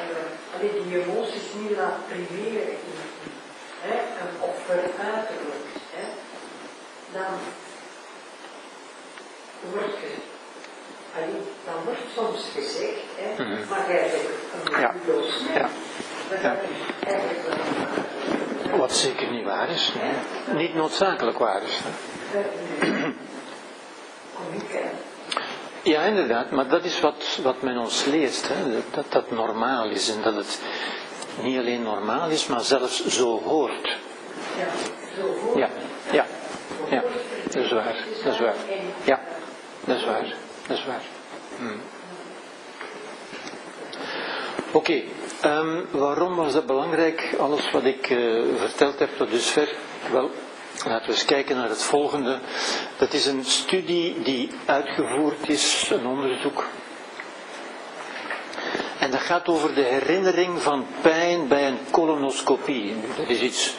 eh, 0.00 0.54
alleen 0.54 0.82
die 0.88 1.02
emoties 1.02 1.42
niet 1.58 1.76
laat 1.76 2.08
priveren 2.08 2.68
in, 2.70 2.78
hè, 3.80 3.94
en 3.94 4.28
of 4.40 4.56
veruiterlijkt, 4.66 5.78
hè, 5.90 6.04
dan 7.12 7.38
wordt 9.72 9.94
ge, 10.00 10.12
allee, 11.16 11.40
dan 11.64 11.74
wordt 11.84 12.00
soms 12.14 12.44
gezegd, 12.54 13.00
hè, 13.16 13.44
Mhm. 13.44 13.68
maar 13.68 13.90
jij 13.92 14.10
bent 14.10 14.74
een 14.74 14.80
Ja. 14.80 14.94
mens. 15.06 15.42
Ja. 15.54 15.68
Ja. 16.42 16.56
Wat 18.76 18.92
zeker 18.92 19.30
niet 19.30 19.44
waar 19.44 19.68
is. 19.68 19.92
nee. 20.00 20.56
Niet 20.62 20.74
noodzakelijk 20.74 21.38
waar 21.38 21.62
is. 21.62 21.78
hè. 22.30 22.40
Kom 24.34 24.52
ik, 24.54 24.68
hè. 24.72 24.88
Ja, 25.82 26.02
inderdaad, 26.02 26.50
maar 26.50 26.68
dat 26.68 26.84
is 26.84 27.00
wat, 27.00 27.38
wat 27.42 27.62
men 27.62 27.78
ons 27.78 28.04
leert, 28.04 28.48
hè? 28.48 28.72
Dat, 28.72 28.82
dat 28.90 29.04
dat 29.08 29.30
normaal 29.30 29.88
is 29.88 30.08
en 30.08 30.22
dat 30.22 30.34
het 30.34 30.60
niet 31.42 31.58
alleen 31.58 31.82
normaal 31.82 32.28
is, 32.28 32.46
maar 32.46 32.60
zelfs 32.60 33.06
zo 33.06 33.40
hoort. 33.42 33.96
Ja, 34.58 34.66
zo 35.16 35.34
voor. 35.40 35.58
Ja, 35.58 35.68
ja, 36.12 36.26
ja, 36.90 37.02
dat 37.44 37.54
is 37.64 37.72
waar, 37.72 37.96
dat 38.24 38.32
is 38.32 38.38
waar. 38.38 38.54
Ja, 39.04 39.20
dat 39.84 39.96
is 39.96 40.04
waar, 40.04 40.34
dat 40.66 40.76
is 40.78 40.84
waar. 40.86 41.02
Hmm. 41.56 41.80
Oké, 44.72 45.02
ehm, 45.40 45.80
waarom 45.90 46.36
was 46.36 46.52
dat 46.52 46.66
belangrijk, 46.66 47.34
alles 47.38 47.70
wat 47.70 47.84
ik 47.84 48.10
eh, 48.10 48.42
verteld 48.56 48.98
heb 48.98 49.16
tot 49.16 49.30
dusver? 49.30 49.68
Wel, 50.12 50.30
laten 50.88 51.06
we 51.06 51.12
eens 51.12 51.24
kijken 51.24 51.56
naar 51.56 51.68
het 51.68 51.82
volgende. 51.82 52.38
Dat 52.98 53.12
is 53.12 53.26
een 53.26 53.44
studie 53.44 54.22
die 54.22 54.50
uitgevoerd 54.66 55.48
is, 55.48 55.90
een 55.92 56.06
onderzoek. 56.06 56.64
En 58.98 59.10
dat 59.10 59.20
gaat 59.20 59.48
over 59.48 59.74
de 59.74 59.82
herinnering 59.82 60.62
van 60.62 60.86
pijn 61.00 61.48
bij 61.48 61.68
een 61.68 61.78
colonoscopie. 61.90 62.94
Dat 63.16 63.28
is 63.28 63.40
iets 63.40 63.74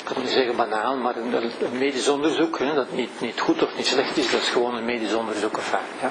ik 0.00 0.16
kan 0.16 0.22
niet 0.24 0.32
zeggen 0.32 0.56
banaal, 0.56 0.96
maar 0.96 1.16
een, 1.16 1.52
medisch 1.78 2.08
onderzoek, 2.08 2.58
hè, 2.58 2.74
dat 2.74 2.92
niet, 2.92 3.20
niet 3.20 3.40
goed 3.40 3.62
of 3.62 3.76
niet 3.76 3.86
slecht 3.86 4.16
is, 4.16 4.30
dat 4.30 4.40
is 4.40 4.48
gewoon 4.48 4.74
een 4.74 4.84
medisch 4.84 5.14
onderzoek. 5.14 5.56
Enfin, 5.56 5.78
ja. 6.00 6.10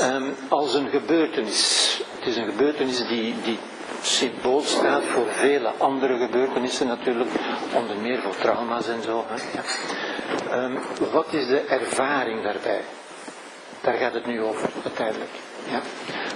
Ehm, 0.00 0.30
als 0.48 0.74
een 0.74 0.88
gebeurtenis. 0.88 2.00
Het 2.18 2.28
is 2.28 2.36
een 2.36 2.50
gebeurtenis 2.50 3.06
die, 3.06 3.34
die 3.44 3.58
symbool 4.02 4.60
staat 4.60 5.02
voor 5.04 5.26
vele 5.28 5.72
andere 5.78 6.18
gebeurtenissen 6.18 6.86
natuurlijk, 6.86 7.30
onder 7.74 7.96
meer 7.96 8.22
voor 8.22 8.36
trauma's 8.36 8.88
en 8.88 9.02
zo. 9.02 9.24
Hè. 9.28 9.60
Ehm, 10.50 10.78
wat 11.12 11.32
is 11.32 11.46
de 11.46 11.60
ervaring 11.60 12.42
daarbij? 12.42 12.80
Daar 13.80 13.94
gaat 13.94 14.14
het 14.14 14.26
nu 14.26 14.42
over, 14.42 14.68
uiteindelijk. 14.84 15.30
Ja. 15.70 15.80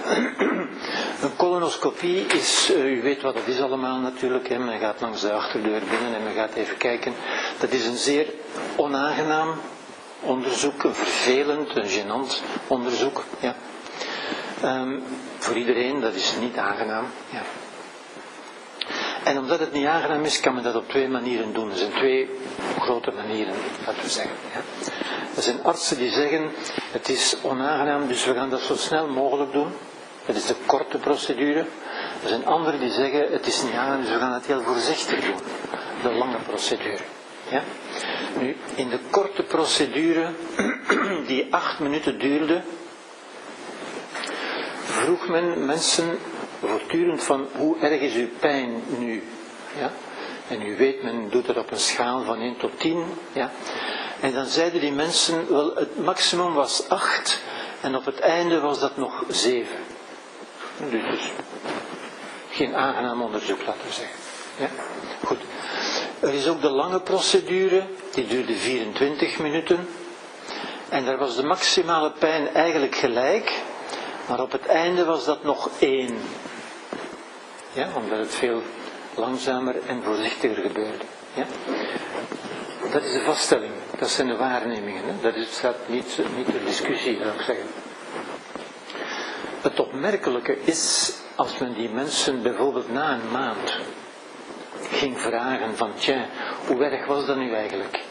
Een 1.23 1.35
colonoscopie 1.35 2.25
is, 2.25 2.71
eh, 2.73 2.97
u 2.97 3.01
weet 3.01 3.21
wat 3.21 3.33
het 3.33 3.47
is 3.47 3.61
allemaal 3.61 3.99
natuurlijk, 3.99 4.49
hè. 4.49 4.57
men 4.57 4.79
gaat 4.79 5.01
langs 5.01 5.21
de 5.21 5.31
achterdeur 5.31 5.81
binnen 5.89 6.15
en 6.15 6.23
men 6.23 6.33
gaat 6.33 6.53
even 6.53 6.77
kijken. 6.77 7.13
Dat 7.59 7.71
is 7.71 7.85
een 7.85 7.97
zeer 7.97 8.25
onaangenaam 8.75 9.49
onderzoek, 10.21 10.83
een 10.83 10.95
vervelend, 10.95 11.75
een 11.75 11.89
gênant 11.89 12.41
onderzoek. 12.67 13.23
Ja. 13.39 13.55
Ehm, 14.61 14.99
voor 15.37 15.55
iedereen, 15.55 16.01
dat 16.01 16.13
is 16.13 16.33
niet 16.39 16.57
aangenaam. 16.57 17.05
Ja. 17.29 17.41
En 19.23 19.37
omdat 19.37 19.59
het 19.59 19.73
niet 19.73 19.85
aangenaam 19.85 20.23
is, 20.23 20.39
kan 20.39 20.53
men 20.53 20.63
dat 20.63 20.75
op 20.75 20.89
twee 20.89 21.07
manieren 21.07 21.53
doen. 21.53 21.71
Er 21.71 21.77
zijn 21.77 21.91
twee 21.91 22.29
grote 22.79 23.11
manieren, 23.11 23.53
laten 23.85 24.01
we 24.03 24.09
zeggen. 24.09 24.35
Ja. 24.53 24.61
Er 25.35 25.41
zijn 25.41 25.63
artsen 25.63 25.97
die 25.97 26.11
zeggen, 26.11 26.51
het 26.91 27.09
is 27.09 27.37
onaangenaam, 27.41 28.07
dus 28.07 28.25
we 28.25 28.33
gaan 28.33 28.49
dat 28.49 28.61
zo 28.61 28.75
snel 28.75 29.07
mogelijk 29.07 29.51
doen. 29.51 29.67
Dat 30.25 30.35
is 30.35 30.45
de 30.45 30.55
korte 30.65 30.97
procedure. 30.97 31.59
Er 32.23 32.29
zijn 32.29 32.45
anderen 32.45 32.79
die 32.79 32.91
zeggen, 32.91 33.31
het 33.31 33.47
is 33.47 33.63
niet 33.63 33.73
aangenaam, 33.73 34.01
dus 34.01 34.09
we 34.09 34.19
gaan 34.19 34.33
het 34.33 34.45
heel 34.45 34.61
voorzichtig 34.61 35.19
doen. 35.19 35.39
De 36.01 36.17
lange 36.17 36.37
procedure. 36.47 37.03
Ja? 37.49 37.61
Nu, 38.39 38.55
in 38.75 38.89
de 38.89 38.99
korte 39.09 39.43
procedure, 39.43 40.29
die 41.27 41.47
acht 41.53 41.79
minuten 41.79 42.19
duurde, 42.19 42.61
vroeg 44.87 45.27
men 45.27 45.65
mensen 45.65 46.19
voortdurend 46.59 47.23
van 47.23 47.47
hoe 47.57 47.79
erg 47.79 48.01
is 48.01 48.13
uw 48.13 48.29
pijn 48.39 48.83
nu? 48.97 49.23
Ja? 49.79 49.91
En 50.47 50.61
u 50.61 50.77
weet, 50.77 51.03
men 51.03 51.29
doet 51.29 51.47
het 51.47 51.57
op 51.57 51.71
een 51.71 51.79
schaal 51.79 52.23
van 52.23 52.39
1 52.39 52.57
tot 52.57 52.79
10. 52.79 53.03
Ja? 53.33 53.51
En 54.19 54.33
dan 54.33 54.45
zeiden 54.45 54.81
die 54.81 54.91
mensen, 54.91 55.49
wel 55.49 55.75
het 55.75 56.03
maximum 56.03 56.53
was 56.53 56.89
8 56.89 57.41
en 57.81 57.95
op 57.95 58.05
het 58.05 58.19
einde 58.19 58.59
was 58.59 58.79
dat 58.79 58.97
nog 58.97 59.23
7. 59.27 59.75
Dus, 60.89 61.01
dus 61.09 61.31
geen 62.49 62.75
aangenaam 62.75 63.21
onderzoek, 63.21 63.59
laten 63.65 63.87
we 63.87 63.93
zeggen. 63.93 64.17
Ja? 64.59 64.69
Goed. 65.23 65.39
Er 66.19 66.33
is 66.33 66.47
ook 66.47 66.61
de 66.61 66.69
lange 66.69 66.99
procedure, 66.99 67.83
die 68.11 68.27
duurde 68.27 68.53
24 68.53 69.39
minuten. 69.39 69.87
En 70.89 71.05
daar 71.05 71.17
was 71.17 71.35
de 71.35 71.43
maximale 71.43 72.11
pijn 72.11 72.53
eigenlijk 72.53 72.95
gelijk, 72.95 73.51
maar 74.27 74.39
op 74.39 74.51
het 74.51 74.65
einde 74.65 75.05
was 75.05 75.25
dat 75.25 75.43
nog 75.43 75.69
1. 75.79 76.17
Ja, 77.73 77.87
omdat 77.95 78.19
het 78.19 78.35
veel 78.35 78.61
langzamer 79.15 79.75
en 79.87 80.03
voorzichtiger 80.03 80.63
gebeurde. 80.63 81.05
Ja? 81.33 81.45
Dat 82.91 83.03
is 83.03 83.13
de 83.13 83.21
vaststelling, 83.21 83.71
dat 83.99 84.09
zijn 84.09 84.27
de 84.27 84.35
waarnemingen. 84.35 85.03
Hè? 85.05 85.13
Dat 85.21 85.35
is, 85.35 85.55
staat 85.55 85.75
niet, 85.87 86.19
niet 86.35 86.45
ter 86.45 86.65
discussie, 86.65 87.17
zou 87.17 87.29
ik 87.29 87.41
zeggen. 87.41 87.65
Het 89.61 89.79
opmerkelijke 89.79 90.57
is, 90.63 91.13
als 91.35 91.57
men 91.57 91.73
die 91.73 91.89
mensen 91.89 92.41
bijvoorbeeld 92.41 92.91
na 92.91 93.13
een 93.13 93.31
maand 93.31 93.75
ging 94.91 95.19
vragen 95.19 95.77
van, 95.77 95.91
tja, 95.95 96.25
hoe 96.67 96.83
erg 96.83 97.05
was 97.05 97.25
dat 97.25 97.37
nu 97.37 97.53
eigenlijk? 97.53 98.03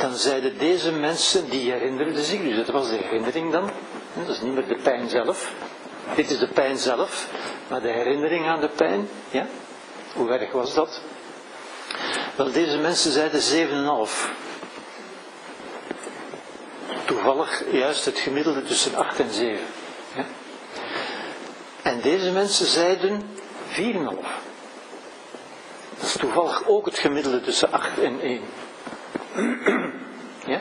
Dan 0.00 0.14
zeiden 0.14 0.58
deze 0.58 0.92
mensen, 0.92 1.50
die 1.50 1.70
herinnerden 1.70 2.24
zich, 2.24 2.42
dus 2.42 2.56
dat 2.56 2.68
was 2.68 2.88
de 2.88 2.96
herinnering 2.96 3.52
dan, 3.52 3.70
dat 4.16 4.28
is 4.28 4.40
niet 4.40 4.54
meer 4.54 4.66
de 4.66 4.78
pijn 4.82 5.08
zelf, 5.08 5.52
dit 6.14 6.30
is 6.30 6.38
de 6.38 6.48
pijn 6.48 6.78
zelf, 6.78 7.28
maar 7.68 7.80
de 7.80 7.88
herinnering 7.88 8.46
aan 8.46 8.60
de 8.60 8.68
pijn, 8.68 9.08
ja, 9.30 9.46
hoe 10.14 10.30
erg 10.30 10.52
was 10.52 10.74
dat? 10.74 11.00
Wel, 12.36 12.52
deze 12.52 12.78
mensen 12.78 13.12
zeiden 13.12 13.40
7,5. 13.40 14.30
Toevallig 17.04 17.62
juist 17.72 18.04
het 18.04 18.18
gemiddelde 18.18 18.62
tussen 18.62 18.94
8 18.94 19.20
en 19.20 19.30
7. 19.30 19.64
Ja? 20.14 20.24
En 21.82 22.00
deze 22.00 22.30
mensen 22.32 22.66
zeiden 22.66 23.22
4,5. 23.68 23.76
Dat 25.98 26.06
is 26.06 26.16
toevallig 26.16 26.66
ook 26.66 26.86
het 26.86 26.98
gemiddelde 26.98 27.40
tussen 27.40 27.72
8 27.72 27.98
en 27.98 28.20
1. 28.20 28.42
Ja? 30.46 30.60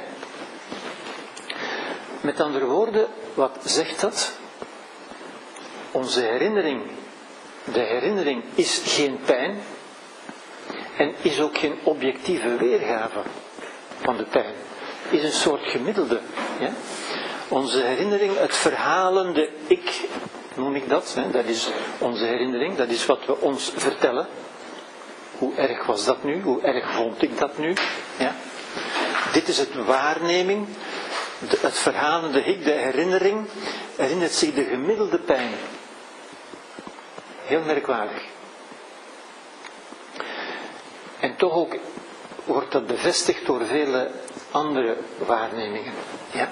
Met 2.36 2.46
andere 2.46 2.66
woorden, 2.66 3.08
wat 3.34 3.58
zegt 3.64 4.02
dat? 4.02 4.32
Onze 5.92 6.22
herinnering, 6.22 6.82
de 7.74 7.80
herinnering 7.80 8.44
is 8.56 8.82
geen 8.86 9.20
pijn 9.26 9.58
en 10.98 11.14
is 11.22 11.40
ook 11.42 11.58
geen 11.58 11.80
objectieve 11.84 12.58
weergave 12.58 13.20
van 14.02 14.18
de 14.18 14.24
pijn. 14.24 14.54
Is 15.10 15.24
een 15.24 15.32
soort 15.32 15.62
gemiddelde. 15.64 16.20
Onze 17.48 17.82
herinnering, 17.82 18.38
het 18.38 18.56
verhalende 18.56 19.50
ik, 19.68 20.08
noem 20.56 20.76
ik 20.76 20.90
dat, 20.90 21.14
hè? 21.14 21.32
dat 21.32 21.46
is 21.46 21.70
onze 21.98 22.26
herinnering, 22.26 22.76
dat 22.76 22.90
is 22.90 23.06
wat 23.06 23.26
we 23.26 23.42
ons 23.42 23.72
vertellen. 23.76 24.28
Hoe 25.38 25.56
erg 25.56 25.86
was 25.86 26.06
dat 26.06 26.24
nu? 26.24 26.42
Hoe 26.42 26.62
erg 26.62 26.92
vond 26.92 27.22
ik 27.22 27.38
dat 27.38 27.58
nu? 27.58 27.74
Ja? 28.18 28.36
Dit 29.34 29.48
is 29.48 29.58
het 29.58 29.74
waarneming. 29.86 30.68
De, 31.40 31.58
het 31.62 31.78
verhalende 31.78 32.44
ik, 32.44 32.64
de 32.64 32.72
herinnering, 32.72 33.48
herinnert 33.96 34.32
zich 34.32 34.54
de 34.54 34.64
gemiddelde 34.64 35.20
pijn. 35.20 35.52
Heel 37.46 37.62
merkwaardig. 37.62 38.24
En 41.20 41.36
toch 41.36 41.54
ook 41.54 41.76
wordt 42.46 42.72
dat 42.72 42.88
bevestigd 42.88 43.46
door 43.46 43.66
vele 43.66 44.12
andere 44.52 44.98
waarnemingen. 45.18 45.94
Ja? 46.32 46.50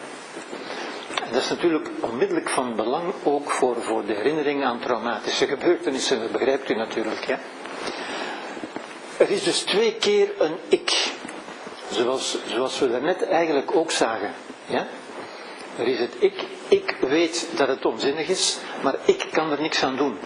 En 1.23 1.31
dat 1.31 1.41
is 1.41 1.49
natuurlijk 1.49 1.89
onmiddellijk 1.99 2.49
van 2.49 2.75
belang 2.75 3.13
ook 3.23 3.51
voor, 3.51 3.81
voor 3.81 4.05
de 4.05 4.13
herinnering 4.13 4.63
aan 4.63 4.79
traumatische 4.79 5.47
gebeurtenissen, 5.47 6.19
dat 6.19 6.31
begrijpt 6.31 6.69
u 6.69 6.75
natuurlijk. 6.75 7.25
Ja? 7.25 7.39
Er 9.17 9.29
is 9.29 9.43
dus 9.43 9.59
twee 9.59 9.95
keer 9.95 10.31
een 10.39 10.57
ik, 10.67 11.11
zoals, 11.91 12.37
zoals 12.45 12.79
we 12.79 12.89
daarnet 12.89 13.23
eigenlijk 13.23 13.75
ook 13.75 13.91
zagen. 13.91 14.33
Ja? 14.65 14.87
Er 15.77 15.87
is 15.87 15.99
het 15.99 16.13
ik, 16.19 16.45
ik 16.67 16.95
weet 16.99 17.47
dat 17.55 17.67
het 17.67 17.85
onzinnig 17.85 18.27
is, 18.27 18.57
maar 18.81 18.95
ik 19.05 19.25
kan 19.31 19.51
er 19.51 19.61
niks 19.61 19.83
aan 19.83 19.95
doen. 19.95 20.17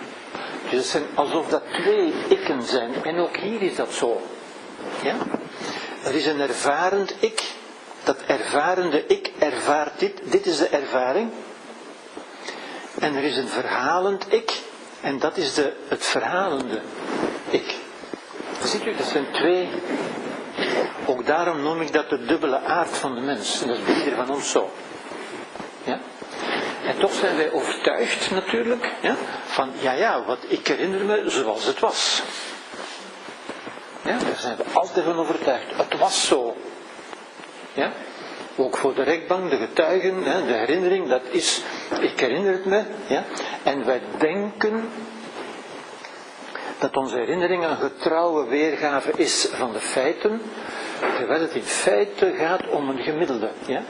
Dus 0.70 0.80
het 0.80 0.86
zijn 0.86 1.04
alsof 1.14 1.48
dat 1.48 1.64
twee 1.74 2.14
ikken 2.28 2.64
zijn. 2.64 3.04
En 3.04 3.18
ook 3.18 3.38
hier 3.38 3.62
is 3.62 3.76
dat 3.76 3.94
zo. 3.94 4.22
Ja? 5.04 5.16
Er 6.04 6.16
is 6.16 6.26
een 6.26 6.40
ervarend 6.40 7.16
ik. 7.20 7.44
Dat 8.04 8.18
ervarende 8.28 9.06
ik 9.08 9.32
ervaart 9.40 10.00
dit. 10.00 10.22
Dit 10.24 10.46
is 10.46 10.58
de 10.58 10.68
ervaring. 10.68 11.32
En 13.00 13.16
er 13.16 13.24
is 13.24 13.38
een 13.38 13.48
verhalend 13.48 14.34
ik. 14.34 14.62
En 15.02 15.20
dat 15.20 15.38
is 15.38 15.54
de, 15.54 15.74
het 15.88 16.06
verhalende 16.06 16.82
ik. 17.50 17.76
Ziet 18.64 18.86
u, 18.86 18.96
dat 18.96 19.08
zijn 19.08 19.26
twee. 19.32 19.70
Ook 21.06 21.26
daarom 21.26 21.62
noem 21.62 21.82
ik 21.82 21.94
dat 21.94 22.10
de 22.10 22.26
dubbele 22.26 22.60
aard 22.60 22.98
van 22.98 23.16
de 23.16 23.22
mens. 23.22 23.62
En 23.62 23.68
dat 23.68 23.78
is 23.78 23.84
bij 23.84 23.96
ieder 23.96 24.16
van 24.16 24.30
ons 24.30 24.52
zo. 24.52 24.70
Ja? 25.84 26.00
En 26.86 26.98
toch 26.98 27.14
zijn 27.14 27.36
wij 27.36 27.52
overtuigd 27.52 28.32
natuurlijk 28.32 28.92
ja, 29.02 29.16
van, 29.46 29.72
ja 29.80 29.92
ja, 29.92 30.24
wat 30.26 30.40
ik 30.48 30.68
herinner 30.68 31.06
me 31.06 31.30
zoals 31.30 31.66
het 31.66 31.80
was. 31.80 32.22
Ja, 34.02 34.18
daar 34.18 34.38
zijn 34.38 34.58
we 34.58 34.64
altijd 34.74 35.06
van 35.06 35.18
overtuigd. 35.18 35.78
Het 35.78 36.00
was 36.00 36.28
zo. 36.28 36.56
Ja? 37.74 37.92
Ook 38.56 38.78
voor 38.78 38.96
de 38.96 39.04
rechtbank, 39.04 39.50
de 39.50 39.58
getuigen, 39.58 40.24
de 40.24 40.54
herinnering, 40.54 41.10
dat 41.10 41.22
is, 41.32 41.62
ik 42.00 42.20
herinner 42.20 42.54
het 42.54 42.66
me. 42.66 42.84
Ja? 43.08 43.24
En 43.64 43.86
wij 43.86 44.02
denken 44.18 44.90
dat 46.80 46.98
onze 46.98 47.16
herinnering 47.16 47.64
een 47.64 47.78
getrouwe 47.78 48.48
weergave 48.48 49.12
is 49.16 49.50
van 49.52 49.74
de 49.74 49.80
feiten, 49.80 50.42
terwijl 51.18 51.42
het 51.42 51.54
in 51.54 51.64
feite 51.64 52.34
gaat 52.38 52.70
om 52.70 52.90
een 52.90 53.02
gemiddelde. 53.02 53.50
Ja? 53.66 53.82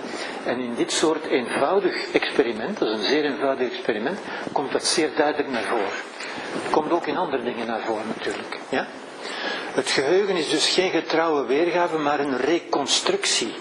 En 0.45 0.59
in 0.59 0.75
dit 0.75 0.91
soort 0.91 1.25
eenvoudig 1.25 2.11
experiment, 2.11 2.79
dat 2.79 2.87
is 2.87 2.93
een 2.93 3.05
zeer 3.05 3.25
eenvoudig 3.25 3.71
experiment, 3.71 4.19
komt 4.51 4.71
dat 4.71 4.85
zeer 4.85 5.09
duidelijk 5.15 5.49
naar 5.49 5.63
voren. 5.63 6.05
Het 6.63 6.71
komt 6.71 6.91
ook 6.91 7.07
in 7.07 7.17
andere 7.17 7.43
dingen 7.43 7.67
naar 7.67 7.81
voren 7.81 8.07
natuurlijk. 8.15 8.59
Ja? 8.69 8.87
Het 9.73 9.89
geheugen 9.89 10.35
is 10.35 10.49
dus 10.49 10.67
geen 10.69 10.89
getrouwe 10.89 11.45
weergave, 11.45 11.97
maar 11.97 12.19
een 12.19 12.37
reconstructie. 12.37 13.53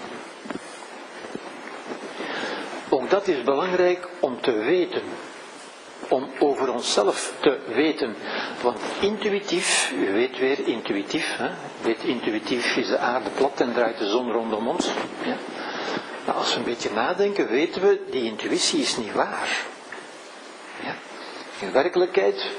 Ook 2.89 3.09
dat 3.09 3.27
is 3.27 3.43
belangrijk 3.43 4.07
om 4.19 4.41
te 4.41 4.51
weten. 4.51 5.01
Om 6.09 6.29
over 6.39 6.73
onszelf 6.73 7.33
te 7.39 7.57
weten. 7.67 8.15
Want 8.61 8.79
intuïtief, 8.99 9.91
u 9.91 10.13
weet 10.13 10.37
weer 10.39 10.67
intuïtief, 10.67 11.37
hè? 11.37 11.49
weet 11.81 12.03
intuïtief 12.03 12.75
is 12.77 12.87
de 12.87 12.97
aarde 12.97 13.29
plat 13.29 13.61
en 13.61 13.73
draait 13.73 13.97
de 13.97 14.09
zon 14.09 14.31
rondom 14.31 14.67
ons. 14.67 14.85
Ja? 15.25 15.35
Nou, 16.25 16.37
als 16.37 16.53
we 16.53 16.57
een 16.57 16.65
beetje 16.65 16.91
nadenken, 16.91 17.47
weten 17.47 17.81
we, 17.81 18.01
die 18.09 18.23
intuïtie 18.23 18.81
is 18.81 18.97
niet 18.97 19.13
waar. 19.13 19.65
Ja? 20.83 20.95
In 21.59 21.71
werkelijkheid 21.71 22.51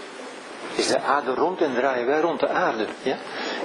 is 0.75 0.89
de 0.89 1.01
aarde 1.01 1.35
rond 1.35 1.61
en 1.61 1.75
draaien 1.75 2.07
wij 2.07 2.21
rond 2.21 2.41
de 2.41 2.49
aarde. 2.49 2.87
Ja? 3.03 3.17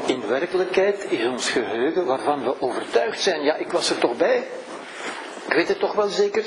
In 0.05 0.27
werkelijkheid 0.27 1.11
is 1.11 1.25
ons 1.25 1.49
geheugen 1.49 2.05
waarvan 2.05 2.43
we 2.43 2.61
overtuigd 2.61 3.21
zijn, 3.21 3.43
ja, 3.43 3.55
ik 3.55 3.71
was 3.71 3.89
er 3.89 3.97
toch 3.97 4.17
bij. 4.17 4.47
Ik 5.47 5.53
weet 5.53 5.67
het 5.67 5.79
toch 5.79 5.93
wel 5.93 6.07
zeker? 6.07 6.45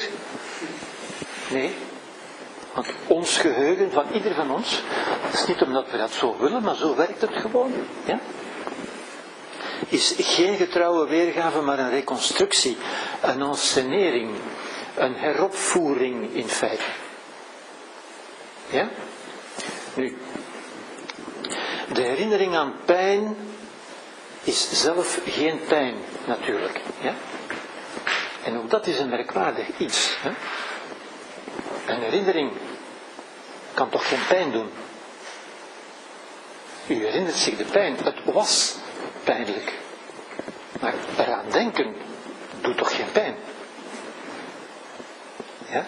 Nee. 1.49 1.75
Want 2.77 2.89
ons 3.07 3.39
geheugen 3.39 3.93
van 3.93 4.05
ieder 4.13 4.35
van 4.35 4.51
ons, 4.51 4.83
dat 5.23 5.33
is 5.33 5.47
niet 5.47 5.63
omdat 5.63 5.91
we 5.91 5.97
dat 5.97 6.11
zo 6.11 6.37
willen, 6.39 6.63
maar 6.63 6.75
zo 6.75 6.97
werkt 6.97 7.21
het 7.21 7.35
gewoon. 7.35 7.73
Ja? 8.05 8.19
Is 9.89 10.15
geen 10.19 10.57
getrouwe 10.57 11.07
weergave, 11.09 11.61
maar 11.61 11.79
een 11.79 11.91
reconstructie, 11.91 12.77
een 13.23 13.43
ensenering, 13.43 14.31
een 14.95 15.15
heropvoering 15.15 16.35
in 16.35 16.49
feite. 16.49 16.85
Ja? 18.71 18.89
Nu, 19.95 20.17
de 21.93 22.03
herinnering 22.03 22.57
aan 22.57 22.75
pijn 22.85 23.37
is 24.43 24.83
zelf 24.83 25.21
geen 25.27 25.61
pijn, 25.69 25.95
natuurlijk. 26.27 26.81
Ja? 27.01 27.15
En 28.45 28.59
ook 28.59 28.71
dat 28.71 28.87
is 28.87 28.99
een 28.99 29.09
merkwaardig 29.09 29.67
iets. 29.79 30.17
Hè? 30.21 30.31
Een 31.87 32.01
herinnering 32.01 32.53
kan 33.75 33.89
toch 33.89 34.09
geen 34.09 34.27
pijn 34.29 34.53
doen? 34.53 34.71
U 36.87 36.95
herinnert 36.95 37.37
zich 37.37 37.57
de 37.57 37.65
pijn, 37.65 37.97
het 38.05 38.25
was 38.25 38.77
pijnlijk. 39.25 39.73
Maar 40.81 40.95
eraan 41.17 41.51
denken 41.51 41.95
doet 42.61 42.77
toch 42.77 42.97
geen 42.97 43.13
pijn? 43.13 43.37
Ja? 45.69 45.85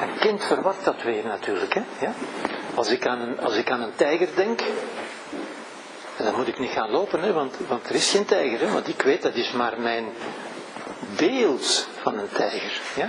Een 0.00 0.18
kind 0.18 0.44
verwacht 0.44 0.84
dat 0.84 1.02
weer 1.02 1.24
natuurlijk. 1.24 1.74
Hè? 1.74 1.82
Ja? 2.00 2.12
Als, 2.74 2.88
ik 2.88 3.06
aan 3.06 3.20
een, 3.20 3.40
als 3.40 3.56
ik 3.56 3.70
aan 3.70 3.80
een 3.80 3.94
tijger 3.96 4.28
denk, 4.34 4.60
dan 6.16 6.34
moet 6.34 6.48
ik 6.48 6.58
niet 6.58 6.70
gaan 6.70 6.90
lopen, 6.90 7.20
hè, 7.20 7.32
want, 7.32 7.56
want 7.68 7.88
er 7.88 7.94
is 7.94 8.10
geen 8.10 8.24
tijger. 8.24 8.60
Hè, 8.60 8.72
want 8.72 8.88
ik 8.88 9.02
weet, 9.02 9.22
dat 9.22 9.34
is 9.34 9.52
maar 9.52 9.80
mijn 9.80 10.04
beeld 11.16 11.88
van 12.02 12.18
een 12.18 12.28
tijger. 12.32 12.80
Ja? 12.96 13.08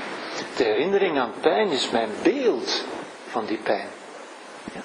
De 0.56 0.64
herinnering 0.64 1.20
aan 1.20 1.34
pijn 1.42 1.70
is 1.70 1.90
mijn 1.90 2.10
beeld 2.24 2.84
van 3.30 3.46
die 3.46 3.58
pijn. 3.58 3.88
Ja? 4.74 4.82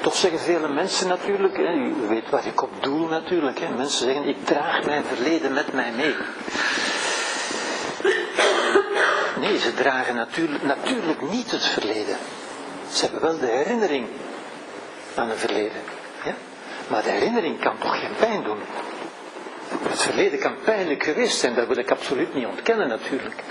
Toch 0.00 0.16
zeggen 0.16 0.40
vele 0.40 0.68
mensen 0.68 1.08
natuurlijk, 1.08 1.56
hè, 1.56 1.72
u 1.72 1.94
weet 2.08 2.30
waar 2.30 2.46
ik 2.46 2.62
op 2.62 2.82
doel 2.82 3.06
natuurlijk, 3.06 3.58
hè, 3.60 3.68
mensen 3.68 4.04
zeggen 4.04 4.28
ik 4.28 4.46
draag 4.46 4.84
mijn 4.84 5.04
verleden 5.04 5.52
met 5.52 5.72
mij 5.72 5.92
mee. 5.96 6.14
Nee, 9.40 9.58
ze 9.58 9.74
dragen 9.74 10.14
natuurlijk, 10.14 10.62
natuurlijk 10.62 11.30
niet 11.30 11.50
het 11.50 11.64
verleden. 11.64 12.16
Ze 12.92 13.02
hebben 13.02 13.20
wel 13.20 13.38
de 13.38 13.46
herinnering 13.46 14.06
aan 15.14 15.30
een 15.30 15.36
verleden. 15.36 15.82
Ja? 16.24 16.34
Maar 16.88 17.02
de 17.02 17.10
herinnering 17.10 17.60
kan 17.60 17.78
toch 17.78 18.00
geen 18.00 18.14
pijn 18.18 18.42
doen? 18.42 18.58
Het 19.88 20.02
verleden 20.02 20.38
kan 20.38 20.54
pijnlijk 20.64 21.02
geweest 21.02 21.38
zijn, 21.38 21.54
dat 21.54 21.66
wil 21.66 21.76
ik 21.76 21.90
absoluut 21.90 22.34
niet 22.34 22.46
ontkennen 22.46 22.88
natuurlijk. 22.88 23.42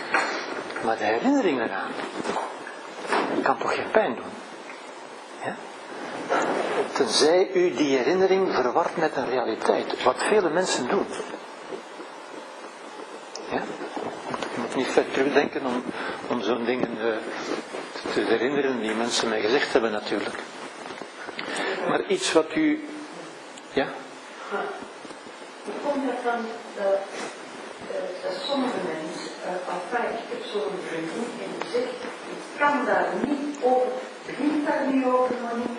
Maar 0.84 0.97
de 0.97 1.03
herinnering 1.03 1.61
eraan 1.61 1.91
kan 3.43 3.57
toch 3.57 3.76
geen 3.76 3.91
pijn 3.91 4.15
doen? 4.15 4.31
Ja? 5.43 5.56
Tenzij 6.93 7.49
u 7.53 7.73
die 7.73 7.97
herinnering 7.97 8.53
verwart 8.53 8.97
met 8.97 9.15
een 9.15 9.30
realiteit, 9.30 10.03
wat 10.03 10.23
vele 10.23 10.49
mensen 10.49 10.88
doen. 10.88 11.06
Ja? 13.51 13.61
Je 14.53 14.60
moet 14.60 14.76
niet 14.76 14.88
ver 14.88 15.11
terugdenken 15.11 15.65
om, 15.65 15.84
om 16.30 16.41
zo'n 16.41 16.65
dingen 16.65 16.97
uh, 16.97 17.15
te 18.14 18.19
herinneren 18.22 18.81
die 18.81 18.93
mensen 18.93 19.30
mij 19.30 19.41
gezegd 19.41 19.73
hebben 19.73 19.91
natuurlijk. 19.91 20.35
Maar 21.88 22.06
iets 22.06 22.34
wat 22.34 22.56
u... 22.56 22.88
Ja? 23.73 23.88
Hoe 25.64 25.73
komt 25.91 26.06
dat 26.06 26.23
dan 26.23 26.45
dat, 26.76 26.99
dat 28.23 28.34
sommige 28.47 28.77
mensen, 28.88 29.28
ik 29.53 30.30
heb 30.30 30.43
zo'n 30.51 30.80
vriendin 30.88 31.27
en 31.43 31.51
die 31.59 31.69
zegt, 31.71 31.93
ik 32.30 32.59
kan 32.59 32.85
daar 32.85 33.07
niet 33.27 33.57
over, 33.61 33.88
begint 34.26 34.67
daar 34.67 34.93
niet 34.93 35.05
over. 35.05 35.35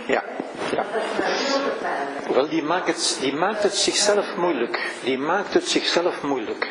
Ja. 0.07 0.25
ja. 0.71 0.85
Dat 0.93 1.03
is 1.03 1.19
maar 1.19 1.29
heel. 1.29 2.35
Wel, 2.35 2.49
die 2.49 2.63
maakt, 2.63 2.87
het, 2.87 3.19
die 3.21 3.35
maakt 3.35 3.63
het 3.63 3.75
zichzelf 3.75 4.37
moeilijk. 4.37 4.93
Die 5.05 5.19
maakt 5.19 5.55
het 5.55 5.69
zichzelf 5.69 6.23
moeilijk. 6.23 6.69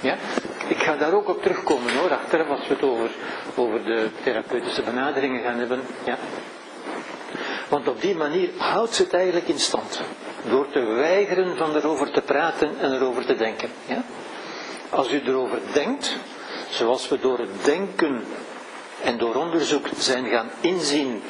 Ja? 0.00 0.16
Ik 0.68 0.78
ga 0.78 0.96
daar 0.96 1.12
ook 1.12 1.28
op 1.28 1.42
terugkomen 1.42 1.96
hoor, 1.96 2.10
achteraf 2.10 2.48
als 2.48 2.68
we 2.68 2.74
het 2.74 2.82
over, 2.82 3.10
over 3.54 3.84
de 3.84 4.08
therapeutische 4.22 4.82
benaderingen 4.82 5.42
gaan 5.42 5.58
hebben. 5.58 5.80
Ja? 6.04 6.18
Want 7.68 7.88
op 7.88 8.00
die 8.00 8.16
manier 8.16 8.50
houdt 8.56 8.94
ze 8.94 9.02
het 9.02 9.14
eigenlijk 9.14 9.48
in 9.48 9.58
stand. 9.58 10.00
Door 10.48 10.70
te 10.70 10.80
weigeren 10.80 11.56
van 11.56 11.76
erover 11.76 12.10
te 12.10 12.20
praten 12.20 12.78
en 12.80 12.92
erover 12.92 13.26
te 13.26 13.36
denken. 13.36 13.68
Ja? 13.86 14.04
Als 14.92 15.12
u 15.12 15.22
erover 15.26 15.58
denkt, 15.72 16.16
zoals 16.70 17.08
we 17.08 17.20
door 17.20 17.38
het 17.38 17.64
denken 17.64 18.24
en 19.02 19.18
door 19.18 19.34
onderzoek 19.34 19.86
zijn 19.98 20.28
gaan 20.28 20.50
inzien, 20.60 21.22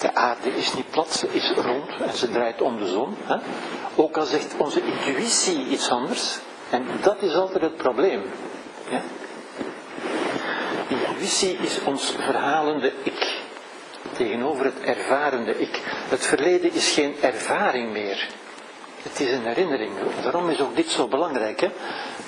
de 0.00 0.14
aarde 0.14 0.56
is 0.56 0.74
niet 0.74 0.90
plat, 0.90 1.12
ze 1.12 1.28
is 1.32 1.52
rond 1.56 1.90
en 2.00 2.16
ze 2.16 2.30
draait 2.30 2.60
om 2.60 2.78
de 2.78 2.86
zon. 2.86 3.16
Hè? 3.24 3.36
Ook 3.94 4.16
al 4.16 4.24
zegt 4.24 4.54
onze 4.56 4.80
intuïtie 4.82 5.66
iets 5.66 5.90
anders, 5.90 6.38
En 6.70 6.86
dat 7.02 7.22
is 7.22 7.34
altijd 7.34 7.62
het 7.62 7.76
probleem. 7.76 8.22
Intuïtie 10.88 11.56
is 11.56 11.78
ons 11.84 12.14
verhalende 12.18 12.92
ik. 13.02 13.42
Tegenover 14.12 14.64
het 14.64 14.80
ervarende 14.80 15.58
ik. 15.58 15.80
Het 16.08 16.26
verleden 16.26 16.72
is 16.72 16.90
geen 16.90 17.14
ervaring 17.20 17.92
meer. 17.92 18.28
Het 19.04 19.20
is 19.20 19.30
een 19.30 19.44
herinnering. 19.44 19.92
Daarom 20.22 20.50
is 20.50 20.60
ook 20.60 20.76
dit 20.76 20.88
zo 20.88 21.08
belangrijk. 21.08 21.60
Hè? 21.60 21.66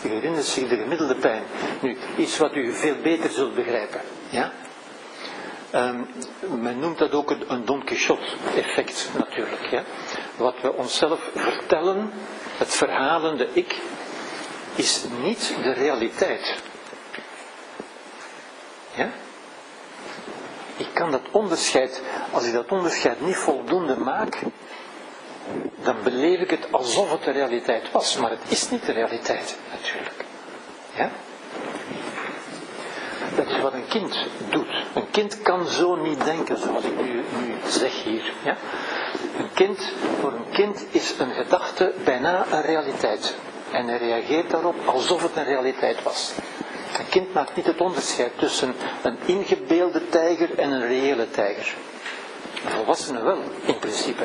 U 0.05 0.09
herinnert 0.09 0.45
zich 0.45 0.69
de 0.69 0.77
gemiddelde 0.77 1.15
pijn. 1.15 1.43
Nu, 1.81 1.97
iets 2.17 2.39
wat 2.39 2.55
u 2.55 2.73
veel 2.73 2.97
beter 3.03 3.31
zult 3.31 3.55
begrijpen. 3.55 4.01
Ja? 4.29 4.53
Ehm, 5.71 6.01
men 6.61 6.79
noemt 6.79 6.99
dat 6.99 7.13
ook 7.13 7.31
een 7.31 7.65
Don 7.65 7.85
Quixote 7.85 8.23
effect 8.57 9.11
natuurlijk. 9.19 9.67
Ja? 9.71 9.83
Wat 10.37 10.55
we 10.63 10.73
onszelf 10.73 11.31
vertellen, 11.35 12.13
het 12.57 12.75
verhalende 12.75 13.49
ik, 13.53 13.77
is 14.75 15.05
niet 15.23 15.55
de 15.63 15.73
realiteit. 15.73 16.55
Ja? 18.95 19.11
Ik 20.77 20.89
kan 20.93 21.11
dat 21.11 21.23
onderscheid, 21.31 22.03
als 22.33 22.47
ik 22.47 22.53
dat 22.53 22.73
onderscheid 22.73 23.21
niet 23.21 23.37
voldoende 23.37 23.97
maak, 23.97 24.39
dan 25.83 25.97
beleef 26.03 26.41
ik 26.41 26.51
het 26.51 26.73
alsof 26.73 27.11
het 27.11 27.25
de 27.25 27.31
realiteit 27.31 27.91
was. 27.93 28.17
Maar 28.17 28.31
het 28.31 28.41
is 28.49 28.71
niet 28.71 28.87
de 28.87 28.93
realiteit, 28.93 29.57
natuurlijk. 29.73 30.25
Ja? 30.95 31.11
Dat 33.37 33.47
is 33.47 33.61
wat 33.61 33.73
een 33.73 33.87
kind 33.89 34.17
doet. 34.51 34.85
Een 34.95 35.11
kind 35.11 35.43
kan 35.43 35.67
zo 35.67 35.95
niet 35.97 36.25
denken 36.25 36.59
zoals 36.59 36.85
ik 36.85 36.97
nu, 37.01 37.13
nu 37.15 37.55
zeg 37.69 38.03
hier. 38.03 38.33
Ja? 38.45 38.57
Een 39.39 39.51
kind, 39.55 39.93
voor 40.21 40.33
een 40.33 40.51
kind 40.53 40.85
is 40.91 41.15
een 41.19 41.31
gedachte 41.33 41.93
bijna 42.05 42.45
een 42.53 42.63
realiteit. 42.63 43.35
En 43.71 43.89
hij 43.89 43.99
reageert 43.99 44.51
daarop 44.51 44.75
alsof 44.87 45.23
het 45.23 45.37
een 45.37 45.45
realiteit 45.45 46.03
was. 46.03 46.33
Een 46.99 47.09
kind 47.09 47.35
maakt 47.35 47.57
niet 47.57 47.67
het 47.67 47.81
onderscheid 47.81 48.33
tussen 48.39 48.75
een 49.03 49.19
ingebeelde 49.25 50.09
tijger 50.09 50.59
en 50.59 50.71
een 50.71 50.87
reële 50.87 51.31
tijger. 51.31 51.75
Een 52.65 52.71
volwassene 52.71 53.23
wel, 53.23 53.39
in 53.65 53.79
principe. 53.79 54.25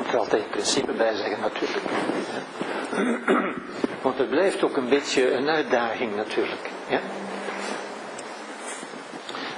Moet 0.00 0.08
er 0.12 0.18
altijd 0.18 0.42
in 0.42 0.50
principe 0.50 0.92
bij 0.92 1.16
zeggen 1.16 1.40
natuurlijk. 1.40 1.86
Want 4.02 4.18
het 4.18 4.30
blijft 4.30 4.62
ook 4.62 4.76
een 4.76 4.88
beetje 4.88 5.32
een 5.32 5.48
uitdaging 5.48 6.16
natuurlijk. 6.16 6.70
Ja? 6.88 7.00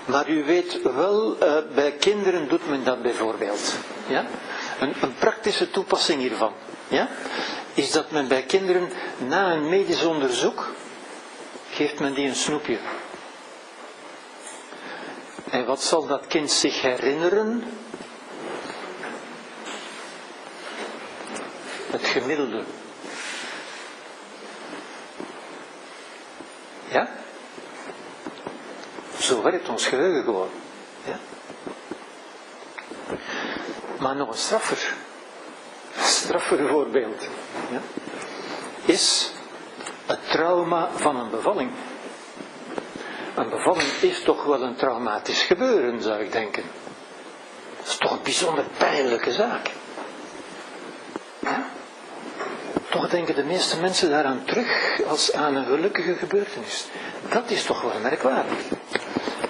Maar 0.05 0.29
u 0.29 0.45
weet 0.45 0.83
wel, 0.83 1.37
uh, 1.43 1.57
bij 1.75 1.93
kinderen 1.93 2.49
doet 2.49 2.69
men 2.69 2.85
dat 2.85 3.03
bijvoorbeeld. 3.03 3.75
Ja? 4.07 4.25
Een, 4.81 4.95
een, 5.01 5.15
praktische 5.15 5.71
toepassing 5.71 6.21
hiervan 6.21 6.53
ja? 6.89 7.09
is 7.75 7.91
dat 7.91 8.11
men 8.11 8.29
bij 8.29 8.43
kinderen 8.43 8.89
na 9.29 9.53
een 9.53 9.69
medisch 9.69 10.05
onderzoek 10.05 10.71
geeft 11.71 12.01
men 12.01 12.15
die 12.15 12.29
een 12.29 12.35
snoepje. 12.35 12.79
En 15.51 15.67
wat 15.67 15.83
zal 15.83 16.07
dat 16.07 16.27
kind 16.27 16.51
zich 16.51 16.83
herinneren? 16.83 17.65
Het 21.93 22.07
gemiddelde. 22.07 22.63
Ja? 26.89 27.09
Zo 29.19 29.43
werkt 29.43 29.69
ons 29.69 29.87
geheugen 29.87 30.25
gewoon. 30.25 30.49
Ja? 31.05 31.19
Maar 33.99 34.17
nog 34.17 34.29
een 34.29 34.39
straffer, 34.39 34.95
straffer 35.99 36.69
voorbeeld, 36.69 37.29
ja? 37.71 37.81
is 38.85 39.33
het 40.07 40.31
trauma 40.31 40.91
van 40.95 41.17
een 41.17 41.31
bevalling. 41.31 41.71
Een 43.35 43.49
bevalling 43.49 43.89
is 44.01 44.23
toch 44.23 44.45
wel 44.45 44.63
een 44.63 44.77
traumatisch 44.77 45.43
gebeuren, 45.43 46.03
zou 46.03 46.21
ik 46.21 46.33
denken. 46.33 46.63
Dat 47.79 47.87
is 47.87 47.97
toch 47.97 48.11
een 48.11 48.23
bijzonder 48.23 48.65
pijnlijke 48.79 49.33
zaak. 49.33 49.71
Ja? 51.39 51.67
Toch 52.93 53.09
denken 53.09 53.35
de 53.35 53.45
meeste 53.45 53.81
mensen 53.81 54.11
daaraan 54.11 54.45
terug 54.45 55.01
als 55.09 55.33
aan 55.33 55.55
een 55.55 55.65
gelukkige 55.65 56.15
gebeurtenis. 56.15 56.87
Dat 57.29 57.51
is 57.51 57.65
toch 57.65 57.83
wel 57.83 58.01
merkwaardig. 58.03 58.59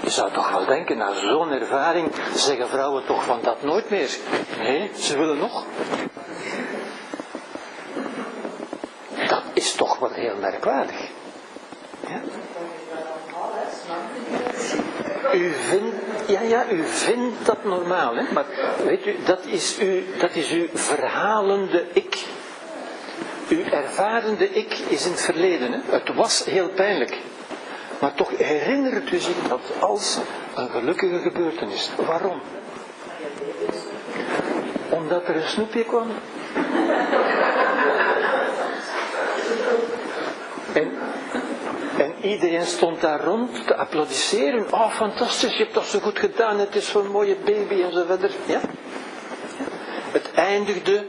Je 0.02 0.10
zou 0.10 0.32
toch 0.32 0.50
wel 0.50 0.64
denken, 0.64 0.96
na 0.96 1.12
zo'n 1.14 1.50
ervaring 1.50 2.12
zeggen 2.34 2.68
vrouwen 2.68 3.04
toch 3.04 3.24
van 3.24 3.38
dat 3.42 3.62
nooit 3.62 3.90
meer. 3.90 4.08
Nee, 4.58 4.90
ze 4.98 5.18
willen 5.18 5.38
nog. 5.38 5.64
Dat 9.28 9.42
is 9.52 9.72
toch 9.72 9.98
wel 9.98 10.10
heel 10.10 10.36
merkwaardig. 10.36 11.08
Ja? 12.08 12.20
U 15.34 15.52
vindt, 15.68 15.96
ja, 16.26 16.40
ja, 16.40 16.70
u 16.70 16.84
vindt 16.84 17.46
dat 17.46 17.64
normaal, 17.64 18.14
hè? 18.14 18.32
maar 18.32 18.46
weet 18.84 19.06
u, 19.06 19.16
dat 19.24 19.44
is, 19.44 19.78
u, 19.80 20.06
dat 20.18 20.34
is 20.34 20.50
uw 20.50 20.66
verhalende 20.72 21.86
ik. 21.92 22.24
Uw 23.52 23.64
ervarende 23.70 24.50
ik 24.50 24.78
is 24.88 25.04
in 25.04 25.10
het 25.10 25.20
verleden. 25.20 25.72
Hè? 25.72 25.78
Het 25.84 26.14
was 26.14 26.44
heel 26.44 26.68
pijnlijk. 26.68 27.18
Maar 28.00 28.14
toch 28.14 28.30
herinnert 28.36 29.12
u 29.12 29.18
zich 29.18 29.48
dat 29.48 29.60
als 29.80 30.18
een 30.54 30.68
gelukkige 30.68 31.18
gebeurtenis. 31.18 31.90
Waarom? 32.06 32.40
Omdat 34.90 35.28
er 35.28 35.36
een 35.36 35.48
snoepje 35.48 35.84
kwam. 35.84 36.06
En, 40.72 40.92
en 41.98 42.14
iedereen 42.20 42.66
stond 42.66 43.00
daar 43.00 43.24
rond 43.24 43.66
te 43.66 43.76
applaudisseren. 43.76 44.72
Oh, 44.72 44.90
fantastisch, 44.90 45.56
je 45.56 45.62
hebt 45.62 45.74
dat 45.74 45.86
zo 45.86 45.98
goed 45.98 46.18
gedaan. 46.18 46.58
Het 46.58 46.74
is 46.74 46.90
zo'n 46.90 47.10
mooie 47.10 47.36
baby 47.44 47.82
en 47.82 47.92
zo 47.92 48.04
verder. 48.06 48.30
Ja? 48.46 48.60
Het 50.12 50.30
eindigde 50.34 51.04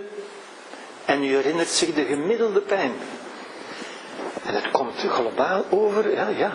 en 1.05 1.23
u 1.23 1.35
herinnert 1.35 1.67
zich 1.69 1.93
de 1.93 2.05
gemiddelde 2.05 2.61
pijn. 2.61 2.91
En 4.43 4.53
het 4.53 4.71
komt 4.71 4.99
globaal 4.99 5.63
over, 5.69 6.13
ja, 6.15 6.27
ja. 6.27 6.53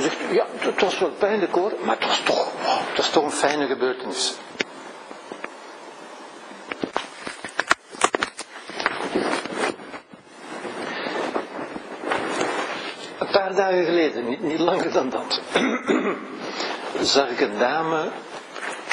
Zegt, 0.00 0.16
ja, 0.30 0.46
het 0.58 0.80
was 0.80 0.98
wel 0.98 1.10
pijnlijk 1.10 1.54
hoor, 1.54 1.72
maar 1.82 1.96
het 1.98 2.06
was 2.06 2.20
toch, 2.24 2.46
oh, 2.46 2.88
het 2.88 2.96
was 2.96 3.10
toch 3.10 3.24
een 3.24 3.30
fijne 3.30 3.66
gebeurtenis. 3.66 4.34
Een 13.18 13.30
paar 13.30 13.54
dagen 13.54 13.84
geleden, 13.84 14.28
niet, 14.28 14.42
niet 14.42 14.58
langer 14.58 14.92
dan 14.92 15.10
dat, 15.10 15.40
zag 17.14 17.28
ik 17.28 17.40
een 17.40 17.58
dame 17.58 18.08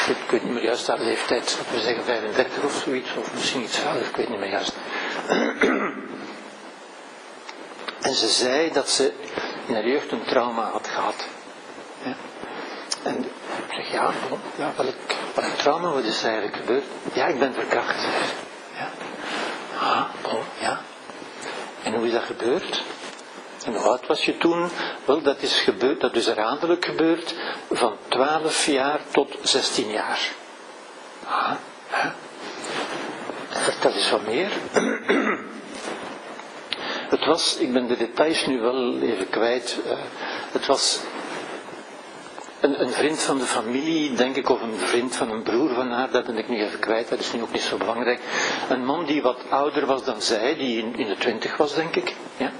ik 0.10 0.32
weet 0.32 0.44
niet 0.44 0.54
meer 0.54 0.64
juist 0.64 0.88
haar 0.88 1.00
leeftijd, 1.00 1.58
we 1.72 1.80
zeggen 1.80 2.04
35 2.04 2.64
of 2.64 2.82
zoiets, 2.86 3.10
of 3.18 3.34
misschien 3.34 3.62
iets 3.62 3.86
ouder, 3.86 4.08
ik 4.08 4.16
weet 4.16 4.30
niet 4.30 4.40
meer 4.40 4.50
juist. 4.50 4.74
En 8.02 8.14
ze 8.14 8.28
zei 8.28 8.72
dat 8.72 8.90
ze 8.90 9.14
in 9.66 9.74
haar 9.74 9.88
jeugd 9.88 10.12
een 10.12 10.26
trauma 10.26 10.70
had 10.72 10.88
gehad. 10.88 11.26
Ja. 12.04 12.16
En 13.04 13.18
ik 13.24 13.74
zeg, 13.74 13.92
ja, 13.92 14.12
ja 14.56 14.74
welk, 14.76 14.96
welk 15.36 15.54
trauma, 15.54 15.90
wat 15.90 16.04
is 16.04 16.24
er 16.24 16.30
eigenlijk 16.30 16.56
gebeurd? 16.58 16.84
Ja, 17.14 17.26
ik 17.26 17.40
ben 17.40 17.54
verkracht. 17.54 18.08
Ja. 18.78 18.90
Ah, 19.80 20.04
bon, 20.22 20.40
ja. 20.60 20.82
En 21.84 21.94
hoe 21.94 22.06
is 22.06 22.12
dat 22.12 22.24
gebeurd? 22.24 22.84
En 23.68 23.74
hoe 23.74 23.88
oud 23.90 24.08
was 24.08 24.26
je 24.26 24.38
toen? 24.38 24.70
Wel, 25.06 25.22
dat 25.22 25.42
is, 25.42 25.60
gebeurd, 25.60 26.02
dat 26.02 26.16
is 26.16 26.26
herhaaldelijk 26.26 26.86
gebeurd 26.86 27.36
van 27.72 27.96
12 28.08 28.66
jaar 28.66 29.00
tot 29.12 29.38
16 29.42 29.90
jaar. 29.90 30.32
Ah? 31.26 31.52
Vertel 33.50 33.92
eens 33.92 34.10
wat 34.10 34.26
meer. 34.26 34.52
Het 37.10 37.26
was, 37.26 37.58
ik 37.58 37.74
ben 37.74 37.88
de 37.88 37.98
details 37.98 38.46
nu 38.46 38.60
wel 38.60 39.00
even 39.02 39.30
kwijt, 39.30 39.78
uh, 39.86 39.92
het 40.52 40.66
was 40.66 41.00
een, 42.60 42.82
een, 42.82 42.90
vriend 42.90 43.20
van 43.20 43.38
de 43.38 43.46
familie, 43.46 44.14
denk 44.14 44.36
ik, 44.36 44.50
of 44.50 44.62
een 44.62 44.78
vriend 44.78 45.16
van 45.16 45.32
een 45.32 45.44
broer 45.44 45.74
van 45.74 45.92
haar, 45.92 46.12
dat 46.12 46.26
ben 46.26 46.38
ik 46.38 46.50
nu 46.50 46.62
even 46.62 46.80
kwijt, 46.80 47.10
dat 47.10 47.20
is 47.20 47.34
nu 47.34 47.42
ook 47.42 47.52
niet 47.52 47.62
zo 47.62 47.78
belangrijk. 47.78 48.20
Een 48.70 48.86
man 48.86 49.06
die 49.06 49.22
wat 49.22 49.40
ouder 49.50 49.86
was 49.86 50.04
dan 50.04 50.22
zij, 50.22 50.56
die 50.56 50.82
in, 50.82 50.98
in 50.98 51.08
de 51.08 51.18
twintig 51.18 51.58
was, 51.58 51.76
denk 51.76 51.96
ik. 51.96 52.16
Ja? 52.38 52.52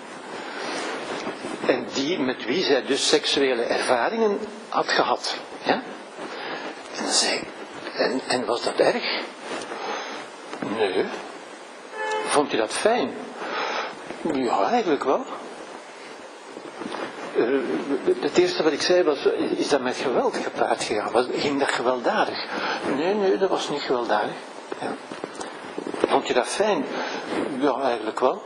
En 1.68 1.86
die, 1.94 2.20
met 2.20 2.46
wie 2.46 2.64
zij 2.64 2.86
dus 2.86 3.08
seksuele 3.08 3.62
ervaringen 3.62 4.40
had 4.70 4.88
gehad. 4.88 5.36
Ja? 5.64 5.82
En, 6.98 7.08
zei, 7.08 7.44
en, 7.98 8.22
en 8.28 8.46
was 8.46 8.64
dat 8.64 8.76
erg? 8.80 9.22
Nee. 10.78 11.06
Vond 12.28 12.52
je 12.52 12.58
dat 12.58 12.74
fijn? 12.74 13.14
Ja, 14.34 14.70
eigenlijk 14.70 15.04
wel. 15.04 15.26
Uh, 17.38 17.60
het 18.20 18.38
eerste 18.38 18.64
wat 18.64 18.72
ik 18.72 18.82
zei 18.82 19.04
was, 19.04 19.26
is 19.56 19.70
dat 19.70 19.82
met 19.82 19.96
geweld 19.96 20.38
gepaard 20.38 20.84
gegaan? 20.84 21.12
Was, 21.12 21.26
ging 21.32 21.60
dat 21.60 21.72
gewelddadig? 21.72 22.46
Nee, 22.96 23.14
nee, 23.14 23.38
dat 23.38 23.50
was 23.50 23.70
niet 23.70 23.82
gewelddadig. 23.82 24.36
Vond 26.08 26.28
je 26.28 26.34
dat 26.34 26.48
fijn? 26.48 26.86
Ja, 27.60 27.82
eigenlijk 27.82 28.20
wel. 28.20 28.44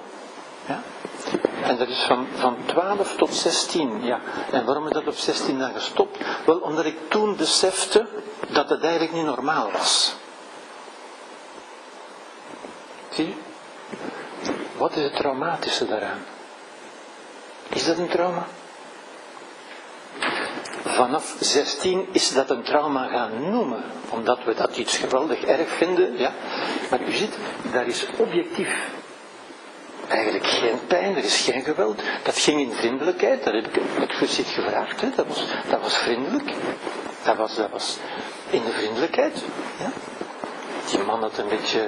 Ja. 0.65 0.81
En 1.61 1.77
dat 1.77 1.88
is 1.88 2.03
van, 2.07 2.27
van 2.35 2.57
12 2.65 3.15
tot 3.15 3.34
16. 3.34 4.03
Ja. 4.03 4.19
En 4.52 4.65
waarom 4.65 4.88
is 4.88 4.93
dat 4.93 5.07
op 5.07 5.15
16 5.15 5.60
dan 5.60 5.73
gestopt? 5.73 6.18
Wel, 6.45 6.57
omdat 6.57 6.85
ik 6.85 6.98
toen 7.10 7.35
besefte 7.35 8.07
dat 8.49 8.69
het 8.69 8.81
eigenlijk 8.81 9.14
niet 9.14 9.26
normaal 9.26 9.72
was. 9.72 10.14
Zie 13.10 13.27
je? 13.27 13.34
Wat 14.77 14.95
is 14.95 15.03
het 15.03 15.15
traumatische 15.15 15.88
daaraan? 15.88 16.26
Is 17.69 17.85
dat 17.85 17.98
een 17.98 18.10
trauma? 18.10 18.48
Vanaf 20.84 21.35
16 21.39 22.07
is 22.11 22.34
dat 22.34 22.49
een 22.49 22.64
trauma 22.64 23.07
gaan 23.07 23.52
noemen, 23.52 23.84
omdat 24.10 24.43
we 24.43 24.53
dat 24.53 24.77
iets 24.77 24.98
geweldig 24.98 25.43
erg 25.43 25.69
vinden. 25.69 26.18
Ja? 26.18 26.31
Maar 26.89 27.02
u 27.02 27.11
ziet, 27.11 27.34
daar 27.72 27.88
is 27.88 28.06
objectief 28.18 28.99
eigenlijk 30.11 30.45
geen 30.45 30.79
pijn, 30.88 31.15
er 31.15 31.23
is 31.23 31.38
geen 31.38 31.63
geweld. 31.63 32.01
Dat 32.23 32.38
ging 32.38 32.59
in 32.59 32.71
vriendelijkheid, 32.71 33.43
dat 33.43 33.53
heb 33.53 33.67
ik 33.67 33.81
expliciet 34.01 34.47
gevraagd. 34.47 35.01
Hè. 35.01 35.09
Dat, 35.15 35.27
was, 35.27 35.45
dat 35.69 35.81
was 35.81 35.97
vriendelijk. 35.97 36.53
Dat 37.23 37.35
was, 37.35 37.55
dat 37.55 37.69
was 37.69 37.97
in 38.49 38.63
de 38.63 38.71
vriendelijkheid. 38.71 39.43
Ja. 39.79 39.91
Die 40.89 40.99
man 40.99 41.21
had 41.21 41.38
een 41.38 41.47
beetje 41.47 41.88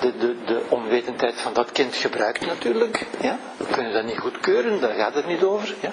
de, 0.00 0.16
de, 0.16 0.44
de 0.44 0.62
onwetendheid 0.68 1.40
van 1.40 1.52
dat 1.52 1.72
kind 1.72 1.94
gebruikt 1.94 2.46
natuurlijk. 2.46 3.06
Ja? 3.20 3.38
We 3.56 3.64
kunnen 3.64 3.92
dat 3.92 4.04
niet 4.04 4.18
goedkeuren, 4.18 4.80
daar 4.80 4.94
gaat 4.94 5.14
het 5.14 5.26
niet 5.26 5.42
over. 5.42 5.74
Ja? 5.80 5.92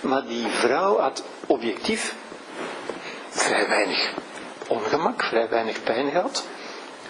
Maar 0.00 0.26
die 0.26 0.46
vrouw 0.46 0.98
had 0.98 1.24
objectief 1.46 2.14
vrij 3.28 3.68
weinig 3.68 4.12
ongemak, 4.68 5.22
vrij 5.24 5.48
weinig 5.48 5.82
pijn 5.82 6.10
gehad. 6.10 6.46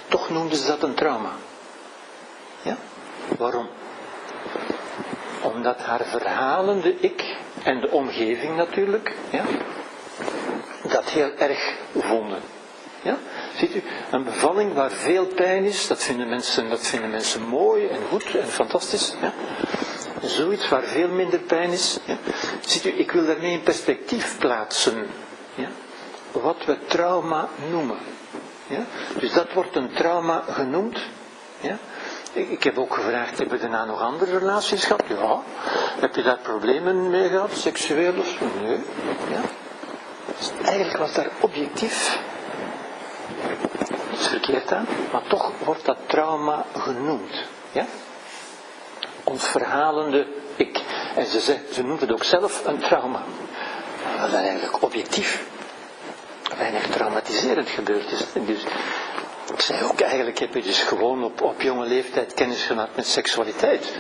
Toch 0.08 0.30
noemden 0.30 0.58
ze 0.58 0.66
dat 0.66 0.82
een 0.82 0.94
trauma. 0.94 1.32
Ja? 2.62 2.76
Waarom? 3.38 3.68
Omdat 5.42 5.80
haar 5.80 6.04
verhalende 6.04 6.94
ik 7.00 7.36
en 7.62 7.80
de 7.80 7.90
omgeving 7.90 8.56
natuurlijk, 8.56 9.14
ja, 9.30 9.44
dat 10.88 11.04
heel 11.04 11.30
erg 11.38 11.74
vonden. 11.94 12.38
Ja? 13.02 13.16
Ziet 13.56 13.74
u, 13.74 13.82
een 14.10 14.24
bevalling 14.24 14.74
waar 14.74 14.90
veel 14.90 15.26
pijn 15.26 15.64
is, 15.64 15.86
dat 15.86 16.02
vinden 16.02 16.28
mensen, 16.28 16.68
dat 16.68 16.86
vinden 16.86 17.10
mensen 17.10 17.42
mooi 17.42 17.86
en 17.86 17.98
goed 18.08 18.34
en 18.34 18.46
fantastisch. 18.46 19.14
Ja? 19.20 19.32
Zoiets 20.22 20.68
waar 20.68 20.82
veel 20.82 21.08
minder 21.08 21.38
pijn 21.38 21.70
is. 21.70 21.98
Ja? 22.04 22.16
Ziet 22.66 22.84
u, 22.84 22.98
ik 22.98 23.10
wil 23.10 23.26
daarmee 23.26 23.52
in 23.52 23.62
perspectief 23.62 24.38
plaatsen. 24.38 25.06
Ja? 25.54 25.68
Wat 26.32 26.64
we 26.66 26.78
trauma 26.86 27.48
noemen. 27.70 27.98
Ja? 28.66 28.84
Dus 29.18 29.32
dat 29.32 29.52
wordt 29.52 29.76
een 29.76 29.92
trauma 29.92 30.44
genoemd. 30.48 30.98
Ja? 31.60 31.78
Ik 32.36 32.62
heb 32.62 32.78
ook 32.78 32.94
gevraagd, 32.94 33.38
heb 33.38 33.50
je 33.50 33.58
daarna 33.58 33.84
nog 33.84 34.00
andere 34.00 34.38
relaties 34.38 34.84
gehad? 34.84 35.02
Ja. 35.08 35.42
Heb 36.00 36.14
je 36.14 36.22
daar 36.22 36.38
problemen 36.38 37.10
mee 37.10 37.28
gehad, 37.28 37.50
seksueel 37.52 38.14
of 38.18 38.26
zo? 38.26 38.44
Nee. 38.62 38.80
Ja. 39.30 39.40
Eigenlijk 40.64 40.96
was 40.96 41.12
daar 41.12 41.30
objectief 41.40 42.18
niets 44.10 44.28
verkeerd 44.28 44.72
aan, 44.72 44.86
maar 45.12 45.22
toch 45.28 45.52
wordt 45.64 45.84
dat 45.84 45.96
trauma 46.06 46.64
genoemd. 46.76 47.44
Ja? 47.72 47.86
Ons 49.24 49.44
verhalende 49.44 50.26
ik. 50.56 50.80
En 51.14 51.26
ze, 51.26 51.58
ze 51.72 51.82
noemt 51.82 52.00
het 52.00 52.12
ook 52.12 52.24
zelf 52.24 52.66
een 52.66 52.78
trauma. 52.78 53.22
Wat 54.20 54.32
eigenlijk 54.32 54.82
objectief 54.82 55.44
weinig 56.58 56.86
traumatiserend 56.86 57.68
gebeurd 57.68 58.12
is. 58.12 58.24
Dus 58.46 58.64
ik 59.52 59.60
zei 59.60 59.82
ook, 59.82 60.00
eigenlijk 60.00 60.38
heb 60.38 60.54
je 60.54 60.62
dus 60.62 60.82
gewoon 60.82 61.24
op, 61.24 61.40
op 61.42 61.60
jonge 61.60 61.86
leeftijd 61.86 62.34
kennis 62.34 62.62
gemaakt 62.62 62.96
met 62.96 63.06
seksualiteit. 63.06 63.92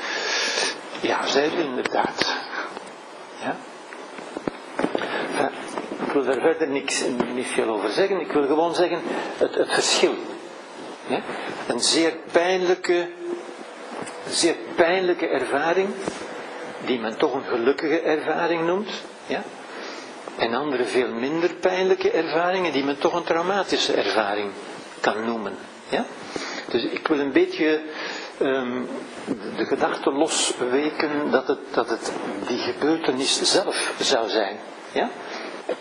Ja, 1.00 1.26
zei 1.26 1.50
ze 1.50 1.56
inderdaad. 1.62 2.34
Ja? 3.40 3.56
Ik 6.06 6.12
wil 6.12 6.24
daar 6.24 6.40
verder 6.40 6.68
niks, 6.68 7.04
niet 7.34 7.60
over 7.66 7.90
zeggen. 7.90 8.20
Ik 8.20 8.32
wil 8.32 8.46
gewoon 8.46 8.74
zeggen 8.74 9.00
het, 9.38 9.54
het 9.54 9.72
verschil. 9.72 10.14
Een 11.66 11.80
zeer 11.80 12.16
pijnlijke, 12.32 13.08
zeer 14.30 14.54
pijnlijke 14.74 15.26
ervaring, 15.26 15.88
die 16.86 16.98
men 16.98 17.16
toch 17.18 17.34
een 17.34 17.44
gelukkige 17.44 18.00
ervaring 18.00 18.66
noemt. 18.66 18.90
Ja? 19.26 19.42
En 20.36 20.54
andere 20.54 20.84
veel 20.84 21.08
minder 21.08 21.54
pijnlijke 21.54 22.10
ervaringen, 22.10 22.72
die 22.72 22.84
men 22.84 22.98
toch 22.98 23.14
een 23.14 23.24
traumatische 23.24 23.92
ervaring 23.92 24.52
kan 25.00 25.24
noemen. 25.24 25.52
Ja? 25.88 26.04
Dus 26.68 26.84
ik 26.84 27.08
wil 27.08 27.18
een 27.18 27.32
beetje 27.32 27.80
um, 28.40 28.88
de 29.56 29.64
gedachte 29.64 30.12
losweken 30.12 31.30
dat 31.30 31.48
het, 31.48 31.58
dat 31.70 31.88
het 31.90 32.12
die 32.46 32.58
gebeurtenis 32.58 33.42
zelf 33.42 33.92
zou 34.00 34.28
zijn. 34.28 34.58
Ja? 34.92 35.10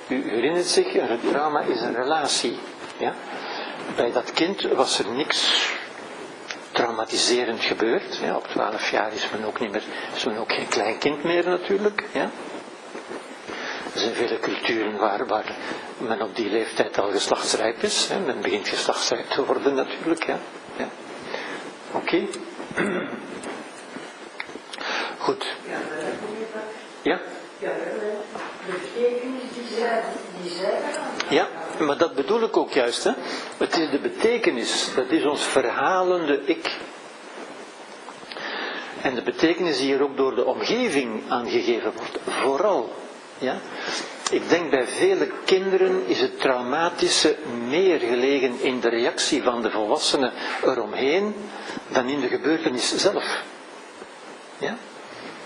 U 0.07 0.29
herinnert 0.29 0.65
zich, 0.65 0.95
een 0.95 1.19
trauma 1.31 1.61
is 1.61 1.81
een 1.81 1.95
relatie. 1.95 2.57
Ja? 2.97 3.13
Bij 3.95 4.11
dat 4.11 4.31
kind 4.31 4.61
was 4.61 4.99
er 4.99 5.11
niks 5.11 5.69
traumatiserend 6.71 7.61
gebeurd. 7.61 8.19
Op 8.35 8.47
12 8.47 8.91
jaar 8.91 9.13
is 9.13 9.29
men 9.31 9.45
ook, 9.47 9.59
niet 9.59 9.71
meer, 9.71 9.83
is 10.15 10.27
ook 10.27 10.53
geen 10.53 10.67
klein 10.67 10.97
kind 10.97 11.23
meer 11.23 11.49
natuurlijk. 11.49 12.03
Ja? 12.13 12.31
Er 13.95 14.01
zijn 14.01 14.13
vele 14.13 14.39
culturen 14.39 14.97
waar, 14.97 15.25
waar 15.25 15.55
men 15.97 16.21
op 16.21 16.35
die 16.35 16.49
leeftijd 16.49 16.97
al 16.99 17.11
geslachtsrijp 17.11 17.81
is. 17.81 18.07
Hè. 18.07 18.19
Men 18.19 18.41
begint 18.41 18.67
geslachtsrijp 18.67 19.29
te 19.29 19.45
worden 19.45 19.75
natuurlijk. 19.75 20.23
Ja. 20.31 20.37
ja. 20.77 20.87
Oké. 21.91 22.27
Goed. 25.17 25.45
Ja? 27.01 27.19
Ja, 27.59 27.69
de 27.69 28.13
betekenis 28.65 29.41
die 29.53 29.77
zij, 29.77 30.03
die 30.41 30.51
zij 30.51 30.79
Ja, 31.29 31.47
maar 31.79 31.97
dat 31.97 32.15
bedoel 32.15 32.43
ik 32.43 32.57
ook 32.57 32.71
juist. 32.71 33.03
Hè. 33.03 33.11
Het 33.57 33.77
is 33.77 33.89
de 33.89 33.99
betekenis, 33.99 34.93
dat 34.95 35.09
is 35.09 35.25
ons 35.25 35.41
verhalende 35.43 36.41
ik. 36.45 36.77
En 39.01 39.15
de 39.15 39.21
betekenis 39.21 39.77
die 39.77 39.85
hier 39.85 40.03
ook 40.03 40.17
door 40.17 40.35
de 40.35 40.45
omgeving 40.45 41.21
aangegeven 41.29 41.93
wordt, 41.93 42.17
vooral 42.41 42.93
ja? 43.37 43.57
Ik 44.31 44.49
denk 44.49 44.69
bij 44.69 44.87
vele 44.87 45.31
kinderen 45.45 46.07
is 46.07 46.19
het 46.19 46.39
traumatische 46.39 47.35
meer 47.67 47.99
gelegen 47.99 48.61
in 48.61 48.79
de 48.79 48.89
reactie 48.89 49.43
van 49.43 49.61
de 49.61 49.71
volwassenen 49.71 50.31
eromheen 50.63 51.35
dan 51.87 52.07
in 52.07 52.19
de 52.19 52.27
gebeurtenis 52.27 52.95
zelf. 52.95 53.43
Ja? 54.57 54.77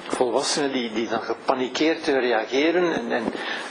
Volwassenen 0.08 0.72
die, 0.72 0.94
die 0.94 1.08
dan 1.08 1.22
gepanikeerd 1.22 2.08
reageren 2.08 2.94
en, 2.94 3.12
en, 3.12 3.24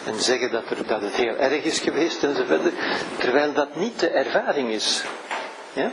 en 0.05 0.21
zeggen 0.21 0.51
dat, 0.51 0.71
er, 0.71 0.87
dat 0.87 1.03
het 1.03 1.15
heel 1.15 1.37
erg 1.37 1.65
is 1.65 1.79
geweest 1.79 2.25
enzovoort, 2.25 2.73
terwijl 3.19 3.53
dat 3.53 3.77
niet 3.77 4.01
de 4.01 4.09
ervaring 4.09 4.71
is. 4.71 5.05
Ja? 5.73 5.91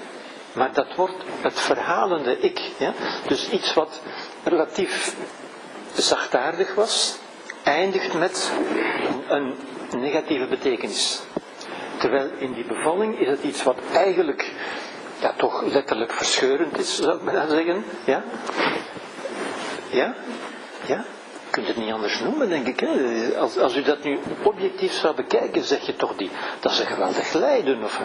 Maar 0.53 0.73
dat 0.73 0.95
wordt 0.95 1.23
het 1.41 1.59
verhalende 1.59 2.39
ik. 2.39 2.61
Ja? 2.77 2.93
Dus 3.27 3.49
iets 3.49 3.73
wat 3.73 4.01
relatief 4.43 5.15
zachtaardig 5.93 6.75
was, 6.75 7.17
eindigt 7.65 8.13
met 8.13 8.51
een 9.27 9.53
negatieve 9.97 10.45
betekenis. 10.45 11.21
Terwijl 11.97 12.29
in 12.37 12.53
die 12.53 12.65
bevalling 12.65 13.19
is 13.19 13.27
het 13.27 13.43
iets 13.43 13.63
wat 13.63 13.77
eigenlijk 13.93 14.51
ja, 15.19 15.33
toch 15.37 15.61
letterlijk 15.61 16.13
verscheurend 16.13 16.77
is, 16.77 16.95
zou 16.95 17.15
ik 17.17 17.21
maar 17.21 17.47
zeggen. 17.47 17.83
Ja? 18.05 18.23
Ja? 19.89 20.15
Ja? 20.85 21.05
Je 21.45 21.61
kunt 21.61 21.67
het 21.67 21.77
niet 21.77 21.93
anders 21.93 22.19
noemen, 22.19 22.49
denk 22.49 22.67
ik. 22.67 22.79
Hè? 22.79 22.89
Als, 23.37 23.57
als 23.57 23.75
u 23.75 23.81
dat 23.81 24.03
nu 24.03 24.19
objectief 24.43 24.93
zou 24.93 25.15
bekijken, 25.15 25.63
zeg 25.63 25.85
je 25.85 25.95
toch 25.95 26.15
die, 26.15 26.29
dat 26.59 26.71
is 26.71 26.79
een 26.79 26.85
geweldig 26.85 27.33
lijden. 27.33 27.83
Of, 27.83 28.01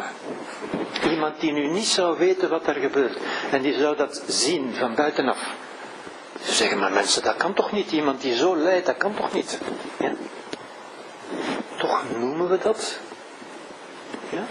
iemand 1.10 1.40
die 1.40 1.52
nu 1.52 1.66
niet 1.66 1.86
zou 1.86 2.18
weten 2.18 2.48
wat 2.48 2.66
er 2.66 2.74
gebeurt. 2.74 3.16
En 3.50 3.62
die 3.62 3.74
zou 3.78 3.96
dat 3.96 4.22
zien 4.26 4.74
van 4.74 4.94
buitenaf. 4.94 5.54
Ze 6.44 6.54
zeggen, 6.54 6.78
maar 6.78 6.92
mensen, 6.92 7.22
dat 7.22 7.36
kan 7.36 7.54
toch 7.54 7.72
niet? 7.72 7.92
Iemand 7.92 8.20
die 8.20 8.34
zo 8.34 8.56
lijdt, 8.56 8.86
dat 8.86 8.96
kan 8.96 9.14
toch 9.14 9.32
niet? 9.32 9.58
Ja? 9.98 10.12
Toch 11.78 12.04
noemen 12.18 12.48
we 12.48 12.58
dat? 12.58 12.98
Ja? 14.28 14.42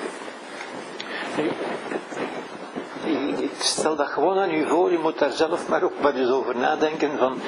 ik 3.37 3.51
stel 3.59 3.95
dat 3.95 4.07
gewoon 4.07 4.39
aan 4.39 4.51
u 4.53 4.67
voor, 4.67 4.91
u 4.91 4.97
moet 4.97 5.19
daar 5.19 5.31
zelf 5.31 5.67
maar 5.67 5.83
ook 5.83 5.99
maar 6.01 6.15
eens 6.15 6.29
over 6.29 6.57
nadenken 6.57 7.17
van 7.17 7.41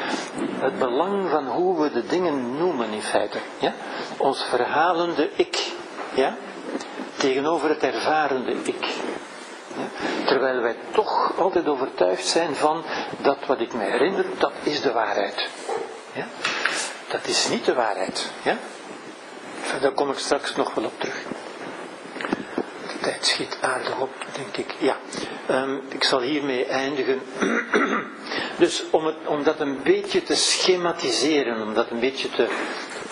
het 0.59 0.79
belang 0.79 1.29
van 1.29 1.47
hoe 1.47 1.81
we 1.81 1.91
de 1.91 2.05
dingen 2.05 2.57
noemen 2.57 2.91
in 2.91 3.01
feite. 3.01 3.37
Ja? 3.59 3.73
Ons 4.17 4.43
verhalende 4.43 5.29
ik, 5.35 5.71
ja? 6.13 6.35
tegenover 7.17 7.69
het 7.69 7.83
ervarende 7.83 8.55
ik. 8.63 8.85
Terwijl 10.25 10.61
wij 10.61 10.75
toch 10.91 11.33
altijd 11.37 11.67
overtuigd 11.67 12.25
zijn 12.25 12.55
van 12.55 12.83
dat 13.21 13.37
wat 13.45 13.59
ik 13.59 13.73
me 13.73 13.83
herinner, 13.83 14.25
dat 14.37 14.51
is 14.63 14.81
de 14.81 14.91
waarheid. 14.91 15.47
Ja? 16.13 16.27
Dat 17.07 17.27
is 17.27 17.47
niet 17.49 17.65
de 17.65 17.73
waarheid. 17.73 18.31
Ja? 18.41 18.57
Daar 19.81 19.91
kom 19.91 20.11
ik 20.11 20.17
straks 20.17 20.55
nog 20.55 20.73
wel 20.73 20.85
op 20.85 20.99
terug. 20.99 21.23
De 22.87 22.99
tijd 23.01 23.25
schiet 23.25 23.57
aardig 23.61 23.99
op, 23.99 24.09
denk 24.35 24.57
ik. 24.67 24.75
Ja, 24.77 24.97
um, 25.49 25.81
ik 25.89 26.03
zal 26.03 26.21
hiermee 26.21 26.65
eindigen 26.65 27.21
Dus 28.61 28.83
om, 28.89 29.05
het, 29.05 29.15
om 29.25 29.43
dat 29.43 29.59
een 29.59 29.79
beetje 29.83 30.23
te 30.23 30.35
schematiseren, 30.35 31.61
om 31.61 31.73
dat 31.73 31.89
een 31.89 31.99
beetje 31.99 32.29
te 32.29 32.47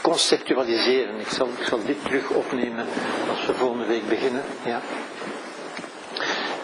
conceptualiseren. 0.01 1.19
Ik 1.19 1.27
zal, 1.29 1.47
ik 1.59 1.67
zal 1.67 1.79
dit 1.85 2.03
terug 2.03 2.29
opnemen 2.29 2.85
als 3.29 3.45
we 3.45 3.53
volgende 3.53 3.85
week 3.85 4.07
beginnen. 4.07 4.43
Ja. 4.65 4.81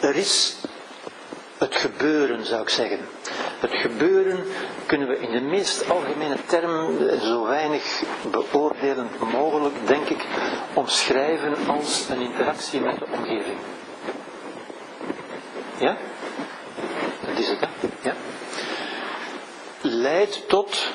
Er 0.06 0.15
is 0.15 0.56
het 1.57 1.76
gebeuren, 1.76 2.45
zou 2.45 2.61
ik 2.61 2.69
zeggen. 2.69 2.99
Het 3.60 3.72
gebeuren 3.73 4.45
kunnen 4.86 5.07
we 5.07 5.19
in 5.19 5.32
de 5.32 5.41
meest 5.41 5.90
algemene 5.90 6.38
term, 6.45 6.98
zo 7.19 7.45
weinig 7.45 8.03
beoordelend 8.32 9.19
mogelijk, 9.19 9.76
denk 9.88 10.10
ik, 10.10 10.26
omschrijven 10.73 11.56
als 11.68 12.10
een 12.10 12.22
interactie 12.22 12.82
met 12.82 12.99
de 12.99 13.06
omgeving. 13.11 13.57
Ja? 15.77 15.98
Dat 17.26 17.40
is 17.40 17.48
het? 17.48 17.60
Ja? 18.02 18.14
Leidt 19.82 20.49
tot 20.49 20.88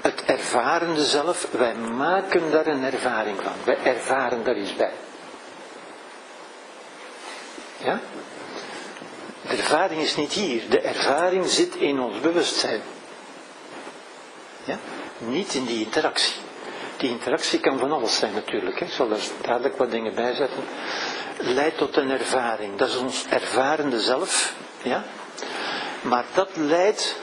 het 0.00 0.24
ervarende 0.24 1.04
zelf. 1.04 1.48
Wij 1.50 1.74
maken 1.74 2.50
daar 2.50 2.66
een 2.66 2.84
ervaring 2.84 3.36
van. 3.42 3.52
Wij 3.64 3.78
ervaren 3.84 4.44
daar 4.44 4.56
iets 4.56 4.76
bij. 4.76 4.92
Ja? 7.84 8.00
De 9.42 9.56
ervaring 9.56 10.00
is 10.00 10.16
niet 10.16 10.32
hier. 10.32 10.62
De 10.70 10.80
ervaring 10.80 11.46
zit 11.46 11.74
in 11.74 12.00
ons 12.00 12.20
bewustzijn. 12.20 12.80
Ja? 14.64 14.78
Niet 15.18 15.54
in 15.54 15.64
die 15.64 15.84
interactie. 15.84 16.34
Die 16.96 17.10
interactie 17.10 17.60
kan 17.60 17.78
van 17.78 17.92
alles 17.92 18.16
zijn 18.16 18.34
natuurlijk. 18.34 18.78
Hè. 18.78 18.86
Ik 18.86 18.92
zal 18.92 19.08
daar 19.08 19.18
dadelijk 19.40 19.76
wat 19.76 19.90
dingen 19.90 20.14
bij 20.14 20.34
zetten. 20.34 20.64
Leidt 21.38 21.78
tot 21.78 21.96
een 21.96 22.10
ervaring. 22.10 22.76
Dat 22.76 22.88
is 22.88 22.96
ons 22.96 23.26
ervarende 23.28 24.00
zelf. 24.00 24.54
Ja? 24.82 25.04
Maar 26.02 26.24
dat 26.34 26.48
leidt, 26.54 27.16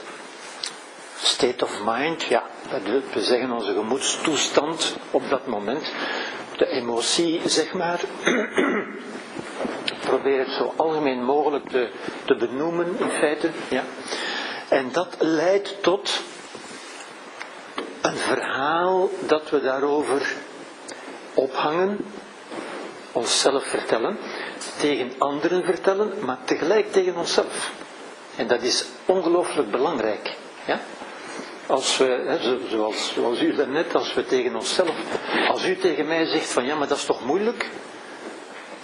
state 1.22 1.64
of 1.64 1.80
mind, 1.84 2.22
ja, 2.22 2.42
we 3.12 3.22
zeggen 3.22 3.50
onze 3.50 3.72
gemoedstoestand 3.72 4.96
op 5.10 5.28
dat 5.28 5.46
moment, 5.46 5.92
de 6.56 6.66
emotie, 6.66 7.40
zeg 7.44 7.72
maar. 7.72 8.00
probeer 10.00 10.38
het 10.38 10.50
zo 10.50 10.72
algemeen 10.76 11.24
mogelijk 11.24 11.68
te, 11.68 11.90
te 12.24 12.34
benoemen, 12.34 12.86
in 12.98 13.10
feite. 13.10 13.50
Ja. 13.68 13.84
En 14.68 14.88
dat 14.92 15.16
leidt 15.18 15.82
tot 15.82 16.20
een 18.00 18.16
verhaal 18.16 19.10
dat 19.26 19.50
we 19.50 19.60
daarover 19.60 20.36
ophangen, 21.34 21.98
onszelf 23.12 23.64
vertellen, 23.64 24.18
tegen 24.78 25.12
anderen 25.18 25.64
vertellen, 25.64 26.12
maar 26.24 26.38
tegelijk 26.44 26.92
tegen 26.92 27.16
onszelf. 27.16 27.72
En 28.36 28.46
dat 28.46 28.62
is 28.62 28.84
ongelooflijk 29.06 29.70
belangrijk. 29.70 30.36
Ja? 30.66 30.80
Als 31.66 31.96
we, 31.96 32.38
zoals, 32.70 33.12
zoals 33.12 33.40
u 33.40 33.66
net, 33.66 33.94
als 33.94 34.14
we 34.14 34.24
tegen 34.24 34.54
onszelf, 34.54 34.94
als 35.48 35.66
u 35.66 35.76
tegen 35.76 36.06
mij 36.06 36.26
zegt 36.26 36.52
van 36.52 36.64
ja, 36.64 36.74
maar 36.74 36.88
dat 36.88 36.98
is 36.98 37.04
toch 37.04 37.24
moeilijk, 37.24 37.68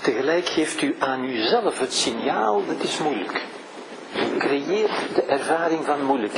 Tegelijk 0.05 0.49
geeft 0.49 0.83
u 0.83 0.97
aan 0.99 1.25
uzelf 1.25 1.79
het 1.79 1.93
signaal, 1.93 2.67
dat 2.67 2.83
is 2.83 2.99
moeilijk. 2.99 3.43
Creëert 4.39 5.15
de 5.15 5.23
ervaring 5.23 5.85
van 5.85 6.05
moeilijk. 6.05 6.33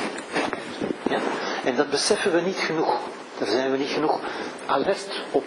Ja? 1.09 1.19
En 1.65 1.77
dat 1.77 1.91
beseffen 1.91 2.33
we 2.33 2.41
niet 2.41 2.57
genoeg. 2.57 2.99
Daar 3.39 3.49
zijn 3.49 3.71
we 3.71 3.77
niet 3.77 3.89
genoeg 3.89 4.21
alert 4.67 5.23
op. 5.31 5.45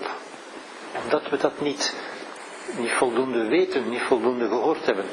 Omdat 1.04 1.30
we 1.30 1.38
dat 1.38 1.62
niet, 1.62 1.94
niet 2.78 2.92
voldoende 2.92 3.46
weten, 3.46 3.90
niet 3.90 4.02
voldoende 4.02 4.48
gehoord 4.48 4.86
hebben. 4.86 5.06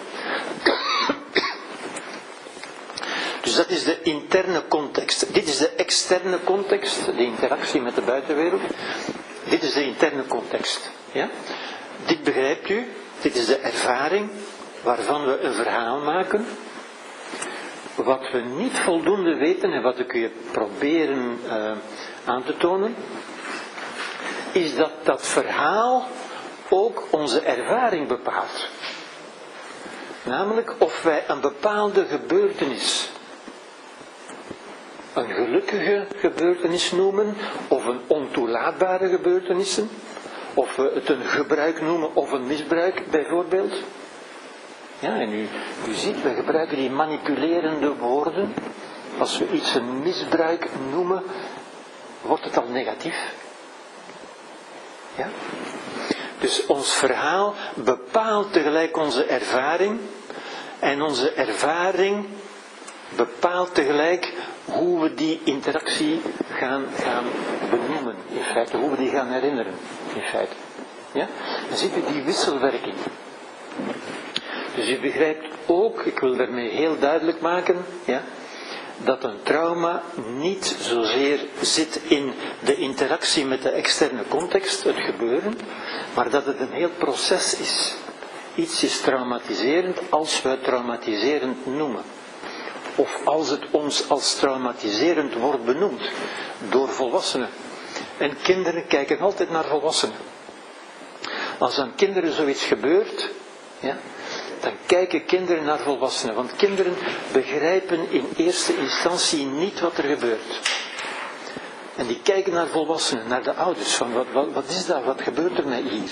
Dus 3.42 3.54
dat 3.54 3.70
is 3.70 3.84
de 3.84 4.02
interne 4.02 4.62
context. 4.68 5.34
Dit 5.34 5.48
is 5.48 5.58
de 5.58 5.68
externe 5.68 6.38
context, 6.44 7.04
de 7.04 7.24
interactie 7.24 7.80
met 7.80 7.94
de 7.94 8.02
buitenwereld. 8.02 8.62
Dit 9.48 9.62
is 9.62 9.72
de 9.72 9.84
interne 9.84 10.26
context. 10.26 10.90
Ja? 11.12 11.30
Dit 12.06 12.22
begrijpt 12.22 12.68
u, 12.68 12.86
dit 13.20 13.36
is 13.36 13.46
de 13.46 13.58
ervaring 13.58 14.30
waarvan 14.82 15.24
we 15.24 15.40
een 15.40 15.54
verhaal 15.54 15.98
maken. 15.98 16.46
Wat 17.94 18.30
we 18.32 18.38
niet 18.38 18.72
voldoende 18.72 19.34
weten 19.34 19.72
en 19.72 19.82
wat 19.82 19.98
ik 19.98 20.12
u 20.12 20.30
proberen 20.50 21.38
uh, 21.46 21.72
aan 22.24 22.44
te 22.44 22.56
tonen, 22.56 22.94
is 24.52 24.76
dat 24.76 24.90
dat 25.02 25.26
verhaal 25.26 26.06
ook 26.68 27.06
onze 27.10 27.40
ervaring 27.40 28.08
bepaalt. 28.08 28.68
Namelijk 30.22 30.74
of 30.78 31.02
wij 31.02 31.24
een 31.28 31.40
bepaalde 31.40 32.06
gebeurtenis, 32.06 33.10
een 35.14 35.30
gelukkige 35.30 36.06
gebeurtenis 36.16 36.92
noemen, 36.92 37.36
of 37.68 37.84
een 37.84 38.00
ontoelaatbare 38.06 39.08
gebeurtenis, 39.08 39.80
of 40.56 40.76
we 40.76 40.90
het 40.94 41.08
een 41.08 41.24
gebruik 41.24 41.80
noemen 41.80 42.14
of 42.14 42.32
een 42.32 42.46
misbruik 42.46 43.10
bijvoorbeeld. 43.10 43.72
Ja, 44.98 45.20
en 45.20 45.32
u, 45.32 45.48
u 45.88 45.94
ziet, 45.94 46.22
we 46.22 46.34
gebruiken 46.34 46.76
die 46.76 46.90
manipulerende 46.90 47.94
woorden. 47.94 48.54
Als 49.18 49.38
we 49.38 49.50
iets 49.52 49.74
een 49.74 50.02
misbruik 50.02 50.68
noemen, 50.90 51.22
wordt 52.22 52.44
het 52.44 52.56
al 52.56 52.68
negatief. 52.68 53.34
Ja? 55.16 55.28
Dus 56.38 56.66
ons 56.66 56.92
verhaal 56.92 57.54
bepaalt 57.74 58.52
tegelijk 58.52 58.96
onze 58.96 59.24
ervaring. 59.24 60.00
En 60.78 61.02
onze 61.02 61.32
ervaring 61.32 62.26
bepaalt 63.16 63.74
tegelijk 63.74 64.32
hoe 64.64 65.00
we 65.00 65.14
die 65.14 65.40
interactie 65.44 66.22
gaan, 66.52 66.84
gaan 66.98 67.24
benoemen, 67.70 68.14
in 68.28 68.42
feite, 68.42 68.76
hoe 68.76 68.90
we 68.90 68.96
die 68.96 69.10
gaan 69.10 69.32
herinneren, 69.32 69.74
feite. 70.22 70.55
Ja? 71.12 71.28
Dan 71.68 71.78
ziet 71.78 71.97
u 71.97 72.12
die 72.12 72.22
wisselwerking. 72.22 72.94
Dus 74.74 74.88
u 74.88 75.01
begrijpt 75.01 75.47
ook, 75.66 76.02
ik 76.02 76.18
wil 76.18 76.36
daarmee 76.36 76.70
heel 76.70 76.98
duidelijk 76.98 77.40
maken, 77.40 77.84
ja, 78.05 78.22
dat 79.05 79.24
een 79.24 79.43
trauma 79.43 80.02
niet 80.38 80.76
zozeer 80.80 81.40
zit 81.60 82.01
in 82.09 82.32
de 82.64 82.76
interactie 82.76 83.44
met 83.44 83.62
de 83.62 83.70
externe 83.70 84.22
context, 84.28 84.84
het 84.84 84.97
gebeuren, 84.97 85.59
maar 86.14 86.30
dat 86.30 86.47
het 86.47 86.60
een 86.60 86.72
heel 86.72 86.90
proces 86.98 87.56
is. 87.56 87.94
Iets 88.55 88.82
is 88.82 89.01
traumatiserend 89.01 89.98
als 90.10 90.43
we 90.43 90.48
het 90.48 90.64
traumatiserend 90.64 91.66
noemen 91.66 92.02
of 92.97 93.20
als 93.24 93.48
het 93.48 93.64
ons 93.70 94.09
als 94.09 94.34
traumatiserend 94.34 95.34
wordt 95.34 95.64
benoemd 95.64 96.02
door 96.70 96.88
volwassenen. 96.88 97.48
En 98.18 98.36
kinderen 98.43 98.86
kijken 98.86 99.18
altijd 99.20 99.51
naar 99.51 99.64
volwassenen. 99.64 100.16
Als 101.59 101.78
aan 101.78 101.94
kinderen 101.94 102.32
zoiets 102.32 102.64
gebeurt, 102.64 103.31
ja, 103.81 103.97
dan 104.60 104.73
kijken 104.86 105.24
kinderen 105.24 105.64
naar 105.64 105.78
volwassenen. 105.78 106.35
Want 106.35 106.56
kinderen 106.56 106.94
begrijpen 107.32 108.10
in 108.10 108.28
eerste 108.36 108.77
instantie 108.77 109.44
niet 109.47 109.81
wat 109.81 109.98
er 109.98 110.05
gebeurt. 110.05 110.60
En 111.97 112.06
die 112.06 112.20
kijken 112.23 112.52
naar 112.52 112.66
volwassenen, 112.66 113.28
naar 113.28 113.43
de 113.43 113.55
ouders. 113.55 113.94
Van 113.94 114.12
wat, 114.12 114.27
wat, 114.32 114.52
wat 114.52 114.68
is 114.68 114.86
dat? 114.86 115.05
Wat 115.05 115.23
gebeurt 115.23 115.59
er 115.59 115.66
met 115.68 115.82
hier? 115.89 116.10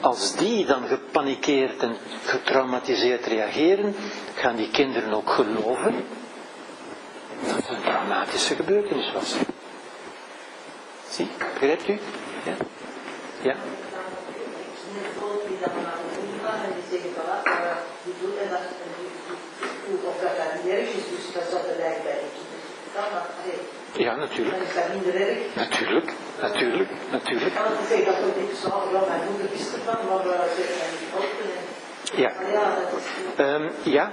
als 0.00 0.36
die 0.36 0.66
dan 0.66 0.86
gepanikeerd 0.86 1.82
en 1.82 1.96
getraumatiseerd 2.24 3.26
reageren, 3.26 3.94
gaan 4.34 4.56
die 4.56 4.70
kinderen 4.70 5.12
ook 5.12 5.30
geloven 5.30 6.04
dat 7.46 7.56
het 7.56 7.68
een 7.68 7.82
traumatische 7.82 8.54
gebeurtenis 8.54 9.12
was. 9.12 9.34
Zie, 11.16 11.28
begrijpt 11.52 11.88
u? 11.88 11.98
Ja? 12.44 12.54
Ja? 13.42 13.56
Ja, 23.92 24.16
natuurlijk. 24.16 24.56
Dan 24.56 24.66
is 24.66 24.74
dat 24.74 24.88
minder 24.92 25.28
erg. 25.28 25.54
Natuurlijk, 25.54 26.12
natuurlijk, 26.40 26.90
natuurlijk. 27.10 27.46
Ik 27.46 27.54
kan 27.54 27.86
zeggen 27.88 28.06
dat 28.06 28.14
het 28.16 28.40
niet 28.40 28.56
zo 28.56 29.06
mijn 29.08 29.20
moeder 29.30 29.50
wist 29.50 29.72
ervan, 29.72 30.06
maar 30.08 30.48
ze 30.54 30.64
niet 32.12 32.18
Ja. 32.18 32.32
Um, 33.54 33.70
ja. 33.82 34.12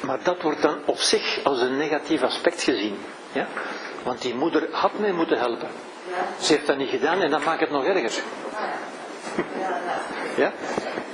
Maar 0.00 0.22
dat 0.22 0.42
wordt 0.42 0.62
dan 0.62 0.82
op 0.86 0.98
zich 0.98 1.40
als 1.44 1.60
een 1.60 1.76
negatief 1.76 2.22
aspect 2.22 2.62
gezien. 2.62 2.98
Ja? 3.32 3.46
Want 4.04 4.22
die 4.22 4.34
moeder 4.34 4.68
had 4.70 4.98
mij 4.98 5.12
moeten 5.12 5.38
helpen. 5.38 5.68
Ze 6.40 6.52
heeft 6.52 6.66
dat 6.66 6.76
niet 6.76 6.88
gedaan 6.88 7.22
en 7.22 7.30
dan 7.30 7.42
maakt 7.44 7.60
het 7.60 7.70
nog 7.70 7.84
erger. 7.84 8.12
Ja? 10.36 10.52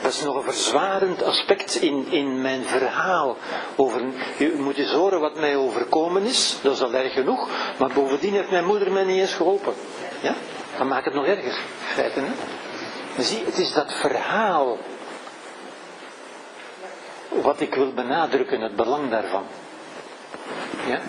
Dat 0.02 0.12
is 0.12 0.22
nog 0.22 0.36
een 0.36 0.42
verzwarend 0.42 1.22
aspect 1.22 1.74
in, 1.74 2.06
in 2.10 2.40
mijn 2.42 2.64
verhaal. 2.64 3.36
Over, 3.76 4.00
u 4.38 4.58
moet 4.58 4.76
eens 4.76 4.92
horen 4.92 5.20
wat 5.20 5.36
mij 5.36 5.56
overkomen 5.56 6.22
is, 6.22 6.58
dat 6.62 6.74
is 6.74 6.82
al 6.82 6.94
erg 6.94 7.12
genoeg, 7.12 7.48
maar 7.78 7.92
bovendien 7.94 8.32
heeft 8.32 8.50
mijn 8.50 8.64
moeder 8.64 8.92
mij 8.92 9.04
niet 9.04 9.20
eens 9.20 9.34
geholpen. 9.34 9.74
Ja? 10.20 10.34
Dan 10.78 10.88
maakt 10.88 11.04
het 11.04 11.14
nog 11.14 11.26
erger. 11.26 11.58
Hè? 11.94 13.22
zie, 13.22 13.44
het 13.44 13.58
is 13.58 13.72
dat 13.72 13.92
verhaal 13.92 14.78
wat 17.28 17.60
ik 17.60 17.74
wil 17.74 17.92
benadrukken, 17.92 18.60
het 18.60 18.76
belang 18.76 19.10
daarvan. 19.10 19.44
Ja? 20.86 21.00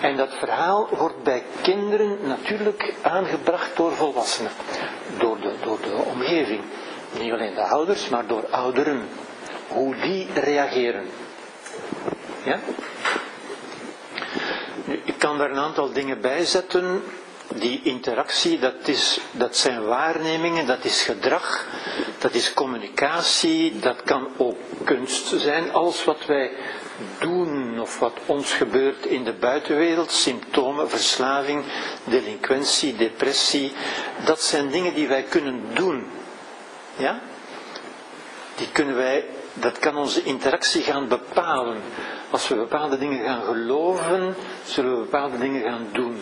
En 0.00 0.16
dat 0.16 0.34
verhaal 0.34 0.88
wordt 0.90 1.22
bij 1.22 1.42
kinderen 1.62 2.18
natuurlijk 2.22 2.94
aangebracht 3.02 3.76
door 3.76 3.92
volwassenen, 3.92 4.52
door 5.18 5.40
de, 5.40 5.52
door 5.64 5.78
de 5.80 5.94
omgeving. 5.94 6.60
Niet 7.18 7.32
alleen 7.32 7.54
de 7.54 7.62
ouders, 7.62 8.08
maar 8.08 8.26
door 8.26 8.46
ouderen. 8.50 9.08
Hoe 9.68 9.96
die 9.96 10.26
reageren. 10.34 11.06
Ja? 12.44 12.58
Ik 15.04 15.18
kan 15.18 15.38
daar 15.38 15.50
een 15.50 15.58
aantal 15.58 15.92
dingen 15.92 16.20
bij 16.20 16.44
zetten. 16.44 17.02
Die 17.54 17.80
interactie, 17.82 18.58
dat, 18.58 18.74
is, 18.88 19.20
dat 19.30 19.56
zijn 19.56 19.84
waarnemingen, 19.84 20.66
dat 20.66 20.84
is 20.84 21.02
gedrag, 21.02 21.66
dat 22.18 22.34
is 22.34 22.54
communicatie, 22.54 23.78
dat 23.78 24.02
kan 24.02 24.28
ook 24.36 24.56
kunst 24.84 25.26
zijn. 25.36 25.72
Alles 25.72 26.04
wat 26.04 26.26
wij 26.26 26.50
doen 27.18 27.80
of 27.80 27.98
wat 27.98 28.12
ons 28.26 28.52
gebeurt 28.52 29.06
in 29.06 29.24
de 29.24 29.32
buitenwereld, 29.32 30.10
symptomen, 30.10 30.90
verslaving, 30.90 31.64
delinquentie, 32.04 32.96
depressie, 32.96 33.72
dat 34.24 34.40
zijn 34.42 34.70
dingen 34.70 34.94
die 34.94 35.08
wij 35.08 35.22
kunnen 35.22 35.62
doen. 35.74 36.06
Ja? 36.96 37.20
Die 38.56 38.68
kunnen 38.72 38.96
wij, 38.96 39.24
dat 39.54 39.78
kan 39.78 39.96
onze 39.96 40.22
interactie 40.22 40.82
gaan 40.82 41.08
bepalen. 41.08 41.76
Als 42.30 42.48
we 42.48 42.54
bepaalde 42.54 42.98
dingen 42.98 43.24
gaan 43.24 43.42
geloven, 43.44 44.34
zullen 44.64 44.90
we 44.96 44.98
bepaalde 45.04 45.38
dingen 45.38 45.62
gaan 45.62 45.88
doen. 45.92 46.20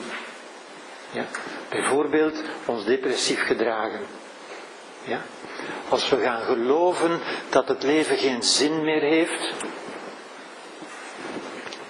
Ja? 1.11 1.25
Bijvoorbeeld 1.69 2.43
ons 2.65 2.85
depressief 2.85 3.47
gedragen. 3.47 4.01
Ja? 5.05 5.21
Als 5.89 6.09
we 6.09 6.19
gaan 6.21 6.43
geloven 6.43 7.21
dat 7.49 7.69
het 7.69 7.83
leven 7.83 8.17
geen 8.17 8.43
zin 8.43 8.85
meer 8.85 9.01
heeft, 9.01 9.53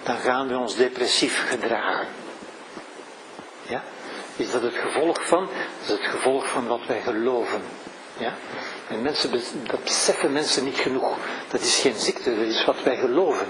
dan 0.03 0.17
gaan 0.17 0.47
we 0.47 0.57
ons 0.57 0.75
depressief 0.75 1.49
gedragen. 1.49 2.07
Ja? 3.67 3.83
Is 4.35 4.51
dat 4.51 4.61
het 4.61 4.75
gevolg 4.75 5.27
van? 5.27 5.49
Dat 5.79 5.97
is 5.97 6.03
het 6.05 6.11
gevolg 6.11 6.47
van 6.47 6.67
wat 6.67 6.85
wij 6.87 7.01
geloven. 7.01 7.61
Ja? 8.17 8.33
En 8.89 9.01
mensen, 9.01 9.31
dat 9.67 9.83
beseffen 9.83 10.33
mensen 10.33 10.63
niet 10.63 10.77
genoeg. 10.77 11.17
Dat 11.47 11.61
is 11.61 11.79
geen 11.79 11.95
ziekte, 11.95 12.35
dat 12.35 12.45
is 12.45 12.65
wat 12.65 12.83
wij 12.83 12.97
geloven. 12.97 13.47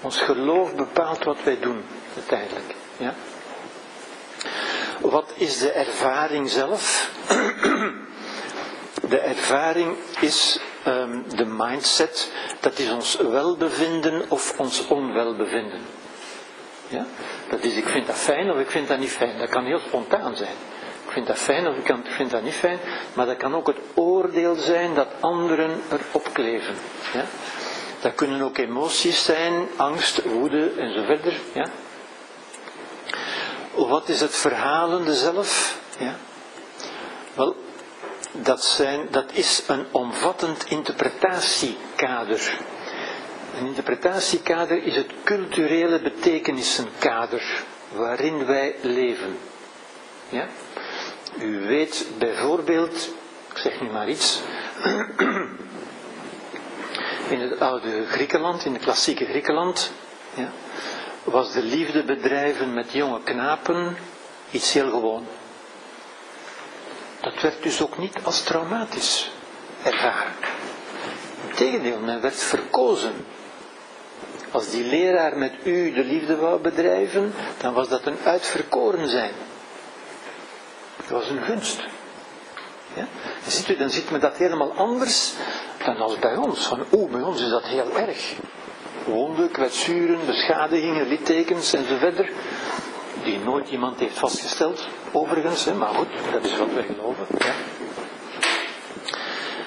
Ons 0.00 0.20
geloof 0.20 0.74
bepaalt 0.74 1.24
wat 1.24 1.42
wij 1.44 1.58
doen, 1.60 1.84
uiteindelijk. 2.14 2.74
Ja? 2.96 3.14
Wat 5.00 5.32
is 5.34 5.58
de 5.58 5.70
ervaring 5.70 6.50
zelf? 6.50 7.10
De 9.08 9.18
ervaring 9.18 9.96
is 10.20 10.60
um, 10.86 11.24
de 11.36 11.44
mindset, 11.44 12.32
dat 12.60 12.78
is 12.78 12.90
ons 12.90 13.16
welbevinden 13.16 14.24
of 14.28 14.58
ons 14.58 14.86
onwelbevinden. 14.86 15.80
Ja? 16.88 17.06
Dat 17.48 17.62
is, 17.62 17.76
ik 17.76 17.88
vind 17.88 18.06
dat 18.06 18.16
fijn 18.16 18.50
of 18.50 18.58
ik 18.58 18.70
vind 18.70 18.88
dat 18.88 18.98
niet 18.98 19.10
fijn. 19.10 19.38
Dat 19.38 19.48
kan 19.48 19.64
heel 19.64 19.80
spontaan 19.86 20.36
zijn. 20.36 20.54
Ik 21.06 21.12
vind 21.12 21.26
dat 21.26 21.38
fijn 21.38 21.66
of 21.66 21.76
ik 21.76 21.94
vind 22.04 22.30
dat 22.30 22.42
niet 22.42 22.54
fijn. 22.54 22.78
Maar 23.14 23.26
dat 23.26 23.36
kan 23.36 23.54
ook 23.54 23.66
het 23.66 23.78
oordeel 23.94 24.54
zijn 24.54 24.94
dat 24.94 25.08
anderen 25.20 25.80
erop 25.90 26.28
kleven. 26.32 26.74
Ja? 27.12 27.24
Dat 28.00 28.14
kunnen 28.14 28.42
ook 28.42 28.58
emoties 28.58 29.24
zijn, 29.24 29.68
angst, 29.76 30.22
woede 30.22 30.72
en 30.78 30.94
zo 30.94 31.02
verder. 31.04 31.40
Ja? 31.52 31.66
Wat 33.74 34.08
is 34.08 34.20
het 34.20 34.36
verhalende 34.36 35.14
zelf? 35.14 35.78
Ja? 35.98 36.16
Wel, 37.34 37.56
dat, 38.32 38.64
zijn, 38.64 39.08
dat 39.10 39.32
is 39.32 39.62
een 39.66 39.86
omvattend 39.90 40.64
interpretatiekader. 40.64 42.58
Een 43.58 43.66
interpretatiekader 43.66 44.82
is 44.82 44.96
het 44.96 45.10
culturele 45.24 46.00
betekenissenkader 46.00 47.62
waarin 47.92 48.46
wij 48.46 48.76
leven. 48.82 49.38
Ja? 50.28 50.46
U 51.38 51.66
weet 51.66 52.06
bijvoorbeeld, 52.18 53.08
ik 53.50 53.58
zeg 53.58 53.80
nu 53.80 53.90
maar 53.90 54.08
iets, 54.08 54.40
in 57.34 57.40
het 57.40 57.60
oude 57.60 58.06
Griekenland, 58.06 58.64
in 58.64 58.72
het 58.72 58.82
klassieke 58.82 59.24
Griekenland, 59.24 59.92
ja, 60.34 60.50
was 61.24 61.52
de 61.52 61.62
liefde 61.62 62.04
bedrijven 62.04 62.74
met 62.74 62.92
jonge 62.92 63.22
knapen 63.22 63.96
iets 64.50 64.72
heel 64.72 64.90
gewoon. 64.90 65.26
Dat 67.26 67.40
werd 67.42 67.62
dus 67.62 67.82
ook 67.82 67.98
niet 67.98 68.18
als 68.22 68.42
traumatisch 68.42 69.30
ervaren. 69.82 70.32
Integendeel, 71.48 71.98
men 71.98 72.20
werd 72.20 72.42
verkozen. 72.42 73.12
Als 74.50 74.70
die 74.70 74.84
leraar 74.84 75.36
met 75.36 75.52
u 75.64 75.92
de 75.92 76.04
liefde 76.04 76.36
wou 76.36 76.60
bedrijven, 76.60 77.34
dan 77.58 77.74
was 77.74 77.88
dat 77.88 78.06
een 78.06 78.18
uitverkoren 78.24 79.08
zijn. 79.08 79.32
Dat 80.96 81.08
was 81.08 81.28
een 81.28 81.42
gunst. 81.42 81.80
Ja? 82.94 83.06
Ziet 83.46 83.68
u, 83.68 83.76
dan 83.76 83.90
ziet 83.90 84.10
men 84.10 84.20
dat 84.20 84.36
helemaal 84.36 84.72
anders 84.72 85.32
dan 85.84 85.96
als 85.96 86.18
bij 86.18 86.36
ons. 86.36 86.66
Van, 86.66 86.84
oeh, 86.92 87.10
bij 87.10 87.22
ons 87.22 87.42
is 87.42 87.50
dat 87.50 87.64
heel 87.64 87.96
erg. 87.96 88.34
Wonden, 89.04 89.50
kwetsuren, 89.50 90.26
beschadigingen, 90.26 91.08
littekens 91.08 91.72
enzovoort 91.72 92.30
die 93.26 93.38
nooit 93.38 93.68
iemand 93.68 94.00
heeft 94.00 94.18
vastgesteld, 94.18 94.86
overigens, 95.12 95.64
hè, 95.64 95.74
maar 95.74 95.94
goed, 95.94 96.08
dat 96.32 96.44
is 96.44 96.56
wat 96.56 96.72
wij 96.74 96.82
geloven. 96.82 97.26
Ja. 97.38 97.54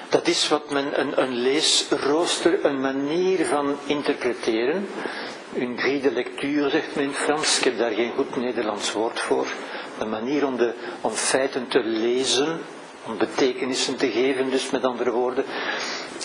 Dat 0.08 0.26
is 0.26 0.48
wat 0.48 0.70
men 0.70 1.00
een, 1.00 1.22
een 1.22 1.34
leesrooster, 1.34 2.64
een 2.64 2.80
manier 2.80 3.46
van 3.46 3.76
interpreteren. 3.86 4.88
Een 5.54 5.78
grille 5.78 6.12
lectuur 6.12 6.70
zegt 6.70 6.94
men 6.94 7.04
in 7.04 7.12
Frans, 7.12 7.58
ik 7.58 7.64
heb 7.64 7.78
daar 7.78 7.92
geen 7.92 8.12
goed 8.16 8.36
Nederlands 8.36 8.92
woord 8.92 9.20
voor. 9.20 9.46
Een 9.98 10.08
manier 10.08 10.46
om, 10.46 10.56
de, 10.56 10.74
om 11.00 11.10
feiten 11.10 11.68
te 11.68 11.82
lezen, 11.84 12.60
om 13.06 13.18
betekenissen 13.18 13.96
te 13.96 14.10
geven, 14.10 14.50
dus 14.50 14.70
met 14.70 14.84
andere 14.84 15.10
woorden. 15.10 15.44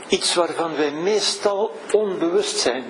Iets 0.08 0.34
waarvan 0.36 0.76
wij 0.76 0.92
meestal 0.92 1.72
onbewust 1.92 2.58
zijn. 2.58 2.84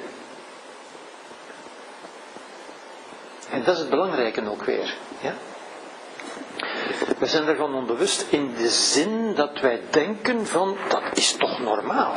En 3.50 3.64
dat 3.64 3.74
is 3.74 3.80
het 3.80 3.90
belangrijke 3.90 4.50
ook 4.50 4.64
weer. 4.64 4.96
Ja? 5.22 5.34
We 7.18 7.26
zijn 7.26 7.48
ervan 7.48 7.74
onbewust 7.74 8.26
in 8.30 8.54
de 8.58 8.70
zin 8.70 9.36
dat 9.36 9.60
wij 9.60 9.82
denken 9.90 10.48
van 10.48 10.78
dat 10.90 11.04
is 11.14 11.32
toch 11.32 11.60
normaal. 11.60 12.14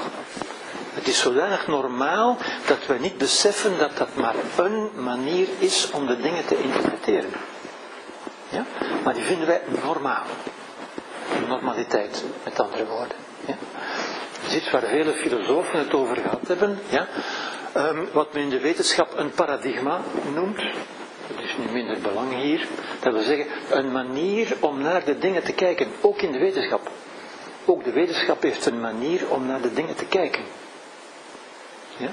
Het 0.92 1.08
is 1.08 1.18
zodanig 1.18 1.66
normaal 1.66 2.36
dat 2.66 2.86
wij 2.86 2.98
niet 2.98 3.18
beseffen 3.18 3.78
dat 3.78 3.96
dat 3.96 4.14
maar 4.14 4.34
een 4.56 4.90
manier 4.94 5.48
is 5.58 5.90
om 5.90 6.06
de 6.06 6.20
dingen 6.20 6.46
te 6.46 6.62
interpreteren. 6.62 7.30
Ja? 8.48 8.64
Maar 9.04 9.14
die 9.14 9.22
vinden 9.22 9.46
wij 9.46 9.62
normaal. 9.84 10.24
Normaliteit, 11.48 12.24
met 12.44 12.60
andere 12.60 12.86
woorden. 12.86 13.16
Ja? 13.46 13.54
Ziet 14.48 14.70
waar 14.70 14.82
vele 14.82 15.12
filosofen 15.12 15.78
het 15.78 15.94
over 15.94 16.16
gehad 16.16 16.48
hebben. 16.48 16.78
Ja? 16.88 17.06
Um, 17.76 18.08
wat 18.12 18.32
men 18.32 18.42
in 18.42 18.50
de 18.50 18.60
wetenschap 18.60 19.18
een 19.18 19.30
paradigma 19.30 20.00
noemt 20.34 20.62
nu 21.58 21.72
minder 21.72 21.98
belang 22.00 22.34
hier, 22.34 22.66
dat 23.00 23.12
wil 23.12 23.22
zeggen 23.22 23.46
een 23.70 23.92
manier 23.92 24.56
om 24.60 24.80
naar 24.80 25.04
de 25.04 25.18
dingen 25.18 25.42
te 25.42 25.52
kijken, 25.52 25.88
ook 26.00 26.22
in 26.22 26.32
de 26.32 26.38
wetenschap. 26.38 26.90
Ook 27.64 27.84
de 27.84 27.92
wetenschap 27.92 28.42
heeft 28.42 28.66
een 28.66 28.80
manier 28.80 29.30
om 29.30 29.46
naar 29.46 29.60
de 29.60 29.72
dingen 29.72 29.94
te 29.94 30.04
kijken. 30.04 30.42
Ja? 31.96 32.10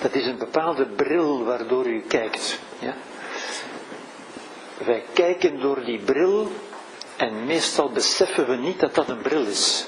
Dat 0.00 0.14
is 0.14 0.26
een 0.26 0.38
bepaalde 0.38 0.86
bril 0.86 1.44
waardoor 1.44 1.86
u 1.86 2.00
kijkt. 2.08 2.58
Ja? 2.78 2.94
Wij 4.84 5.04
kijken 5.12 5.60
door 5.60 5.84
die 5.84 5.98
bril 5.98 6.50
en 7.16 7.46
meestal 7.46 7.90
beseffen 7.90 8.48
we 8.48 8.56
niet 8.56 8.80
dat 8.80 8.94
dat 8.94 9.08
een 9.08 9.22
bril 9.22 9.46
is. 9.46 9.86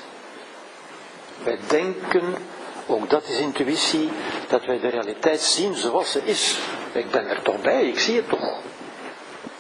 Wij 1.45 1.59
denken 1.69 2.35
ook 2.87 3.11
dat 3.11 3.29
is 3.29 3.39
intuïtie, 3.39 4.11
dat 4.49 4.65
wij 4.65 4.81
de 4.81 4.89
realiteit 4.89 5.41
zien 5.41 5.75
zoals 5.75 6.11
ze 6.11 6.21
is. 6.25 6.59
Ik 6.95 7.11
ben 7.11 7.29
er 7.29 7.43
toch 7.43 7.61
bij, 7.61 7.89
ik 7.89 7.99
zie 7.99 8.17
het 8.17 8.29
toch. 8.29 8.59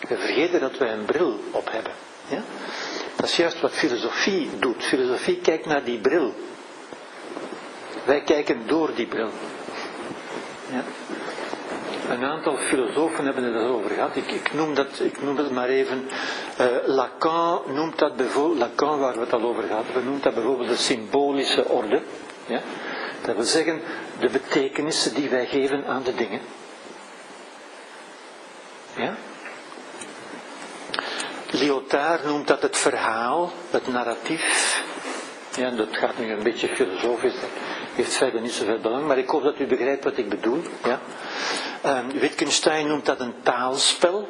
We 0.08 0.16
vergeten 0.16 0.60
dat 0.60 0.78
wij 0.78 0.92
een 0.92 1.04
bril 1.04 1.40
op 1.50 1.70
hebben. 1.70 1.92
Ja? 2.28 2.42
Dat 3.16 3.24
is 3.26 3.36
juist 3.36 3.60
wat 3.60 3.72
filosofie 3.72 4.50
doet. 4.58 4.84
Filosofie 4.84 5.38
kijkt 5.40 5.66
naar 5.66 5.84
die 5.84 5.98
bril. 5.98 6.34
Wij 8.04 8.22
kijken 8.22 8.66
door 8.66 8.90
die 8.94 9.06
bril. 9.06 9.30
Ja? 10.70 10.84
Een 12.08 12.24
aantal 12.24 12.56
filosofen 12.56 13.24
hebben 13.24 13.44
het 13.44 13.66
over 13.66 13.90
gehad. 13.90 14.16
Ik, 14.16 14.52
noem, 14.52 14.74
dat, 14.74 15.00
ik 15.00 15.22
noem 15.22 15.36
dat 15.36 15.50
maar 15.50 15.68
even. 15.68 16.08
Uh, 16.60 16.66
Lacan 16.84 17.62
noemt 17.66 17.98
dat 17.98 18.16
bijvoorbeeld, 18.16 18.58
Lacan 18.58 18.98
waar 18.98 19.14
we 19.14 19.20
het 19.20 19.32
al 19.32 19.42
over 19.42 19.62
gehad 19.62 19.84
hebben, 19.84 20.04
noemt 20.04 20.22
dat 20.22 20.34
bijvoorbeeld 20.34 20.68
de 20.68 20.76
symbolische 20.76 21.68
orde. 21.68 22.02
Ja? 22.46 22.60
Dat 23.24 23.34
wil 23.34 23.44
zeggen, 23.44 23.80
de 24.20 24.28
betekenissen 24.28 25.14
die 25.14 25.28
wij 25.28 25.46
geven 25.46 25.86
aan 25.86 26.02
de 26.02 26.14
dingen. 26.14 26.40
Ja? 28.96 29.16
Lyotard 31.50 32.24
noemt 32.24 32.46
dat 32.46 32.62
het 32.62 32.76
verhaal, 32.76 33.52
het 33.70 33.86
narratief. 33.88 34.82
Ja, 35.56 35.70
dat 35.70 35.88
gaat 35.90 36.18
nu 36.18 36.30
een 36.30 36.42
beetje 36.42 36.68
filosofisch, 36.68 37.34
heeft 37.94 38.14
verder 38.14 38.40
niet 38.40 38.52
zoveel 38.52 38.80
belang, 38.80 39.06
maar 39.06 39.18
ik 39.18 39.28
hoop 39.28 39.42
dat 39.42 39.58
u 39.58 39.66
begrijpt 39.66 40.04
wat 40.04 40.16
ik 40.16 40.28
bedoel. 40.28 40.62
Ja. 40.84 41.00
Ehm, 41.82 42.08
Wittgenstein 42.08 42.86
noemt 42.86 43.06
dat 43.06 43.20
een 43.20 43.34
taalspel. 43.42 44.28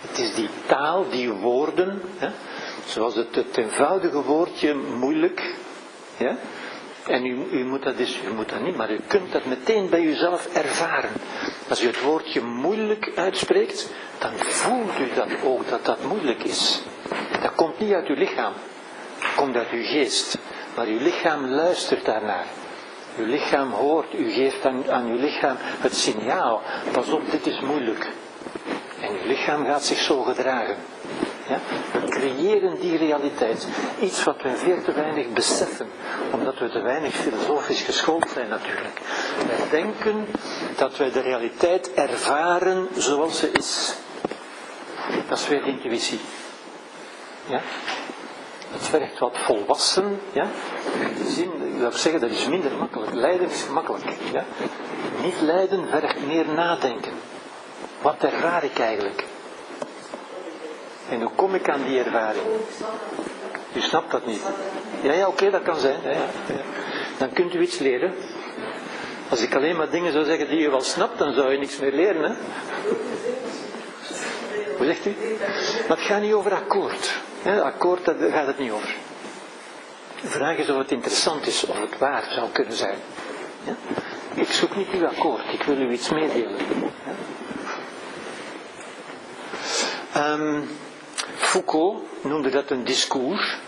Het 0.00 0.18
is 0.18 0.34
die 0.34 0.48
taal, 0.66 1.08
die 1.10 1.30
woorden, 1.30 2.02
hè, 2.16 2.28
zoals 2.86 3.14
het, 3.14 3.34
het 3.34 3.56
eenvoudige 3.56 4.22
woordje 4.22 4.74
moeilijk. 4.74 5.54
Ja, 6.16 6.36
en 7.06 7.26
u, 7.26 7.64
moet 7.64 7.82
dat 7.82 7.96
dus, 7.96 8.20
u 8.28 8.34
moet 8.34 8.48
dat 8.48 8.60
niet, 8.60 8.76
maar 8.76 8.90
u 8.90 9.00
kunt 9.06 9.32
dat 9.32 9.44
meteen 9.44 9.88
bij 9.88 10.02
uzelf 10.02 10.46
ervaren. 10.54 11.10
Als 11.68 11.82
u 11.82 11.86
het 11.86 12.00
woordje 12.00 12.40
moeilijk 12.40 13.12
uitspreekt, 13.14 13.92
dan 14.18 14.32
voelt 14.36 14.98
u 14.98 15.14
dat 15.14 15.28
ook 15.44 15.68
dat 15.68 15.84
dat 15.84 16.02
moeilijk 16.04 16.42
is. 16.42 16.82
Dat 17.42 17.54
komt 17.54 17.78
niet 17.78 17.92
uit 17.92 18.06
uw 18.06 18.14
lichaam, 18.14 18.52
dat 19.20 19.34
komt 19.34 19.56
uit 19.56 19.70
uw 19.70 19.84
geest. 19.84 20.38
Maar 20.76 20.86
uw 20.86 20.98
lichaam 20.98 21.46
luistert 21.46 22.04
daarnaar. 22.04 22.46
Uw 23.18 23.26
lichaam 23.26 23.72
hoort, 23.72 24.14
u 24.14 24.30
geeft 24.30 24.66
aan, 24.66 24.90
aan 24.90 25.06
uw 25.06 25.18
lichaam 25.18 25.56
het 25.58 25.96
signaal. 25.96 26.62
Pas 26.92 27.08
op, 27.08 27.30
dit 27.30 27.46
is 27.46 27.60
moeilijk. 27.60 28.08
En 29.00 29.08
uw 29.10 29.26
lichaam 29.26 29.64
gaat 29.64 29.84
zich 29.84 29.98
zo 29.98 30.22
gedragen. 30.22 30.76
Ja? 31.48 31.58
We 31.92 32.08
creëren 32.08 32.80
die 32.80 32.96
realiteit. 32.96 33.66
Iets 34.00 34.24
wat 34.24 34.42
we 34.42 34.56
veel 34.56 34.82
te 34.82 34.92
weinig 34.92 35.32
beseffen, 35.32 35.86
omdat 36.32 36.58
we 36.58 36.70
te 36.70 36.80
weinig 36.80 37.14
filosofisch 37.14 37.82
geschoold 37.82 38.30
zijn 38.34 38.48
natuurlijk. 38.48 39.00
Wij 39.46 39.68
denken 39.70 40.26
dat 40.76 40.96
wij 40.96 41.10
de 41.10 41.20
realiteit 41.20 41.94
ervaren 41.94 42.88
zoals 42.96 43.38
ze 43.38 43.50
is. 43.50 43.94
Dat 45.28 45.38
is 45.38 45.48
weer 45.48 45.66
intuïtie. 45.66 46.20
Ja? 47.46 47.60
Het 48.72 48.86
vergt 48.86 49.18
wat 49.18 49.38
volwassen, 49.38 50.20
ja? 50.32 50.46
Zin, 51.26 51.50
ik 51.74 51.78
wil 51.78 51.92
zeggen, 51.92 52.20
dat 52.20 52.30
is 52.30 52.46
minder 52.46 52.72
makkelijk. 52.72 53.12
Lijden 53.14 53.50
is 53.50 53.66
makkelijk. 53.68 54.04
Ja? 54.32 54.44
Niet 55.22 55.40
lijden 55.40 55.88
vergt 55.88 56.26
meer 56.26 56.48
nadenken. 56.48 57.12
Wat 58.02 58.22
ervaar 58.22 58.64
ik 58.64 58.78
eigenlijk? 58.78 59.24
En 61.08 61.20
hoe 61.20 61.30
kom 61.34 61.54
ik 61.54 61.68
aan 61.68 61.84
die 61.84 61.98
ervaring? 61.98 62.44
U 63.74 63.80
snapt 63.80 64.10
dat 64.10 64.26
niet. 64.26 64.42
Ja, 65.02 65.12
ja, 65.12 65.26
oké, 65.26 65.50
dat 65.50 65.62
kan 65.62 65.78
zijn. 65.78 66.00
Dan 67.18 67.32
kunt 67.32 67.54
u 67.54 67.60
iets 67.60 67.78
leren. 67.78 68.14
Als 69.28 69.40
ik 69.40 69.54
alleen 69.54 69.76
maar 69.76 69.90
dingen 69.90 70.12
zou 70.12 70.24
zeggen 70.24 70.48
die 70.48 70.66
u 70.66 70.70
wel 70.70 70.80
snapt, 70.80 71.18
dan 71.18 71.34
zou 71.34 71.52
je 71.52 71.58
niks 71.58 71.78
meer 71.78 71.92
leren. 71.92 72.22
Hè? 72.22 72.34
Hoe 74.76 74.86
zegt 74.86 75.06
u? 75.06 75.14
Maar 75.88 75.96
het 75.96 76.06
gaat 76.06 76.20
niet 76.20 76.32
over 76.32 76.54
akkoord. 76.54 77.14
akkoord, 77.62 78.04
daar 78.04 78.30
gaat 78.30 78.46
het 78.46 78.58
niet 78.58 78.70
over. 78.70 78.94
De 80.20 80.28
vraag 80.28 80.56
is 80.56 80.70
of 80.70 80.76
het 80.76 80.90
interessant 80.90 81.46
is, 81.46 81.66
of 81.66 81.80
het 81.80 81.98
waar 81.98 82.28
zou 82.30 82.50
kunnen 82.52 82.76
zijn. 82.76 82.98
Ja? 83.64 83.74
Ik 84.34 84.50
zoek 84.50 84.76
niet 84.76 84.88
uw 84.92 85.06
akkoord, 85.06 85.52
ik 85.52 85.62
wil 85.62 85.76
u 85.76 85.90
iets 85.92 86.10
meedelen. 86.10 86.56
Um, 90.16 90.68
Foucault 91.52 92.02
noemde 92.22 92.50
dat 92.50 92.70
een 92.70 92.84
discours. 92.84 93.58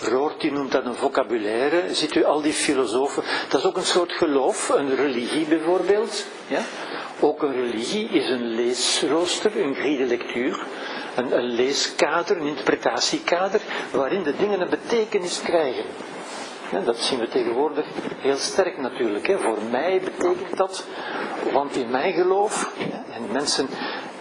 Rorty 0.00 0.48
noemt 0.48 0.72
dat 0.72 0.84
een 0.84 0.94
vocabulaire. 0.94 1.94
Ziet 1.94 2.14
u 2.14 2.24
al 2.24 2.42
die 2.42 2.52
filosofen? 2.52 3.22
Dat 3.48 3.60
is 3.60 3.66
ook 3.66 3.76
een 3.76 3.84
soort 3.84 4.12
geloof, 4.12 4.68
een 4.68 4.94
religie 4.94 5.44
bijvoorbeeld. 5.46 6.26
Ja? 6.46 6.60
Ook 7.20 7.42
een 7.42 7.52
religie 7.52 8.08
is 8.08 8.28
een 8.30 8.46
leesrooster, 8.46 9.60
een 9.60 9.74
grille 9.74 10.04
lectuur. 10.04 10.66
Een, 11.16 11.42
leeskader, 11.42 12.36
een 12.36 12.46
interpretatiekader, 12.46 13.60
waarin 13.92 14.22
de 14.22 14.36
dingen 14.36 14.60
een 14.60 14.70
betekenis 14.70 15.42
krijgen. 15.42 15.84
Dat 16.84 16.98
zien 16.98 17.18
we 17.18 17.28
tegenwoordig 17.28 17.86
heel 18.18 18.36
sterk 18.36 18.78
natuurlijk. 18.78 19.26
Hè. 19.26 19.38
Voor 19.38 19.58
mij 19.70 20.00
betekent 20.04 20.56
dat, 20.56 20.84
want 21.52 21.76
in 21.76 21.90
mijn 21.90 22.12
geloof, 22.12 22.70
en 23.10 23.32
mensen 23.32 23.68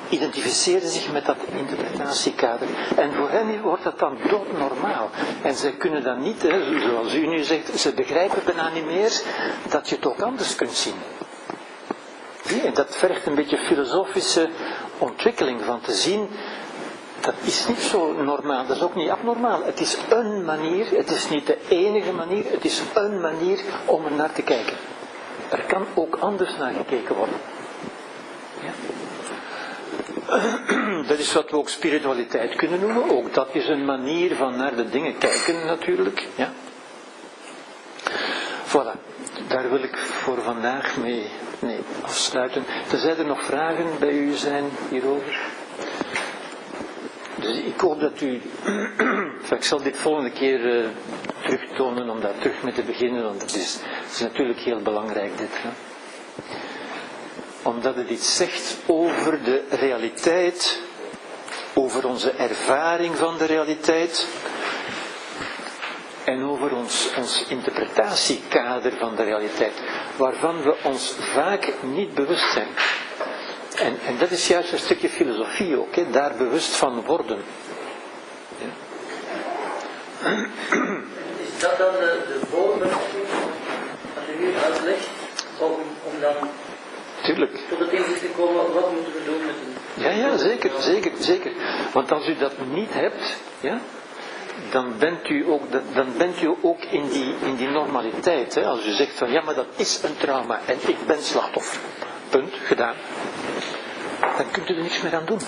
identificeren 0.09 0.89
zich 0.89 1.11
met 1.11 1.25
dat 1.25 1.38
interpretatiekader. 1.57 2.67
En 2.95 3.13
voor 3.13 3.30
hen 3.30 3.61
wordt 3.61 3.84
dat 3.84 3.99
dan 3.99 4.17
doodnormaal. 4.30 5.09
En 5.41 5.55
ze 5.55 5.71
kunnen 5.71 6.03
dan 6.03 6.21
niet, 6.21 6.41
hè, 6.41 6.80
zoals 6.80 7.13
u 7.13 7.27
nu 7.27 7.43
zegt, 7.43 7.80
ze 7.80 7.93
begrijpen 7.93 8.41
bijna 8.45 8.69
niet 8.69 8.85
meer 8.85 9.21
dat 9.69 9.89
je 9.89 9.95
het 9.95 10.05
ook 10.05 10.21
anders 10.21 10.55
kunt 10.55 10.71
zien. 10.71 10.95
En 12.63 12.73
dat 12.73 12.95
vergt 12.95 13.25
een 13.25 13.35
beetje 13.35 13.57
filosofische 13.57 14.49
ontwikkeling 14.97 15.61
van 15.61 15.81
te 15.81 15.93
zien, 15.93 16.30
dat 17.19 17.34
is 17.41 17.67
niet 17.67 17.80
zo 17.80 18.13
normaal, 18.13 18.65
dat 18.67 18.75
is 18.75 18.84
ook 18.84 18.95
niet 18.95 19.09
abnormaal. 19.09 19.63
Het 19.63 19.80
is 19.80 19.97
een 20.09 20.45
manier, 20.45 20.85
het 20.89 21.11
is 21.11 21.30
niet 21.30 21.47
de 21.47 21.57
enige 21.69 22.11
manier, 22.11 22.43
het 22.51 22.65
is 22.65 22.81
een 22.93 23.21
manier 23.21 23.59
om 23.85 24.05
er 24.05 24.11
naar 24.11 24.34
te 24.34 24.41
kijken. 24.41 24.77
Er 25.49 25.63
kan 25.63 25.85
ook 25.93 26.15
anders 26.15 26.57
naar 26.57 26.73
gekeken 26.73 27.15
worden. 27.15 27.35
Ja? 28.61 28.71
Dat 31.07 31.19
is 31.19 31.34
wat 31.34 31.49
we 31.49 31.57
ook 31.57 31.69
spiritualiteit 31.69 32.55
kunnen 32.55 32.80
noemen. 32.80 33.10
Ook 33.10 33.34
dat 33.34 33.47
is 33.51 33.68
een 33.68 33.85
manier 33.85 34.35
van 34.35 34.55
naar 34.55 34.76
de 34.76 34.89
dingen 34.89 35.18
kijken 35.18 35.65
natuurlijk. 35.65 36.27
Ja. 36.35 36.51
Voilà, 38.68 38.99
daar 39.47 39.69
wil 39.69 39.84
ik 39.84 39.97
voor 39.97 40.41
vandaag 40.41 40.97
mee, 40.97 41.30
mee 41.60 41.80
afsluiten. 42.01 42.64
Tenzij 42.88 43.18
er 43.18 43.26
nog 43.26 43.43
vragen 43.43 43.85
bij 43.99 44.14
u 44.14 44.34
zijn 44.34 44.64
hierover. 44.89 45.39
Dus 47.35 47.57
ik 47.57 47.80
hoop 47.80 47.99
dat 47.99 48.22
u. 48.22 48.41
ik 49.57 49.64
zal 49.64 49.81
dit 49.81 49.97
volgende 49.97 50.31
keer 50.31 50.84
uh, 50.84 50.85
terugtonen 51.43 52.10
om 52.10 52.22
daar 52.22 52.38
terug 52.39 52.64
mee 52.64 52.73
te 52.73 52.84
beginnen, 52.84 53.23
want 53.23 53.41
het 53.41 53.55
is, 53.55 53.80
het 53.84 54.11
is 54.14 54.19
natuurlijk 54.19 54.60
heel 54.60 54.81
belangrijk 54.81 55.38
dit. 55.38 55.51
Hè 55.51 55.69
omdat 57.64 57.95
het 57.95 58.10
iets 58.10 58.35
zegt 58.35 58.76
over 58.85 59.44
de 59.44 59.64
realiteit, 59.69 60.81
over 61.73 62.07
onze 62.07 62.31
ervaring 62.31 63.18
van 63.18 63.38
de 63.38 63.45
realiteit 63.45 64.27
en 66.23 66.44
over 66.44 66.76
ons, 66.76 67.10
ons 67.18 67.45
interpretatiekader 67.48 68.94
van 68.98 69.15
de 69.15 69.23
realiteit, 69.23 69.73
waarvan 70.18 70.61
we 70.61 70.76
ons 70.84 71.15
vaak 71.19 71.73
niet 71.81 72.14
bewust 72.14 72.52
zijn. 72.52 72.68
En, 73.76 73.99
en 74.06 74.18
dat 74.18 74.31
is 74.31 74.48
juist 74.48 74.72
een 74.72 74.80
stukje 74.80 75.10
filosofie 75.10 75.77
ook, 75.77 76.14
daar 76.14 76.34
bewust 76.38 76.76
van 76.76 77.06
worden. 77.06 77.44
Ja. 78.57 78.72
Is 81.40 81.60
dat 81.60 81.77
dan 81.77 81.91
de, 81.91 82.22
de 82.27 82.40
woorden, 82.49 82.91
als 82.94 84.27
u 84.40 84.56
uitlegt, 84.64 85.07
om, 85.60 85.72
om 86.03 86.19
dan 86.22 86.49
Tuurlijk. 87.23 87.59
Tot 87.69 87.79
het 87.79 87.91
inzicht 87.91 88.19
te 88.19 88.27
komen, 88.37 88.73
wat 88.73 88.91
moeten 88.91 89.13
we 89.13 89.21
doen 89.25 89.45
met 89.45 89.55
een... 89.55 90.03
Ja, 90.03 90.09
ja, 90.09 90.37
zeker, 90.37 90.71
zeker, 90.79 91.11
zeker. 91.19 91.51
Want 91.93 92.11
als 92.11 92.27
u 92.27 92.35
dat 92.35 92.53
niet 92.71 92.93
hebt, 92.93 93.35
ja, 93.59 93.79
dan 94.71 94.93
bent 94.99 95.29
u 95.29 95.45
ook, 95.49 95.61
dan 95.93 96.07
bent 96.17 96.41
u 96.41 96.55
ook 96.61 96.83
in, 96.83 97.07
die, 97.09 97.35
in 97.45 97.55
die 97.55 97.67
normaliteit. 97.67 98.55
Hè? 98.55 98.65
Als 98.65 98.87
u 98.87 98.91
zegt 98.91 99.17
van, 99.17 99.31
ja, 99.31 99.41
maar 99.41 99.55
dat 99.55 99.67
is 99.75 100.03
een 100.03 100.17
trauma 100.17 100.59
en 100.65 100.77
ik 100.87 100.97
ben 101.05 101.21
slachtoffer. 101.21 101.79
Punt, 102.29 102.53
gedaan. 102.63 102.95
Dan 104.37 104.51
kunt 104.51 104.69
u 104.69 104.75
er 104.75 104.81
niks 104.81 105.01
meer 105.01 105.15
aan 105.15 105.25
doen. 105.25 105.41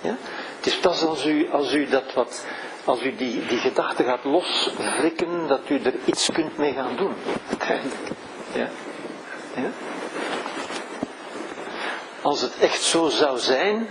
Ja? 0.00 0.16
Het 0.56 0.66
is 0.66 0.76
pas 0.76 1.04
als 1.04 1.26
u, 1.26 1.50
als 1.50 1.74
u 1.74 1.86
dat 1.86 2.14
wat, 2.14 2.46
als 2.84 3.02
u 3.02 3.16
die, 3.16 3.46
die 3.46 3.58
gedachte 3.58 4.04
gaat 4.04 4.24
loswrikken, 4.24 5.48
dat 5.48 5.60
u 5.68 5.80
er 5.82 5.94
iets 6.04 6.30
kunt 6.32 6.58
mee 6.58 6.72
gaan 6.72 6.96
doen. 6.96 7.14
Uiteindelijk. 7.48 8.08
Ja? 8.52 8.68
Ja? 9.54 9.70
Als 12.28 12.40
het 12.40 12.58
echt 12.60 12.82
zo 12.82 13.08
zou 13.08 13.38
zijn, 13.38 13.88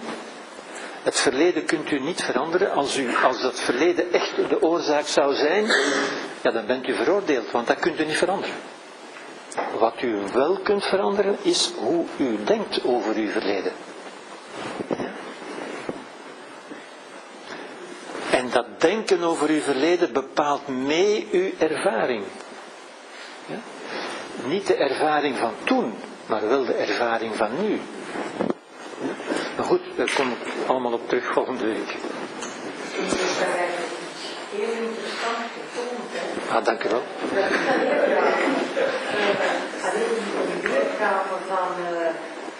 het 1.03 1.19
verleden 1.19 1.65
kunt 1.65 1.91
u 1.91 1.99
niet 1.99 2.23
veranderen. 2.23 2.71
Als, 2.71 2.97
u, 2.97 3.15
als 3.23 3.41
dat 3.41 3.59
verleden 3.59 4.13
echt 4.13 4.35
de 4.49 4.61
oorzaak 4.61 5.07
zou 5.07 5.35
zijn, 5.35 5.65
ja, 6.41 6.51
dan 6.51 6.65
bent 6.65 6.87
u 6.87 6.93
veroordeeld, 6.93 7.51
want 7.51 7.67
dat 7.67 7.79
kunt 7.79 7.99
u 7.99 8.05
niet 8.05 8.17
veranderen. 8.17 8.55
Wat 9.79 10.01
u 10.01 10.17
wel 10.33 10.59
kunt 10.59 10.85
veranderen, 10.85 11.37
is 11.41 11.71
hoe 11.77 12.05
u 12.17 12.43
denkt 12.43 12.83
over 12.83 13.15
uw 13.15 13.29
verleden. 13.29 13.71
Ja. 14.87 15.11
En 18.31 18.49
dat 18.49 18.65
denken 18.77 19.23
over 19.23 19.49
uw 19.49 19.61
verleden 19.61 20.13
bepaalt 20.13 20.67
mee 20.67 21.27
uw 21.31 21.49
ervaring. 21.57 22.23
Ja. 23.45 23.59
Niet 24.45 24.67
de 24.67 24.75
ervaring 24.75 25.37
van 25.37 25.53
toen, 25.63 25.93
maar 26.25 26.49
wel 26.49 26.65
de 26.65 26.73
ervaring 26.73 27.35
van 27.35 27.49
nu. 27.61 27.79
Maar 29.55 29.65
goed, 29.65 29.81
daar 29.95 30.11
kom 30.15 30.31
ik 30.31 30.37
allemaal 30.67 30.93
op 30.93 31.09
terug 31.09 31.25
volgende 31.25 31.65
week. 31.65 31.95
Heel 34.51 34.71
interessant 34.85 35.37
getoond. 35.57 36.09
Ah, 36.51 36.65
dank 36.65 36.83
u 36.83 36.89
wel. 36.89 37.03
Alleen 39.83 40.17
weergave 40.61 41.35
van, 41.47 41.67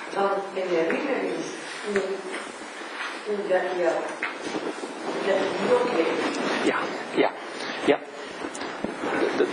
van 0.10 0.30
hoe 3.26 3.48
dat 3.48 3.62
je, 3.78 3.90
opleeft. 5.82 6.40
Ja, 6.64 7.32
ja. 7.86 8.00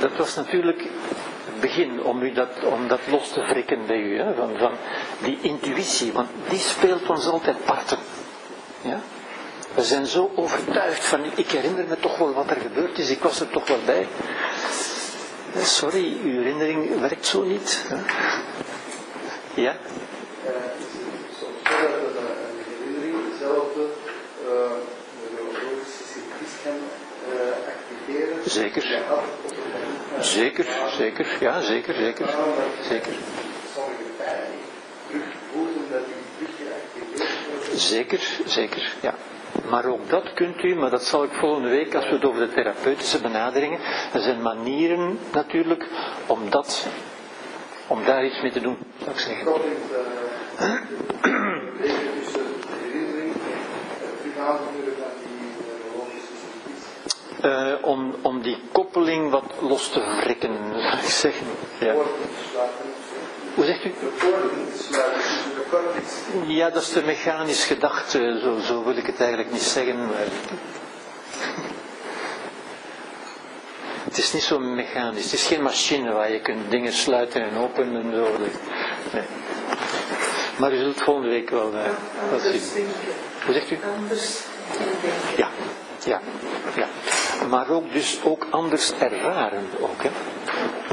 dat 0.00 0.16
was 0.16 0.34
natuurlijk 0.34 0.82
begin 1.60 2.02
om, 2.02 2.22
u 2.22 2.32
dat, 2.32 2.64
om 2.64 2.88
dat 2.88 3.00
los 3.10 3.32
te 3.32 3.40
wrikken 3.40 3.86
bij 3.86 4.00
u. 4.00 4.18
Hè, 4.18 4.34
van, 4.34 4.58
van 4.58 4.72
die 5.22 5.38
intuïtie, 5.40 6.12
want 6.12 6.28
die 6.48 6.58
speelt 6.58 7.10
ons 7.10 7.26
altijd 7.26 7.64
parten. 7.64 7.98
Ja? 8.80 9.00
We 9.74 9.82
zijn 9.82 10.06
zo 10.06 10.30
overtuigd 10.34 11.04
van, 11.04 11.20
ik 11.34 11.50
herinner 11.50 11.84
me 11.88 11.96
toch 12.00 12.18
wel 12.18 12.32
wat 12.32 12.50
er 12.50 12.56
gebeurd 12.60 12.98
is, 12.98 13.10
ik 13.10 13.22
was 13.22 13.40
er 13.40 13.50
toch 13.50 13.68
wel 13.68 13.80
bij. 13.84 14.06
Sorry, 15.62 16.16
uw 16.24 16.32
herinnering 16.32 17.00
werkt 17.00 17.26
zo 17.26 17.42
niet. 17.42 17.84
Hè? 17.88 17.96
Ja? 19.62 19.76
Soms 21.38 21.38
zo 21.38 21.46
dat 22.02 22.16
een, 22.16 22.26
een 22.48 22.64
herinnering 22.68 23.32
dezelfde 23.32 23.86
neurologische 25.30 26.04
circuits 26.12 26.52
kan 26.64 26.78
activeren. 27.66 28.50
Zeker. 28.50 28.90
Ja, 28.90 29.14
op 29.14 29.24
het 29.42 29.56
moment. 29.56 30.03
Zeker, 30.20 30.66
zeker, 30.96 31.26
ja, 31.40 31.60
zeker, 31.60 31.94
zeker. 31.94 32.28
Zeker. 32.82 33.12
Zeker, 37.74 38.20
zeker, 38.46 38.92
ja. 39.00 39.14
Maar 39.68 39.84
ook 39.84 40.10
dat 40.10 40.32
kunt 40.34 40.62
u, 40.62 40.74
maar 40.74 40.90
dat 40.90 41.04
zal 41.04 41.24
ik 41.24 41.32
volgende 41.32 41.68
week, 41.68 41.94
als 41.94 42.04
we 42.04 42.14
het 42.14 42.24
over 42.24 42.46
de 42.46 42.52
therapeutische 42.52 43.20
benaderingen, 43.20 43.80
er 44.12 44.20
zijn 44.20 44.42
manieren 44.42 45.18
natuurlijk 45.32 45.86
om 46.26 46.50
dat, 46.50 46.86
om 47.86 48.04
daar 48.04 48.24
iets 48.24 48.42
mee 48.42 48.52
te 48.52 48.60
doen, 48.60 48.78
zou 49.04 49.36
ik. 49.36 49.44
Dat 49.44 49.60
en 50.58 50.80
het 51.80 52.00
terug 54.20 54.38
aanvuren 54.38 54.94
van 54.98 55.10
die 55.22 55.50
neurologische 55.66 56.34
Eh, 57.44 57.72
om, 57.80 58.14
om 58.22 58.42
die 58.42 58.58
koppeling 58.72 59.30
wat 59.30 59.44
los 59.60 59.88
te 59.88 60.00
wrikken, 60.00 60.58
zou 60.72 60.96
ik 60.96 61.08
zeggen. 61.08 61.46
Ja. 61.78 61.94
Hoe 63.54 63.64
zegt 63.64 63.84
u? 63.84 63.94
De 64.00 64.16
de 64.90 65.64
cortex. 65.70 66.12
Ja, 66.46 66.70
dat 66.70 66.82
is 66.82 66.88
te 66.88 67.02
mechanisch 67.02 67.64
gedacht, 67.64 68.10
zo, 68.10 68.18
zo 68.66 68.84
wil 68.84 68.96
ik 68.96 69.06
het 69.06 69.20
eigenlijk 69.20 69.52
niet 69.52 69.62
zeggen. 69.62 70.06
Maar... 70.06 70.14
Het 74.04 74.18
is 74.18 74.32
niet 74.32 74.42
zo 74.42 74.58
mechanisch, 74.58 75.24
het 75.24 75.32
is 75.32 75.46
geen 75.46 75.62
machine 75.62 76.12
waar 76.12 76.32
je 76.32 76.40
kunt 76.40 76.70
dingen 76.70 76.92
sluiten 76.92 77.42
en 77.42 77.56
openen 77.56 78.02
en 78.02 78.12
zo. 78.12 78.28
Nee. 79.12 79.22
Maar 80.56 80.72
u 80.72 80.76
zult 80.76 81.02
volgende 81.02 81.28
week 81.28 81.50
wel 81.50 81.72
uh, 81.74 81.80
wat 82.30 82.40
zien. 82.40 82.86
Hoe 83.44 83.54
zegt 83.54 83.70
u? 83.70 83.78
Anders. 83.96 84.40
Ja, 85.36 85.48
ja, 86.04 86.20
ja 86.74 86.88
maar 87.48 87.68
ook 87.68 87.92
dus 87.92 88.20
ook 88.24 88.46
anders 88.50 88.92
ervaren. 88.98 89.68
Ook, 89.80 90.02
hè. 90.02 90.10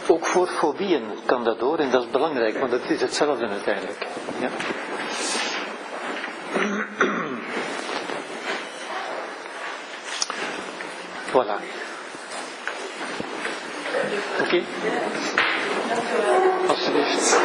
ook 0.07 0.26
voor 0.26 0.47
fobieën 0.47 1.03
kan 1.26 1.43
dat 1.43 1.59
door 1.59 1.77
en 1.77 1.91
dat 1.91 2.03
is 2.03 2.09
belangrijk, 2.09 2.57
want 2.59 2.72
het 2.72 2.89
is 2.89 3.01
hetzelfde 3.01 3.47
uiteindelijk. 3.47 4.05
Ja. 4.39 4.49
Voilà. 11.31 11.59
Oké? 14.39 14.43
Okay. 14.43 14.63
Alsjeblieft. 16.68 17.39